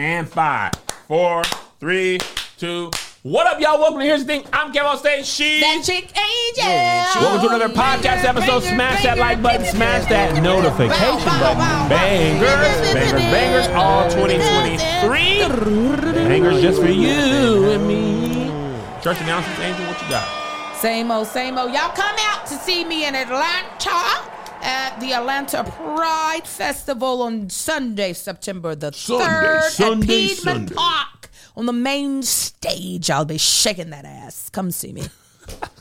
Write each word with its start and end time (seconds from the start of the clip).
And 0.00 0.26
five, 0.26 0.72
four, 1.08 1.44
three, 1.78 2.18
two. 2.56 2.90
What 3.22 3.46
up, 3.46 3.60
y'all? 3.60 3.78
Welcome 3.78 4.00
to 4.00 4.06
Here's 4.06 4.24
the 4.24 4.28
Thing. 4.28 4.46
I'm 4.50 4.72
Kev 4.72 4.86
on 4.86 4.96
stage. 4.96 5.26
She. 5.26 5.60
That 5.60 5.82
chick 5.84 6.10
angel. 6.16 7.20
Welcome 7.20 7.50
to 7.50 7.54
another 7.54 7.74
podcast 7.74 8.24
episode. 8.24 8.62
Smash 8.62 9.02
that 9.02 9.18
like 9.18 9.42
button, 9.42 9.66
smash 9.66 10.08
that 10.08 10.42
notification 10.42 11.38
button. 11.38 11.58
Bangers, 11.90 12.94
bangers, 12.94 13.12
bangers, 13.12 13.66
all 13.76 14.08
2023. 14.08 16.14
Bangers 16.14 16.62
just 16.62 16.80
for 16.80 16.88
you 16.88 17.68
and 17.68 17.86
me. 17.86 18.46
Church 19.02 19.20
announcements, 19.20 19.60
Angel, 19.60 19.84
what 19.84 20.00
you 20.00 20.08
got? 20.08 20.26
Same 20.78 21.10
old, 21.10 21.26
same 21.26 21.58
old. 21.58 21.74
Y'all 21.74 21.92
come 21.92 22.16
out 22.20 22.46
to 22.46 22.54
see 22.54 22.86
me 22.86 23.06
in 23.06 23.14
Atlanta 23.14 24.29
at 24.62 24.98
the 25.00 25.12
Atlanta 25.12 25.64
Pride 25.64 26.46
Festival 26.46 27.22
on 27.22 27.50
Sunday, 27.50 28.12
September 28.12 28.74
the 28.74 28.92
Sunday, 28.92 29.24
3rd 29.24 29.62
Sunday, 29.70 30.24
at 30.24 30.30
Piedmont 30.30 30.58
Sunday. 30.58 30.74
Park 30.74 31.30
on 31.56 31.66
the 31.66 31.72
main 31.72 32.22
stage. 32.22 33.10
I'll 33.10 33.24
be 33.24 33.38
shaking 33.38 33.90
that 33.90 34.04
ass. 34.04 34.50
Come 34.50 34.70
see 34.70 34.92
me. 34.92 35.04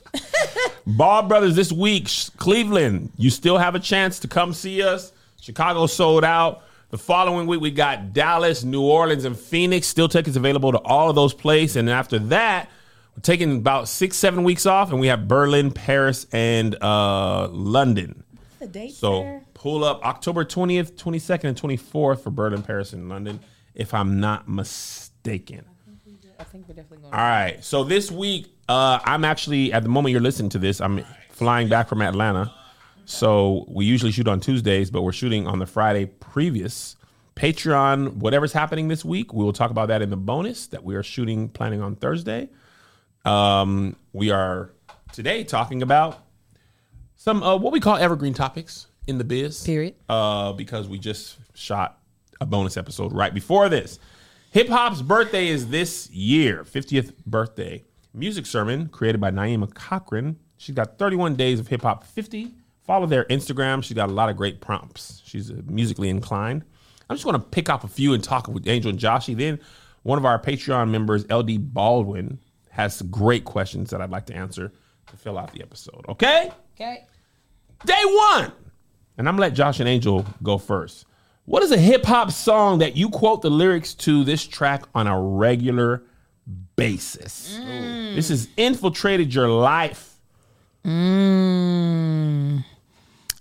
Ball 0.88 1.24
Brothers 1.24 1.56
this 1.56 1.72
week, 1.72 2.10
Cleveland. 2.38 3.12
You 3.18 3.30
still 3.30 3.58
have 3.58 3.76
a 3.76 3.80
chance 3.80 4.20
to 4.20 4.28
come 4.28 4.54
see 4.54 4.82
us. 4.82 5.12
Chicago 5.42 5.86
sold 5.86 6.24
out. 6.24 6.64
The 6.90 6.98
following 6.98 7.46
week, 7.46 7.62
we 7.62 7.70
got 7.70 8.14
Dallas, 8.14 8.64
New 8.64 8.82
Orleans, 8.82 9.24
and 9.24 9.38
Phoenix. 9.38 9.86
Still 9.86 10.10
tickets 10.10 10.36
available 10.36 10.72
to 10.72 10.80
all 10.80 11.10
of 11.10 11.16
those 11.16 11.36
places. 11.36 11.76
And 11.76 11.90
after 11.90 12.18
that, 12.18 12.70
we're 13.16 13.22
taking 13.22 13.58
about 13.58 13.88
six, 13.88 14.18
seven 14.18 14.44
weeks 14.44 14.66
off, 14.66 14.92
and 14.92 15.00
we 15.00 15.08
have 15.08 15.28
Berlin, 15.28 15.72
Paris, 15.72 16.26
and 16.32 16.76
uh, 16.82 17.48
London. 17.50 18.24
The 18.60 18.68
date 18.68 18.94
So 18.94 19.42
pull 19.54 19.84
up 19.86 20.06
October 20.06 20.44
20th, 20.44 20.94
22nd, 20.94 21.46
and 21.46 21.58
24th 21.62 22.20
for 22.20 22.30
Berlin, 22.30 22.62
Paris, 22.62 22.94
and 22.94 23.08
London, 23.08 23.40
if 23.74 23.94
I'm 23.94 24.20
not 24.20 24.50
mistaken. 24.50 25.66
I 26.40 26.44
think 26.44 26.68
we're 26.68 26.76
definitely 26.76 27.00
going. 27.00 27.14
All 27.14 27.20
right. 27.20 27.64
So 27.64 27.84
this 27.84 28.12
week, 28.12 28.48
uh, 28.68 29.00
I'm 29.04 29.26
actually 29.26 29.74
at 29.74 29.84
the 29.84 29.90
moment 29.90 30.12
you're 30.12 30.22
listening 30.22 30.50
to 30.52 30.60
this, 30.60 30.80
I'm 30.82 31.06
flying 31.30 31.70
back 31.70 31.88
from 31.88 32.02
Atlanta. 32.02 32.54
So 33.06 33.66
we 33.68 33.86
usually 33.86 34.12
shoot 34.12 34.28
on 34.28 34.40
Tuesdays, 34.40 34.92
but 34.92 35.02
we're 35.02 35.12
shooting 35.12 35.48
on 35.48 35.60
the 35.60 35.66
Friday 35.66 36.06
previous. 36.06 36.96
Patreon, 37.36 38.16
whatever's 38.18 38.54
happening 38.54 38.90
this 38.90 39.04
week, 39.04 39.34
we 39.34 39.44
will 39.44 39.54
talk 39.54 39.72
about 39.72 39.88
that 39.88 40.02
in 40.02 40.10
the 40.10 40.18
bonus 40.18 40.68
that 40.68 40.84
we 40.84 40.96
are 40.96 41.04
shooting, 41.04 41.50
planning 41.50 41.82
on 41.82 41.96
Thursday. 41.96 42.50
Um, 43.26 43.96
we 44.14 44.32
are 44.32 44.72
today 45.12 45.44
talking 45.44 45.82
about 45.82 46.24
some 47.20 47.44
uh, 47.44 47.58
what 47.58 47.74
we 47.74 47.82
call 47.82 47.98
evergreen 47.98 48.34
topics 48.34 48.88
in 49.06 49.18
the 49.18 49.26
biz. 49.26 49.62
Period. 49.64 49.94
Uh, 50.08 50.54
because 50.54 50.88
we 50.88 50.98
just 50.98 51.38
shot 51.54 52.00
a 52.40 52.46
bonus 52.46 52.78
episode 52.78 53.12
right 53.12 53.34
before 53.34 53.68
this. 53.68 54.00
Hip 54.52 54.70
hop's 54.70 55.02
birthday 55.02 55.50
is 55.50 55.68
this 55.68 56.10
year, 56.12 56.64
50th 56.64 57.14
birthday. 57.26 57.84
Music 58.14 58.46
sermon 58.46 58.88
created 58.88 59.20
by 59.20 59.32
Naima 59.32 59.72
Cochrane. 59.74 60.38
She's 60.58 60.74
got 60.74 60.98
31 60.98 61.36
days 61.36 61.60
of 61.60 61.68
hip 61.68 61.82
hop 61.82 62.06
50. 62.06 62.54
Follow 62.84 63.06
their 63.06 63.26
Instagram. 63.26 63.84
She's 63.84 63.96
got 63.96 64.10
a 64.10 64.14
lot 64.14 64.30
of 64.30 64.38
great 64.38 64.62
prompts. 64.62 65.22
She's 65.26 65.52
uh, 65.52 65.56
musically 65.66 66.08
inclined. 66.08 66.64
I'm 67.10 67.18
just 67.18 67.26
going 67.26 67.40
to 67.40 67.46
pick 67.46 67.68
up 67.70 67.84
a 67.84 67.90
few 67.90 68.14
and 68.14 68.24
talk 68.24 68.48
with 68.48 68.66
Angel 68.66 68.90
and 68.90 68.98
Joshy. 68.98 69.36
Then 69.36 69.60
one 70.04 70.18
of 70.18 70.26
our 70.26 70.40
Patreon 70.40 70.90
members, 70.90 71.30
LD 71.30 71.74
Baldwin, 71.74 72.40
has 72.70 72.96
some 72.96 73.10
great 73.10 73.44
questions 73.44 73.90
that 73.90 74.00
I'd 74.02 74.10
like 74.10 74.26
to 74.28 74.34
answer 74.34 74.72
to 75.08 75.18
fill 75.18 75.38
out 75.38 75.52
the 75.52 75.62
episode. 75.62 76.06
Okay? 76.08 76.50
Okay. 76.76 77.06
Day 77.86 78.02
one. 78.06 78.52
And 79.18 79.28
I'm 79.28 79.36
gonna 79.36 79.42
let 79.42 79.54
Josh 79.54 79.80
and 79.80 79.90
Angel 79.90 80.26
go 80.44 80.58
first. 80.58 81.06
What 81.46 81.64
is 81.64 81.72
a 81.72 81.78
hip 81.78 82.06
hop 82.06 82.32
song 82.32 82.80
that 82.80 82.96
you 82.96 83.10
quote 83.10 83.42
the 83.42 83.50
lyrics 83.50 83.94
to 83.96 84.24
this 84.24 84.46
track 84.46 84.84
on 84.94 85.08
a 85.08 85.20
regular 85.20 86.04
basis? 86.76 87.58
This 88.16 88.30
has 88.30 88.48
infiltrated 88.56 89.34
your 89.34 89.48
life. 89.50 90.20
Mm, 90.86 92.64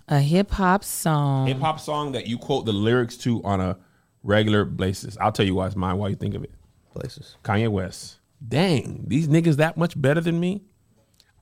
a 0.07 0.19
hip 0.19 0.51
hop 0.51 0.83
song. 0.83 1.47
Hip 1.47 1.59
hop 1.59 1.79
song 1.79 2.11
that 2.13 2.27
you 2.27 2.37
quote 2.37 2.65
the 2.65 2.73
lyrics 2.73 3.15
to 3.17 3.43
on 3.43 3.61
a 3.61 3.77
regular 4.23 4.65
basis. 4.65 5.17
I'll 5.21 5.31
tell 5.31 5.45
you 5.45 5.55
why 5.55 5.67
it's 5.67 5.75
mine 5.75 5.97
while 5.97 6.09
you 6.09 6.15
think 6.15 6.35
of 6.35 6.43
it. 6.43 6.51
places. 6.93 7.37
Kanye 7.43 7.69
West. 7.69 8.17
Dang, 8.45 9.03
these 9.07 9.27
niggas 9.27 9.57
that 9.57 9.77
much 9.77 9.99
better 10.01 10.19
than 10.21 10.39
me. 10.39 10.63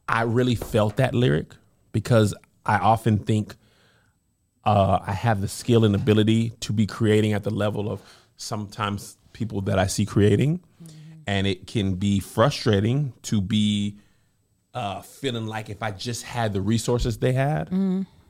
I 0.08 0.24
really 0.24 0.56
felt 0.56 0.98
that 0.98 1.16
lyric 1.16 1.54
because 1.92 2.34
I 2.68 2.78
often 2.78 3.20
think 3.20 3.56
uh, 4.66 5.00
I 5.06 5.14
have 5.14 5.42
the 5.42 5.48
skill 5.48 5.86
and 5.86 5.96
ability 5.96 6.52
to 6.60 6.74
be 6.74 6.86
creating 6.86 7.34
at 7.34 7.44
the 7.44 7.50
level 7.50 7.90
of 7.90 8.02
sometimes 8.36 9.18
people 9.34 9.62
that 9.62 9.80
I 9.80 9.88
see 9.88 10.06
creating. 10.06 10.60
And 11.26 11.48
it 11.48 11.68
can 11.68 11.96
be 11.96 12.20
frustrating 12.20 13.14
to 13.24 13.42
be 13.42 13.98
uh, 14.74 15.02
feeling 15.02 15.46
like 15.48 15.70
if 15.70 15.82
I 15.82 15.92
just 15.92 16.24
had 16.24 16.54
the 16.54 16.62
resources 16.62 17.18
they 17.18 17.34
had, 17.34 17.70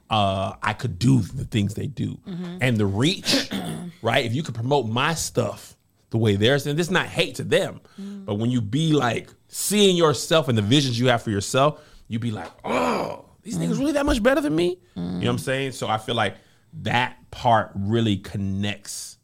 uh, 0.10 0.54
I 0.64 0.74
could 0.74 0.98
do 1.00 1.20
the 1.22 1.44
things 1.46 1.74
they 1.74 1.88
do. 1.88 2.18
And 2.62 2.78
the 2.78 2.86
reach, 2.86 3.50
right? 4.02 4.26
If 4.26 4.34
you 4.34 4.44
could 4.44 4.56
promote 4.56 4.88
my 4.88 5.14
stuff 5.14 5.76
the 6.10 6.18
way 6.18 6.36
theirs, 6.38 6.66
and 6.66 6.78
this 6.80 6.88
is 6.88 6.92
not 6.92 7.08
hate 7.08 7.36
to 7.36 7.44
them, 7.44 7.82
but 8.26 8.36
when 8.36 8.50
you 8.50 8.62
be 8.62 8.94
like 8.94 9.30
seeing 9.48 9.96
yourself 9.96 10.48
and 10.48 10.58
the 10.58 10.62
visions 10.62 11.00
you 11.00 11.08
have 11.08 11.22
for 11.22 11.32
yourself, 11.32 11.82
you 12.08 12.18
be 12.20 12.32
like, 12.32 12.50
oh, 12.64 13.26
these 13.48 13.58
niggas 13.58 13.80
really 13.80 13.94
that 13.94 14.06
much 14.06 14.22
better 14.22 14.42
than 14.42 14.56
me? 14.56 14.78
You 14.96 15.02
know 15.02 15.18
what 15.20 15.28
I'm 15.28 15.38
saying? 15.38 15.72
So 15.72 15.88
I 15.88 15.98
feel 15.98 16.16
like 16.16 16.36
that 16.84 17.32
part 17.32 17.72
really 17.76 18.18
connects 18.18 19.18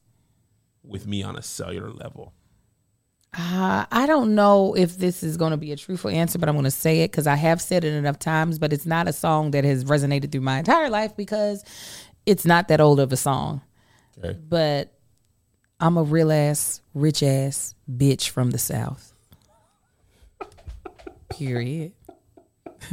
with 0.81 1.05
me 1.05 1.23
on 1.23 1.35
a 1.35 1.41
cellular 1.41 1.91
level. 1.91 2.33
Uh, 3.37 3.85
I 3.91 4.05
don't 4.05 4.35
know 4.35 4.75
if 4.77 4.97
this 4.97 5.23
is 5.23 5.35
going 5.35 5.51
to 5.51 5.57
be 5.57 5.71
a 5.73 5.75
truthful 5.75 6.09
answer, 6.09 6.39
but 6.39 6.47
I'm 6.47 6.55
going 6.55 6.63
to 6.65 6.71
say 6.71 7.01
it 7.01 7.11
because 7.11 7.27
I 7.27 7.35
have 7.35 7.61
said 7.61 7.83
it 7.83 7.93
enough 7.93 8.17
times. 8.19 8.59
But 8.59 8.71
it's 8.71 8.85
not 8.85 9.07
a 9.07 9.13
song 9.13 9.51
that 9.51 9.65
has 9.65 9.83
resonated 9.83 10.31
through 10.31 10.41
my 10.41 10.59
entire 10.59 10.89
life 10.89 11.17
because 11.17 11.65
it's 12.25 12.45
not 12.45 12.69
that 12.69 12.79
old 12.79 12.99
of 12.99 13.11
a 13.11 13.17
song. 13.17 13.61
Okay. 14.19 14.37
But 14.47 14.93
I'm 15.79 15.97
a 15.97 16.03
real 16.03 16.31
ass, 16.31 16.81
rich 16.93 17.23
ass 17.23 17.75
bitch 17.91 18.29
from 18.29 18.51
the 18.51 18.59
South. 18.59 19.13
Period. 21.29 21.91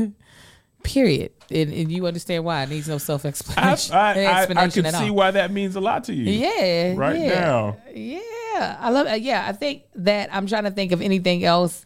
Period. 0.82 1.32
And, 1.50 1.72
and 1.72 1.92
you 1.92 2.06
understand 2.06 2.44
why 2.44 2.62
it 2.62 2.70
needs 2.70 2.88
no 2.88 2.98
self 2.98 3.24
explanation. 3.24 3.94
I, 3.94 3.98
I, 3.98 4.12
I 4.14 4.40
explanation 4.40 4.84
can 4.84 4.94
at 4.94 5.00
see 5.00 5.10
all. 5.10 5.16
why 5.16 5.30
that 5.32 5.50
means 5.50 5.76
a 5.76 5.80
lot 5.80 6.04
to 6.04 6.14
you. 6.14 6.24
Yeah. 6.30 6.94
Right 6.96 7.18
yeah. 7.18 7.40
now. 7.40 7.76
Yeah, 7.92 8.76
I 8.80 8.90
love. 8.90 9.06
it. 9.06 9.22
Yeah, 9.22 9.44
I 9.46 9.52
think 9.52 9.84
that 9.96 10.32
I'm 10.32 10.46
trying 10.46 10.64
to 10.64 10.70
think 10.70 10.92
of 10.92 11.02
anything 11.02 11.44
else. 11.44 11.84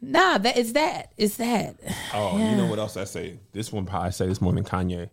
Nah, 0.00 0.38
that 0.38 0.56
is 0.56 0.74
that. 0.74 1.12
It's 1.16 1.36
that. 1.36 1.76
Oh, 2.14 2.38
you 2.38 2.56
know 2.56 2.66
what 2.66 2.78
else 2.78 2.96
I 2.96 3.04
say? 3.04 3.38
This 3.52 3.72
one 3.72 3.84
probably 3.86 4.08
I 4.08 4.10
say 4.10 4.26
this 4.26 4.40
more 4.40 4.52
than 4.52 4.64
Kanye 4.64 5.10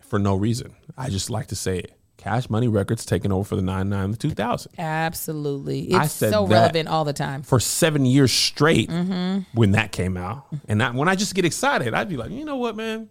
for 0.00 0.18
no 0.18 0.36
reason. 0.36 0.74
I 0.96 1.10
just 1.10 1.28
like 1.30 1.48
to 1.48 1.56
say 1.56 1.78
it. 1.78 1.92
Cash 2.22 2.48
Money 2.48 2.68
Records 2.68 3.04
taking 3.04 3.32
over 3.32 3.42
for 3.42 3.56
the 3.56 3.62
99 3.62 4.04
and 4.04 4.14
the 4.14 4.16
2000. 4.16 4.72
Absolutely, 4.78 5.92
I 5.92 6.04
it's 6.04 6.12
said 6.12 6.30
so 6.30 6.46
relevant 6.46 6.88
all 6.88 7.04
the 7.04 7.12
time. 7.12 7.42
For 7.42 7.58
seven 7.58 8.06
years 8.06 8.30
straight 8.32 8.88
Mm-hmm. 8.88 9.40
when 9.58 9.72
that 9.72 9.90
came 9.90 10.16
out. 10.16 10.46
And 10.68 10.80
I, 10.80 10.90
when 10.92 11.08
I 11.08 11.16
just 11.16 11.34
get 11.34 11.44
excited, 11.44 11.94
I'd 11.94 12.08
be 12.08 12.16
like, 12.16 12.30
you 12.30 12.44
know 12.44 12.56
what, 12.56 12.76
man? 12.76 13.08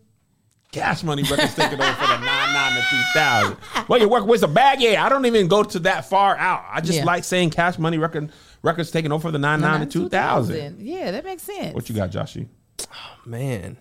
Cash 0.71 1.03
Money 1.03 1.23
Records 1.23 1.53
taking 1.55 1.81
over 1.81 1.91
for 1.93 2.07
the 2.07 2.17
99 2.25 2.77
and 2.77 2.85
2000. 3.13 3.57
Well, 3.89 3.99
you're 3.99 4.07
working 4.07 4.29
with 4.29 4.39
the 4.39 4.47
bag? 4.47 4.79
Yeah, 4.79 5.05
I 5.05 5.09
don't 5.09 5.25
even 5.25 5.49
go 5.49 5.63
to 5.63 5.79
that 5.79 6.05
far 6.09 6.37
out. 6.37 6.63
I 6.71 6.79
just 6.79 6.99
Yeah. 6.99 7.03
like 7.03 7.25
saying 7.25 7.49
Cash 7.49 7.77
Money 7.77 7.97
Record, 7.97 8.31
Records 8.63 8.91
taking 8.91 9.11
over 9.11 9.23
for 9.23 9.31
the 9.31 9.39
99 9.39 9.81
and 9.81 9.91
2000. 9.91 10.79
Yeah, 10.79 11.11
that 11.11 11.25
makes 11.25 11.43
sense. 11.43 11.75
What 11.75 11.89
you 11.89 11.95
got, 11.95 12.11
Joshy? 12.11 12.47
Oh, 12.79 12.85
man. 13.25 13.75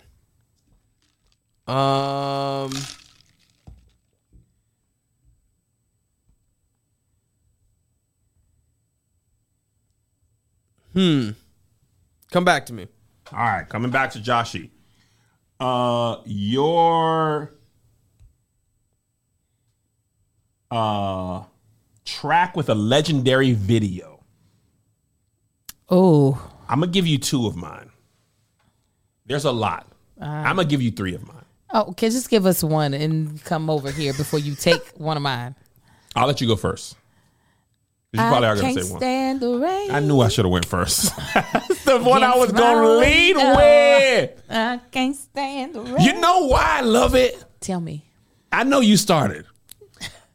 Um. 1.67 2.73
Hmm. 10.93 11.29
Come 12.31 12.43
back 12.45 12.65
to 12.67 12.73
me. 12.73 12.87
All 13.31 13.39
right, 13.39 13.67
coming 13.67 13.91
back 13.91 14.11
to 14.11 14.19
Joshy. 14.19 14.69
Uh, 15.59 16.17
your 16.25 17.53
uh 20.71 21.43
track 22.05 22.55
with 22.55 22.69
a 22.69 22.75
legendary 22.75 23.53
video. 23.53 24.23
Oh, 25.89 26.51
I'm 26.67 26.79
gonna 26.79 26.91
give 26.91 27.05
you 27.07 27.17
two 27.17 27.45
of 27.47 27.55
mine. 27.55 27.89
There's 29.25 29.45
a 29.45 29.51
lot. 29.51 29.87
I'm 30.19 30.55
gonna 30.55 30.65
give 30.67 30.81
you 30.81 30.91
three 30.91 31.13
of 31.15 31.25
mine. 31.27 31.45
oh, 31.71 31.89
okay. 31.91 32.09
Just 32.09 32.29
give 32.29 32.45
us 32.45 32.63
one 32.63 32.93
and 32.93 33.43
come 33.43 33.69
over 33.69 33.91
here 33.91 34.13
before 34.13 34.39
you 34.39 34.55
take 34.55 34.81
one 34.97 35.17
of 35.17 35.23
mine. 35.23 35.55
I'll 36.15 36.27
let 36.27 36.41
you 36.41 36.47
go 36.47 36.55
first. 36.55 36.95
You 38.13 38.19
probably 38.19 38.47
I 38.47 38.51
are 38.51 38.55
gonna 38.55 38.73
can't 38.73 38.85
say 38.85 38.91
one. 38.91 38.99
stand 38.99 39.39
the 39.39 39.57
rain. 39.57 39.91
I 39.91 39.99
knew 40.01 40.19
I 40.19 40.27
should 40.27 40.43
have 40.43 40.51
went 40.51 40.65
first. 40.65 41.15
the 41.85 41.97
one 42.03 42.23
I 42.23 42.35
was 42.35 42.51
gonna 42.51 42.97
lead 42.97 43.37
window. 43.37 43.55
with. 43.55 44.43
I 44.49 44.79
can't 44.91 45.15
stand 45.15 45.75
the 45.75 45.81
rain. 45.81 46.01
You 46.01 46.19
know 46.19 46.47
why 46.47 46.79
I 46.79 46.81
love 46.81 47.15
it? 47.15 47.41
Tell 47.61 47.79
me. 47.79 48.03
I 48.51 48.65
know 48.65 48.81
you 48.81 48.97
started. 48.97 49.45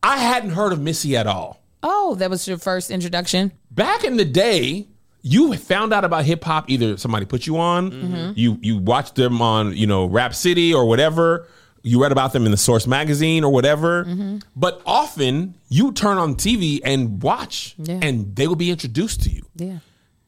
I 0.02 0.17
hadn't 0.17 0.50
heard 0.50 0.73
of 0.73 0.81
Missy 0.81 1.17
at 1.19 1.26
all. 1.26 1.61
Oh, 1.82 2.14
that 2.14 2.31
was 2.31 2.49
your 2.49 2.56
first 2.58 2.90
introduction. 2.90 3.52
Back 3.70 4.05
in 4.05 4.17
the 4.17 4.25
day, 4.25 4.88
you 5.20 5.55
found 5.56 5.93
out 5.93 6.05
about 6.05 6.25
hip 6.25 6.44
hop 6.44 6.70
either 6.70 6.96
somebody 6.96 7.26
put 7.26 7.46
you 7.46 7.58
on, 7.58 7.90
Mm-hmm. 7.90 8.32
you 8.37 8.58
you 8.62 8.79
watched 8.79 9.17
them 9.17 9.43
on 9.43 9.76
you 9.76 9.87
know 9.87 10.06
Rap 10.06 10.34
City 10.34 10.72
or 10.72 10.87
whatever. 10.87 11.46
You 11.82 12.02
read 12.02 12.11
about 12.12 12.32
them 12.32 12.44
in 12.46 12.50
the 12.50 12.56
Source 12.56 12.87
magazine 12.87 13.44
or 13.44 13.52
whatever. 13.52 14.05
Mm-hmm. 14.05 14.38
But 14.56 14.82
often 14.87 15.55
you 15.69 15.93
turn 15.93 16.19
on 16.19 16.34
TV 16.34 16.81
and 16.84 17.23
watch, 17.23 17.75
Yeah. 17.78 18.00
and 18.02 18.34
they 18.34 18.46
will 18.49 18.56
be 18.56 18.70
introduced 18.70 19.23
to 19.23 19.31
you. 19.31 19.43
Yeah. 19.56 19.78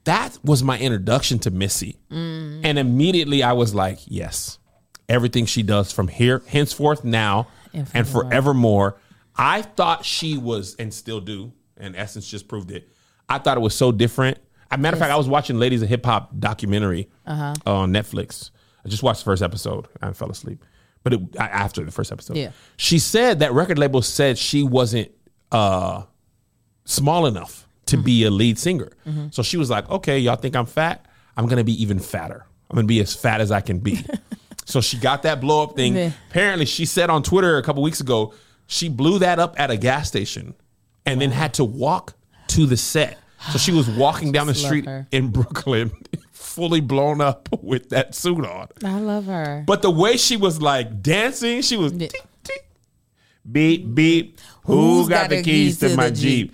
that 0.05 0.39
was 0.43 0.63
my 0.63 0.79
introduction 0.79 1.39
to 1.41 1.51
Missy. 1.51 1.99
Mm. 2.11 2.61
And 2.65 2.79
immediately 2.79 3.43
I 3.43 3.53
was 3.53 3.75
like, 3.75 3.99
yes, 4.07 4.59
everything 5.09 5.45
she 5.45 5.63
does 5.63 5.93
from 5.93 6.09
here, 6.09 6.43
henceforth, 6.47 7.05
now, 7.05 7.49
And 7.75 7.87
and, 7.93 8.09
forevermore. 8.09 8.99
I 9.37 9.61
thought 9.63 10.07
she 10.07 10.39
was, 10.39 10.77
and 10.79 10.95
still 10.95 11.21
do, 11.21 11.53
and 11.77 11.95
Essence 11.95 12.27
just 12.27 12.49
proved 12.49 12.71
it. 12.71 12.89
I 13.29 13.39
thought 13.39 13.59
it 13.59 13.61
was 13.61 13.75
so 13.75 13.93
different. 13.93 14.39
As 14.71 14.79
a 14.79 14.81
matter 14.81 14.95
of 14.95 14.99
fact, 14.99 15.13
I 15.13 15.17
was 15.17 15.29
watching 15.29 15.59
Ladies 15.59 15.83
of 15.83 15.89
Hip 15.91 16.07
Hop 16.07 16.33
documentary 16.39 17.11
Uh-huh. 17.27 17.55
on 17.67 17.93
Netflix. 17.93 18.51
I 18.85 18.89
just 18.89 19.03
watched 19.03 19.21
the 19.21 19.25
first 19.27 19.43
episode. 19.43 19.87
I 20.01 20.13
fell 20.15 20.31
asleep, 20.31 20.65
but 21.09 21.21
it, 21.21 21.37
after 21.39 21.85
the 21.85 21.91
first 21.91 22.13
episode, 22.13 22.37
Yeah. 22.37 22.51
she 22.77 22.99
said 22.99 23.39
that 23.41 23.53
record 23.53 23.79
label 23.79 24.03
said 24.03 24.37
she 24.39 24.63
wasn't 24.63 25.11
uh, 25.53 26.03
small 26.85 27.27
enough 27.27 27.67
to 27.87 27.97
be 27.97 28.25
a 28.25 28.31
lead 28.31 28.59
singer. 28.59 28.91
So 29.31 29.43
she 29.43 29.57
was 29.57 29.71
like, 29.71 29.89
okay, 29.91 30.19
y'all 30.19 30.37
think 30.37 30.55
I'm 30.55 30.67
fat? 30.67 31.07
I'm 31.37 31.49
to 31.49 31.65
be 31.65 31.81
even 31.83 31.99
fatter. 31.99 32.45
I'm 32.71 32.77
to 32.77 32.83
be 32.85 33.01
as 33.01 33.15
fat 33.15 33.41
as 33.41 33.51
I 33.51 33.61
can 33.63 33.79
be. 33.79 34.05
so 34.67 34.81
she 34.83 34.99
got 34.99 35.23
that 35.23 35.41
blow 35.41 35.63
up 35.63 35.75
thing. 35.77 36.13
Apparently, 36.31 36.67
she 36.67 36.85
said 36.85 37.09
on 37.09 37.23
Twitter 37.23 37.57
a 37.57 37.63
couple 37.63 37.83
weeks 37.83 38.01
ago, 38.01 38.35
she 38.67 38.91
blew 38.91 39.19
that 39.21 39.39
up 39.39 39.59
at 39.59 39.71
a 39.71 39.77
gas 39.79 40.09
station 40.09 40.55
and 41.07 41.19
then 41.21 41.31
had 41.31 41.55
to 41.55 41.65
walk 41.65 42.15
to 42.49 42.67
the 42.67 42.77
set. 42.77 43.17
So 43.53 43.59
she 43.59 43.73
was 43.73 43.89
walking 43.89 44.33
down 44.37 44.47
the 44.49 44.55
street 44.55 44.85
her. 44.87 45.07
in 45.13 45.29
Brooklyn, 45.31 45.91
fully 46.33 46.81
blown 46.81 47.21
up 47.21 47.49
with 47.63 47.91
that 47.91 48.15
suit 48.15 48.45
on. 48.45 48.69
I 48.85 48.99
love 49.01 49.27
her. 49.27 49.65
But 49.67 49.83
the 49.83 49.91
way 49.91 50.17
she 50.17 50.37
was 50.37 50.61
like 50.61 51.03
dancing, 51.03 51.63
she 51.63 51.77
was 51.77 51.93
Yeah. 51.93 52.09
tick, 52.09 52.25
tick. 52.45 52.69
beep 53.51 53.95
beep. 53.95 54.39
Who's 54.65 55.09
got, 55.09 55.31
the 55.31 55.43
keys 55.43 55.79
to 55.81 55.97
my 55.97 56.11
Jeep? 56.11 56.53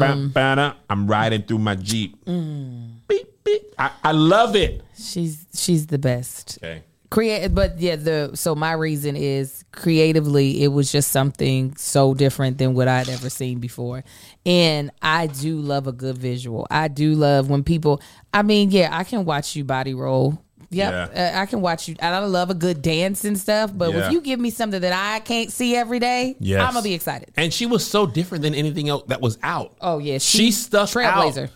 Ba-ba-da. 0.00 0.72
I'm 0.88 1.06
riding 1.06 1.42
through 1.42 1.58
my 1.58 1.76
Jeep. 1.76 2.24
Mm. 2.24 2.94
Beep 3.06 3.44
beep. 3.44 3.62
I, 3.78 3.90
I 4.02 4.12
love 4.12 4.56
it. 4.56 4.82
She's 4.98 5.46
she's 5.54 5.86
the 5.86 5.98
best. 5.98 6.58
Okay. 6.62 6.82
Create, 7.10 7.48
but 7.52 7.78
yeah, 7.80 7.96
the 7.96 8.30
so 8.34 8.54
my 8.54 8.72
reason 8.72 9.16
is 9.16 9.64
creatively, 9.72 10.62
it 10.62 10.68
was 10.68 10.92
just 10.92 11.10
something 11.10 11.74
so 11.76 12.14
different 12.14 12.58
than 12.58 12.72
what 12.74 12.86
I'd 12.86 13.08
ever 13.08 13.28
seen 13.28 13.58
before, 13.58 14.04
and 14.46 14.90
I 15.02 15.26
do 15.26 15.56
love 15.60 15.86
a 15.86 15.92
good 15.92 16.16
visual. 16.18 16.66
I 16.70 16.88
do 16.88 17.14
love 17.14 17.48
when 17.50 17.62
people. 17.64 18.00
I 18.32 18.42
mean, 18.42 18.70
yeah, 18.70 18.88
I 18.92 19.04
can 19.04 19.24
watch 19.24 19.56
you 19.56 19.64
body 19.64 19.94
roll. 19.94 20.42
Yep, 20.72 21.12
uh, 21.16 21.30
I 21.34 21.46
can 21.46 21.60
watch 21.62 21.88
you. 21.88 21.96
I 22.00 22.16
love 22.20 22.48
a 22.50 22.54
good 22.54 22.80
dance 22.80 23.24
and 23.24 23.36
stuff. 23.36 23.72
But 23.74 23.90
Yeah. 23.92 24.06
if 24.06 24.12
you 24.12 24.20
give 24.20 24.38
me 24.38 24.50
something 24.50 24.80
that 24.80 24.92
I 24.92 25.18
can't 25.18 25.50
see 25.50 25.74
every 25.74 25.98
day, 25.98 26.36
Yes. 26.38 26.60
I'm 26.62 26.72
gonna 26.74 26.84
be 26.84 26.94
excited. 26.94 27.30
And 27.36 27.52
she 27.52 27.66
was 27.66 27.84
so 27.84 28.06
different 28.06 28.42
than 28.42 28.54
anything 28.54 28.88
else 28.88 29.02
that 29.08 29.20
was 29.20 29.36
out. 29.42 29.74
Oh 29.80 29.98
yeah, 29.98 30.18
she 30.18 30.38
she's 30.38 30.66
stuck 30.66 30.88
trailblazer. 30.90 31.44
out 31.44 31.50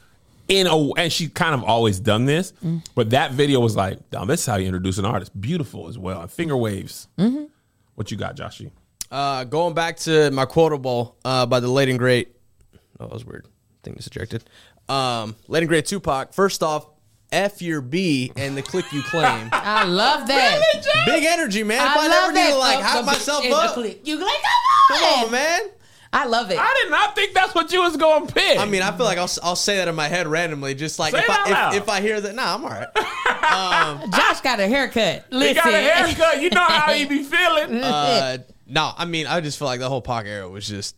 in 0.49 0.67
a 0.67 0.77
and 0.95 1.13
she 1.13 1.29
kind 1.29 1.55
of 1.55 1.63
always 1.63 2.01
done 2.01 2.25
this, 2.27 2.53
Mm. 2.65 2.83
but 2.97 3.11
that 3.11 3.31
video 3.33 3.61
was 3.61 3.77
like, 3.77 3.99
damn, 4.11 4.27
this 4.27 4.41
is 4.41 4.47
how 4.47 4.57
you 4.57 4.67
introduce 4.67 4.99
an 4.99 5.05
artist. 5.05 5.41
Beautiful 5.41 5.87
as 5.89 5.97
well. 5.97 6.21
And 6.23 6.31
finger 6.31 6.57
waves. 6.57 7.07
Mm-hmm. 7.17 7.45
What 7.95 8.11
you 8.11 8.17
got, 8.17 8.37
Joshy? 8.37 8.73
Uh, 9.13 9.45
going 9.45 9.75
back 9.75 9.97
to 9.99 10.33
my 10.33 10.45
quotable 10.45 11.15
uh, 11.25 11.47
by 11.47 11.61
the 11.61 11.69
late 11.69 11.89
and 11.89 12.01
great. 12.01 12.34
Oh, 13.00 13.06
that 13.06 13.12
was 13.12 13.25
weird. 13.25 13.46
Thing 13.82 13.94
is 13.96 14.06
ejected. 14.06 14.44
Um, 14.88 15.37
late 15.49 15.61
and 15.61 15.69
great 15.69 15.87
Tupac. 15.87 16.32
First 16.32 16.62
off, 16.62 16.87
F 17.32 17.61
your 17.62 17.81
B 17.81 18.32
and 18.37 18.56
the 18.56 18.62
click 18.62 18.85
you 18.93 19.02
claim. 19.02 19.49
I 19.52 19.85
love 19.85 20.26
that. 20.29 20.61
Big 21.06 21.25
energy, 21.25 21.64
man. 21.64 21.79
If 21.85 21.96
I, 21.96 22.05
I 22.05 22.08
never 22.08 22.26
love 22.26 22.35
need 22.35 22.41
that. 22.41 22.50
to 22.52 22.58
like 22.58 22.79
Uh, 22.79 22.82
hype 22.82 23.00
the- 23.00 23.06
myself 23.06 23.44
in 23.44 23.50
the 23.50 23.56
up, 23.56 23.75
click. 23.75 24.06
You 24.06 24.17
like 24.17 24.43
come 24.43 24.96
on, 24.96 24.99
come 25.14 25.25
on, 25.26 25.31
man. 25.32 25.61
I 26.12 26.26
love 26.26 26.49
it. 26.52 26.58
I 26.61 26.81
did 26.82 26.93
not 26.93 27.17
think 27.17 27.35
that's 27.35 27.56
what 27.56 27.73
you 27.73 27.82
was 27.82 27.96
going 27.96 28.29
to 28.29 28.32
pick. 28.32 28.56
I 28.56 28.67
mean, 28.67 28.82
I 28.82 28.96
feel 28.96 29.05
like 29.05 29.19
I'll, 29.19 29.29
I'll 29.43 29.56
say 29.56 29.79
that 29.79 29.88
in 29.88 29.96
my 29.96 30.06
head 30.06 30.29
randomly, 30.29 30.76
just 30.76 31.00
like 31.00 31.11
Say 31.12 31.19
if 31.19 31.25
it 31.25 31.31
out 31.31 31.46
I 31.49 31.50
loud. 31.50 31.75
if, 31.75 31.82
if 31.82 31.88
I 31.88 32.00
hear 32.00 32.20
that. 32.20 32.37
Nah, 32.37 32.55
I'm 32.55 32.62
all 32.62 32.70
right. 32.70 32.87
Josh 34.12 34.41
got 34.41 34.61
a 34.61 34.67
haircut. 34.69 35.25
Listen, 35.31 35.49
he 35.49 35.55
got 35.55 35.75
a 35.75 35.76
haircut. 35.76 36.41
You 36.41 36.50
know 36.50 36.62
how 36.62 36.93
he 36.93 37.05
be 37.06 37.23
feeling. 37.25 37.82
Uh, 37.82 38.38
no, 38.69 38.93
I 38.96 39.06
mean, 39.06 39.26
I 39.26 39.41
just 39.41 39.58
feel 39.58 39.67
like 39.67 39.81
the 39.81 39.88
whole 39.88 40.02
Pac 40.02 40.26
era 40.26 40.49
was 40.49 40.69
just 40.69 40.94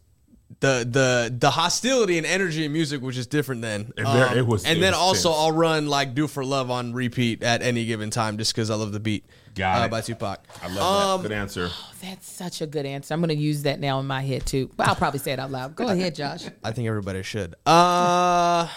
the 0.61 0.87
the 0.89 1.35
the 1.37 1.51
hostility 1.51 2.19
and 2.19 2.27
energy 2.27 2.65
in 2.65 2.73
music 2.73 3.03
was 3.03 3.15
just 3.17 3.31
different 3.31 3.63
then. 3.63 3.93
Um, 3.99 4.17
It 4.33 4.37
it 4.39 4.47
was- 4.47 4.65
and 4.65 4.79
it 4.79 4.81
then 4.81 4.93
was 4.93 5.01
also 5.01 5.29
tense. 5.31 5.41
I'll 5.41 5.53
run 5.53 5.89
like 5.89 6.15
"Do 6.15 6.27
for 6.29 6.45
Love" 6.45 6.71
on 6.71 6.93
repeat 6.93 7.43
at 7.43 7.63
any 7.63 7.85
given 7.85 8.11
time 8.11 8.39
just 8.39 8.55
because 8.55 8.71
I 8.71 8.75
love 8.77 8.93
the 8.93 9.01
beat. 9.01 9.25
Got 9.57 9.83
uh, 9.83 9.85
it. 9.87 9.91
by 9.91 10.01
Tupac. 10.03 10.45
I 10.63 10.69
love 10.73 11.15
Um, 11.17 11.23
that. 11.23 11.29
Good 11.31 11.35
answer. 11.37 11.71
That's 12.03 12.31
such 12.31 12.61
a 12.61 12.67
good 12.67 12.85
answer. 12.87 13.13
I'm 13.15 13.21
going 13.21 13.31
to 13.31 13.35
use 13.43 13.63
that 13.63 13.81
now 13.81 13.99
in 14.01 14.07
my 14.07 14.21
head 14.23 14.45
too. 14.47 14.71
But 14.77 14.87
I'll 14.87 14.95
probably 14.95 15.19
say 15.19 15.33
it 15.33 15.39
out 15.39 15.51
loud. 15.51 15.75
Go 15.75 15.89
ahead, 15.89 16.15
Josh. 16.15 16.45
I 16.65 16.73
think 16.73 16.87
everybody 16.89 17.23
should. 17.23 17.55
Uh, 17.65 18.69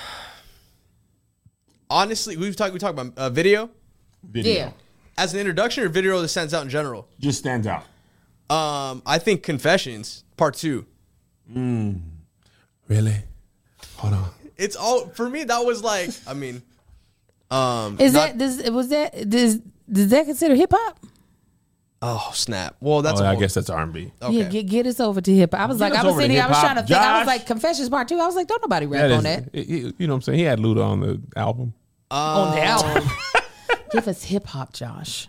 honestly, 1.90 2.38
we've 2.38 2.56
talked 2.56 2.74
we 2.74 2.80
talked 2.80 2.98
about 2.98 3.18
uh, 3.18 3.30
video 3.30 3.70
Video. 4.24 4.54
Yeah. 4.54 4.72
as 5.18 5.34
an 5.34 5.40
introduction 5.40 5.84
or 5.84 5.90
video 5.90 6.22
that 6.22 6.28
stands 6.30 6.54
out 6.54 6.64
in 6.64 6.70
general. 6.70 7.08
Just 7.20 7.40
stands 7.40 7.68
out. 7.68 7.84
Um, 8.50 9.02
I 9.06 9.20
think 9.20 9.44
Confessions 9.44 10.24
Part 10.38 10.56
Two. 10.56 10.86
Really? 11.54 13.16
Hold 13.98 14.14
on. 14.14 14.30
It's 14.58 14.76
all 14.76 15.08
for 15.10 15.30
me. 15.30 15.44
That 15.46 15.60
was 15.66 15.84
like, 15.84 16.10
I 16.28 16.34
mean, 16.34 16.62
um, 17.52 17.98
Is 18.00 18.14
not- 18.14 18.30
that 18.30 18.38
does 18.38 18.70
was 18.70 18.90
that 18.90 19.30
does 19.30 19.60
does 19.92 20.10
that 20.10 20.26
consider 20.26 20.56
hip 20.56 20.72
hop? 20.74 21.00
Oh 22.02 22.32
snap! 22.34 22.78
Well, 22.80 23.02
that's 23.02 23.20
oh, 23.20 23.26
a 23.26 23.28
I 23.28 23.36
guess 23.36 23.54
that's 23.54 23.70
R&B. 23.70 24.12
Yeah, 24.30 24.44
get, 24.44 24.68
get 24.68 24.88
us 24.88 25.02
over 25.02 25.20
to 25.20 25.36
hip 25.36 25.52
hop. 25.54 25.60
I 25.62 25.66
was 25.66 25.80
Get 25.80 25.92
like, 25.92 26.00
I 26.00 26.06
was 26.06 26.16
sitting 26.16 26.32
here, 26.32 26.44
I 26.44 26.48
was 26.48 26.60
trying 26.60 26.76
to 26.78 26.84
think. 26.84 26.98
I 26.98 27.18
was 27.20 27.28
like, 27.28 27.46
Confessions 27.46 27.90
Part 27.90 28.08
Two. 28.08 28.18
I 28.20 28.26
was 28.26 28.36
like, 28.36 28.48
don't 28.48 28.62
nobody 28.62 28.86
rap 28.86 29.02
That 29.02 29.12
on 29.12 29.18
is- 29.18 29.24
that. 29.24 29.50
it- 29.54 29.70
it- 29.70 29.96
you 29.98 30.08
know 30.08 30.14
what 30.14 30.18
I'm 30.18 30.22
saying? 30.22 30.40
He 30.40 30.46
had 30.46 30.60
Luda 30.60 30.86
on 30.86 31.02
the 31.02 31.22
album. 31.36 31.74
on 32.10 32.56
the 32.56 32.64
album. 32.64 33.04
Give 33.92 34.08
us 34.08 34.24
hip 34.24 34.46
hop, 34.48 34.72
Josh. 34.72 35.28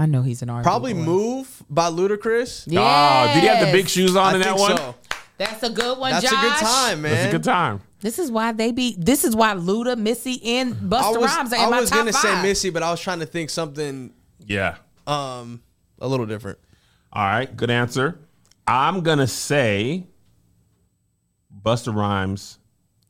I 0.00 0.06
know 0.06 0.22
he's 0.22 0.42
an 0.42 0.50
R. 0.50 0.62
Probably 0.62 0.94
"Move" 0.94 1.62
by 1.68 1.90
Ludacris. 1.90 2.64
Yeah. 2.66 2.80
Oh, 2.80 3.34
did 3.34 3.40
he 3.42 3.46
have 3.48 3.66
the 3.66 3.72
big 3.72 3.88
shoes 3.88 4.16
on 4.16 4.34
I 4.34 4.36
in 4.36 4.42
that 4.42 4.56
one? 4.58 4.76
so. 4.76 4.94
That's 5.36 5.62
a 5.62 5.70
good 5.70 5.96
one, 5.98 6.10
That's 6.12 6.24
Josh. 6.28 6.32
a 6.32 6.48
good 6.48 6.66
time, 6.66 7.02
man. 7.02 7.12
That's 7.12 7.28
a 7.28 7.30
good 7.30 7.44
time. 7.44 7.80
This 8.00 8.18
is 8.18 8.30
why 8.30 8.52
they 8.52 8.72
be. 8.72 8.94
This 8.98 9.24
is 9.24 9.34
why 9.36 9.54
Luda, 9.54 9.96
Missy, 9.96 10.40
and 10.44 10.72
I 10.72 10.76
Busta 10.76 11.20
was, 11.20 11.34
Rhymes 11.36 11.52
are 11.52 11.56
in 11.56 11.62
I 11.62 11.70
my 11.70 11.80
was 11.80 11.90
gonna 11.90 12.12
say. 12.12 12.42
Missy, 12.42 12.70
but 12.70 12.82
I 12.82 12.90
was 12.90 13.00
trying 13.00 13.20
to 13.20 13.26
think 13.26 13.50
something 13.50 14.12
Yeah. 14.46 14.76
um 15.06 15.62
a 16.00 16.08
little 16.08 16.26
different. 16.26 16.58
All 17.12 17.22
right. 17.24 17.54
Good 17.56 17.70
answer. 17.70 18.18
I'm 18.66 19.00
going 19.02 19.18
to 19.18 19.26
say 19.26 20.06
Busta 21.62 21.94
Rhymes. 21.94 22.58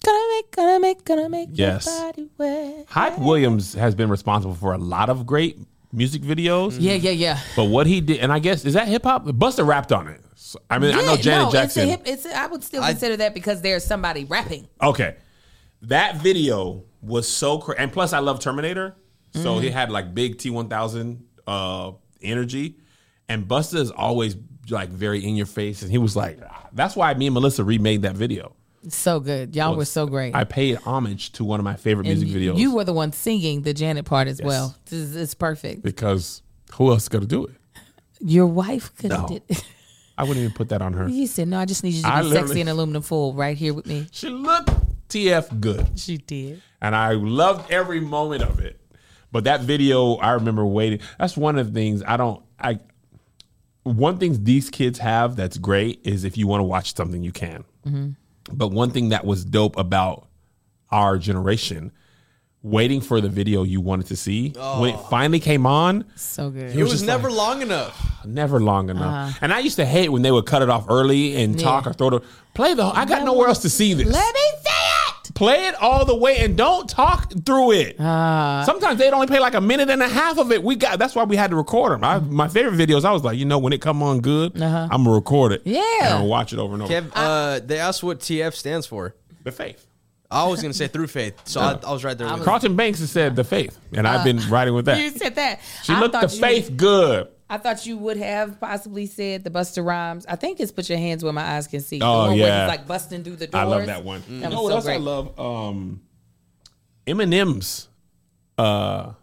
Gonna 0.02 0.18
make, 0.34 0.50
gonna 0.56 0.80
make, 0.80 1.04
gonna 1.04 1.28
make 1.28 1.48
Yes. 1.52 1.86
your 1.86 2.06
body 2.06 2.28
wet. 2.38 2.86
Hype 2.88 3.18
Williams 3.18 3.74
has 3.74 3.94
been 3.94 4.08
responsible 4.08 4.54
for 4.54 4.72
a 4.72 4.78
lot 4.78 5.10
of 5.10 5.26
great 5.26 5.58
music 5.92 6.22
videos. 6.22 6.76
Yeah, 6.78 6.94
yeah, 6.94 7.10
yeah. 7.10 7.40
But 7.56 7.64
what 7.64 7.86
he 7.86 8.00
did, 8.00 8.20
and 8.20 8.32
I 8.32 8.38
guess, 8.38 8.64
is 8.64 8.74
that 8.74 8.88
hip 8.88 9.04
hop? 9.04 9.24
Busta 9.26 9.66
rapped 9.66 9.92
on 9.92 10.08
it. 10.08 10.20
So, 10.34 10.58
I 10.70 10.78
mean, 10.78 10.94
I 10.94 11.02
know 11.02 11.12
Yeah, 11.14 11.16
Janet 11.20 11.46
no, 11.46 11.52
Jackson. 11.52 11.82
It's 11.82 11.88
a 11.88 11.96
hip, 11.96 12.02
it's 12.06 12.26
a, 12.26 12.36
I 12.38 12.46
would 12.46 12.64
still 12.64 12.82
I- 12.82 12.90
consider 12.92 13.16
that 13.18 13.34
because 13.34 13.60
there's 13.62 13.84
somebody 13.84 14.24
rapping. 14.24 14.68
Okay. 14.82 15.16
That 15.82 16.16
video 16.16 16.84
was 17.00 17.28
so 17.28 17.58
crazy. 17.58 17.78
And 17.82 17.92
plus, 17.92 18.12
I 18.12 18.18
love 18.18 18.40
Terminator. 18.40 18.96
So 19.34 19.56
Mm. 19.56 19.62
he 19.62 19.70
had 19.70 19.90
like 19.90 20.12
big 20.14 20.38
T1000 20.38 21.20
uh, 21.46 21.92
energy. 22.22 22.76
And 23.28 23.46
Busta 23.46 23.76
is 23.76 23.90
always 23.90 24.36
like 24.68 24.88
very 24.90 25.24
in 25.24 25.36
your 25.36 25.46
face. 25.46 25.82
And 25.82 25.90
he 25.90 25.98
was 25.98 26.16
like, 26.16 26.38
that's 26.72 26.96
why 26.96 27.14
me 27.14 27.26
and 27.28 27.34
Melissa 27.34 27.62
remade 27.64 28.02
that 28.02 28.16
video. 28.16 28.54
So 28.88 29.20
good. 29.20 29.54
Y'all 29.54 29.76
were 29.76 29.84
so 29.84 30.06
great. 30.06 30.34
I 30.34 30.44
paid 30.44 30.76
homage 30.76 31.32
to 31.32 31.44
one 31.44 31.60
of 31.60 31.64
my 31.64 31.76
favorite 31.76 32.06
and 32.06 32.18
music 32.18 32.34
videos. 32.40 32.56
You 32.58 32.74
were 32.74 32.84
the 32.84 32.92
one 32.94 33.12
singing 33.12 33.62
the 33.62 33.74
Janet 33.74 34.06
part 34.06 34.26
as 34.26 34.40
well. 34.42 34.74
This 34.86 34.98
is, 35.00 35.16
it's 35.16 35.34
perfect. 35.34 35.82
because 35.82 36.42
who 36.74 36.90
else 36.90 37.02
is 37.02 37.08
going 37.08 37.22
to 37.22 37.28
do 37.28 37.44
it? 37.46 37.54
Your 38.20 38.46
wife 38.46 38.94
could 38.96 39.12
have 39.12 39.22
No. 39.22 39.28
did 39.28 39.42
it. 39.48 39.64
I 40.18 40.22
wouldn't 40.24 40.38
even 40.44 40.52
put 40.54 40.68
that 40.70 40.82
on 40.82 40.92
her. 40.94 41.08
You 41.08 41.26
said, 41.26 41.48
no, 41.48 41.58
I 41.58 41.64
just 41.64 41.82
need 41.84 41.94
you 41.94 42.02
to 42.02 42.08
I 42.08 42.22
be 42.22 42.30
sexy 42.30 42.60
and 42.60 42.68
aluminum 42.68 43.02
foil 43.02 43.32
right 43.34 43.56
here 43.56 43.72
with 43.74 43.86
me. 43.86 44.06
She 44.12 44.28
looked 44.28 44.70
TF 45.08 45.60
good. 45.60 45.86
She 45.98 46.18
did. 46.18 46.62
and 46.80 46.94
I 46.94 47.12
loved 47.12 47.70
every 47.70 48.00
moment 48.00 48.42
of 48.42 48.60
it. 48.60 48.78
But 49.32 49.44
that 49.44 49.60
video, 49.62 50.14
I 50.16 50.32
remember 50.32 50.64
waiting. 50.66 51.00
That's 51.18 51.36
one 51.36 51.58
of 51.58 51.66
the 51.66 51.72
things 51.72 52.02
I 52.06 52.16
don't. 52.16 52.42
I 52.58 52.80
one 53.82 54.18
thing 54.18 54.44
these 54.44 54.68
kids 54.70 54.98
have 54.98 55.36
that's 55.36 55.56
great 55.56 56.00
is 56.04 56.24
if 56.24 56.36
you 56.36 56.46
want 56.46 56.60
to 56.60 56.64
watch 56.64 56.94
something, 56.94 57.22
you 57.22 57.32
can. 57.32 57.64
Mm-hmm. 57.86 58.10
But 58.52 58.68
one 58.68 58.90
thing 58.90 59.10
that 59.10 59.24
was 59.24 59.44
dope 59.44 59.76
about 59.78 60.28
our 60.90 61.18
generation 61.18 61.92
waiting 62.62 63.00
for 63.00 63.20
the 63.20 63.28
video 63.28 63.62
you 63.62 63.80
wanted 63.80 64.06
to 64.06 64.16
see. 64.16 64.50
When 64.50 64.90
it 64.90 64.96
oh. 64.98 65.06
finally 65.10 65.40
came 65.40 65.66
on, 65.66 66.04
So 66.16 66.50
good. 66.50 66.76
It 66.76 66.82
was, 66.82 66.92
just 66.92 67.06
never 67.06 67.30
like- 67.30 67.36
long 67.38 67.62
enough. 67.62 68.24
never 68.26 68.60
long 68.60 68.90
enough. 68.90 69.28
Uh-huh. 69.30 69.38
And 69.40 69.52
I 69.52 69.60
used 69.60 69.76
to 69.76 69.86
hate 69.86 70.10
when 70.10 70.22
they 70.22 70.30
would 70.30 70.46
cut 70.46 70.60
it 70.60 70.68
off 70.68 70.86
early 70.90 71.42
and 71.42 71.58
talk 71.58 71.84
Yeah. 71.84 71.90
or 71.90 71.94
throw 71.94 72.10
the 72.10 72.20
play 72.54 72.74
the. 72.74 72.84
I 72.84 73.06
got 73.06 73.24
nowhere 73.24 73.48
else 73.48 73.60
to 73.60 73.70
see 73.70 73.94
this. 73.94 74.06
Let 74.06 74.34
me 74.34 74.40
it. 74.40 74.59
Play 75.34 75.66
it 75.68 75.74
all 75.76 76.04
the 76.04 76.14
way 76.14 76.38
and 76.38 76.56
don't 76.56 76.88
talk 76.88 77.32
through 77.44 77.72
it. 77.72 77.98
Uh, 78.00 78.64
Sometimes 78.64 78.98
they'd 78.98 79.12
only 79.12 79.26
play 79.26 79.38
like 79.38 79.54
a 79.54 79.60
minute 79.60 79.90
and 79.90 80.02
a 80.02 80.08
half 80.08 80.38
of 80.38 80.52
it. 80.52 80.62
We 80.62 80.76
got 80.76 80.98
that's 80.98 81.14
why 81.14 81.24
we 81.24 81.36
had 81.36 81.50
to 81.50 81.56
record 81.56 81.92
them. 81.92 82.04
I, 82.04 82.18
my 82.18 82.48
favorite 82.48 82.74
videos, 82.76 83.04
I 83.04 83.12
was 83.12 83.24
like, 83.24 83.38
you 83.38 83.44
know, 83.44 83.58
when 83.58 83.72
it 83.72 83.80
come 83.80 84.02
on 84.02 84.20
good, 84.20 84.60
Uh-huh. 84.60 84.88
I'm 84.90 85.04
gonna 85.04 85.14
record 85.14 85.52
it. 85.52 85.62
Yeah. 85.64 85.82
and 86.02 86.14
I'll 86.14 86.26
watch 86.28 86.52
it 86.52 86.58
over 86.58 86.74
and 86.74 86.82
over. 86.82 86.92
Kev, 86.92 87.10
uh, 87.14 87.60
they 87.64 87.78
asked 87.78 88.02
what 88.02 88.20
TF 88.20 88.54
stands 88.54 88.86
for. 88.86 89.14
the 89.44 89.52
faith. 89.52 89.86
I 90.32 90.46
was 90.46 90.62
gonna 90.62 90.74
say 90.74 90.86
through 90.86 91.08
faith, 91.08 91.34
so 91.44 91.60
I, 91.60 91.72
I 91.84 91.92
was 91.92 92.04
right 92.04 92.16
there. 92.16 92.32
With. 92.32 92.44
Carlton 92.44 92.76
Banks 92.76 93.00
has 93.00 93.10
said 93.10 93.34
the 93.34 93.42
faith, 93.42 93.76
and 93.92 94.06
I've 94.06 94.22
been 94.24 94.38
riding 94.48 94.74
with 94.74 94.84
that. 94.84 94.98
you 95.02 95.10
said 95.10 95.34
that. 95.34 95.58
She 95.82 95.92
I 95.92 95.98
looked 95.98 96.12
the 96.12 96.20
thought 96.20 96.34
you- 96.34 96.40
faith 96.40 96.76
good. 96.76 97.26
I 97.52 97.58
thought 97.58 97.84
you 97.84 97.98
would 97.98 98.16
have 98.16 98.60
possibly 98.60 99.06
said 99.06 99.42
the 99.42 99.50
Busta 99.50 99.84
Rhymes. 99.84 100.24
I 100.26 100.36
think 100.36 100.60
it's 100.60 100.70
"Put 100.70 100.88
Your 100.88 100.98
Hands 100.98 101.22
Where 101.24 101.32
My 101.32 101.56
Eyes 101.56 101.66
Can 101.66 101.80
See." 101.80 101.98
The 101.98 102.04
Oh, 102.06 102.18
one 102.28 102.38
Where 102.38 102.46
yeah. 102.46 102.66
like 102.68 102.86
busting 102.86 103.24
through 103.24 103.36
the 103.36 103.48
doors. 103.48 103.60
I 103.60 103.64
love 103.66 103.86
that 103.86 104.04
one. 104.04 104.22
That 104.28 104.30
You 104.34 104.40
know 104.50 104.62
what 104.62 104.70
so 104.70 104.74
else 104.76 104.86
I 104.86 104.96
love? 104.98 105.38
Um, 105.38 106.00
Eminem's. 107.06 107.88
Uh, 108.56 109.14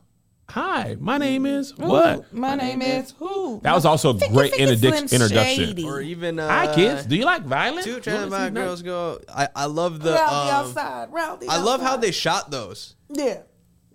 hi, 0.49 0.97
my 0.99 1.17
name 1.17 1.45
is 1.45 1.75
what? 1.77 2.33
My 2.33 2.55
name 2.55 2.81
is 2.81 3.13
who? 3.19 3.59
That 3.63 3.73
was 3.75 3.85
also 3.85 4.09
a 4.17 4.29
great 4.29 4.53
Think 4.55 4.71
it's 4.71 4.81
introduc- 4.81 5.11
introduction. 5.13 5.65
Shady. 5.67 5.83
or 5.85 6.01
even 6.01 6.39
uh, 6.39 6.47
Hi, 6.49 6.73
kids. 6.75 7.05
Do 7.05 7.15
you 7.15 7.23
like 7.25 7.43
violence? 7.43 7.85
Two 7.85 7.93
You 7.93 7.99
trying 8.01 8.29
wanna 8.29 8.29
my 8.31 8.49
girls 8.49 8.81
go. 8.81 9.21
I, 9.33 9.47
I 9.55 9.65
love 9.65 10.01
the. 10.01 10.13
Round 10.13 10.29
the 10.29 10.33
Um, 10.33 10.65
outside, 10.67 11.13
round 11.13 11.41
the 11.41 11.47
I 11.49 11.57
love 11.61 11.81
how 11.81 11.97
they 11.97 12.11
shot 12.11 12.49
those. 12.51 12.95
Yeah. 13.09 13.41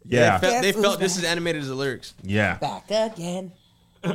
Yeah, 0.05 0.39
They 0.39 0.49
felt, 0.49 0.63
they 0.63 0.69
Guess 0.69 0.75
who's 0.77 0.85
felt 0.85 1.01
this 1.01 1.17
is 1.17 1.25
animated 1.25 1.63
as 1.63 1.69
the 1.69 1.75
lyrics. 1.77 2.15
yeah. 2.23 2.57
Back 2.59 2.91
again. 2.91 3.53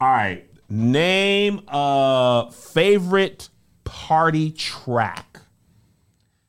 All 0.00 0.10
right. 0.10 0.46
Name 0.68 1.60
a 1.68 2.50
favorite 2.52 3.48
party 3.84 4.50
track. 4.50 5.40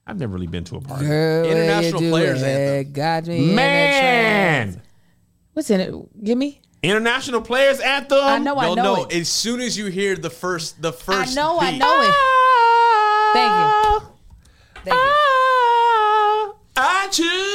I've 0.07 0.19
never 0.19 0.33
really 0.33 0.47
been 0.47 0.63
to 0.65 0.75
a 0.77 0.81
party. 0.81 1.05
Girl, 1.05 1.45
International 1.45 1.99
Players 2.01 2.41
it. 2.41 2.45
Anthem. 2.47 2.93
Got 2.93 3.27
me 3.27 3.49
in. 3.49 3.55
Man, 3.55 4.81
What's 5.53 5.69
in 5.69 5.79
it? 5.81 6.23
Give 6.23 6.37
me. 6.37 6.61
International 6.83 7.41
Players 7.41 7.79
Anthem. 7.79 8.19
I 8.21 8.37
know. 8.37 8.55
I 8.55 8.65
You'll 8.67 8.75
know 8.75 8.83
know 8.95 9.05
it. 9.05 9.13
as 9.15 9.27
soon 9.29 9.59
as 9.61 9.77
you 9.77 9.87
hear 9.87 10.15
the 10.15 10.29
first 10.29 10.81
the 10.81 10.93
first. 10.93 11.09
I 11.17 11.23
first. 11.23 11.35
know. 11.35 11.57
I 11.59 11.77
know 11.77 12.01
it. 12.01 12.13
Ah! 12.13 13.31
Thank 13.33 13.51
you. 13.51 13.65
Ah! 13.65 14.11
Thank 14.83 14.95
you. 14.95 15.11
I 16.77 17.07
choose 17.09 17.54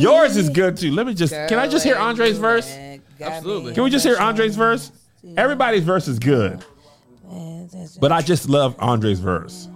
you. 0.00 0.10
Yours 0.10 0.36
is 0.36 0.48
good 0.50 0.76
too. 0.76 0.92
Let 0.92 1.06
me 1.06 1.14
just. 1.14 1.32
Can 1.32 1.58
I 1.58 1.68
just 1.68 1.84
hear 1.84 1.96
Andre's 1.96 2.38
verse? 2.38 2.70
Absolutely. 3.20 3.74
Can 3.74 3.84
we 3.84 3.90
just 3.90 4.04
hear 4.04 4.18
Andre's 4.18 4.56
verse? 4.56 4.90
Everybody's 5.36 5.84
verse 5.84 6.06
is 6.06 6.18
good, 6.18 6.64
but 8.00 8.12
I 8.12 8.20
just 8.20 8.48
love 8.48 8.76
Andre's 8.78 9.18
verse. 9.18 9.68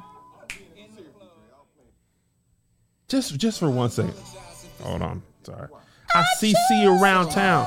Just, 3.09 3.39
just 3.39 3.59
for 3.59 3.71
one 3.71 3.89
second. 3.89 4.15
Hold 4.83 5.01
on. 5.01 5.23
Sorry. 5.43 5.69
I 6.15 6.25
see, 6.39 6.55
see 6.69 6.83
you 6.83 6.91
around 7.03 7.31
town. 7.31 7.65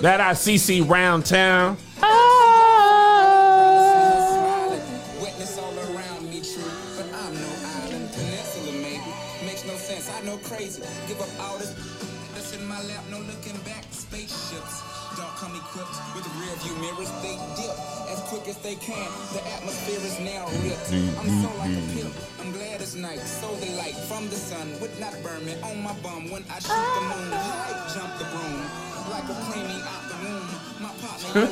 That 0.00 0.20
I 0.20 0.32
see, 0.32 0.58
see 0.58 0.80
round 0.80 1.24
town. 1.24 1.76
Witness 2.00 2.37
around 5.98 6.30
me 6.30 6.40
true, 6.40 6.70
but 6.94 7.06
I'm 7.10 7.34
no 7.34 7.50
island 7.82 8.06
peninsula 8.14 8.72
maybe. 8.78 9.10
Makes 9.42 9.66
no 9.66 9.74
sense, 9.74 10.06
I 10.10 10.22
know 10.22 10.38
crazy. 10.46 10.82
Give 11.08 11.20
up 11.20 11.30
all 11.42 11.58
this 11.58 11.74
that's 12.34 12.54
in 12.54 12.64
my 12.68 12.80
lap, 12.86 13.02
no 13.10 13.18
looking 13.18 13.58
back. 13.66 13.82
Spaceships 13.90 14.82
don't 15.18 15.34
come 15.42 15.56
equipped 15.58 15.98
with 16.14 16.22
rear 16.38 16.54
view 16.62 16.74
mirrors. 16.78 17.10
They 17.18 17.34
dip 17.58 17.74
as 18.14 18.22
quick 18.30 18.46
as 18.46 18.58
they 18.58 18.76
can. 18.76 19.10
The 19.34 19.42
atmosphere 19.58 19.98
is 19.98 20.20
now 20.22 20.46
ripped. 20.62 20.92
I'm 21.18 21.30
so 21.42 21.50
like 21.58 21.74
a 21.74 21.82
pimp. 21.94 22.14
I'm 22.38 22.52
glad 22.52 22.80
it's 22.80 22.94
night. 22.94 23.18
So 23.18 23.50
the 23.56 23.74
light 23.74 23.96
from 24.06 24.28
the 24.28 24.36
sun 24.36 24.78
would 24.80 24.94
not 25.00 25.14
burn 25.22 25.44
me 25.44 25.58
on 25.62 25.82
my 25.82 25.94
bum 25.98 26.30
when 26.30 26.44
I 26.46 26.62
shoot 26.62 26.88
the 26.94 27.02
moon. 27.10 27.32
High 27.34 27.90
jump 27.94 28.18
the 28.22 28.26
broom 28.30 28.62
like 29.10 29.26
a 29.26 29.34
cleaning 29.50 29.82
out 29.82 30.04
the 30.06 30.16
room. 30.22 30.46
My 30.78 30.92
partner 31.02 31.48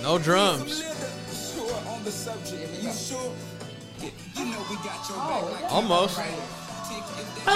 No 0.02 0.18
drums. 0.18 0.95
Sure 2.10 2.32
on 2.32 2.38
the 2.40 2.46
subject. 2.50 2.82
You 2.82 2.92
sure? 2.92 3.32
You 4.00 4.44
know 4.52 4.62
we 4.68 4.76
got 4.76 5.08
your 5.08 5.18
back 5.18 5.42
like 5.62 5.72
Almost. 5.72 6.16
Take 6.16 6.28
it 6.28 7.04
Oh. 7.46 7.50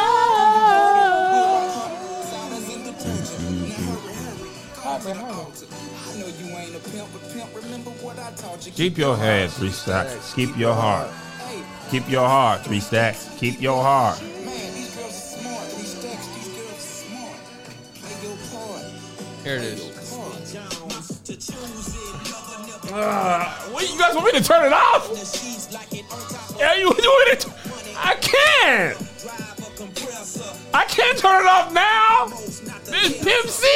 down. 1.70 2.24
Sound 2.24 2.54
as 2.54 2.68
in 2.68 2.82
detergent. 2.84 3.40
Now 3.68 3.74
hurry, 3.74 4.14
hurry. 4.14 4.50
Call 4.74 4.98
to 4.98 5.04
the 5.04 5.14
altar. 5.14 5.66
I 5.70 6.18
know 6.18 6.26
you 6.26 6.46
ain't 6.56 6.74
a 6.74 6.78
pimp, 6.90 7.08
but 7.12 7.22
pimp, 7.32 7.54
remember 7.54 7.90
what 8.02 8.18
I 8.18 8.30
taught 8.32 8.66
you. 8.66 8.72
Keep 8.72 8.98
your 8.98 9.16
head 9.16 9.50
three 9.50 9.70
stacks. 9.70 10.34
Keep 10.34 10.56
your 10.56 10.74
heart. 10.74 11.10
Keep 11.90 12.08
your 12.08 12.26
heart 12.26 12.64
three 12.64 12.80
stacks. 12.80 13.28
Keep 13.38 13.60
your 13.60 13.82
heart. 13.82 14.20
man, 14.22 14.74
these 14.74 14.94
girls 14.96 15.30
Uh, 22.92 23.44
what, 23.70 23.90
you 23.90 23.98
guys 23.98 24.14
want 24.14 24.26
me 24.26 24.32
to 24.40 24.44
turn 24.44 24.66
it 24.66 24.72
off? 24.72 25.08
Yeah, 26.58 26.74
you, 26.74 26.82
you 26.84 26.88
want 26.88 27.30
me 27.30 27.36
to? 27.36 27.50
I 27.96 28.14
can't. 28.20 28.96
I 30.74 30.84
can't 30.86 31.18
turn 31.18 31.40
it 31.42 31.46
off 31.48 31.72
now. 31.72 32.28
It's 32.92 33.22
Pimp 33.22 33.48
C. 33.48 33.66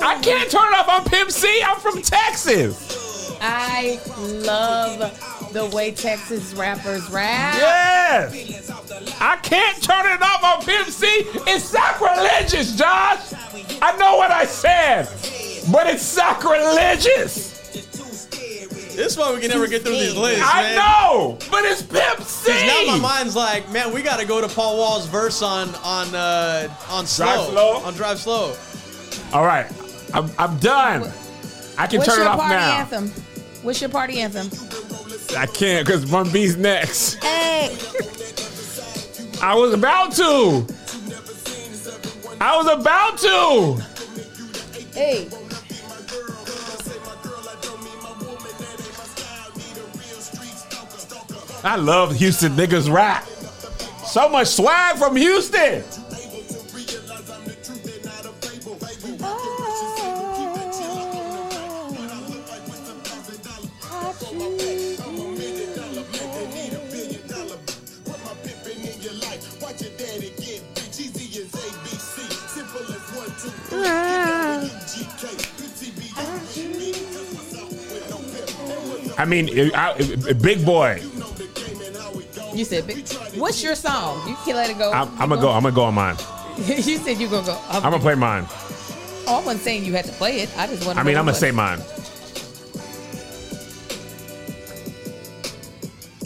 I 0.00 0.18
can't 0.22 0.50
turn 0.50 0.68
it 0.68 0.74
off 0.74 0.88
on 0.88 1.04
Pimp 1.04 1.30
C. 1.30 1.62
I'm 1.62 1.78
from 1.78 2.02
Texas. 2.02 3.36
I 3.40 4.00
love 4.18 5.52
the 5.52 5.66
way 5.66 5.92
Texas 5.92 6.52
rappers 6.54 7.08
rap. 7.10 7.54
Yes. 7.54 8.70
I 9.20 9.36
can't 9.36 9.82
turn 9.82 10.06
it 10.06 10.22
off 10.22 10.42
on 10.42 10.64
Pimp 10.64 10.88
C. 10.88 11.06
It's 11.46 11.64
sacrilegious, 11.64 12.76
Josh. 12.76 13.32
I 13.80 13.96
know 13.96 14.16
what 14.16 14.30
I 14.30 14.44
said, 14.44 15.08
but 15.70 15.86
it's 15.86 16.02
sacrilegious. 16.02 17.56
This 18.96 19.12
is 19.12 19.16
why 19.16 19.32
we 19.32 19.40
can 19.40 19.50
never 19.50 19.68
get 19.68 19.82
through 19.82 19.92
these 19.92 20.16
lists, 20.16 20.42
I 20.44 20.62
man. 20.62 20.76
know, 20.76 21.38
but 21.52 21.64
it's 21.64 21.82
Pimp 21.82 22.20
C. 22.20 22.50
'Cause 22.50 22.66
Now 22.66 22.96
my 22.96 22.98
mind's 22.98 23.36
like, 23.36 23.70
man, 23.70 23.92
we 23.92 24.02
got 24.02 24.18
to 24.18 24.26
go 24.26 24.40
to 24.40 24.48
Paul 24.48 24.76
Wall's 24.76 25.06
verse 25.06 25.40
on 25.40 25.72
on 25.84 26.12
uh, 26.16 26.68
on 26.90 27.06
slow, 27.06 27.26
Drive 27.26 27.46
Slow? 27.52 27.76
on 27.84 27.94
drive 27.94 28.18
slow. 28.18 28.56
All 29.32 29.44
right, 29.46 29.70
I'm, 30.14 30.28
I'm 30.36 30.58
done. 30.58 31.12
I 31.78 31.86
can 31.86 31.98
What's 31.98 32.10
turn 32.10 32.20
it 32.20 32.24
your 32.24 32.30
off 32.32 32.40
party 32.40 32.54
now. 32.56 32.78
anthem? 32.78 33.08
What's 33.62 33.80
your 33.80 33.90
party 33.90 34.18
anthem? 34.20 34.48
I 35.36 35.46
can't 35.46 35.86
because 35.86 36.10
Bun 36.10 36.28
B's 36.32 36.56
next. 36.56 37.22
Hey, 37.22 37.76
I 39.40 39.54
was 39.54 39.74
about 39.74 40.10
to. 40.16 40.66
I 42.40 42.56
was 42.56 42.66
about 42.66 43.18
to. 43.18 43.84
hey. 44.98 45.28
I 51.64 51.76
love 51.76 52.14
Houston 52.16 52.52
niggas 52.52 52.90
rap. 52.92 53.24
So 54.06 54.28
much 54.28 54.48
swag 54.48 54.96
from 54.96 55.16
Houston. 55.16 55.84
I 79.20 79.24
mean, 79.26 79.48
I, 79.74 79.92
I- 80.28 80.32
big 80.32 80.64
boy. 80.64 81.02
You 82.58 82.64
said, 82.64 82.82
what's 83.36 83.62
your 83.62 83.76
song? 83.76 84.28
You 84.28 84.34
can 84.44 84.56
let 84.56 84.68
it 84.68 84.78
go. 84.78 84.90
I'm, 84.90 85.08
I'm 85.20 85.28
gonna 85.28 85.40
go. 85.40 85.52
I'm 85.52 85.62
gonna 85.62 85.72
go 85.72 85.84
on 85.84 85.94
mine. 85.94 86.16
you 86.56 86.98
said 86.98 87.18
you're 87.18 87.30
gonna 87.30 87.46
go. 87.46 87.60
I'm, 87.68 87.84
I'm 87.84 87.92
gonna 87.92 88.00
play 88.00 88.16
mine. 88.16 88.46
oh, 89.28 89.40
I 89.40 89.46
wasn't 89.46 89.62
saying 89.62 89.84
you 89.84 89.92
had 89.92 90.06
to 90.06 90.12
play 90.14 90.40
it. 90.40 90.58
I 90.58 90.66
just 90.66 90.84
want. 90.84 90.98
I 90.98 91.04
mean, 91.04 91.16
I'm 91.16 91.24
gonna 91.24 91.36
say 91.36 91.52
mine. 91.52 91.80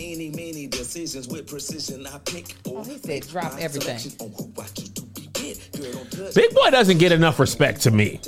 Any, 0.00 0.30
many 0.30 0.68
decisions 0.68 1.28
with 1.28 1.46
precision 1.46 2.06
I 2.06 2.16
pick. 2.20 2.54
Oh, 2.64 2.82
he 2.82 2.96
said 2.96 3.28
drop 3.28 3.52
everything. 3.58 3.98
selection 3.98 4.26
On 4.26 4.32
who 4.32 4.62
I 4.62 4.64
choose 4.68 4.88
to 4.88 5.02
be 5.02 5.28
with. 5.38 6.34
Big 6.34 6.54
Boy 6.54 6.70
doesn't 6.70 6.96
get 6.96 7.12
enough 7.12 7.38
respect 7.40 7.82
to 7.82 7.90
me. 7.90 8.20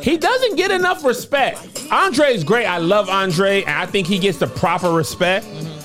He 0.00 0.16
doesn't 0.16 0.56
get 0.56 0.70
enough 0.70 1.04
respect. 1.04 1.86
Andre 1.92 2.32
is 2.32 2.44
great. 2.44 2.64
I 2.64 2.78
love 2.78 3.10
Andre, 3.10 3.60
and 3.60 3.76
I 3.76 3.84
think 3.84 4.06
he 4.06 4.18
gets 4.18 4.38
the 4.38 4.46
proper 4.46 4.90
respect. 4.90 5.44
Mm-hmm. 5.44 5.75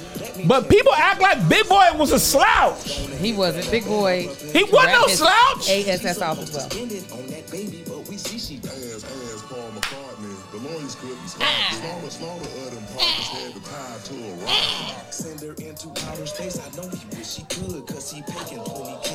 But 0.47 0.69
people 0.69 0.93
act 0.93 1.21
like 1.21 1.47
Big 1.47 1.67
Boy 1.67 1.85
was 1.95 2.11
a 2.11 2.19
slouch. 2.19 2.99
He 3.21 3.33
wasn't 3.33 3.69
big 3.69 3.85
boy. 3.85 4.27
He 4.51 4.63
wasn't 4.63 4.93
no 4.93 5.07
slouch. 5.07 5.69
ASS 5.69 6.21
off 6.21 6.39
as 6.39 6.53
well. 6.53 6.65
on 6.65 7.27
that 7.27 7.45
baby, 7.51 7.83
but 7.85 8.07
we 8.09 8.17
see 8.17 8.39
she 8.39 8.57
As, 8.67 9.03
as 9.03 9.41
Paul 9.43 9.69
McCartney, 9.77 10.51
the 10.51 10.57
lawyers 10.57 10.95
couldn't 10.95 11.27
stop. 11.27 11.39
The 11.39 11.45
ah. 11.45 12.09
slaughter, 12.09 12.09
slaughter 12.09 12.49
of 12.65 12.73
them 12.73 12.83
pockets 12.97 13.27
had 13.29 13.53
to 13.53 13.61
tie 13.61 13.99
to 14.09 14.15
a 14.15 14.33
rock. 14.41 15.13
Send 15.13 15.41
her 15.41 15.53
into 15.61 15.89
outer 16.09 16.25
space. 16.25 16.57
I 16.57 16.67
know 16.75 16.89
he 16.89 17.15
wish 17.15 17.35
he 17.35 17.43
could, 17.43 17.85
cause 17.85 18.11
he 18.11 18.23
paying 18.23 18.61
20k 18.61 19.10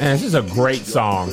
Man, 0.00 0.12
this 0.12 0.22
is 0.22 0.34
a 0.34 0.40
great 0.40 0.86
song. 0.86 1.28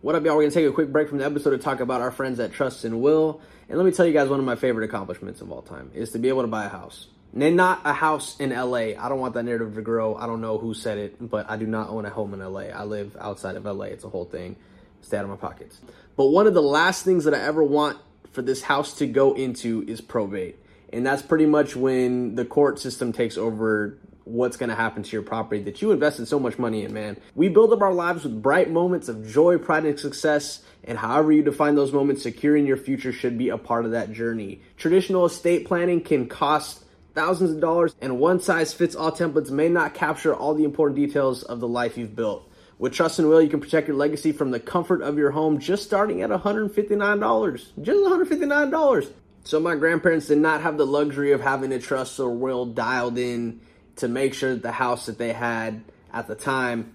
What 0.00 0.14
up, 0.14 0.24
y'all? 0.24 0.36
We're 0.38 0.42
gonna 0.42 0.50
take 0.50 0.66
a 0.66 0.72
quick 0.72 0.90
break 0.90 1.10
from 1.10 1.18
the 1.18 1.26
episode 1.26 1.50
to 1.50 1.58
talk 1.58 1.80
about 1.80 2.00
our 2.00 2.10
friends 2.10 2.40
at 2.40 2.50
Trust 2.50 2.86
and 2.86 3.02
Will. 3.02 3.42
And 3.68 3.76
let 3.76 3.84
me 3.84 3.92
tell 3.92 4.06
you 4.06 4.14
guys, 4.14 4.30
one 4.30 4.40
of 4.40 4.46
my 4.46 4.56
favorite 4.56 4.86
accomplishments 4.86 5.42
of 5.42 5.52
all 5.52 5.60
time 5.60 5.90
is 5.92 6.12
to 6.12 6.18
be 6.18 6.30
able 6.30 6.40
to 6.40 6.48
buy 6.48 6.64
a 6.64 6.70
house. 6.70 7.08
And 7.38 7.56
not 7.56 7.82
a 7.84 7.92
house 7.92 8.40
in 8.40 8.54
LA. 8.54 8.96
I 8.98 9.10
don't 9.10 9.20
want 9.20 9.34
that 9.34 9.42
narrative 9.42 9.74
to 9.74 9.82
grow. 9.82 10.14
I 10.16 10.26
don't 10.26 10.40
know 10.40 10.56
who 10.56 10.72
said 10.72 10.96
it, 10.96 11.16
but 11.20 11.50
I 11.50 11.58
do 11.58 11.66
not 11.66 11.90
own 11.90 12.06
a 12.06 12.10
home 12.10 12.32
in 12.32 12.40
LA. 12.40 12.68
I 12.72 12.84
live 12.84 13.18
outside 13.20 13.56
of 13.56 13.66
LA. 13.66 13.84
It's 13.84 14.04
a 14.04 14.08
whole 14.08 14.24
thing. 14.24 14.56
Stay 15.02 15.18
out 15.18 15.24
of 15.24 15.30
my 15.30 15.36
pockets. 15.36 15.78
But 16.16 16.28
one 16.28 16.46
of 16.46 16.54
the 16.54 16.62
last 16.62 17.04
things 17.04 17.24
that 17.24 17.34
I 17.34 17.40
ever 17.40 17.62
want 17.62 17.98
for 18.32 18.40
this 18.40 18.62
house 18.62 18.94
to 18.94 19.06
go 19.06 19.34
into 19.34 19.84
is 19.86 20.00
probate. 20.00 20.56
And 20.92 21.06
that's 21.06 21.22
pretty 21.22 21.46
much 21.46 21.76
when 21.76 22.34
the 22.34 22.44
court 22.44 22.78
system 22.78 23.12
takes 23.12 23.38
over 23.38 23.98
what's 24.24 24.56
going 24.56 24.68
to 24.68 24.74
happen 24.74 25.02
to 25.02 25.10
your 25.10 25.22
property 25.22 25.62
that 25.62 25.82
you 25.82 25.92
invested 25.92 26.26
so 26.26 26.38
much 26.38 26.58
money 26.58 26.84
in, 26.84 26.92
man. 26.92 27.16
We 27.34 27.48
build 27.48 27.72
up 27.72 27.82
our 27.82 27.92
lives 27.92 28.24
with 28.24 28.42
bright 28.42 28.70
moments 28.70 29.08
of 29.08 29.26
joy, 29.26 29.58
pride, 29.58 29.84
and 29.84 29.98
success. 29.98 30.62
And 30.84 30.98
however 30.98 31.32
you 31.32 31.42
define 31.42 31.74
those 31.74 31.92
moments, 31.92 32.22
securing 32.22 32.66
your 32.66 32.76
future 32.76 33.12
should 33.12 33.38
be 33.38 33.48
a 33.48 33.58
part 33.58 33.84
of 33.84 33.92
that 33.92 34.12
journey. 34.12 34.62
Traditional 34.76 35.26
estate 35.26 35.66
planning 35.66 36.00
can 36.00 36.28
cost 36.28 36.84
thousands 37.14 37.50
of 37.50 37.60
dollars, 37.60 37.94
and 38.00 38.18
one 38.18 38.40
size 38.40 38.72
fits 38.72 38.94
all 38.94 39.12
templates 39.12 39.50
may 39.50 39.68
not 39.68 39.94
capture 39.94 40.34
all 40.34 40.54
the 40.54 40.64
important 40.64 40.96
details 40.96 41.42
of 41.42 41.60
the 41.60 41.68
life 41.68 41.98
you've 41.98 42.16
built. 42.16 42.48
With 42.78 42.94
Trust 42.94 43.18
and 43.18 43.28
Will, 43.28 43.42
you 43.42 43.50
can 43.50 43.60
protect 43.60 43.88
your 43.88 43.96
legacy 43.96 44.32
from 44.32 44.52
the 44.52 44.60
comfort 44.60 45.02
of 45.02 45.18
your 45.18 45.32
home 45.32 45.58
just 45.58 45.82
starting 45.82 46.22
at 46.22 46.30
$159. 46.30 47.82
Just 47.82 48.00
$159. 48.00 49.10
So 49.44 49.58
my 49.58 49.74
grandparents 49.74 50.26
did 50.26 50.38
not 50.38 50.62
have 50.62 50.76
the 50.76 50.86
luxury 50.86 51.32
of 51.32 51.40
having 51.40 51.72
a 51.72 51.78
trust 51.78 52.20
or 52.20 52.30
will 52.30 52.66
dialed 52.66 53.18
in 53.18 53.60
to 53.96 54.08
make 54.08 54.34
sure 54.34 54.54
that 54.54 54.62
the 54.62 54.72
house 54.72 55.06
that 55.06 55.18
they 55.18 55.32
had 55.32 55.82
at 56.12 56.26
the 56.26 56.34
time, 56.34 56.94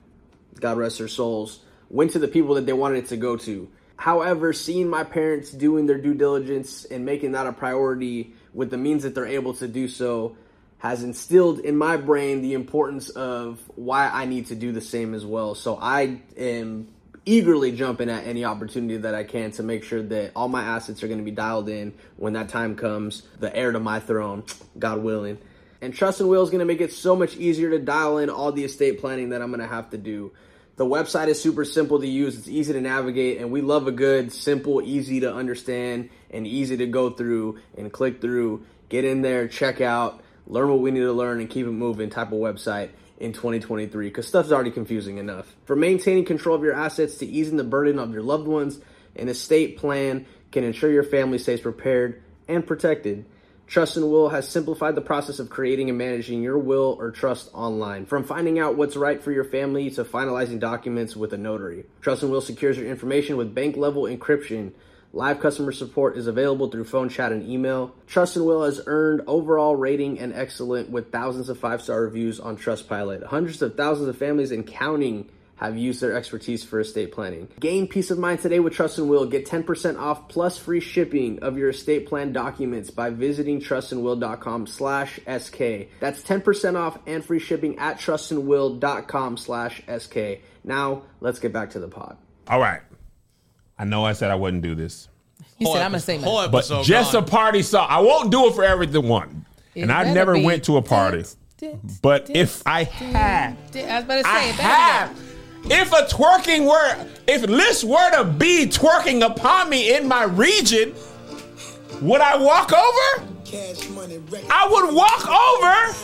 God 0.60 0.78
rest 0.78 1.00
their 1.00 1.08
souls, 1.08 1.60
went 1.90 2.12
to 2.12 2.20
the 2.20 2.28
people 2.28 2.56
that 2.56 2.66
they 2.66 2.74
wanted 2.74 3.06
it 3.06 3.08
to 3.10 3.18
go 3.18 3.38
to. 3.38 3.70
However, 3.98 4.54
seeing 4.54 4.90
my 4.90 5.04
parents 5.04 5.52
doing 5.52 5.86
their 5.86 5.98
due 5.98 6.14
diligence 6.14 6.86
and 6.86 7.06
making 7.06 7.32
that 7.32 7.48
a 7.48 7.54
priority 7.54 8.34
with 8.54 8.70
the 8.70 8.78
means 8.78 9.04
that 9.04 9.16
they're 9.16 9.25
able 9.25 9.54
to 9.56 9.68
do 9.68 9.88
so 9.88 10.38
has 10.80 11.04
instilled 11.04 11.60
in 11.60 11.78
my 11.78 11.98
brain 11.98 12.42
the 12.42 12.54
importance 12.54 13.10
of 13.10 13.60
why 13.75 14.08
I 14.10 14.25
need 14.25 14.48
to 14.48 14.56
do 14.56 14.72
the 14.72 14.82
same 14.82 15.14
as 15.14 15.25
well. 15.25 15.56
So 15.56 15.78
I 15.82 16.22
am 16.38 16.90
eagerly 17.25 17.72
jumping 17.72 18.10
at 18.10 18.25
any 18.25 18.46
opportunity 18.46 18.98
that 18.98 19.15
I 19.15 19.24
can 19.24 19.51
to 19.51 19.63
make 19.63 19.84
sure 19.84 20.01
that 20.03 20.32
all 20.36 20.48
my 20.48 20.62
assets 20.62 21.03
are 21.03 21.08
going 21.08 21.20
to 21.20 21.25
be 21.25 21.32
dialed 21.32 21.70
in 21.70 21.94
when 22.17 22.34
that 22.34 22.50
time 22.50 22.75
comes, 22.75 23.24
the 23.39 23.55
heir 23.55 23.72
to 23.72 23.79
my 23.79 24.00
throne, 24.00 24.44
God 24.77 25.00
willing. 25.00 25.39
And 25.82 25.94
Trust 25.94 26.20
and 26.20 26.29
Will 26.29 26.44
is 26.44 26.50
going 26.50 26.60
to 26.60 26.65
make 26.65 26.82
it 26.82 26.94
so 26.94 27.15
much 27.15 27.36
easier 27.36 27.72
to 27.72 27.79
dial 27.79 28.20
in 28.20 28.29
all 28.29 28.51
the 28.51 28.63
estate 28.63 29.00
planning 29.00 29.29
that 29.29 29.41
I'm 29.41 29.50
going 29.50 29.60
to 29.60 29.67
have 29.67 29.89
to 29.89 29.98
do. 29.98 30.32
The 30.77 30.86
website 30.86 31.27
is 31.27 31.41
super 31.41 31.63
simple 31.63 32.00
to 32.00 32.08
use, 32.08 32.38
it's 32.38 32.50
easy 32.50 32.74
to 32.74 32.81
navigate, 32.81 33.40
and 33.40 33.50
we 33.50 33.61
love 33.61 33.88
a 33.88 33.92
good, 33.92 34.33
simple, 34.33 34.81
easy 34.81 35.22
to 35.22 35.33
understand, 35.33 36.09
and 36.31 36.46
easy 36.46 36.75
to 36.77 36.85
go 36.85 37.09
through 37.09 37.59
and 37.77 37.92
click 37.92 38.20
through. 38.20 38.66
Get 38.90 39.05
in 39.05 39.22
there, 39.22 39.48
check 39.48 39.79
out, 39.79 40.22
learn 40.48 40.70
what 40.70 40.81
we 40.81 40.92
need 40.92 41.00
to 41.00 41.14
learn, 41.14 41.40
and 41.40 41.50
keep 41.50 41.66
it 41.66 41.72
moving 41.72 42.09
type 42.09 42.27
of 42.27 42.40
website 42.40 42.90
in 43.20 43.34
2023 43.34 44.08
because 44.08 44.28
stuff's 44.28 44.51
already 44.51 44.72
confusing 44.72 45.18
enough. 45.18 45.56
For 45.66 45.75
maintaining 45.75 46.25
control 46.25 46.56
of 46.56 46.64
your 46.64 46.75
assets 46.75 47.18
to 47.18 47.25
easing 47.25 47.58
the 47.58 47.64
burden 47.64 48.00
of 48.00 48.14
your 48.14 48.24
loved 48.24 48.48
ones, 48.48 48.80
an 49.16 49.30
estate 49.30 49.78
plan 49.78 50.25
can 50.51 50.64
ensure 50.64 50.92
your 50.92 51.04
family 51.04 51.38
stays 51.38 51.62
prepared 51.62 52.22
and 52.48 52.66
protected. 52.66 53.25
Trust 53.68 53.98
and 53.98 54.12
Will 54.12 54.30
has 54.30 54.48
simplified 54.48 54.94
the 54.94 55.01
process 55.01 55.40
of 55.40 55.50
creating 55.50 55.90
and 55.90 55.98
managing 55.98 56.44
your 56.44 56.60
will 56.60 56.96
or 57.00 57.10
trust 57.10 57.50
online. 57.51 58.06
From 58.06 58.24
finding 58.24 58.60
out 58.60 58.78
what's 58.78 58.96
right 58.96 59.22
for 59.22 59.32
your 59.32 59.44
family 59.44 59.90
to 59.92 60.04
finalizing 60.04 60.60
documents 60.60 61.16
with 61.16 61.34
a 61.34 61.38
notary. 61.38 61.86
Trust 62.01 62.22
and 62.22 62.32
Will 62.32 62.42
secures 62.42 62.78
your 62.78 62.88
information 62.88 63.38
with 63.38 63.56
bank 63.56 63.75
level 63.75 64.04
encryption. 64.04 64.74
Live 65.16 65.40
customer 65.40 65.72
support 65.72 66.18
is 66.18 66.28
available 66.28 66.70
through 66.70 66.84
phone 66.84 67.08
chat 67.08 67.32
and 67.32 67.50
email. 67.50 67.96
Trust 68.06 68.36
and 68.36 68.46
Will 68.46 68.66
has 68.66 68.82
earned 68.86 69.22
overall 69.28 69.74
rating 69.74 70.20
and 70.20 70.34
excellent 70.34 70.90
with 70.90 71.10
thousands 71.10 71.48
of 71.48 71.58
five 71.58 71.82
star 71.82 72.01
reviews 72.01 72.42
on 72.42 72.58
Trustpilot. 72.58 73.24
Hundreds 73.24 73.62
of 73.62 73.78
thousands 73.78 74.10
of 74.10 74.18
families 74.18 74.51
and 74.51 74.68
counting 74.68 75.30
have 75.56 75.78
used 75.78 76.01
their 76.01 76.18
expertise 76.18 76.66
for 76.66 76.82
estate 76.82 77.14
planning. 77.14 77.48
Gain 77.62 77.88
peace 77.88 78.12
of 78.12 78.20
mind 78.20 78.42
today 78.42 78.60
with 78.60 78.74
Trust 78.74 78.98
and 78.98 79.10
Will. 79.10 79.25
Get 79.25 79.46
10% 79.48 79.98
off 79.98 80.28
plus 80.28 80.58
free 80.58 80.82
shipping 80.82 81.40
of 81.40 81.58
your 81.58 81.70
estate 81.70 82.10
plan 82.10 82.34
documents 82.34 82.92
by 82.92 83.10
visiting 83.10 83.62
trustandwill.com 83.62 84.68
slash 84.68 85.18
SK. 85.20 85.88
That's 86.01 86.24
10% 86.24 86.75
off 86.75 87.00
and 87.08 87.24
free 87.24 87.40
shipping 87.40 87.80
at 87.80 88.00
trustandwill.com 88.00 89.38
slash 89.38 89.82
SK. 89.98 90.18
Now, 90.66 91.04
let's 91.22 91.40
get 91.40 91.54
back 91.54 91.70
to 91.70 91.80
the 91.80 91.88
pod. 91.88 92.18
All 92.50 92.60
right. 92.60 92.82
I 93.77 93.83
know 93.85 94.05
I 94.05 94.14
said 94.14 94.31
I 94.31 94.35
wouldn't 94.35 94.64
do 94.64 94.74
this, 94.75 95.09
He 95.57 95.66
said, 95.66 95.81
"I'm 95.81 95.92
gonna 95.92 96.00
say 96.00 96.18
whole 96.18 96.42
mine." 96.42 96.51
but 96.51 96.68
just 96.83 97.14
gone. 97.14 97.24
a 97.24 97.25
party 97.25 97.61
song. 97.61 97.88
I 97.90 98.00
won't 98.00 98.31
do 98.31 98.48
it 98.48 98.55
for 98.55 98.64
everyone. 98.64 99.46
And 99.75 99.92
I 99.92 100.03
better 100.03 100.14
never 100.16 100.33
be- 100.35 100.44
went 100.44 100.64
to 100.66 100.77
a 100.77 100.81
party. 100.81 101.25
But 102.01 102.29
if 102.33 102.61
I 102.66 102.83
had, 102.83 103.57
I 103.75 103.96
was 103.96 104.03
about 104.03 104.16
to 104.18 104.24
say, 104.24 104.29
I 104.29 104.44
it 104.50 104.57
better 104.57 104.64
have. 104.64 105.22
If 105.68 105.92
a 105.92 106.03
twerking 106.16 106.68
were, 106.68 107.07
if 107.27 107.42
Liz 107.50 107.83
were 107.83 108.11
to 108.11 108.24
be 108.24 108.68
twerking 108.68 109.25
upon 109.25 109.70
me 109.70 109.96
in 109.96 110.07
my 110.07 110.24
region, 110.25 110.94
would 112.01 112.22
I 112.22 112.38
walk 112.38 112.72
over? 112.72 113.27
Cash 113.46 113.90
money. 113.90 114.22
I 114.50 114.68
would 114.70 114.94
walk 114.94 115.27
over. 115.27 115.96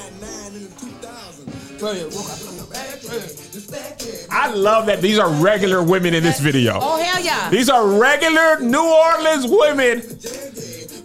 Nine 2.74 2.86
in 2.86 3.00
the 3.00 3.08
2000s. 3.08 4.28
I 4.30 4.52
love 4.54 4.86
that 4.88 5.02
these 5.02 5.20
are 5.20 5.30
regular 5.30 5.84
women 5.84 6.14
in 6.14 6.24
this 6.24 6.40
video. 6.40 6.80
Oh 6.82 7.02
hell 7.02 7.24
yeah! 7.24 7.50
These 7.50 7.70
are 7.70 7.86
regular 7.88 8.60
New 8.60 8.84
Orleans 8.84 9.46
women, 9.48 10.04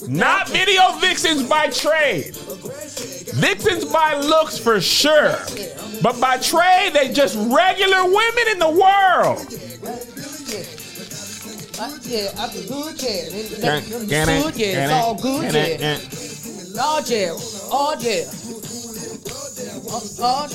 not 0.09 0.48
video 0.48 0.92
vixens 1.00 1.42
by 1.48 1.68
trade. 1.68 2.35
Vixens 3.37 3.85
by 3.87 4.14
looks 4.18 4.57
for 4.59 4.81
sure, 4.81 5.37
but 6.02 6.20
by 6.20 6.38
trade 6.38 6.90
they 6.94 7.12
just 7.12 7.37
regular 7.37 8.05
women 8.05 8.44
in 8.52 8.59
the 8.59 8.70
world. 8.70 9.46
Uh, 11.79 11.90
yeah, 12.05 12.31
I'm 12.38 12.50
good. 12.50 13.02
Yeah, 13.02 13.11
It- 13.11 13.50
Can- 13.50 13.61
that- 13.61 14.09
can 14.09 14.29
I- 14.31 14.42
good. 14.42 14.57
Yeah, 14.57 14.85
it's 14.85 14.92
all 14.94 15.14
good. 15.14 15.52
can 15.52 15.81
Yeah, 15.81 16.83
all 16.83 17.02
jail, 17.02 17.40
all 17.70 17.96
jail, 17.96 18.31
all. 20.21 20.49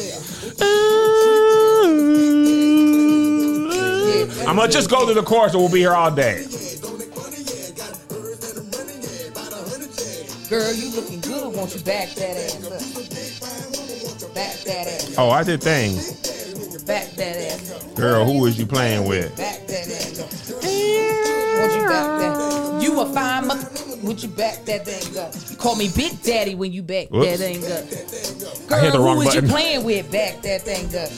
I'm 4.47 4.55
gonna 4.57 4.71
just 4.71 4.89
go 4.89 5.07
to 5.07 5.13
the 5.13 5.23
chorus 5.23 5.53
and 5.53 5.61
we'll 5.61 5.71
be 5.71 5.79
here 5.79 5.93
all 5.93 6.11
day. 6.11 6.45
Girl, 10.49 10.73
you 10.73 10.89
looking 10.95 11.21
good. 11.21 11.55
Won't 11.55 11.73
you 11.73 11.81
back 11.81 12.09
that 12.09 12.35
ass 12.37 12.55
up? 12.65 14.35
Back 14.35 14.53
that 14.65 14.87
ass. 14.87 15.15
Oh, 15.17 15.29
I 15.29 15.43
did 15.43 15.61
things. 15.63 16.83
Back 16.83 17.09
that 17.11 17.37
ass 17.37 17.71
up. 17.71 17.95
Girl, 17.95 18.25
who 18.25 18.45
is 18.47 18.59
you 18.59 18.65
playing 18.65 19.07
with? 19.07 19.35
Back 19.37 19.65
that 19.67 19.87
ass 19.87 20.19
up. 20.19 20.29
Won't 21.61 21.73
you 21.75 21.87
back 21.87 22.19
that? 22.19 22.81
You 22.81 22.99
a 22.99 23.05
fine 23.13 23.47
mother. 23.47 23.67
Would 24.03 24.23
you 24.23 24.29
back 24.29 24.65
that 24.65 24.85
thing 24.85 25.17
up? 25.19 25.31
You 25.49 25.55
call 25.57 25.75
me 25.75 25.89
Big 25.95 26.21
Daddy 26.23 26.55
when 26.55 26.73
you 26.73 26.81
back 26.81 27.09
Whoops. 27.11 27.37
that 27.37 27.37
thing 27.37 27.63
up. 27.65 28.10
I 28.73 28.79
hit 28.79 28.91
the 28.91 28.97
Girl, 28.97 29.05
wrong 29.05 29.15
who 29.17 29.21
is 29.23 29.35
you 29.35 29.41
button. 29.41 29.49
playing 29.49 29.83
with? 29.83 30.11
Back 30.11 30.41
that 30.41 30.61
thing 30.61 30.85
up. 30.95 31.09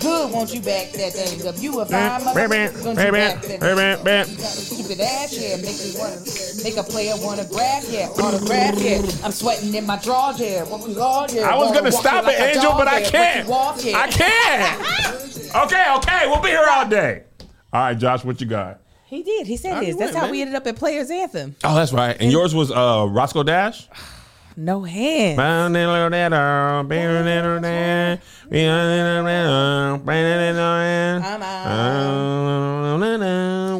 Good, 0.00 0.32
won't 0.32 0.52
you 0.52 0.60
back 0.60 0.90
that 0.92 1.12
thing 1.12 1.46
up? 1.46 1.54
You 1.58 1.80
a 1.80 1.86
fine 1.86 2.24
mother. 2.24 2.48
Won't 2.48 2.98
you 2.98 3.12
back 3.12 3.42
that 3.42 3.60
thing 3.60 3.62
up? 3.62 4.26
Keep 4.26 4.90
it 4.90 5.00
ass, 5.00 5.32
yeah. 5.38 5.56
Make 5.56 5.78
me 5.78 5.94
wanna, 5.96 6.18
make 6.64 6.76
a 6.76 6.82
player 6.82 7.14
wanna 7.18 7.44
grab, 7.46 7.84
yeah. 7.88 8.08
Autograph, 8.08 8.78
yeah. 8.78 9.24
I'm 9.24 9.32
sweating 9.32 9.74
in 9.74 9.86
my 9.86 9.98
drawers, 9.98 10.40
yeah. 10.40 10.64
What 10.64 10.86
we 10.86 10.98
all, 10.98 11.30
yeah. 11.30 11.48
I 11.48 11.56
was 11.56 11.72
gonna 11.72 11.92
stop 11.92 12.24
you 12.24 12.28
like 12.28 12.38
it, 12.38 12.56
Angel, 12.56 12.72
but 12.72 12.88
I 12.88 13.02
can't. 13.02 13.46
Break 13.46 13.84
yeah. 13.84 13.98
I 13.98 14.08
can't. 14.08 15.64
Okay, 15.66 15.94
okay, 15.96 16.26
we'll 16.26 16.42
be 16.42 16.48
here 16.48 16.66
all 16.68 16.88
day. 16.88 17.24
All 17.72 17.82
right, 17.82 17.94
Josh, 17.94 18.24
what 18.24 18.40
you 18.40 18.46
got? 18.46 18.80
He 19.06 19.22
did. 19.22 19.46
He 19.46 19.58
said 19.58 19.72
Already 19.72 19.86
his. 19.88 19.98
That's 19.98 20.12
went, 20.12 20.16
how 20.16 20.22
man. 20.22 20.30
we 20.30 20.40
ended 20.40 20.56
up 20.56 20.66
at 20.66 20.76
Players 20.76 21.10
Anthem. 21.10 21.54
Oh, 21.64 21.74
that's 21.74 21.92
right. 21.92 22.16
And 22.18 22.32
yours 22.32 22.54
was 22.54 22.70
uh 22.70 23.06
Roscoe 23.10 23.42
Dash. 23.42 23.86
No 24.56 24.82
hands. 24.82 25.38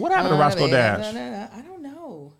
What 0.00 0.12
happened 0.12 0.32
to 0.32 0.38
Roscoe 0.38 0.68
Dash? 0.68 1.14
I 1.14 1.62
don't 1.62 1.82
know. 1.82 2.32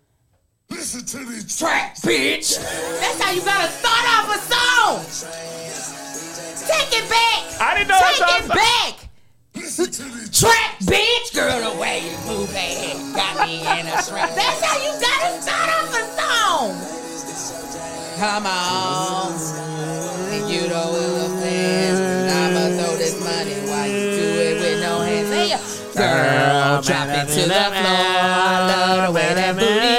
Listen 0.69 1.05
to 1.05 1.25
this 1.29 1.57
Track, 1.57 1.95
bitch. 1.97 2.57
That's 2.59 3.21
how 3.21 3.31
you 3.31 3.41
gotta 3.41 3.71
start 3.71 4.05
off 4.09 4.35
a 4.35 4.39
song. 4.51 5.05
Take 6.67 7.03
it 7.03 7.09
back. 7.09 7.61
I 7.61 7.75
didn't 7.77 7.89
know 7.89 7.99
Take 7.99 8.43
it 8.43 8.47
back. 8.49 9.09
Listen 9.55 9.91
to 9.91 10.03
this 10.17 10.39
Track, 10.39 10.79
bitch. 10.79 11.33
Girl, 11.35 11.71
the 11.71 11.79
way 11.79 11.99
you 11.99 12.17
move 12.27 12.51
that 12.53 13.13
got 13.15 13.47
me 13.47 13.59
in 13.59 13.87
a 13.87 14.01
trap. 14.01 14.33
That's 14.35 14.61
how 14.63 14.77
you 14.81 14.91
gotta 14.99 15.41
start 15.41 15.69
off 15.69 15.93
a 15.93 16.03
song. 16.19 17.02
Come 18.17 18.45
on. 18.45 19.33
If 20.31 20.49
you 20.49 20.67
don't 20.69 20.95
understand, 20.95 22.29
I'ma 22.31 22.63
throw 22.83 22.95
this 22.97 23.19
money 23.19 23.55
while 23.69 23.87
you 23.87 23.99
do 24.11 24.27
it 24.39 24.59
with 24.59 24.81
no 24.81 24.99
hands. 25.01 25.29
Hey, 25.29 25.49
girl, 25.95 26.81
drop 26.81 27.07
it 27.09 27.27
to 27.33 27.41
the 27.47 27.63
floor. 27.73 27.85
I 27.85 28.65
love 28.67 29.07
the 29.07 29.11
way 29.13 29.33
that 29.33 29.53
booty 29.55 29.95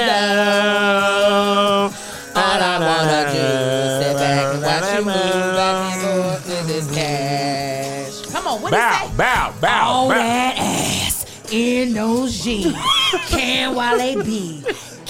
goes. 0.85 1.93
All 2.35 2.59
I 2.61 2.79
wanna 2.79 3.21
do 3.31 3.39
is 3.39 4.05
sit 4.05 4.15
back 4.17 4.45
and 4.53 4.61
watch 4.63 4.87
you 4.93 5.03
move 5.05 5.55
back 5.55 5.75
and 5.93 6.01
forth 6.01 6.43
with 6.47 6.65
this 6.67 6.87
cash. 6.95 8.31
Come 8.31 8.45
on, 8.47 8.61
what 8.61 8.71
is 8.73 8.77
Bow, 8.79 9.07
that? 9.07 9.17
bow, 9.17 9.53
bow, 9.61 9.87
All 9.87 10.07
bow. 10.09 10.15
that 10.15 10.53
ass 10.57 11.25
in 11.51 11.93
those 11.93 12.43
jeans. 12.43 12.75
Can 13.27 13.73
Wale 13.75 14.23
be? 14.23 14.63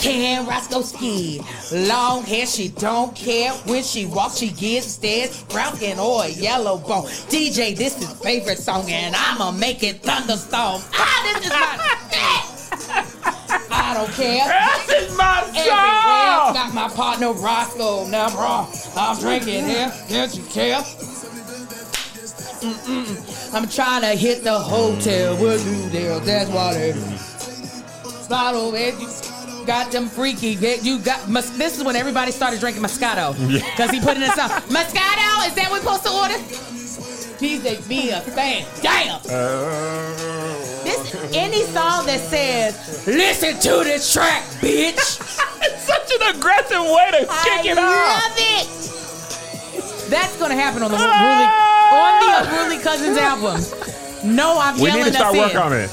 Can 0.05 0.45
Roscoe 0.45 0.83
ski? 0.83 1.41
Long 1.73 2.21
hair, 2.25 2.45
she 2.45 2.69
don't 2.69 3.15
care. 3.15 3.51
When 3.65 3.81
she 3.81 4.05
walks, 4.05 4.37
she 4.37 4.49
gets 4.49 4.85
stares. 4.85 5.41
Brown 5.45 5.75
skin 5.77 5.97
or 5.97 6.27
yellow 6.27 6.77
bone. 6.77 7.05
DJ, 7.27 7.75
this 7.75 7.99
is 7.99 8.13
favorite 8.21 8.59
song, 8.59 8.85
and 8.91 9.15
I'ma 9.15 9.49
make 9.49 9.81
it 9.81 10.03
thunderstorm. 10.03 10.83
Ah, 10.93 11.33
this 11.33 11.45
is 11.45 11.49
my 11.49 11.95
I 13.71 13.93
don't 13.95 14.11
care. 14.11 14.45
This 14.85 15.09
is 15.09 15.17
my 15.17 15.39
Everywhere 15.47 15.65
song. 15.65 16.53
got 16.53 16.73
my 16.75 16.87
partner 16.89 17.33
Roscoe. 17.33 18.07
Now, 18.07 18.29
bro, 18.29 18.67
I'm 18.95 19.19
drinking 19.19 19.65
here. 19.65 19.91
Can't 20.07 20.35
you 20.35 20.43
care? 20.43 20.81
Mm-mm. 22.61 23.55
I'm 23.55 23.67
trying 23.67 24.01
to 24.01 24.09
hit 24.09 24.43
the 24.43 24.59
hotel 24.59 25.35
with 25.41 25.65
you 25.65 25.89
there. 25.89 26.19
That's 26.19 26.51
what 26.51 26.75
it 26.75 26.95
is. 26.95 28.27
Bottle, 28.29 28.75
you 28.77 29.07
got 29.65 29.91
them 29.91 30.07
freaky. 30.07 30.55
get- 30.55 30.83
You 30.83 30.99
got. 30.99 31.27
Mus- 31.29 31.49
This 31.51 31.77
is 31.77 31.83
when 31.83 31.95
everybody 31.95 32.31
started 32.31 32.59
drinking 32.59 32.83
Moscato. 32.83 33.33
Because 33.75 33.91
he 33.91 33.99
put 33.99 34.15
in 34.15 34.21
his 34.23 34.33
song. 34.33 34.49
Moscato, 34.69 35.47
is 35.47 35.53
that 35.55 35.67
what 35.69 35.83
we're 35.83 35.97
supposed 35.97 36.03
to 36.03 36.11
order? 36.11 36.35
DJ 37.39 37.85
be 37.89 38.09
a 38.11 38.21
fan. 38.21 38.65
Damn. 38.81 39.21
This 40.83 41.15
any 41.33 41.63
song 41.63 42.05
that 42.05 42.19
says, 42.29 43.05
"Listen 43.07 43.59
to 43.59 43.83
this 43.83 44.11
track, 44.13 44.43
bitch." 44.61 45.21
It's 45.67 45.83
such 45.87 46.11
an 46.21 46.35
aggressive 46.35 46.79
way 46.79 47.07
to 47.11 47.17
kick 47.43 47.65
it 47.65 47.77
off. 47.77 47.85
I 47.89 48.19
love 48.21 48.37
it. 48.37 50.09
That's 50.11 50.37
gonna 50.37 50.53
happen 50.53 50.83
on 50.83 50.91
the 50.91 50.97
ah! 50.99 51.07
Unruly, 51.17 51.49
on 51.97 52.13
the 52.21 52.29
Unruly 52.67 52.83
Cousins 52.83 53.17
album. 53.17 54.35
No, 54.35 54.59
I'm 54.59 54.75
We 54.79 54.87
yelling 54.89 55.05
need 55.05 55.11
to 55.13 55.17
start 55.17 55.35
in. 55.35 55.57
on 55.57 55.73
it. 55.73 55.89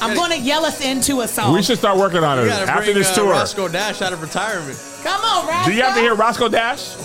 I'm 0.00 0.16
gonna 0.16 0.36
yell 0.36 0.64
us 0.64 0.80
into 0.80 1.20
a 1.20 1.28
song. 1.28 1.54
We 1.54 1.62
should 1.62 1.78
start 1.78 1.98
working 1.98 2.24
on 2.24 2.38
it 2.38 2.46
gotta 2.46 2.70
after 2.70 2.84
bring 2.84 2.96
this 2.96 3.10
uh, 3.10 3.14
tour. 3.14 3.30
Roscoe 3.30 3.68
Dash 3.68 4.02
out 4.02 4.12
of 4.12 4.22
retirement. 4.22 4.78
Come 5.02 5.20
on, 5.22 5.46
Roscoe. 5.46 5.70
Do 5.70 5.76
you 5.76 5.82
have 5.82 5.94
to 5.94 6.00
hear 6.00 6.14
Roscoe 6.14 6.48
Dash? 6.48 6.96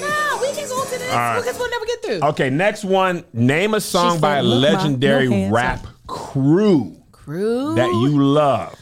No, 0.00 0.38
we 0.40 0.52
can 0.52 0.68
go 0.68 0.84
to 0.84 0.90
this 0.90 1.12
right. 1.12 1.40
because 1.40 1.58
we'll 1.58 1.70
never 1.70 1.86
get 1.86 2.02
through. 2.02 2.28
Okay, 2.30 2.50
next 2.50 2.84
one. 2.84 3.24
Name 3.32 3.74
a 3.74 3.80
song 3.80 4.16
She 4.16 4.20
by 4.20 4.36
a 4.38 4.42
said, 4.42 4.46
"Look, 4.46 4.72
legendary 4.72 5.28
no 5.28 5.32
hands 5.36 5.52
rap 5.52 5.86
crew 6.06 6.96
Crew. 7.12 7.74
that 7.74 7.88
you 7.88 8.22
love. 8.22 8.76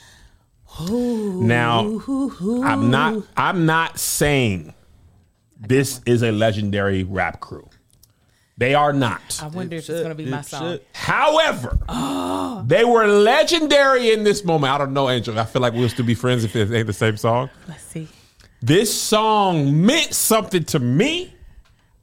Now, 0.80 2.00
I'm 2.64 2.90
not. 2.90 3.24
I'm 3.36 3.66
not 3.66 3.98
saying 3.98 4.72
this 5.58 6.00
is 6.06 6.22
a 6.22 6.30
legendary 6.30 7.02
rap 7.02 7.40
crew. 7.40 7.68
They 8.58 8.74
are 8.74 8.92
not. 8.92 9.40
I 9.40 9.46
wonder 9.46 9.76
if 9.76 9.88
it's 9.88 10.02
gonna 10.02 10.16
be 10.16 10.26
my 10.26 10.42
song. 10.42 10.80
However, 10.92 11.78
they 12.66 12.84
were 12.84 13.06
legendary 13.06 14.12
in 14.12 14.24
this 14.24 14.44
moment. 14.44 14.72
I 14.72 14.78
don't 14.78 14.92
know, 14.92 15.08
Angel. 15.08 15.38
I 15.38 15.44
feel 15.44 15.62
like 15.62 15.74
we'll 15.74 15.88
still 15.88 16.04
be 16.04 16.14
friends 16.14 16.42
if 16.42 16.56
it 16.56 16.70
ain't 16.72 16.88
the 16.88 16.92
same 16.92 17.16
song. 17.16 17.50
Let's 17.68 17.84
see. 17.84 18.08
This 18.60 18.92
song 18.92 19.86
meant 19.86 20.12
something 20.12 20.64
to 20.64 20.80
me. 20.80 21.32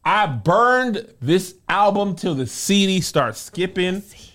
I 0.05 0.27
burned 0.27 1.05
this 1.19 1.55
album 1.67 2.15
till 2.15 2.35
the 2.35 2.47
CD 2.47 3.01
starts 3.01 3.41
skipping, 3.41 3.95
Is 3.95 4.31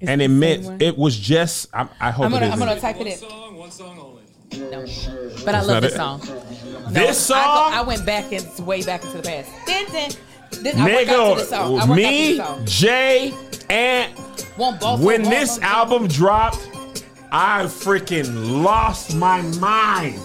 and 0.00 0.20
the 0.20 0.24
it 0.24 0.28
meant 0.28 0.64
one? 0.64 0.80
it 0.80 0.98
was 0.98 1.16
just. 1.16 1.68
I, 1.72 1.86
I 2.00 2.10
hope 2.10 2.26
I'm 2.26 2.32
gonna, 2.32 2.46
it 2.46 2.52
I'm 2.52 2.58
gonna 2.58 2.80
type 2.80 3.00
it 3.00 3.06
in. 3.06 3.18
Song, 3.18 3.56
one 3.56 3.70
song 3.70 3.98
only. 4.00 4.22
No. 4.70 4.84
But 5.44 5.54
I 5.54 5.60
love 5.62 5.82
this 5.82 5.92
it. 5.92 5.96
song. 5.96 6.20
This 6.88 7.30
I, 7.30 7.34
song, 7.34 7.72
go, 7.72 7.78
I 7.78 7.82
went 7.82 8.04
back 8.04 8.32
and 8.32 8.66
way 8.66 8.82
back 8.82 9.04
into 9.04 9.18
the 9.18 9.22
past. 9.22 9.50
Dun, 9.66 9.84
dun. 9.92 10.10
This, 10.50 10.76
I 10.76 10.94
work 10.94 11.08
out 11.08 11.34
to 11.34 11.40
this 11.40 11.48
song. 11.50 11.78
I 11.78 11.82
nigga, 11.84 11.96
me, 11.96 12.40
out 12.40 12.56
to 12.58 12.62
this 12.64 12.72
Jay, 12.72 13.34
and 13.68 14.16
song. 14.16 14.46
Want 14.58 14.80
both 14.80 15.00
when 15.00 15.22
this 15.22 15.56
them. 15.56 15.64
album 15.64 16.08
dropped, 16.08 16.68
I 17.30 17.64
freaking 17.64 18.62
lost 18.62 19.14
my 19.16 19.42
mind. 19.58 20.20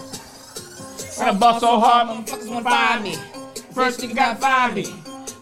I 1.19 1.33
bust 1.33 1.59
so 1.59 1.79
hard, 1.79 2.07
Motherfuckers 2.25 2.49
wanna 2.49 2.63
find 2.63 3.03
me. 3.03 3.15
First 3.73 4.01
you 4.01 4.13
gotta 4.13 4.39
find 4.39 4.75
me. 4.75 4.85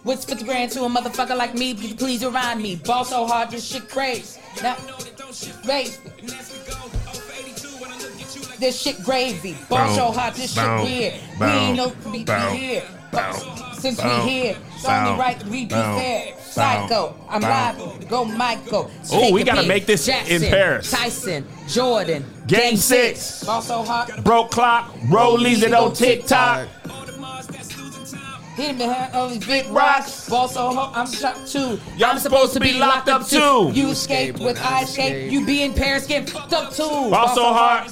What's 0.03 0.25
50 0.25 0.45
grand 0.45 0.71
to 0.71 0.83
a 0.83 0.89
motherfucker 0.89 1.37
like 1.37 1.53
me? 1.53 1.73
Please, 1.73 1.93
please 1.93 2.25
remind 2.25 2.61
me. 2.61 2.75
Ball 2.77 3.05
so 3.05 3.25
hard, 3.25 3.51
this 3.51 3.65
shit 3.65 3.89
crazy. 3.89 4.39
Now. 4.61 4.75
This 8.59 8.81
shit 8.81 9.03
gravy. 9.03 9.55
Ball 9.69 9.93
so 9.95 10.11
hard, 10.11 10.33
this 10.35 10.53
shit 10.53 10.83
weird. 10.83 11.13
we 11.39 11.45
ain't 11.45 11.77
no 11.77 11.89
be 12.11 12.25
here. 12.57 12.83
Since 13.79 14.01
boom, 14.01 14.25
we 14.25 14.29
here, 14.29 14.57
it's 14.75 14.85
only 14.85 15.19
right 15.19 15.39
that 15.39 15.47
we 15.47 15.63
be 15.63 15.69
fair. 15.69 16.37
Psycho, 16.39 17.15
I'm 17.29 17.41
liable. 17.41 17.97
Go 18.09 18.25
Michael. 18.25 18.91
Oh, 19.11 19.31
we 19.31 19.43
gotta 19.43 19.61
beat. 19.61 19.67
make 19.67 19.85
this 19.85 20.05
Jackson, 20.05 20.43
in 20.43 20.49
Paris. 20.49 20.91
Tyson, 20.91 21.45
Jordan. 21.67 22.25
Game 22.47 22.75
six. 22.75 23.43
Ball 23.45 23.61
so 23.61 23.83
hard. 23.83 24.23
broke 24.23 24.51
clock, 24.51 24.91
rollies 25.07 25.63
it 25.63 25.73
on 25.73 25.93
TikTok. 25.93 26.67
Hit 28.55 28.73
me 28.73 28.79
behind 28.79 29.15
all 29.15 29.29
these 29.29 29.45
big 29.45 29.65
rocks. 29.67 30.27
Ball 30.27 30.49
so 30.49 30.73
hard, 30.73 30.97
I'm 30.97 31.07
shocked 31.07 31.49
too. 31.49 31.79
Y'all 31.95 32.09
I'm 32.09 32.19
supposed 32.19 32.51
to 32.53 32.59
be 32.59 32.73
locked 32.73 33.07
up 33.07 33.25
too. 33.25 33.71
You 33.73 33.91
escaped 33.91 34.39
with 34.39 34.59
I 34.61 34.83
escape. 34.83 35.31
You 35.31 35.45
be 35.45 35.61
in 35.63 35.73
Paris 35.73 36.05
getting 36.05 36.27
fucked 36.27 36.51
up 36.51 36.73
too. 36.73 36.83
Ball 36.83 37.29
so 37.29 37.43
hard, 37.45 37.89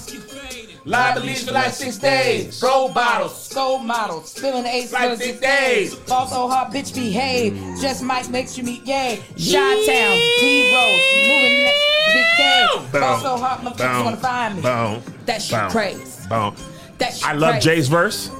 live 0.87 1.17
at 1.17 1.23
least 1.23 1.45
for 1.47 1.53
like 1.53 1.73
six 1.73 1.97
days. 1.97 2.59
Gold 2.61 2.93
bottles, 2.93 3.53
Gold 3.53 3.85
models, 3.85 4.31
spilling 4.31 4.63
the 4.63 4.69
eight 4.73 4.91
Like 4.91 5.17
six 5.17 5.39
days. 5.39 5.95
Ball 5.95 6.27
so 6.27 6.47
hard, 6.47 6.73
bitch 6.73 6.93
behave. 6.95 7.53
Mm. 7.53 7.81
Just 7.81 8.01
Mike 8.03 8.29
makes 8.29 8.57
you 8.57 8.63
meet 8.63 8.85
gay. 8.85 9.21
Shot 9.37 9.75
Town, 9.85 10.17
D 10.39 10.73
Rose, 10.73 11.01
moving 11.27 11.63
next 11.63 11.83
big 12.13 12.25
K. 12.37 12.99
Ball 12.99 13.19
so 13.19 13.37
hard, 13.37 13.59
motherfuckers 13.61 14.03
wanna 14.05 14.17
find 14.17 14.55
me. 14.55 14.61
boom, 14.61 15.01
That 15.25 15.41
shit 15.41 15.59
boom, 15.59 15.69
crazy. 15.69 16.29
boom. 16.29 16.55
That 16.97 17.13
shit 17.13 17.27
I 17.27 17.33
love 17.33 17.51
crazy. 17.55 17.69
Jay's 17.69 17.87
verse, 17.89 18.31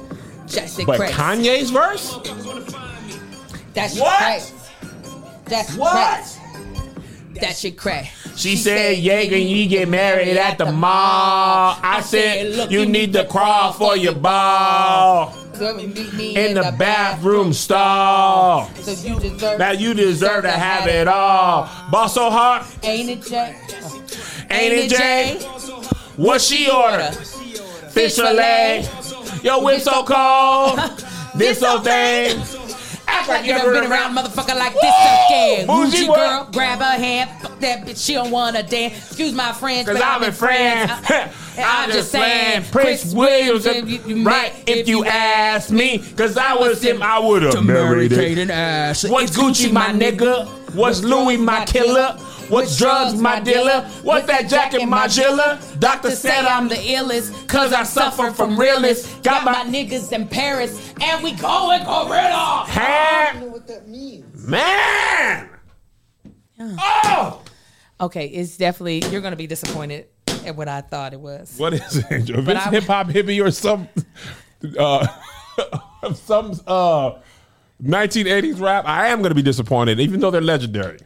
That 0.54 0.70
shit 0.70 0.86
but 0.86 0.98
crazy. 0.98 1.12
Kanye's 1.14 1.70
verse, 1.70 2.18
That 3.74 3.90
shit 3.90 4.00
What? 4.02 4.16
crazy. 4.18 4.54
That's 5.44 5.74
What? 5.76 6.14
crazy. 6.16 6.37
That 7.40 7.56
shit 7.56 7.76
crazy. 7.76 8.10
She 8.36 8.56
said, 8.56 8.98
"Yeah, 8.98 9.24
when 9.30 9.46
you 9.46 9.66
get 9.68 9.88
married 9.88 10.36
at 10.36 10.58
the 10.58 10.70
mall." 10.72 11.78
I 11.82 12.00
said, 12.04 12.54
Look, 12.54 12.70
"You 12.70 12.86
need 12.86 13.12
to 13.14 13.24
crawl 13.24 13.72
for 13.72 13.96
your 13.96 14.14
ball 14.14 15.34
Meet 15.60 16.14
me 16.14 16.36
in 16.36 16.54
the 16.54 16.74
bathroom 16.78 17.52
stall." 17.52 18.70
So 18.76 18.92
you 18.92 19.18
deserve. 19.18 19.58
Now 19.58 19.72
you 19.72 19.94
deserve 19.94 20.44
to 20.44 20.50
have 20.50 20.86
it 20.88 21.08
all. 21.08 21.68
Boss 21.90 22.14
so 22.14 22.30
hard, 22.30 22.64
Ain't 22.82 23.10
it, 23.10 23.22
Jay? 23.22 23.56
ain't 24.50 24.74
it, 24.74 24.90
Jay? 24.90 25.38
What 26.16 26.40
she 26.40 26.70
order? 26.70 27.10
Fish 27.90 28.16
fillet. 28.16 28.88
Your 29.42 29.64
whip 29.64 29.80
so 29.80 30.04
cold. 30.04 30.80
This 31.34 31.60
so 31.60 31.78
thing. 31.78 32.57
Act 33.28 33.40
like 33.40 33.46
you 33.46 33.52
never 33.52 33.72
been 33.72 33.90
around 33.90 34.16
a 34.16 34.20
motherfucker 34.20 34.56
like 34.56 34.72
this 34.74 34.94
again. 35.28 35.66
Bougie 35.66 36.08
what? 36.08 36.16
girl, 36.16 36.48
grab 36.52 36.78
her 36.78 36.98
hand. 36.98 37.30
Fuck 37.40 37.58
that 37.60 37.86
bitch, 37.86 38.04
she 38.04 38.14
don't 38.14 38.30
wanna 38.30 38.62
dance. 38.62 38.94
Excuse 39.06 39.32
my 39.32 39.52
friends, 39.52 39.86
Cause 39.88 39.98
but 39.98 40.02
uh, 40.04 40.06
uh, 40.06 40.10
I'm 40.16 40.22
a 40.24 40.32
friend. 40.32 40.90
I- 40.90 41.32
I'm 41.60 41.90
just 41.90 42.12
saying, 42.12 42.64
Prince 42.70 43.12
Williams, 43.12 43.66
right? 44.24 44.52
If 44.66 44.88
you 44.88 45.04
ask 45.04 45.70
me, 45.70 45.98
cause 46.16 46.36
I 46.36 46.54
was 46.54 46.82
him, 46.82 47.02
I 47.02 47.18
would've 47.18 47.64
married 47.64 48.12
it. 48.12 48.48
What's 49.10 49.36
Gucci, 49.36 49.72
my 49.72 49.88
nigga? 49.88 50.46
What's 50.74 51.02
Louis, 51.02 51.36
my 51.36 51.64
killer? 51.64 52.16
What's 52.48 52.78
drugs, 52.78 53.20
my 53.20 53.40
dealer? 53.40 53.82
What's 54.02 54.26
that 54.26 54.48
jacket, 54.48 54.86
my 54.86 55.06
jiller? 55.06 55.58
Doctor 55.78 56.10
said 56.12 56.44
I'm 56.46 56.68
the 56.68 56.76
illest, 56.76 57.46
cause 57.48 57.72
I 57.72 57.82
suffer 57.82 58.30
from 58.30 58.58
realness. 58.58 59.14
Got 59.16 59.44
my 59.44 59.64
niggas 59.64 60.12
in 60.12 60.26
Paris, 60.28 60.94
and 61.00 61.22
we 61.22 61.32
going 61.32 61.84
gorilla. 61.84 62.64
hand. 62.66 63.40
know 63.40 63.46
what 63.48 63.66
that 63.66 63.86
means. 63.88 64.46
Man! 64.48 65.50
Oh! 66.60 67.42
Okay, 68.00 68.26
it's 68.26 68.56
definitely 68.56 69.04
you're 69.10 69.20
gonna 69.20 69.36
be 69.36 69.46
disappointed 69.46 70.06
at 70.46 70.56
what 70.56 70.68
I 70.68 70.80
thought 70.80 71.12
it 71.12 71.20
was. 71.20 71.54
What 71.58 71.74
is 71.74 71.96
it, 71.98 72.06
Angel? 72.10 72.38
If 72.38 72.44
But 72.46 72.56
it's 72.56 72.66
I- 72.66 72.70
hip 72.70 72.84
hop 72.84 73.08
hippie 73.08 73.44
or 73.44 73.50
some 73.50 73.88
uh 74.78 75.06
some 76.14 76.52
uh 76.66 77.18
1980s 77.82 78.60
rap, 78.60 78.84
I 78.86 79.08
am 79.08 79.20
gonna 79.22 79.34
be 79.34 79.42
disappointed, 79.42 80.00
even 80.00 80.20
though 80.20 80.30
they're 80.30 80.40
legendary. 80.40 80.98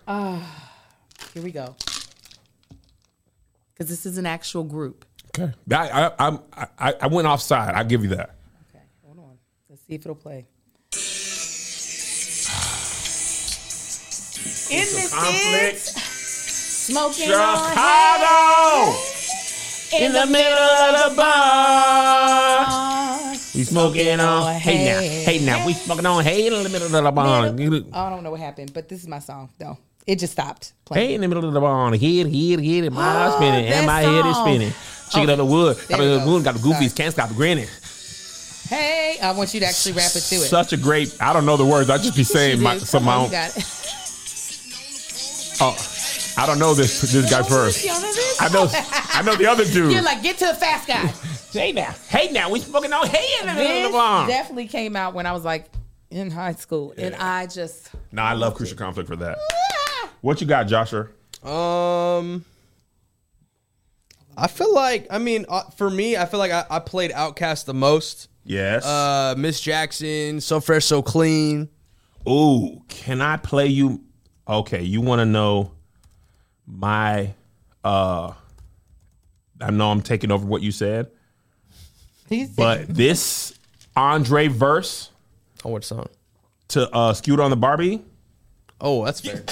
Here 1.35 1.43
we 1.43 1.51
go. 1.51 1.75
Because 3.73 3.89
this 3.89 4.05
is 4.07 4.19
an 4.19 4.27
actual 4.27 4.65
group. 4.65 5.05
Okay. 5.39 5.53
I, 5.73 5.89
I, 5.89 6.11
I'm- 6.19 6.41
I, 6.79 6.95
I 7.03 7.07
went 7.07 7.27
offside. 7.27 7.75
I'll 7.75 7.85
give 7.85 8.03
you 8.03 8.11
that. 8.11 8.35
Okay, 8.71 8.85
hold 9.05 9.19
on. 9.19 9.39
Let's 9.71 9.83
see 9.87 9.95
if 9.95 10.03
it'll 10.03 10.15
play. 10.15 10.47
In 14.71 14.85
the 14.85 15.09
Conflict. 15.15 15.79
six, 15.79 16.03
smoking 16.89 17.31
on 17.33 17.69
Chicago! 17.69 18.99
In 19.99 20.13
the 20.13 20.27
middle 20.27 20.59
of 20.59 21.11
the 21.11 21.17
bar. 21.17 22.65
hay. 23.35 23.39
We 23.55 23.65
smoking 23.65 24.21
on 24.21 24.55
hey 24.55 24.85
now, 24.87 25.01
hey 25.01 25.45
now. 25.45 25.67
We 25.67 25.75
smoking 25.75 26.07
on 26.07 26.25
hey 26.25 26.47
in 26.47 26.63
the 26.63 26.69
middle 26.71 26.87
of 26.95 27.05
the 27.05 27.11
bar. 27.11 27.45
I 27.45 28.11
don't 28.11 28.23
know 28.23 28.31
what 28.31 28.41
happened, 28.41 28.73
but 28.73 28.89
this 28.89 29.03
is 29.03 29.09
my 29.09 29.19
song. 29.19 29.51
though. 29.59 29.77
It 30.07 30.19
just 30.19 30.33
stopped 30.33 30.73
playing. 30.85 31.09
Hey 31.09 31.15
in 31.15 31.21
the 31.21 31.29
middle 31.29 31.45
of 31.45 31.53
the 31.53 31.61
bar. 31.61 31.91
Head, 31.91 32.01
head, 32.01 32.65
head. 32.65 32.93
My 32.93 33.03
heart 33.03 33.33
oh, 33.33 33.37
spinning 33.37 33.67
and 33.67 33.87
my 33.87 34.01
head 34.01 34.27
is 34.27 34.37
spinning. 34.37 34.73
Chicken 35.11 35.31
up 35.31 35.37
the 35.37 35.45
wood. 35.45 35.77
There 35.77 35.99
Got 35.99 36.25
the 36.25 36.31
wood. 36.31 36.45
Got 36.45 36.55
the 36.55 36.61
goofies. 36.61 36.97
Can't 36.97 37.13
stop 37.13 37.31
grinning. 37.31 37.69
Hey, 38.69 39.19
I 39.23 39.33
want 39.33 39.53
you 39.53 39.61
to 39.61 39.67
actually 39.67 39.93
rap 39.93 40.13
it 40.13 40.23
to 40.23 40.37
it. 40.37 40.49
Such 40.49 40.73
a 40.73 40.79
great. 40.79 41.15
I 41.21 41.35
don't 41.35 41.45
know 41.45 41.59
the 41.59 41.67
words. 41.67 41.91
I 41.91 41.99
just 41.99 42.17
be 42.17 42.25
saying 42.37 42.63
my, 42.63 42.79
some 42.79 43.05
my 43.05 43.17
own. 43.17 43.31
Oh, 45.61 45.77
I 46.39 46.47
don't 46.47 46.59
know 46.59 46.73
this 46.75 47.03
this 47.03 47.31
guy 47.31 47.43
first. 47.43 47.87
I 48.41 48.49
know 48.49 48.69
I 48.73 49.23
know 49.23 49.37
the 49.37 49.47
other 49.47 49.65
dude. 49.65 49.93
You're 49.93 50.03
like, 50.03 50.23
get 50.23 50.39
to 50.39 50.47
the 50.47 50.55
fast 50.55 50.89
guy. 50.89 51.07
hey 51.53 51.73
now, 51.73 51.95
hey 52.09 52.33
now, 52.33 52.51
we 52.51 52.61
smoking 52.61 52.93
on 52.93 53.07
hey 53.07 53.27
in 53.41 53.47
the 53.47 53.55
middle 53.55 53.77
of 53.77 53.93
the 53.93 53.99
bar. 53.99 54.27
definitely 54.27 54.67
came 54.69 54.97
out 54.97 55.13
when 55.13 55.27
I 55.27 55.33
was 55.33 55.45
like 55.45 55.67
in 56.11 56.31
high 56.31 56.55
school, 56.55 56.95
and 56.97 57.15
I 57.15 57.47
just 57.47 57.91
No, 58.11 58.23
I 58.23 58.33
love 58.33 58.55
Crucial 58.55 58.79
Conflict 58.79 59.09
for 59.09 59.17
that. 59.17 59.39
What 60.23 60.41
you 60.41 60.47
got, 60.47 60.69
Joshua? 60.69 61.09
Um, 61.43 62.45
I 64.37 64.47
feel 64.47 64.73
like 64.75 65.07
I 65.11 65.19
mean 65.19 65.45
uh, 65.49 65.65
for 65.77 65.91
me, 65.91 66.17
I 66.17 66.25
feel 66.27 66.39
like 66.39 66.53
I, 66.53 66.65
I 66.71 66.79
played 66.79 67.11
OutKast 67.11 67.67
the 67.67 67.75
most. 67.75 68.29
Yes. 68.45 68.85
Uh, 68.85 69.35
Miss 69.37 69.61
Jackson, 69.61 70.41
So 70.41 70.61
Fresh, 70.61 70.87
So 70.87 71.03
Clean. 71.03 71.69
Ooh, 72.29 72.83
can 72.89 73.21
I 73.21 73.37
play 73.37 73.67
you? 73.67 74.03
Okay, 74.49 74.83
you 74.83 75.01
want 75.01 75.21
to 75.21 75.27
know 75.27 75.73
my? 76.67 77.35
uh 77.85 78.33
I 79.61 79.71
know 79.71 79.91
I'm 79.91 80.03
taking 80.03 80.31
over 80.33 80.45
what 80.47 80.63
you 80.63 80.73
said, 80.73 81.11
but 82.57 82.89
this 82.89 83.57
Andre 83.97 84.49
verse 84.49 85.11
Oh, 85.65 85.71
what 85.71 85.85
song? 85.85 86.07
to 86.69 86.89
uh 86.95 87.13
Scooter 87.15 87.43
on 87.43 87.51
the 87.51 87.57
Barbie. 87.57 88.03
Oh, 88.81 89.05
that's 89.05 89.21
fair. 89.21 89.45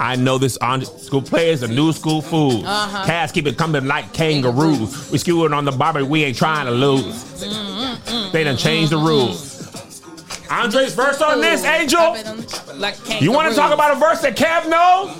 I 0.00 0.14
know 0.14 0.38
this 0.38 0.56
on 0.58 0.84
school 0.84 1.22
players 1.22 1.62
are 1.62 1.68
new 1.68 1.92
school 1.92 2.22
fools. 2.22 2.62
Cats 2.64 3.32
keep 3.32 3.46
it 3.46 3.58
coming 3.58 3.86
like 3.86 4.12
kangaroos. 4.12 5.10
We 5.10 5.18
skewing 5.18 5.56
on 5.56 5.64
the 5.64 5.72
Barbie, 5.72 6.02
we 6.04 6.24
ain't 6.24 6.36
trying 6.36 6.66
to 6.66 6.72
lose. 6.72 7.40
They 8.32 8.44
done 8.44 8.56
changed 8.56 8.92
the 8.92 8.98
rules. 8.98 9.56
Andre's 10.50 10.94
verse 10.94 11.20
on 11.20 11.40
this, 11.40 11.64
Angel. 11.64 12.16
Like 12.76 12.96
You 13.20 13.32
want 13.32 13.50
to 13.50 13.56
talk 13.56 13.72
about 13.72 13.96
a 13.96 14.00
verse 14.00 14.20
that 14.22 14.36
Kev 14.36 14.68
know? 14.68 15.14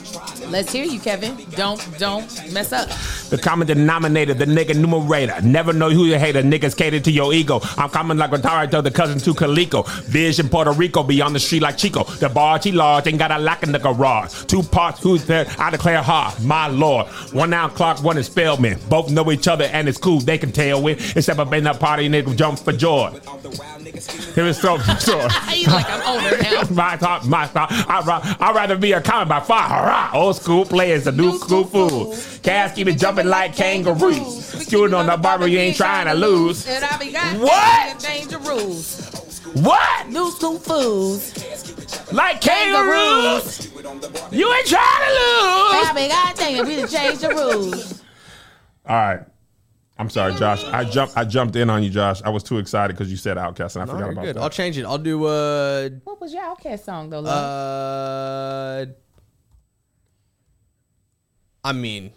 Let's 0.51 0.73
hear 0.73 0.85
you, 0.85 0.99
Kevin. 0.99 1.37
Don't 1.51 1.79
don't 1.99 2.53
mess 2.53 2.73
up. 2.73 2.89
The 3.29 3.37
common 3.37 3.67
denominator, 3.67 4.33
the 4.33 4.47
nigga 4.47 4.75
numerator. 4.75 5.39
Never 5.43 5.75
know 5.75 5.91
who 5.91 6.07
you 6.07 6.19
hater. 6.19 6.43
Niggas 6.43 6.75
cater 6.75 7.01
to 7.01 7.11
your 7.11 7.35
ego. 7.35 7.61
I'm 7.77 7.91
coming 7.91 8.17
like 8.17 8.33
a 8.33 8.67
to 8.69 8.83
the 8.83 8.91
cousin 8.91 9.19
to 9.19 9.35
Calico. 9.35 9.83
Vision 9.83 10.49
Puerto 10.49 10.73
Rico, 10.73 11.03
be 11.03 11.21
on 11.21 11.35
the 11.35 11.39
street 11.39 11.61
like 11.61 11.77
Chico. 11.77 12.05
The 12.05 12.31
bar, 12.31 12.61
she 12.63 12.73
large, 12.73 13.07
ain't 13.07 13.19
got 13.19 13.31
a 13.31 13.39
lock 13.39 13.63
in 13.63 13.73
the 13.73 13.79
garage. 13.79 14.45
Two 14.45 14.63
parts, 14.63 15.03
who's 15.03 15.27
there? 15.27 15.47
I 15.59 15.71
declare 15.71 16.01
hard, 16.01 16.43
my 16.43 16.69
lord. 16.69 17.09
One 17.33 17.53
out 17.53 17.75
clock, 17.75 18.03
one 18.03 18.17
is 18.17 18.27
Spellman. 18.27 18.79
Both 18.89 19.11
know 19.11 19.31
each 19.31 19.49
other 19.49 19.65
and 19.65 19.89
it's 19.89 19.99
cool, 19.99 20.21
they 20.21 20.39
can 20.39 20.51
tell 20.51 20.81
when. 20.81 20.97
Except 20.97 21.39
I've 21.39 21.51
been 21.51 21.67
a 21.67 21.75
party, 21.75 22.09
nigga 22.09 22.35
jump 22.35 22.59
for 22.59 22.73
joy. 22.73 23.11
Here 24.35 24.47
is 24.47 24.59
so. 24.59 24.77
He's 25.49 25.67
like, 25.67 25.87
I'm 25.89 26.23
older 26.23 26.43
now. 26.43 26.63
my 26.71 26.97
thought, 26.97 27.27
my 27.27 27.47
thought. 27.47 27.71
I'd, 27.71 28.55
rather 28.55 28.77
be 28.77 28.93
a 28.93 29.01
comic 29.01 29.29
by 29.29 29.41
far. 29.41 29.69
Hurrah! 29.69 30.11
Oh, 30.15 30.29
Old 30.29 30.37
school 30.41 30.65
players, 30.65 31.05
the 31.05 31.13
new, 31.13 31.39
school 31.39 31.65
fools. 31.65 32.39
Cats 32.43 32.75
keep 32.75 32.87
it 32.89 32.99
jumping 32.99 33.27
like 33.27 33.55
kangaroos. 33.55 34.39
Skewing 34.67 34.97
on 34.97 35.07
the 35.07 35.17
barber, 35.17 35.47
you 35.47 35.59
ain't 35.59 35.77
trying 35.77 36.07
to 36.07 36.15
lose. 36.15 36.67
And 36.67 36.85
I 36.85 36.97
be 36.99 37.13
got 37.13 37.37
What? 37.39 37.99
Change 38.01 38.29
the 38.29 38.39
rules. 38.39 39.11
What? 39.55 40.09
New 40.09 40.31
school 40.31 40.59
fools. 40.59 41.33
Like 42.13 42.41
kangaroos? 42.41 43.67
You 44.33 44.53
ain't 44.53 44.67
trying 44.67 44.83
to 44.83 45.13
I 45.13 45.93
lose. 45.95 46.03
be 46.03 46.09
got 46.09 46.37
dang 46.37 46.57
it, 46.57 46.67
we 46.67 46.77
done 46.77 46.89
changed 46.89 47.21
the 47.23 47.29
rules. 47.31 48.03
All 48.87 48.97
right. 48.97 49.21
I'm 50.01 50.09
sorry, 50.11 50.33
Josh. 50.37 50.63
I 50.65 50.85
jumped. 50.85 51.17
I 51.17 51.25
jumped 51.25 51.57
in 51.57 51.69
on 51.69 51.83
you, 51.83 51.91
Josh. 51.91 52.23
I 52.23 52.29
was 52.29 52.45
too 52.45 52.59
excited 52.59 52.93
because 52.97 53.11
you 53.11 53.17
said 53.17 53.37
OutKast, 53.37 53.75
and 53.75 53.83
I 53.83 53.87
No, 53.87 53.99
forgot 53.99 54.13
about 54.13 54.25
good. 54.27 54.37
that. 54.37 54.43
I'll 54.43 54.49
change 54.51 54.79
it. 54.79 54.85
I'll 54.85 54.97
do 54.97 55.25
uh 55.25 55.89
What 56.05 56.21
was 56.21 56.33
your 56.33 56.45
OutKast 56.45 56.85
song 56.85 57.11
though? 57.11 57.19
Love? 57.21 58.89
uh. 58.89 58.93
I 61.65 61.73
mean, 61.73 62.13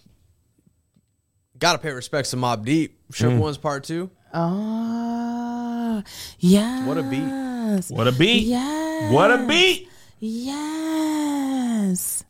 gotta 1.58 1.77
pay 1.77 1.91
respects 1.91 2.32
to 2.32 2.38
Mobb 2.38 2.65
Deep. 2.65 2.97
Shook 3.12 3.32
mm-hmm. 3.32 3.39
One's 3.39 3.58
part 3.58 3.84
two. 3.84 4.10
oh, 4.34 6.04
yeah. 6.39 6.86
What 6.86 6.97
a 6.97 7.04
beat. 7.04 7.89
What 7.89 8.08
a 8.08 8.12
beat! 8.12 8.43
Yes. 8.43 9.13
What 9.13 9.32
a 9.32 9.47
beat! 9.47 9.89
Yes. 10.19 12.23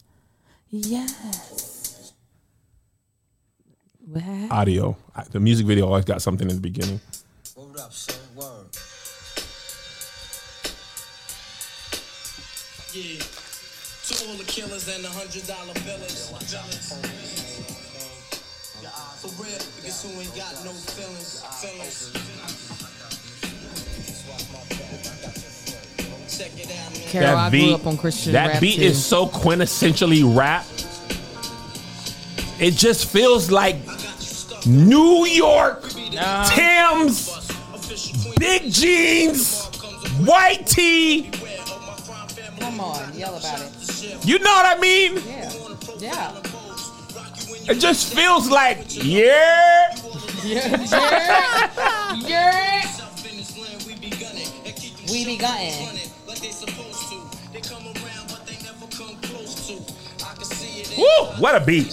Yes. 0.69 2.13
What? 4.06 4.52
Audio. 4.52 4.97
The 5.32 5.39
music 5.39 5.65
video 5.65 5.88
always 5.88 6.06
got 6.06 6.21
something 6.21 6.50
in 6.50 6.56
the 6.56 6.62
beginning. 6.62 7.02
Word 7.56 7.80
up, 7.80 7.91
son. 7.91 8.15
Word. 8.36 8.67
Yeah. 12.93 13.40
To 14.12 14.28
all 14.28 14.36
the 14.36 14.43
killers 14.43 14.88
and 14.93 15.06
the 15.06 15.10
hundred 15.10 15.47
dollar 15.47 15.74
billers. 15.86 16.32
For 19.21 19.30
real, 19.41 19.54
niggas 19.56 20.02
who 20.04 20.19
ain't 20.19 20.36
got 20.36 20.52
no 20.65 20.71
feelings. 20.74 21.41
Feelings. 21.62 22.12
Check 26.38 26.52
it 26.58 26.71
out, 26.78 26.93
man. 26.93 27.08
Carol, 27.08 27.38
I 27.38 27.50
grew 27.50 27.74
up 27.74 27.88
on 27.88 27.97
Christian 27.97 28.34
that 28.34 28.47
rap 28.54 28.62
beat 28.62 28.76
too. 28.78 28.82
is 28.82 29.06
so 29.06 29.28
quintessentially 29.28 30.24
rap. 30.38 30.65
It 32.60 32.71
just 32.71 33.06
feels 33.10 33.50
like 33.50 33.78
New 34.65 35.26
York, 35.26 35.84
Tim's, 36.50 37.30
big 38.38 38.71
jeans, 38.71 39.67
white 40.26 40.65
tee. 40.67 41.32
Come 42.60 42.80
on, 42.80 43.13
yell 43.17 43.36
about 43.38 43.62
it. 43.62 43.81
You 44.23 44.39
know 44.39 44.51
what 44.51 44.77
I 44.77 44.79
mean? 44.79 45.15
Yeah. 45.25 45.51
Yeah. 45.99 46.41
It 47.69 47.79
just 47.79 48.13
feels 48.15 48.49
like, 48.49 48.79
yeah. 48.89 49.95
Yeah. 50.43 50.83
Yeah. 52.25 52.81
We 55.11 55.25
be 55.25 55.37
gunning. 55.37 55.99
Woo, 60.97 61.25
what 61.39 61.55
a 61.55 61.65
beat. 61.65 61.91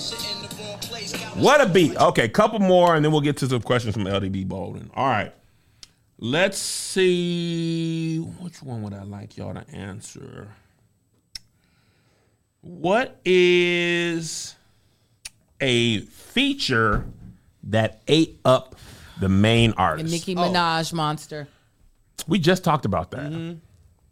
What 1.35 1.61
a 1.61 1.67
beat. 1.67 1.97
Okay, 1.97 2.29
couple 2.29 2.59
more, 2.59 2.97
and 2.97 3.05
then 3.05 3.13
we'll 3.13 3.21
get 3.21 3.37
to 3.39 3.47
some 3.47 3.63
questions 3.63 3.95
from 3.95 4.05
LDB 4.05 4.47
Bolden. 4.47 4.91
All 4.95 5.07
right. 5.07 5.35
Let's 6.19 6.59
see. 6.59 8.19
Which 8.19 8.63
one 8.63 8.83
would 8.83 8.95
I 8.95 9.03
like 9.03 9.37
y'all 9.37 9.55
to 9.55 9.69
answer? 9.71 10.49
What 12.61 13.21
is 13.25 14.55
a 15.61 16.01
feature 16.01 17.05
that 17.65 18.03
ate 18.09 18.41
up 18.45 18.77
the 19.21 19.29
main 19.29 19.71
And 19.71 19.79
artist? 19.79 20.11
Nicki 20.13 20.35
Minaj 20.35 20.93
monster. 20.93 21.49
we 22.27 22.39
just 22.39 22.65
talked 22.65 22.85
about 22.85 23.11
that. 23.13 23.57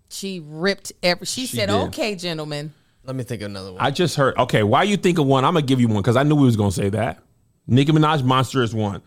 She 0.08 0.40
ripped 0.44 0.92
every. 1.02 1.26
She, 1.26 1.46
She 1.46 1.56
said, 1.56 1.66
did. 1.66 1.74
"Okay, 1.88 2.14
gentlemen, 2.14 2.72
Let 3.04 3.16
me 3.16 3.24
think 3.24 3.42
of 3.42 3.50
another 3.50 3.72
one. 3.72 3.80
I 3.82 3.90
just 3.90 4.16
heard. 4.16 4.36
Okay, 4.38 4.62
why 4.62 4.84
you 4.84 4.96
think 4.96 5.18
of 5.18 5.26
one? 5.26 5.44
I'm 5.44 5.54
gonna 5.54 5.66
give 5.66 5.80
you 5.80 5.88
one 5.88 5.98
because 5.98 6.16
I 6.16 6.22
knew 6.22 6.36
we 6.36 6.44
was 6.44 6.56
gonna 6.56 6.70
say 6.72 6.88
that. 6.90 7.22
Nicki 7.66 7.90
Minaj 7.92 8.22
Monster 8.22 8.62
is 8.62 8.72
one. 8.74 9.02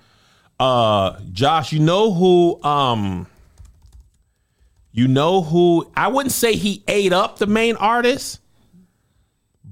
Uh, 0.60 1.18
Josh, 1.32 1.72
you 1.72 1.80
know 1.80 2.14
who? 2.14 2.62
Um, 2.64 3.28
you 4.92 5.08
know 5.08 5.42
who? 5.42 5.90
I 5.96 6.10
wouldn't 6.10 6.34
say 6.34 6.56
he 6.56 6.84
ate 6.90 7.14
up 7.14 7.38
the 7.40 7.48
main 7.48 7.78
artist, 7.78 8.42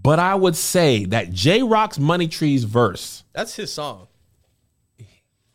but 0.02 0.20
I 0.20 0.36
would 0.36 0.56
say 0.56 1.06
that 1.06 1.32
Jay 1.32 1.62
Rock's 1.64 2.00
Money 2.00 2.28
Trees 2.28 2.64
verse. 2.64 3.24
That's 3.34 3.56
his 3.56 3.72
song. 3.72 4.08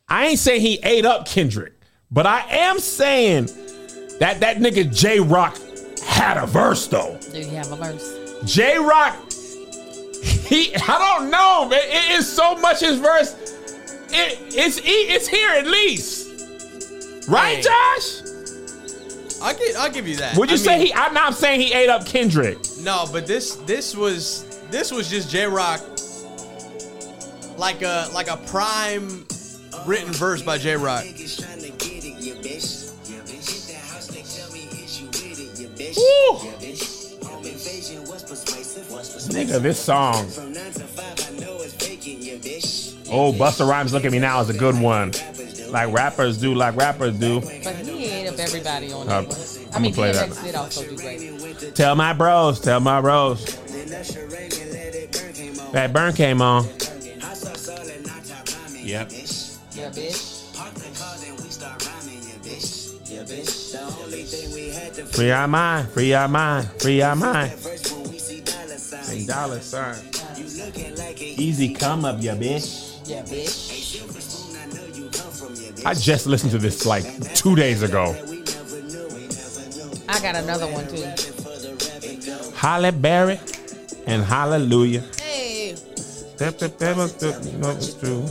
I 0.08 0.26
ain't 0.26 0.38
saying 0.38 0.60
he 0.60 0.78
ate 0.82 1.06
up 1.06 1.26
Kendrick, 1.26 1.72
but 2.10 2.26
I 2.26 2.40
am 2.50 2.78
saying 2.78 3.46
that 4.18 4.40
that 4.40 4.58
nigga 4.58 4.94
Jay 4.94 5.20
Rock 5.20 5.56
had 6.04 6.36
a 6.36 6.46
verse 6.46 6.86
though. 6.86 7.18
Do 7.32 7.38
you 7.38 7.46
have 7.56 7.72
a 7.72 7.76
verse? 7.76 8.18
Jay 8.44 8.76
Rock, 8.76 9.16
he 9.32 10.74
I 10.76 10.98
don't 11.18 11.30
know, 11.30 11.68
man. 11.68 11.80
It 11.84 12.18
is 12.18 12.30
so 12.30 12.56
much 12.56 12.80
his 12.80 12.98
verse. 12.98 13.34
It, 14.14 14.38
it's 14.54 14.78
it's 14.84 15.26
here 15.28 15.50
at 15.50 15.66
least, 15.66 17.26
right, 17.28 17.56
Hey. 17.56 17.62
Josh? 17.62 18.21
I 19.42 19.54
give, 19.54 19.76
I'll 19.76 19.90
give 19.90 20.06
you 20.08 20.16
that. 20.16 20.36
Would 20.36 20.50
you 20.50 20.54
I 20.54 20.58
say 20.58 20.78
mean, 20.78 20.86
he? 20.86 20.94
I'm 20.94 21.14
not 21.14 21.34
saying 21.34 21.60
he 21.60 21.72
ate 21.72 21.88
up 21.88 22.06
Kendrick. 22.06 22.58
No, 22.80 23.06
but 23.12 23.26
this 23.26 23.56
this 23.66 23.96
was 23.96 24.60
this 24.70 24.92
was 24.92 25.10
just 25.10 25.30
Jay 25.30 25.46
Rock, 25.46 25.80
like 27.58 27.82
a 27.82 28.08
like 28.14 28.28
a 28.28 28.36
prime 28.46 29.26
written 29.86 30.12
verse 30.12 30.42
by 30.42 30.58
Jay 30.58 30.76
Rock. 30.76 31.04
Nigga, 39.32 39.60
this 39.60 39.78
song. 39.78 40.26
Oh, 43.10 43.32
Busta 43.32 43.68
Rhymes, 43.68 43.92
look 43.92 44.04
at 44.04 44.12
me 44.12 44.18
now 44.18 44.40
is 44.40 44.48
a 44.48 44.54
good 44.54 44.78
one. 44.78 45.12
Like 45.72 45.92
rappers 45.92 46.36
do, 46.38 46.54
like 46.54 46.76
rappers 46.76 47.18
do. 47.18 47.40
But 47.40 47.50
he 47.76 48.04
ate 48.06 48.28
up 48.28 48.38
everybody 48.38 48.92
on 48.92 49.08
Uh, 49.08 49.22
that. 49.22 49.58
I 49.72 49.76
I'ma 49.76 49.82
mean, 49.82 49.94
play 49.94 50.12
that. 50.12 50.28
DMX 50.28 50.44
did 50.44 50.54
also 50.54 50.82
do 50.84 50.96
great. 50.96 51.74
Tell 51.74 51.94
my 51.96 52.12
bros, 52.12 52.60
tell 52.60 52.78
my 52.80 53.00
bros. 53.00 53.42
That 55.72 55.90
burn 55.94 56.12
came 56.12 56.42
on. 56.42 56.64
Yep. 58.84 59.10
Yeah, 59.72 59.88
bitch. 59.90 60.28
Free 65.14 65.30
our 65.30 65.48
mind, 65.48 65.88
free 65.90 66.12
our 66.12 66.28
mind, 66.28 66.68
free 66.80 67.00
our 67.00 67.16
mind. 67.16 67.52
Dollar 69.26 69.60
sign. 69.60 69.96
Easy 71.18 71.72
come 71.74 72.04
up, 72.04 72.22
ya 72.22 72.34
bitch. 72.34 72.98
Yeah, 73.08 73.22
bitch. 73.22 73.71
I 75.84 75.94
just 75.94 76.26
listened 76.26 76.52
to 76.52 76.58
this 76.58 76.86
like 76.86 77.04
two 77.34 77.56
days 77.56 77.82
ago. 77.82 78.14
I 80.08 80.20
got 80.20 80.36
another 80.36 80.66
one 80.66 80.86
too. 80.86 81.04
Halle 82.56 82.92
Berry 82.92 83.40
and 84.06 84.22
Hallelujah. 84.22 85.02
Hey. 85.20 85.74
Step 85.74 86.58
the 86.58 86.68
pebble, 86.68 87.08
step 87.08 87.42
the 87.42 87.52
know 87.58 87.70
it's 87.70 87.94
true. 87.94 88.22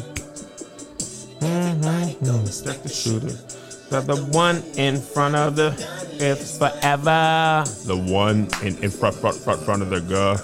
Mm-hmm. 1.39 2.45
Step 2.45 2.83
the 2.83 2.89
shooter. 2.89 3.29
Step 3.29 4.05
the 4.05 4.17
one 4.31 4.63
in 4.77 5.01
front 5.01 5.35
of 5.35 5.57
the 5.57 5.73
it's 6.13 6.57
forever. 6.57 7.65
The 7.85 7.97
one 7.97 8.47
in, 8.63 8.77
in 8.83 8.91
front, 8.91 9.15
front, 9.15 9.35
front, 9.37 9.61
front 9.63 9.81
of 9.81 9.89
the 9.89 9.99
girl. 9.99 10.37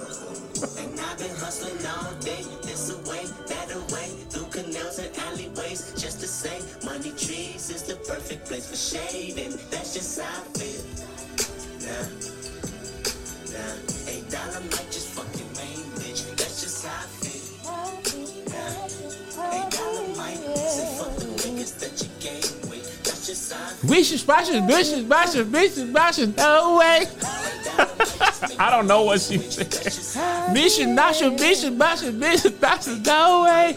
Wishes, 23.98 24.24
bashes, 24.24 24.62
wishes, 24.62 25.04
bashes, 25.06 25.48
wishes, 25.48 25.84
bashes, 25.92 26.38
no 26.38 26.78
way. 26.78 27.08
I 28.60 28.70
don't 28.70 28.86
know 28.86 29.02
what 29.02 29.20
she 29.22 29.40
said. 29.40 30.54
Mission, 30.54 30.94
nasha, 30.94 31.32
mission, 31.32 31.80
bashes, 31.80 32.14
mission, 32.14 32.54
bashes, 32.58 33.00
no 33.04 33.44
way. 33.46 33.74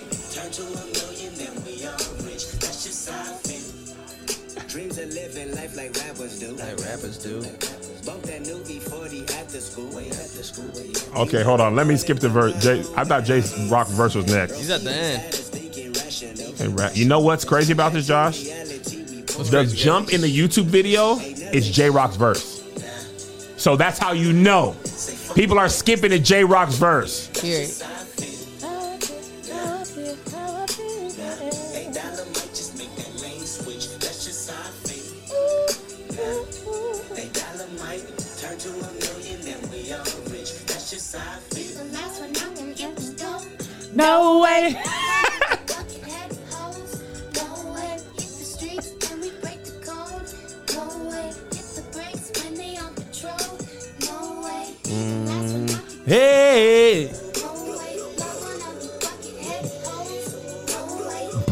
Dreams 4.69 4.99
of 4.99 5.09
living 5.15 5.55
life 5.55 5.75
like 5.75 5.97
rappers 5.97 6.39
do. 6.39 6.49
Like 6.53 6.77
rappers 6.85 7.17
do. 7.17 7.41
Bump 8.05 8.23
that 8.25 8.43
new 8.43 8.59
E40 8.65 9.31
after 9.41 9.59
school. 9.59 9.89
Way 9.97 10.11
after 10.11 10.43
school. 10.43 10.69
Way 10.75 10.93
Okay, 11.25 11.43
hold 11.43 11.63
on. 11.63 11.75
Let 11.75 11.87
me 11.87 11.97
skip 11.97 12.19
the 12.19 12.29
verse. 12.29 12.63
Jay, 12.63 12.85
I 12.95 13.05
thought 13.05 13.25
Jay's 13.25 13.57
rock 13.71 13.89
verse 13.89 14.15
was 14.15 14.27
next. 14.27 14.59
He's 14.59 14.69
at 14.69 14.83
the 14.83 14.93
end. 14.93 15.47
Hey, 16.59 16.69
ra- 16.69 16.91
You 16.93 17.07
know 17.07 17.21
what's 17.21 17.47
crazy 17.47 17.73
about 17.73 17.95
this, 17.95 18.07
Josh? 18.07 18.45
The 19.39 19.73
jump 19.75 20.13
in 20.13 20.21
the 20.21 20.29
YouTube 20.29 20.65
video 20.65 21.17
is 21.17 21.71
Jay 21.71 21.89
Rock's 21.91 22.17
verse. 22.17 22.63
So 23.57 23.77
that's 23.77 23.99
how 23.99 24.13
you 24.13 24.33
know. 24.33 24.77
People 25.35 25.59
are 25.59 25.69
skipping 25.69 26.11
to 26.11 26.19
Jay 26.19 26.45
Rock's 26.45 26.77
verse. 26.77 27.29
Period. 27.41 27.71
No 43.93 44.41
way. 44.41 45.00
Hey, 56.11 57.09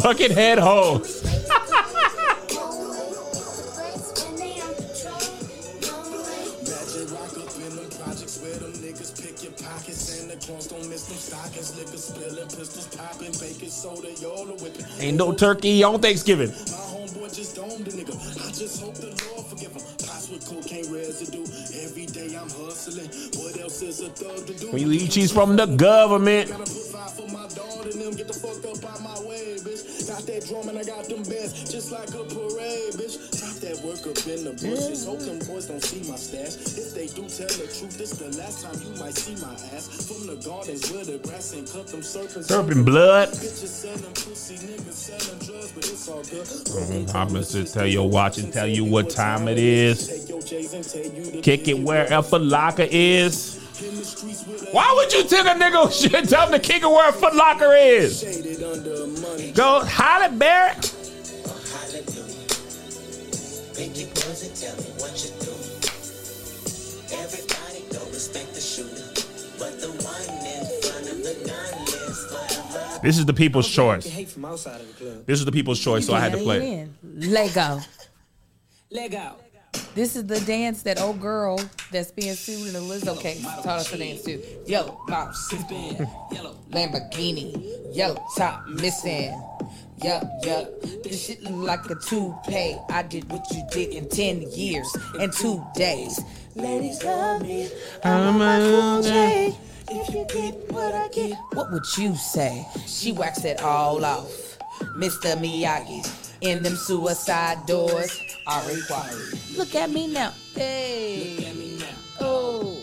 Buckethead 0.02 0.58
hoes. 0.58 1.22
Ain't 14.98 15.16
no 15.16 15.32
turkey 15.32 15.84
on 15.84 16.00
Thanksgiving. 16.00 16.52
When 24.70 24.82
you 24.82 24.92
eat 24.92 25.10
cheese 25.10 25.32
from 25.32 25.56
the 25.56 25.66
government. 25.66 26.48
Serpent 26.48 26.74
blood. 28.84 30.58
I'm 30.58 30.72
gonna 30.72 30.84
just 30.84 31.92
like 31.92 32.08
a 32.10 32.24
parade, 32.24 32.94
bitch. 32.94 33.16
Got 33.40 33.60
that 33.62 33.80
work 33.84 34.00
up 34.06 34.26
in 34.26 34.44
the 34.44 34.52
bushes. 34.52 35.06
Hope 35.06 35.20
them 35.20 35.38
boys 35.40 35.66
don't 35.66 35.82
see 35.82 36.10
my 36.10 36.16
stash. 36.16 36.56
If 36.76 36.94
they 36.94 37.06
do 37.06 37.28
tell 37.28 37.48
the 37.48 37.66
truth, 37.72 37.98
this 37.98 38.10
the 38.10 38.28
last 38.38 38.64
time 38.64 38.76
you 38.82 38.90
might 39.00 39.14
see 39.14 39.36
my 39.44 39.52
ass. 39.76 40.06
From 40.06 40.26
the 40.26 40.36
gardens 40.36 40.90
with 40.90 41.06
the 41.06 41.18
grass 41.28 41.52
and 41.54 41.66
cut 41.70 41.86
them 41.88 42.02
surface. 42.02 42.46
Tell 47.72 47.86
your 47.86 48.08
watch 48.08 48.38
and 48.38 48.52
tell 48.52 48.66
you 48.66 48.84
what 48.84 49.10
time 49.10 49.48
it 49.48 49.58
is. 49.58 50.08
Kick 51.42 51.68
it 51.68 51.78
wherever 51.78 52.38
locker 52.38 52.86
is. 52.90 53.57
Why 54.72 54.92
would 54.96 55.12
you 55.12 55.22
tell 55.24 55.46
a 55.46 55.50
nigga 55.50 55.92
shit? 55.92 56.28
Tell 56.28 56.46
him 56.46 56.52
to 56.52 56.58
kick 56.58 56.82
it 56.82 56.86
where 56.86 57.10
a 57.10 57.12
foot 57.12 57.34
locker 57.34 57.74
is. 57.74 58.24
Go 59.54 59.80
Halle 59.80 60.36
Berry. 60.36 60.74
This 73.00 73.16
is 73.16 73.26
the 73.26 73.32
people's 73.32 73.68
choice. 73.68 74.06
Hate 74.06 74.28
from 74.28 74.44
outside 74.44 74.80
of 74.80 74.88
the 74.88 75.04
club. 75.04 75.26
This 75.26 75.38
is 75.38 75.44
the 75.44 75.52
people's 75.52 75.78
choice, 75.78 76.04
so 76.04 76.14
I 76.14 76.20
had 76.20 76.32
to 76.32 76.38
play. 76.38 76.88
Lego. 77.04 77.80
Lego. 78.90 79.36
Leg 79.74 79.82
out. 79.82 79.94
This 79.94 80.16
is 80.16 80.26
the 80.26 80.40
dance 80.40 80.82
that 80.82 81.00
old 81.00 81.20
girl 81.20 81.60
that's 81.90 82.10
being 82.10 82.34
sued 82.34 82.68
in 82.68 82.72
the 82.72 82.80
Lizzo 82.80 83.20
case 83.20 83.42
taught 83.42 83.80
us 83.80 83.90
to 83.90 83.98
dance 83.98 84.22
to. 84.22 84.40
Yellow 84.66 85.00
mouse, 85.08 85.52
Lamborghini, 86.70 87.94
yellow 87.94 88.24
top 88.36 88.66
missing. 88.68 89.40
Yup, 90.04 90.22
yup. 90.44 90.80
This 91.02 91.26
shit 91.26 91.42
look 91.42 91.66
like 91.66 91.90
a 91.90 91.96
toupee. 91.96 92.76
I 92.88 93.02
did 93.02 93.28
what 93.30 93.50
you 93.50 93.64
did 93.72 93.94
in 93.94 94.08
10 94.08 94.42
years 94.52 94.96
and 95.18 95.32
two 95.32 95.64
days. 95.74 96.20
Ladies 96.54 97.02
love 97.02 97.42
me. 97.42 97.68
I'm 98.04 98.40
a 98.40 98.58
cool 98.60 99.02
J. 99.02 99.56
If 99.90 100.14
you 100.14 100.26
get 100.28 100.70
what 100.70 100.94
I 100.94 101.08
get, 101.08 101.36
what 101.54 101.72
would 101.72 101.84
you 101.96 102.14
say? 102.14 102.66
She 102.86 103.10
waxed 103.10 103.44
it 103.44 103.60
all 103.62 104.04
off. 104.04 104.58
Mr. 104.96 105.36
Miyagi 105.36 106.27
in 106.40 106.62
them 106.62 106.76
suicide 106.76 107.66
doors. 107.66 108.20
Ari 108.46 108.74
Kwari. 108.88 109.56
Look 109.56 109.74
at 109.74 109.90
me 109.90 110.06
now. 110.06 110.32
Hey. 110.54 111.36
Look 111.36 111.46
at 111.48 111.56
me 111.56 111.78
now. 111.78 111.86
Oh. 112.20 112.78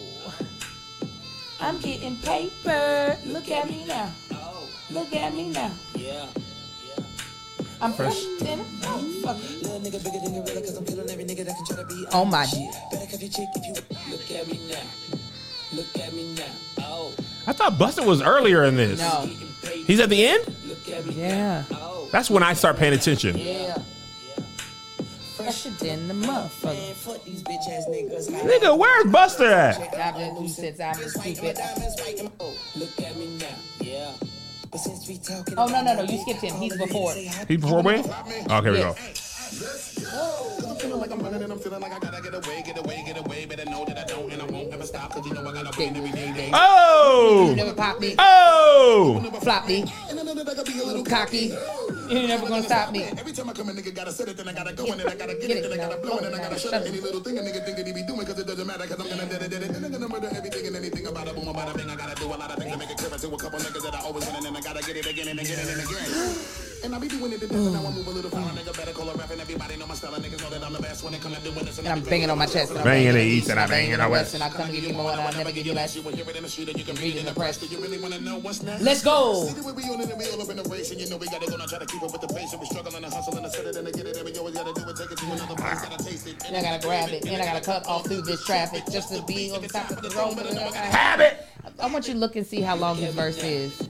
I'm 1.59 1.79
getting 1.79 2.17
paper. 2.17 3.17
Look 3.25 3.49
at 3.49 3.69
me 3.69 3.85
now. 3.87 4.11
Oh. 4.33 4.67
Look 4.91 5.13
at 5.15 5.33
me 5.33 5.49
now. 5.49 5.71
Yeah. 5.95 6.27
I'm 7.81 7.93
fresh 7.93 8.23
than. 8.39 8.59
Oh 12.11 12.25
my. 12.25 12.45
Look 14.09 14.31
at 14.31 14.47
me 14.47 14.59
now. 14.67 14.83
Look 15.73 15.97
at 15.97 16.13
me 16.13 16.33
now. 16.35 16.43
Oh, 16.79 17.13
I 17.47 17.53
thought 17.53 17.73
Busta 17.73 18.05
was 18.05 18.21
earlier 18.21 18.63
in 18.63 18.77
this. 18.77 18.99
No. 18.99 19.29
He's 19.85 19.99
at 19.99 20.09
the 20.09 20.25
end? 20.25 20.45
look 20.67 20.87
at 20.89 21.05
me 21.05 21.15
Yeah. 21.15 21.63
Oh, 22.05 22.09
That's 22.11 22.29
when 22.29 22.43
I 22.43 22.53
start 22.53 22.77
paying 22.77 22.93
attention. 22.93 23.37
Yeah. 23.37 23.77
Fresher 25.35 25.69
than 25.71 26.07
the 26.07 26.13
motherfucker. 26.13 26.93
fuck 26.93 27.23
these 27.23 27.43
bitch 27.43 27.69
ass 27.69 27.85
niggas. 27.89 28.29
Nigga, 28.29 28.77
where's 28.77 29.05
Busta 29.05 29.51
at? 29.51 29.93
I've 29.95 30.15
been 30.15 30.35
loose 30.37 30.55
since 30.55 30.79
I've 30.79 30.95
stupid. 30.95 31.57
Look 32.75 33.01
at 33.01 33.15
me 33.17 33.37
now. 33.37 33.47
Yeah. 33.79 34.11
But 34.71 34.79
since 34.79 35.07
we 35.07 35.17
talking 35.17 35.53
Oh 35.57 35.67
no 35.67 35.83
no 35.83 35.95
no! 35.95 36.03
You 36.03 36.19
skipped 36.21 36.41
him. 36.41 36.55
He's 36.55 36.75
before. 36.77 37.13
He 37.47 37.57
before 37.57 37.83
me? 37.83 38.03
Oh, 38.49 38.61
here 38.61 38.71
we 38.71 38.77
go. 38.79 38.95
Like 40.95 41.11
I'm 41.11 41.19
running 41.19 41.43
and 41.43 41.51
I'm 41.51 41.59
feeling 41.59 41.81
like 41.81 41.91
I 41.91 41.99
gotta 41.99 42.21
get 42.21 42.33
away, 42.33 42.63
get 42.65 42.77
away, 42.77 43.03
get 43.05 43.17
away. 43.17 43.45
Better 43.45 43.65
know 43.65 43.85
that 43.85 43.97
I 43.97 44.03
don't 44.05 44.31
and 44.31 44.41
I 44.41 44.45
won't 44.45 44.73
ever 44.73 44.85
stop. 44.85 45.13
Cause 45.13 45.25
you 45.25 45.33
know 45.33 45.47
I 45.47 45.53
gotta 45.53 45.77
win 45.77 45.95
every 45.95 46.11
day, 46.11 46.33
day. 46.33 46.49
Oh! 46.53 47.53
Never 47.55 47.73
pop 47.73 47.99
me, 47.99 48.15
Oh! 48.17 49.21
flop 49.41 49.67
me, 49.67 49.85
And 50.09 50.19
I 50.19 50.23
know 50.23 50.33
that 50.33 50.47
I 50.49 50.55
gotta 50.55 50.71
be 50.71 50.79
a 50.79 50.83
little 50.83 51.03
cocky. 51.03 51.51
You 52.09 52.27
never 52.27 52.47
gonna 52.47 52.63
stop 52.63 52.91
me. 52.91 53.03
Every 53.03 53.33
time 53.33 53.49
I 53.49 53.53
come, 53.53 53.69
a 53.69 53.73
nigga 53.73 53.93
gotta 53.93 54.11
set 54.11 54.27
it, 54.27 54.37
then 54.37 54.47
I 54.47 54.53
gotta 54.53 54.73
go, 54.73 54.85
and 54.85 54.99
then 54.99 55.07
I 55.07 55.15
gotta 55.15 55.33
get, 55.33 55.49
it, 55.49 55.57
it, 55.57 55.69
then 55.69 55.73
I 55.73 55.77
gotta 55.77 55.97
blow, 56.01 56.17
and 56.17 56.25
then 56.27 56.35
I 56.35 56.37
gotta 56.37 56.59
shut 56.59 56.73
it. 56.73 56.81
it. 56.85 56.87
Any 56.89 57.01
little 57.01 57.21
thing 57.21 57.37
a 57.37 57.41
nigga 57.41 57.65
think 57.65 57.77
that 57.77 57.87
he 57.87 57.93
be 57.93 58.03
doing, 58.03 58.25
cause 58.25 58.37
it 58.37 58.45
doesn't 58.45 58.67
matter, 58.67 58.85
cause 58.85 58.99
I'm 58.99 59.09
gonna 59.09 59.25
do 59.25 59.35
it, 59.35 59.49
do 59.49 59.57
it, 59.57 59.73
then 59.73 59.85
I'm 59.85 59.91
gonna 59.91 60.07
murder 60.07 60.29
everything 60.31 60.67
and 60.67 60.75
anything 60.75 61.07
about 61.07 61.27
it, 61.27 61.35
boom, 61.35 61.47
about 61.47 61.75
a 61.75 61.79
thing. 61.79 61.89
I 61.89 61.95
gotta 61.95 62.15
do 62.15 62.27
a 62.27 62.37
lot 62.37 62.51
of 62.51 62.57
things 62.57 62.71
to 62.71 62.77
make 62.77 62.89
it 62.89 62.97
clear 62.97 63.09
to 63.09 63.27
a 63.27 63.37
couple 63.37 63.59
niggas 63.59 63.83
that 63.83 63.95
I 63.95 63.99
always 64.01 64.25
win, 64.27 64.35
and 64.35 64.45
then 64.45 64.55
I 64.55 64.61
gotta 64.61 64.81
get 64.85 64.97
it 64.97 65.05
again 65.07 65.27
and 65.29 65.39
again 65.39 65.59
it 65.59 65.69
and 65.69 65.81
again. 65.81 66.64
And 66.85 66.93
I 66.93 66.99
be 66.99 67.07
doing 67.07 67.33
it 67.33 67.39
to 67.39 67.47
death, 67.47 67.57
and 67.57 67.73
now 67.73 67.79
I 67.79 67.91
move 67.91 68.05
a 68.05 68.11
little 68.11 68.29
far. 68.29 68.43
Nigga 68.43 68.77
better 68.77 68.91
call 68.91 69.09
a 69.09 69.15
rap, 69.15 69.31
and 69.31 69.41
everybody 69.41 69.75
know 69.75 69.87
my 69.87 69.95
style. 69.95 70.11
Niggas 70.13 70.39
know 70.39 70.51
that 70.51 70.63
I'm 70.63 70.71
the 70.71 70.79
best 70.79 71.03
when 71.03 71.15
it 71.15 71.21
come 71.21 71.33
to 71.33 71.41
doing 71.41 71.65
this. 71.65 71.79
And 71.79 71.87
I'm 71.87 72.01
banging 72.01 72.29
on 72.29 72.37
my 72.37 72.45
chest. 72.45 72.69
And 72.69 72.79
I'm 72.79 72.85
Banging 72.85 73.07
in 73.07 73.15
the 73.15 73.23
east 73.23 73.49
and 73.49 73.59
I'm 73.59 73.67
banging 73.67 73.93
in 73.93 73.97
the 73.97 74.05
the 74.05 74.11
west. 74.11 74.35
And 74.35 74.43
I 74.43 74.49
come 74.49 74.67
to 74.67 74.71
give 74.71 74.83
you 74.83 74.93
more 74.93 75.09
and 75.09 75.19
I 75.19 75.31
never 75.31 75.51
give 75.51 75.65
you 75.65 75.73
less. 75.73 75.95
You 75.95 76.03
will 76.03 76.11
hear 76.11 76.29
it 76.29 76.35
in 76.35 76.43
the 76.43 76.49
street, 76.49 76.69
and 76.69 76.77
you 76.77 76.85
can 76.85 76.93
Read 76.95 77.01
read 77.01 77.15
it 77.15 77.19
in 77.21 77.25
the 77.25 77.33
press. 77.33 77.57
Do 77.57 77.65
you 77.65 77.81
really 77.81 77.97
wanna 77.97 78.19
know 78.19 78.37
what's 78.37 78.61
next? 78.61 78.83
Let's 78.83 79.03
go. 79.03 79.45
See 79.45 79.59
the 79.59 79.65
way 79.65 79.73
we 79.73 79.83
on 79.89 79.99
it, 79.99 80.11
and 80.11 80.19
we 80.19 80.29
all 80.29 80.41
up 80.41 80.49
in 80.49 80.57
the 80.57 80.69
race, 80.69 80.91
and 80.91 81.01
you 81.01 81.09
know 81.09 81.17
we 81.17 81.25
gotta 81.25 81.49
go 81.49 81.57
now, 81.57 81.65
try 81.65 81.79
to 81.79 81.87
keep 81.87 82.03
up 82.03 82.11
with 82.11 82.21
the 82.21 82.27
pace, 82.27 82.53
and 82.53 82.61
we 82.61 82.67
struggling 82.67 83.03
and 83.03 83.13
hustle 83.13 83.35
and 83.35 83.51
set 83.51 83.65
it 83.65 83.75
and 83.75 83.85
get 83.91 84.05
it, 84.05 84.17
and 84.17 84.25
we 84.25 84.37
always 84.37 84.53
gotta 84.53 84.73
do 84.79 84.87
it, 84.87 84.95
take 84.95 85.11
it 85.11 85.17
to 85.17 85.25
another 85.25 85.55
place, 85.55 85.81
gotta 85.81 86.03
taste 86.03 86.27
it. 86.27 86.45
And 86.45 86.55
I 86.55 86.61
gotta 86.61 86.85
grab 86.85 87.09
it. 87.09 87.25
And 87.25 87.41
I 87.41 87.45
gotta 87.45 87.65
cut 87.65 87.87
off 87.87 88.05
through 88.05 88.21
this 88.21 88.45
traffic 88.45 88.83
just 88.91 89.09
to 89.09 89.23
be 89.23 89.49
on 89.49 89.63
the 89.63 89.69
top 89.69 89.89
of 89.89 90.03
the 90.03 90.09
road. 90.13 90.35
But 90.37 90.45
I 90.45 90.53
gotta 90.53 90.77
Have 90.77 91.19
it! 91.19 91.47
I 91.79 91.87
want 91.89 92.07
you 92.07 92.13
to 92.13 92.19
look 92.19 92.35
and 92.35 92.45
see 92.45 92.61
how 92.61 92.75
long 92.75 92.97
his 92.97 93.15
verse 93.15 93.41
is. 93.41 93.89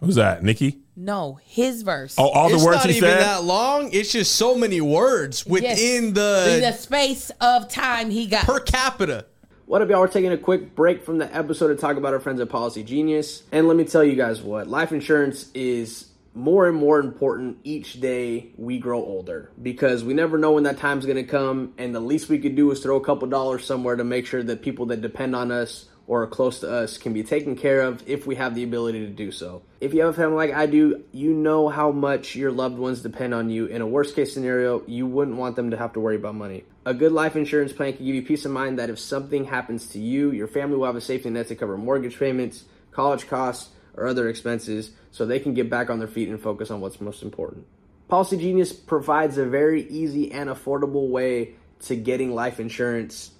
Who's 0.00 0.16
that? 0.16 0.42
Nikki? 0.42 0.82
No, 1.00 1.38
his 1.44 1.82
verse. 1.82 2.16
Oh, 2.18 2.28
all 2.28 2.48
the 2.48 2.56
it's 2.56 2.64
words 2.64 2.78
not 2.78 2.90
even 2.90 3.08
that 3.10 3.44
long. 3.44 3.90
It's 3.92 4.10
just 4.10 4.34
so 4.34 4.56
many 4.56 4.80
words 4.80 5.44
Yes. 5.46 5.52
within 5.78 6.04
In 6.06 6.14
the 6.14 6.58
the 6.60 6.72
space 6.72 7.30
of 7.40 7.68
time 7.68 8.10
he 8.10 8.26
got. 8.26 8.44
per 8.44 8.58
capita. 8.58 9.26
What 9.66 9.80
up, 9.80 9.88
y'all? 9.90 10.00
We're 10.00 10.08
taking 10.08 10.32
a 10.32 10.36
quick 10.36 10.74
break 10.74 11.04
from 11.04 11.18
the 11.18 11.32
episode 11.32 11.68
to 11.68 11.76
talk 11.76 11.96
about 11.98 12.14
our 12.14 12.18
friends 12.20 12.40
at 12.40 12.48
Policygenius. 12.48 13.42
And 13.52 13.68
let 13.68 13.76
me 13.76 13.84
tell 13.84 14.02
you 14.02 14.16
guys 14.16 14.42
what 14.42 14.66
life 14.66 14.90
insurance 14.90 15.52
is 15.54 16.08
more 16.34 16.66
and 16.66 16.76
more 16.76 16.98
important 16.98 17.58
each 17.62 18.00
day 18.00 18.48
we 18.56 18.78
grow 18.78 18.98
older 18.98 19.52
because 19.62 20.02
we 20.02 20.14
never 20.14 20.36
know 20.36 20.52
when 20.52 20.64
that 20.64 20.78
time's 20.78 21.04
going 21.06 21.16
to 21.16 21.22
come. 21.22 21.74
And 21.78 21.94
the 21.94 22.00
least 22.00 22.28
we 22.28 22.40
could 22.40 22.56
do 22.56 22.72
is 22.72 22.80
throw 22.80 22.96
a 22.96 23.04
couple 23.04 23.28
dollars 23.28 23.64
somewhere 23.64 23.94
to 23.94 24.02
make 24.02 24.26
sure 24.26 24.42
that 24.42 24.62
people 24.62 24.86
that 24.86 25.00
depend 25.00 25.36
on 25.36 25.52
us 25.52 25.86
or 26.08 26.26
close 26.26 26.60
to 26.60 26.72
us 26.72 26.96
can 26.96 27.12
be 27.12 27.22
taken 27.22 27.54
care 27.54 27.82
of 27.82 28.02
if 28.08 28.26
we 28.26 28.34
have 28.34 28.54
the 28.54 28.64
ability 28.64 29.00
to 29.00 29.12
do 29.12 29.30
so. 29.30 29.62
If 29.78 29.92
you 29.92 30.00
have 30.00 30.10
a 30.10 30.12
family 30.14 30.36
like 30.36 30.54
I 30.54 30.64
do, 30.64 31.04
you 31.12 31.34
know 31.34 31.68
how 31.68 31.92
much 31.92 32.34
your 32.34 32.50
loved 32.50 32.78
ones 32.78 33.02
depend 33.02 33.34
on 33.34 33.50
you. 33.50 33.66
In 33.66 33.82
a 33.82 33.86
worst 33.86 34.16
case 34.16 34.32
scenario, 34.32 34.82
you 34.86 35.06
wouldn't 35.06 35.36
want 35.36 35.54
them 35.54 35.70
to 35.70 35.76
have 35.76 35.92
to 35.92 36.00
worry 36.00 36.16
about 36.16 36.34
money. 36.34 36.64
A 36.86 36.94
good 36.94 37.12
life 37.12 37.36
insurance 37.36 37.74
plan 37.74 37.92
can 37.92 38.06
give 38.06 38.14
you 38.14 38.22
peace 38.22 38.46
of 38.46 38.50
mind 38.52 38.78
that 38.78 38.88
if 38.88 38.98
something 38.98 39.44
happens 39.44 39.88
to 39.88 40.00
you, 40.00 40.32
your 40.32 40.48
family 40.48 40.78
will 40.78 40.86
have 40.86 40.96
a 40.96 41.00
safety 41.00 41.28
net 41.28 41.48
to 41.48 41.54
cover 41.54 41.76
mortgage 41.76 42.18
payments, 42.18 42.64
college 42.90 43.28
costs, 43.28 43.68
or 43.94 44.06
other 44.06 44.30
expenses 44.30 44.92
so 45.10 45.26
they 45.26 45.38
can 45.38 45.52
get 45.52 45.68
back 45.68 45.90
on 45.90 45.98
their 45.98 46.08
feet 46.08 46.30
and 46.30 46.40
focus 46.40 46.70
on 46.70 46.80
what's 46.80 47.00
most 47.00 47.22
important. 47.22 47.66
Policygenius 48.08 48.86
provides 48.86 49.36
a 49.36 49.44
very 49.44 49.86
easy 49.90 50.32
and 50.32 50.48
affordable 50.48 51.10
way 51.10 51.54
to 51.80 51.94
getting 51.94 52.34
life 52.34 52.58
insurance 52.58 53.32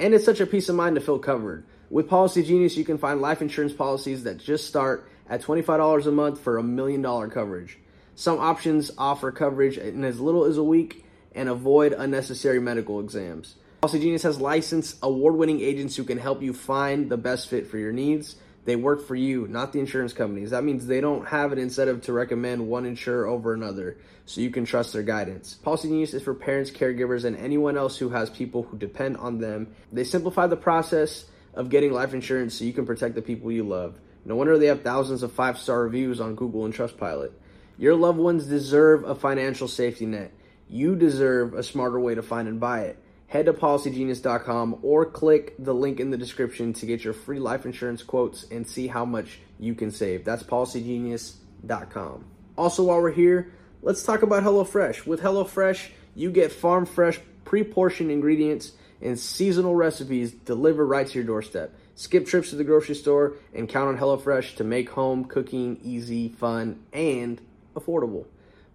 and 0.00 0.14
it's 0.14 0.24
such 0.24 0.40
a 0.40 0.46
peace 0.46 0.68
of 0.68 0.76
mind 0.76 0.94
to 0.94 1.00
feel 1.00 1.18
covered. 1.18 1.64
With 1.90 2.10
Policygenius, 2.10 2.76
you 2.76 2.84
can 2.84 2.98
find 2.98 3.22
life 3.22 3.40
insurance 3.40 3.72
policies 3.72 4.24
that 4.24 4.36
just 4.36 4.66
start 4.66 5.08
at 5.28 5.42
$25 5.42 6.06
a 6.06 6.10
month 6.10 6.40
for 6.40 6.58
a 6.58 6.62
million 6.62 7.00
dollar 7.00 7.28
coverage. 7.28 7.78
Some 8.14 8.38
options 8.38 8.90
offer 8.98 9.32
coverage 9.32 9.78
in 9.78 10.04
as 10.04 10.20
little 10.20 10.44
as 10.44 10.58
a 10.58 10.62
week 10.62 11.04
and 11.34 11.48
avoid 11.48 11.92
unnecessary 11.92 12.60
medical 12.60 13.00
exams. 13.00 13.54
Policygenius 13.82 14.24
has 14.24 14.40
licensed, 14.40 14.98
award 15.02 15.36
winning 15.36 15.60
agents 15.60 15.96
who 15.96 16.04
can 16.04 16.18
help 16.18 16.42
you 16.42 16.52
find 16.52 17.08
the 17.08 17.16
best 17.16 17.48
fit 17.48 17.68
for 17.68 17.78
your 17.78 17.92
needs. 17.92 18.36
They 18.64 18.76
work 18.76 19.06
for 19.06 19.14
you, 19.14 19.46
not 19.48 19.72
the 19.72 19.78
insurance 19.78 20.12
companies. 20.12 20.50
That 20.50 20.64
means 20.64 20.86
they 20.86 21.00
don't 21.00 21.26
have 21.28 21.52
an 21.52 21.58
incentive 21.58 22.02
to 22.02 22.12
recommend 22.12 22.68
one 22.68 22.84
insurer 22.84 23.26
over 23.26 23.54
another, 23.54 23.96
so 24.26 24.42
you 24.42 24.50
can 24.50 24.66
trust 24.66 24.92
their 24.92 25.04
guidance. 25.04 25.56
Policygenius 25.64 26.12
is 26.12 26.22
for 26.22 26.34
parents, 26.34 26.70
caregivers, 26.70 27.24
and 27.24 27.34
anyone 27.36 27.78
else 27.78 27.96
who 27.96 28.10
has 28.10 28.28
people 28.28 28.64
who 28.64 28.76
depend 28.76 29.16
on 29.16 29.38
them. 29.38 29.68
They 29.90 30.04
simplify 30.04 30.48
the 30.48 30.56
process 30.56 31.24
of 31.58 31.68
getting 31.70 31.92
life 31.92 32.14
insurance 32.14 32.54
so 32.54 32.64
you 32.64 32.72
can 32.72 32.86
protect 32.86 33.16
the 33.16 33.20
people 33.20 33.50
you 33.50 33.64
love. 33.64 33.98
No 34.24 34.36
wonder 34.36 34.56
they 34.56 34.66
have 34.66 34.82
thousands 34.82 35.24
of 35.24 35.32
five 35.32 35.58
star 35.58 35.82
reviews 35.82 36.20
on 36.20 36.36
Google 36.36 36.64
and 36.64 36.72
Trustpilot. 36.72 37.32
Your 37.76 37.96
loved 37.96 38.18
ones 38.18 38.46
deserve 38.46 39.02
a 39.02 39.16
financial 39.16 39.66
safety 39.66 40.06
net. 40.06 40.32
You 40.68 40.94
deserve 40.94 41.54
a 41.54 41.64
smarter 41.64 41.98
way 41.98 42.14
to 42.14 42.22
find 42.22 42.46
and 42.46 42.60
buy 42.60 42.82
it. 42.82 43.02
Head 43.26 43.46
to 43.46 43.52
policygenius.com 43.52 44.78
or 44.82 45.04
click 45.04 45.54
the 45.58 45.74
link 45.74 45.98
in 45.98 46.10
the 46.10 46.16
description 46.16 46.72
to 46.74 46.86
get 46.86 47.02
your 47.02 47.12
free 47.12 47.40
life 47.40 47.66
insurance 47.66 48.04
quotes 48.04 48.44
and 48.44 48.66
see 48.66 48.86
how 48.86 49.04
much 49.04 49.40
you 49.58 49.74
can 49.74 49.90
save. 49.90 50.24
That's 50.24 50.44
policygenius.com. 50.44 52.24
Also, 52.56 52.84
while 52.84 53.02
we're 53.02 53.10
here, 53.10 53.52
let's 53.82 54.04
talk 54.04 54.22
about 54.22 54.44
HelloFresh. 54.44 55.06
With 55.06 55.20
HelloFresh, 55.22 55.90
you 56.14 56.30
get 56.30 56.52
farm 56.52 56.86
fresh, 56.86 57.18
pre 57.44 57.64
portioned 57.64 58.12
ingredients 58.12 58.72
and 59.00 59.18
seasonal 59.18 59.74
recipes 59.74 60.32
delivered 60.32 60.86
right 60.86 61.06
to 61.06 61.14
your 61.14 61.24
doorstep. 61.24 61.74
Skip 61.94 62.26
trips 62.26 62.50
to 62.50 62.56
the 62.56 62.64
grocery 62.64 62.94
store 62.94 63.34
and 63.54 63.68
count 63.68 63.88
on 63.88 63.98
HelloFresh 63.98 64.56
to 64.56 64.64
make 64.64 64.90
home 64.90 65.24
cooking 65.24 65.78
easy, 65.82 66.28
fun, 66.28 66.80
and 66.92 67.40
affordable. 67.74 68.26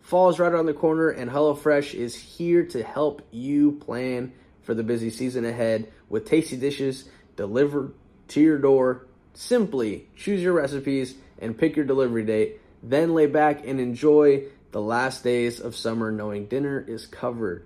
Fall 0.02 0.30
is 0.30 0.40
right 0.40 0.52
around 0.52 0.66
the 0.66 0.74
corner, 0.74 1.10
and 1.10 1.32
HelloFresh 1.32 1.94
is 1.94 2.16
here 2.16 2.66
to 2.66 2.84
help 2.84 3.22
you 3.32 3.74
plan 3.74 4.34
for 4.62 4.74
the 4.74 4.84
busy 4.84 5.10
season 5.10 5.46
ahead 5.46 5.92
with 6.10 6.26
tasty 6.28 6.58
dishes 6.58 7.06
delivered 7.36 7.94
to 8.30 8.42
your 8.42 8.58
door. 8.58 9.06
Simply 9.34 10.08
choose 10.16 10.42
your 10.42 10.54
recipes 10.54 11.16
and 11.40 11.58
pick 11.58 11.76
your 11.76 11.86
delivery 11.86 12.24
date, 12.24 12.60
then 12.82 13.14
lay 13.14 13.28
back 13.28 13.66
and 13.66 13.80
enjoy 13.80 14.44
the 14.72 14.82
last 14.82 15.24
days 15.24 15.60
of 15.60 15.76
summer 15.76 16.12
knowing 16.12 16.46
dinner 16.46 16.84
is 16.88 17.06
covered. 17.06 17.66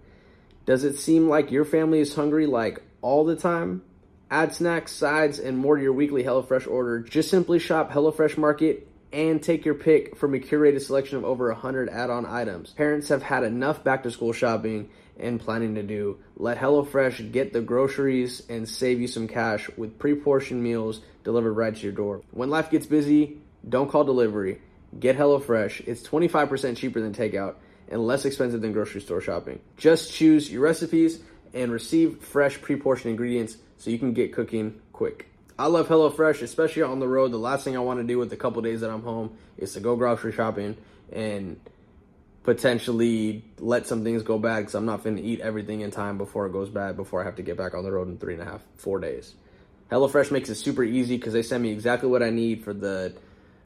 Does 0.68 0.84
it 0.84 0.98
seem 0.98 1.30
like 1.30 1.50
your 1.50 1.64
family 1.64 2.02
is 2.02 2.14
hungry 2.14 2.46
like 2.46 2.82
all 3.02 3.24
the 3.24 3.38
time? 3.38 3.84
Add 4.30 4.54
snacks, 4.54 4.92
sides, 4.92 5.40
and 5.40 5.58
more 5.58 5.78
to 5.78 5.82
your 5.82 5.94
weekly 5.94 6.26
HelloFresh 6.26 6.70
order. 6.70 7.00
Just 7.00 7.30
simply 7.30 7.58
shop 7.58 7.90
HelloFresh 7.90 8.38
Market 8.38 8.86
and 9.14 9.42
take 9.42 9.64
your 9.64 9.76
pick 9.76 10.18
from 10.18 10.34
a 10.34 10.40
curated 10.40 10.82
selection 10.82 11.20
of 11.20 11.24
over 11.24 11.48
100 11.48 11.88
add-on 11.88 12.26
items. 12.26 12.72
Parents 12.72 13.08
have 13.08 13.24
had 13.24 13.44
enough 13.44 13.86
back-to-school 13.86 14.34
shopping 14.34 14.90
and 15.18 15.40
planning 15.40 15.76
to 15.76 15.84
do. 15.84 16.20
Let 16.36 16.58
HelloFresh 16.58 17.32
get 17.32 17.54
the 17.54 17.62
groceries 17.62 18.44
and 18.50 18.68
save 18.68 19.00
you 19.00 19.08
some 19.08 19.30
cash 19.30 19.70
with 19.78 19.98
pre-portioned 19.98 20.62
meals 20.62 21.00
delivered 21.24 21.54
right 21.54 21.74
to 21.74 21.82
your 21.82 21.94
door. 21.94 22.24
When 22.32 22.50
life 22.50 22.70
gets 22.70 22.86
busy, 22.86 23.38
don't 23.68 23.90
call 23.90 24.04
delivery. 24.04 24.60
Get 25.00 25.18
HelloFresh. 25.18 25.88
It's 25.88 26.06
25% 26.06 26.76
cheaper 26.76 27.00
than 27.00 27.14
takeout 27.14 27.56
and 27.90 28.06
less 28.06 28.26
expensive 28.26 28.62
than 28.62 28.74
grocery 28.74 29.02
store 29.02 29.22
shopping. 29.22 29.60
Just 29.78 30.14
choose 30.14 30.52
your 30.52 30.62
recipes 30.62 31.20
and 31.54 31.72
receive 31.72 32.20
fresh 32.20 32.62
pre-portioned 32.62 33.10
ingredients 33.10 33.58
so 33.78 33.90
you 33.90 34.00
can 34.00 34.14
get 34.14 34.34
cooking 34.34 34.80
quick. 34.94 35.28
I 35.60 35.68
love 35.68 35.88
HelloFresh, 35.88 36.42
especially 36.44 36.84
on 36.84 37.00
the 37.00 37.08
road. 37.08 37.32
The 37.32 37.40
last 37.40 37.64
thing 37.64 37.76
I 37.76 37.80
want 37.80 38.00
to 38.00 38.04
do 38.06 38.20
with 38.20 38.30
the 38.30 38.38
couple 38.38 38.62
days 38.62 38.82
that 38.82 38.92
I'm 38.92 39.02
home 39.02 39.38
is 39.58 39.74
to 39.74 39.80
go 39.80 39.96
grocery 39.96 40.32
shopping 40.32 40.78
and 41.12 41.60
potentially 42.44 43.44
let 43.60 43.88
some 43.88 44.04
things 44.04 44.24
go 44.24 44.38
bad 44.38 44.60
because 44.60 44.76
I'm 44.76 44.86
not 44.86 45.04
going 45.04 45.18
to 45.18 45.22
eat 45.22 45.42
everything 45.42 45.82
in 45.82 45.92
time 45.92 46.18
before 46.18 46.46
it 46.46 46.54
goes 46.54 46.70
bad 46.70 46.96
before 46.96 47.22
I 47.22 47.26
have 47.26 47.38
to 47.38 47.42
get 47.42 47.58
back 47.58 47.74
on 47.74 47.84
the 47.84 47.92
road 47.92 48.08
in 48.08 48.18
three 48.18 48.36
and 48.36 48.42
a 48.44 48.46
half, 48.46 48.62
four 48.78 49.00
days. 49.00 49.34
HelloFresh 49.92 50.32
makes 50.32 50.50
it 50.50 50.56
super 50.56 50.84
easy 50.84 51.18
because 51.18 51.34
they 51.34 51.42
send 51.42 51.64
me 51.64 51.72
exactly 51.72 52.10
what 52.10 52.22
I 52.22 52.30
need 52.30 52.64
for 52.64 52.74
the 52.74 53.14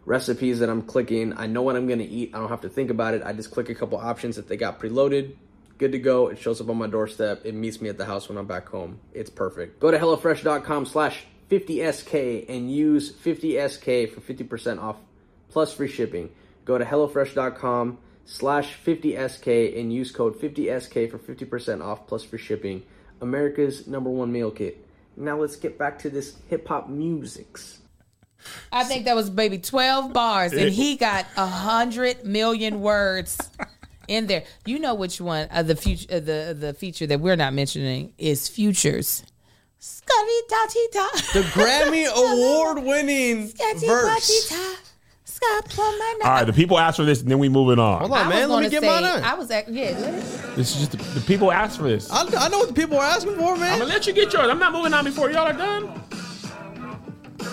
recipes 0.06 0.60
that 0.60 0.70
I'm 0.70 0.82
clicking. 0.82 1.34
I 1.38 1.48
know 1.48 1.62
what 1.62 1.76
I'm 1.76 1.88
gonna 1.88 2.04
eat. 2.04 2.32
I 2.34 2.40
don't 2.40 2.50
have 2.50 2.62
to 2.62 2.70
think 2.70 2.90
about 2.90 3.14
it. 3.14 3.22
I 3.24 3.34
just 3.34 3.52
click 3.52 3.70
a 3.70 3.76
couple 3.76 3.98
options 3.98 4.36
that 4.36 4.48
they 4.48 4.58
got 4.58 4.80
preloaded. 4.80 5.36
Good 5.78 5.94
to 5.94 6.00
go. 6.00 6.28
It 6.28 6.38
shows 6.38 6.62
up 6.62 6.70
on 6.70 6.78
my 6.78 6.88
doorstep. 6.88 7.42
It 7.44 7.56
meets 7.56 7.82
me 7.82 7.90
at 7.90 7.98
the 7.98 8.06
house 8.06 8.30
when 8.30 8.38
I'm 8.38 8.46
back 8.46 8.70
home. 8.70 9.00
It's 9.14 9.30
perfect. 9.30 9.80
Go 9.80 9.90
to 9.90 9.98
HelloFresh.com 9.98 10.86
slash 10.86 11.26
50SK 11.50 12.46
and 12.48 12.72
use 12.72 13.12
50SK 13.12 14.14
for 14.14 14.22
50% 14.22 14.80
off 14.80 14.98
plus 15.50 15.74
free 15.74 15.88
shipping. 15.88 16.30
Go 16.66 16.78
to 16.78 16.86
HelloFresh.com 16.86 17.98
slash 18.26 18.78
50SK 18.86 19.80
and 19.80 19.92
use 19.92 20.12
code 20.12 20.40
50SK 20.40 21.12
for 21.12 21.18
50% 21.18 21.84
off 21.84 22.08
plus 22.08 22.24
free 22.24 22.40
shipping. 22.40 22.84
America's 23.20 23.88
number 23.88 24.10
one 24.10 24.32
meal 24.32 24.52
kit. 24.52 24.86
Now 25.18 25.38
let's 25.40 25.56
get 25.56 25.78
back 25.78 26.00
to 26.00 26.10
this 26.10 26.38
hip 26.48 26.68
hop 26.68 26.90
musics. 26.90 27.81
I 28.72 28.84
think 28.84 29.06
that 29.06 29.16
was 29.16 29.30
maybe 29.30 29.58
12 29.58 30.14
bars, 30.14 30.54
and 30.54 30.70
he 30.70 30.96
got 30.96 31.26
a 31.38 31.46
hundred 31.46 32.26
million 32.26 32.82
words 32.82 33.38
in 34.08 34.28
there. 34.28 34.44
You 34.66 34.80
know 34.80 34.94
which 34.94 35.20
one 35.22 35.48
of 35.50 35.68
the 35.68 35.76
future, 35.76 36.08
uh, 36.12 36.20
the 36.20 36.56
the 36.58 36.74
feature 36.74 37.08
that 37.08 37.20
we're 37.20 37.36
not 37.36 37.54
mentioning 37.54 38.14
is 38.18 38.48
Futures. 38.48 39.24
Scotty 39.80 40.40
da 40.48 40.66
ti 40.70 40.88
da. 40.92 41.08
The 41.34 41.42
Grammy 41.54 42.06
award 42.16 42.84
winning 42.84 43.48
Scotty 43.50 43.88
verse. 43.88 44.50
da 44.50 44.56
ti 44.56 44.56
da. 44.56 44.76
Scott 45.42 45.66
plumb 45.70 45.98
my 45.98 46.20
All 46.24 46.32
right, 46.32 46.44
the 46.46 46.54
people 46.54 46.78
asked 46.78 46.98
for 46.98 47.06
this, 47.06 47.22
and 47.22 47.32
then 47.32 47.40
we 47.40 47.50
moving 47.50 47.80
on. 47.80 48.00
Hold 48.00 48.12
on, 48.12 48.28
was 48.28 48.36
man. 48.36 48.50
Let 48.50 48.64
me 48.64 48.70
get 48.70 48.82
say, 48.82 48.88
mine 48.88 49.04
on. 49.04 49.24
I 49.24 49.34
was 49.34 49.50
at, 49.50 49.70
yeah. 49.70 49.92
let 49.98 50.56
This 50.56 50.76
is 50.76 50.88
just 50.88 50.92
the, 50.92 50.98
the 51.20 51.26
people 51.26 51.52
asked 51.52 51.78
for 51.78 51.84
this. 51.84 52.12
I, 52.12 52.28
I 52.38 52.50
know 52.50 52.60
what 52.60 52.68
the 52.68 52.74
people 52.74 52.98
are 52.98 53.06
asking 53.06 53.36
for, 53.36 53.56
man. 53.56 53.74
I'm 53.74 53.80
gonna 53.80 53.90
let 53.92 54.06
you 54.06 54.14
get 54.14 54.34
yours. 54.34 54.50
I'm 54.50 54.60
not 54.60 54.72
moving 54.72 54.94
on 54.94 55.04
before 55.04 55.32
y'all 55.32 55.48
are 55.48 55.54
done. 55.54 56.01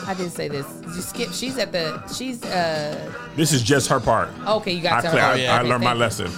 I 0.09 0.15
didn't 0.15 0.33
say 0.33 0.49
this. 0.49 0.67
You 0.97 1.03
skip. 1.03 1.33
She's 1.35 1.59
at 1.59 1.71
the. 1.71 2.03
She's 2.09 2.43
uh. 2.43 3.13
This 3.37 3.53
is 3.53 3.63
just 3.63 3.91
her 3.91 4.01
part. 4.01 4.31
Okay, 4.47 4.73
you 4.73 4.79
I, 4.79 4.83
got 4.83 5.01
to. 5.03 5.11
clear- 5.11 5.23
I, 5.23 5.33
okay, 5.35 5.47
I 5.49 5.61
okay, 5.61 5.69
learned 5.69 5.85
my 5.85 5.91
thank 5.91 6.01
lesson. 6.01 6.33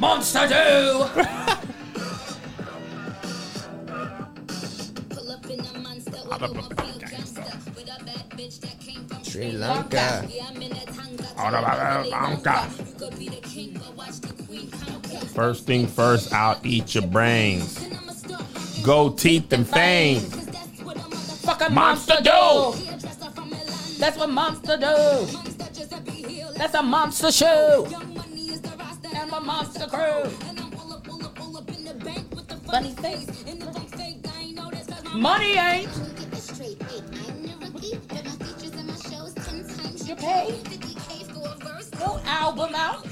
Monster 0.00 0.48
do. 0.48 1.06
Sri 9.22 9.52
Lanka. 9.52 10.26
First 15.34 15.66
thing 15.66 15.86
first, 15.86 16.32
I'll 16.32 16.58
eat 16.64 16.94
your 16.94 17.06
brains. 17.06 17.78
Go 18.82 19.10
teeth 19.10 19.52
and 19.52 19.66
fangs. 19.66 20.41
Fucking 21.42 21.74
Monster 21.74 22.14
monster, 22.22 22.78
do. 22.78 23.98
That's 23.98 24.16
what 24.16 24.30
monster 24.30 24.76
do. 24.76 25.26
That's 26.56 26.74
a 26.74 26.82
monster 26.82 27.32
show. 27.32 27.88
And 29.14 29.32
a 29.32 29.40
monster 29.40 29.86
crew. 29.86 30.30
Funny 32.66 32.94
face. 32.94 33.44
Money 35.12 35.52
ain't. 35.58 35.88
You 40.06 40.14
pay. 40.14 40.60
No 41.98 42.20
album 42.24 42.74
out. 42.76 43.04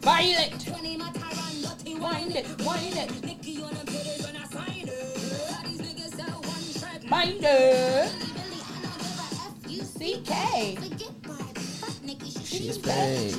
Violent. 0.00 1.23
Wind 2.04 2.36
it, 2.36 2.46
wind 2.66 2.96
it. 2.98 3.10
Minder. 7.08 8.10
CK. 9.96 10.32
She's 12.44 12.76
paid. 12.76 13.34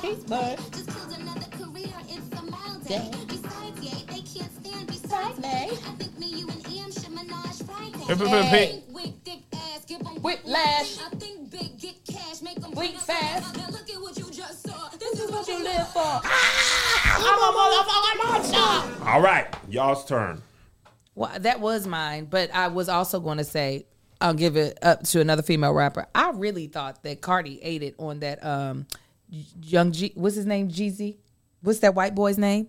Peace, 0.00 0.24
bud. 0.24 0.58
Hey. 8.18 8.82
Whiplash. 10.20 10.98
Bleak 12.72 12.98
fast. 12.98 13.54
This 15.00 15.20
is 15.20 15.30
what 15.30 15.48
you 15.48 15.62
live 15.62 15.88
for. 15.88 16.20
I'm 16.24 17.38
a 17.38 17.52
motherfucking 17.56 18.18
monster. 18.18 19.04
All 19.08 19.22
right, 19.22 19.46
y'all's 19.68 20.04
turn. 20.04 20.42
Well, 21.14 21.30
that 21.40 21.60
was 21.60 21.86
mine, 21.86 22.26
but 22.26 22.54
I 22.54 22.68
was 22.68 22.88
also 22.90 23.18
going 23.18 23.38
to 23.38 23.44
say 23.44 23.86
I'll 24.20 24.34
give 24.34 24.56
it 24.56 24.78
up 24.82 25.04
to 25.04 25.20
another 25.20 25.42
female 25.42 25.72
rapper. 25.72 26.06
I 26.14 26.30
really 26.30 26.66
thought 26.66 27.02
that 27.04 27.22
Cardi 27.22 27.60
ate 27.62 27.82
it 27.82 27.94
on 27.98 28.20
that 28.20 28.44
um 28.44 28.86
young 29.62 29.92
G. 29.92 30.12
What's 30.14 30.36
his 30.36 30.46
name? 30.46 30.68
Jeezy. 30.68 31.16
What's 31.62 31.78
that 31.78 31.94
white 31.94 32.14
boy's 32.14 32.36
name? 32.38 32.68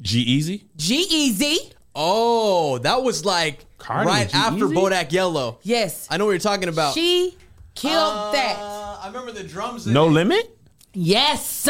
G-Eazy. 0.00 0.64
G 0.76 1.06
Easy. 1.08 1.72
Oh, 1.94 2.78
that 2.78 3.02
was 3.02 3.24
like 3.24 3.64
Cardi 3.78 4.06
right 4.08 4.22
and 4.22 4.30
G 4.30 4.36
after 4.38 4.64
Easy? 4.66 4.74
Bodak 4.74 5.12
Yellow. 5.12 5.58
Yes, 5.62 6.06
I 6.10 6.16
know 6.16 6.24
what 6.26 6.32
you're 6.32 6.38
talking 6.40 6.68
about. 6.68 6.94
she 6.94 7.36
killed 7.74 7.94
Uh, 7.94 8.32
that. 8.32 8.56
I 8.58 9.06
remember 9.08 9.32
the 9.32 9.42
drums. 9.44 9.86
in 9.86 9.92
No 9.92 10.06
it. 10.08 10.12
limit. 10.12 10.58
Yes. 10.94 11.68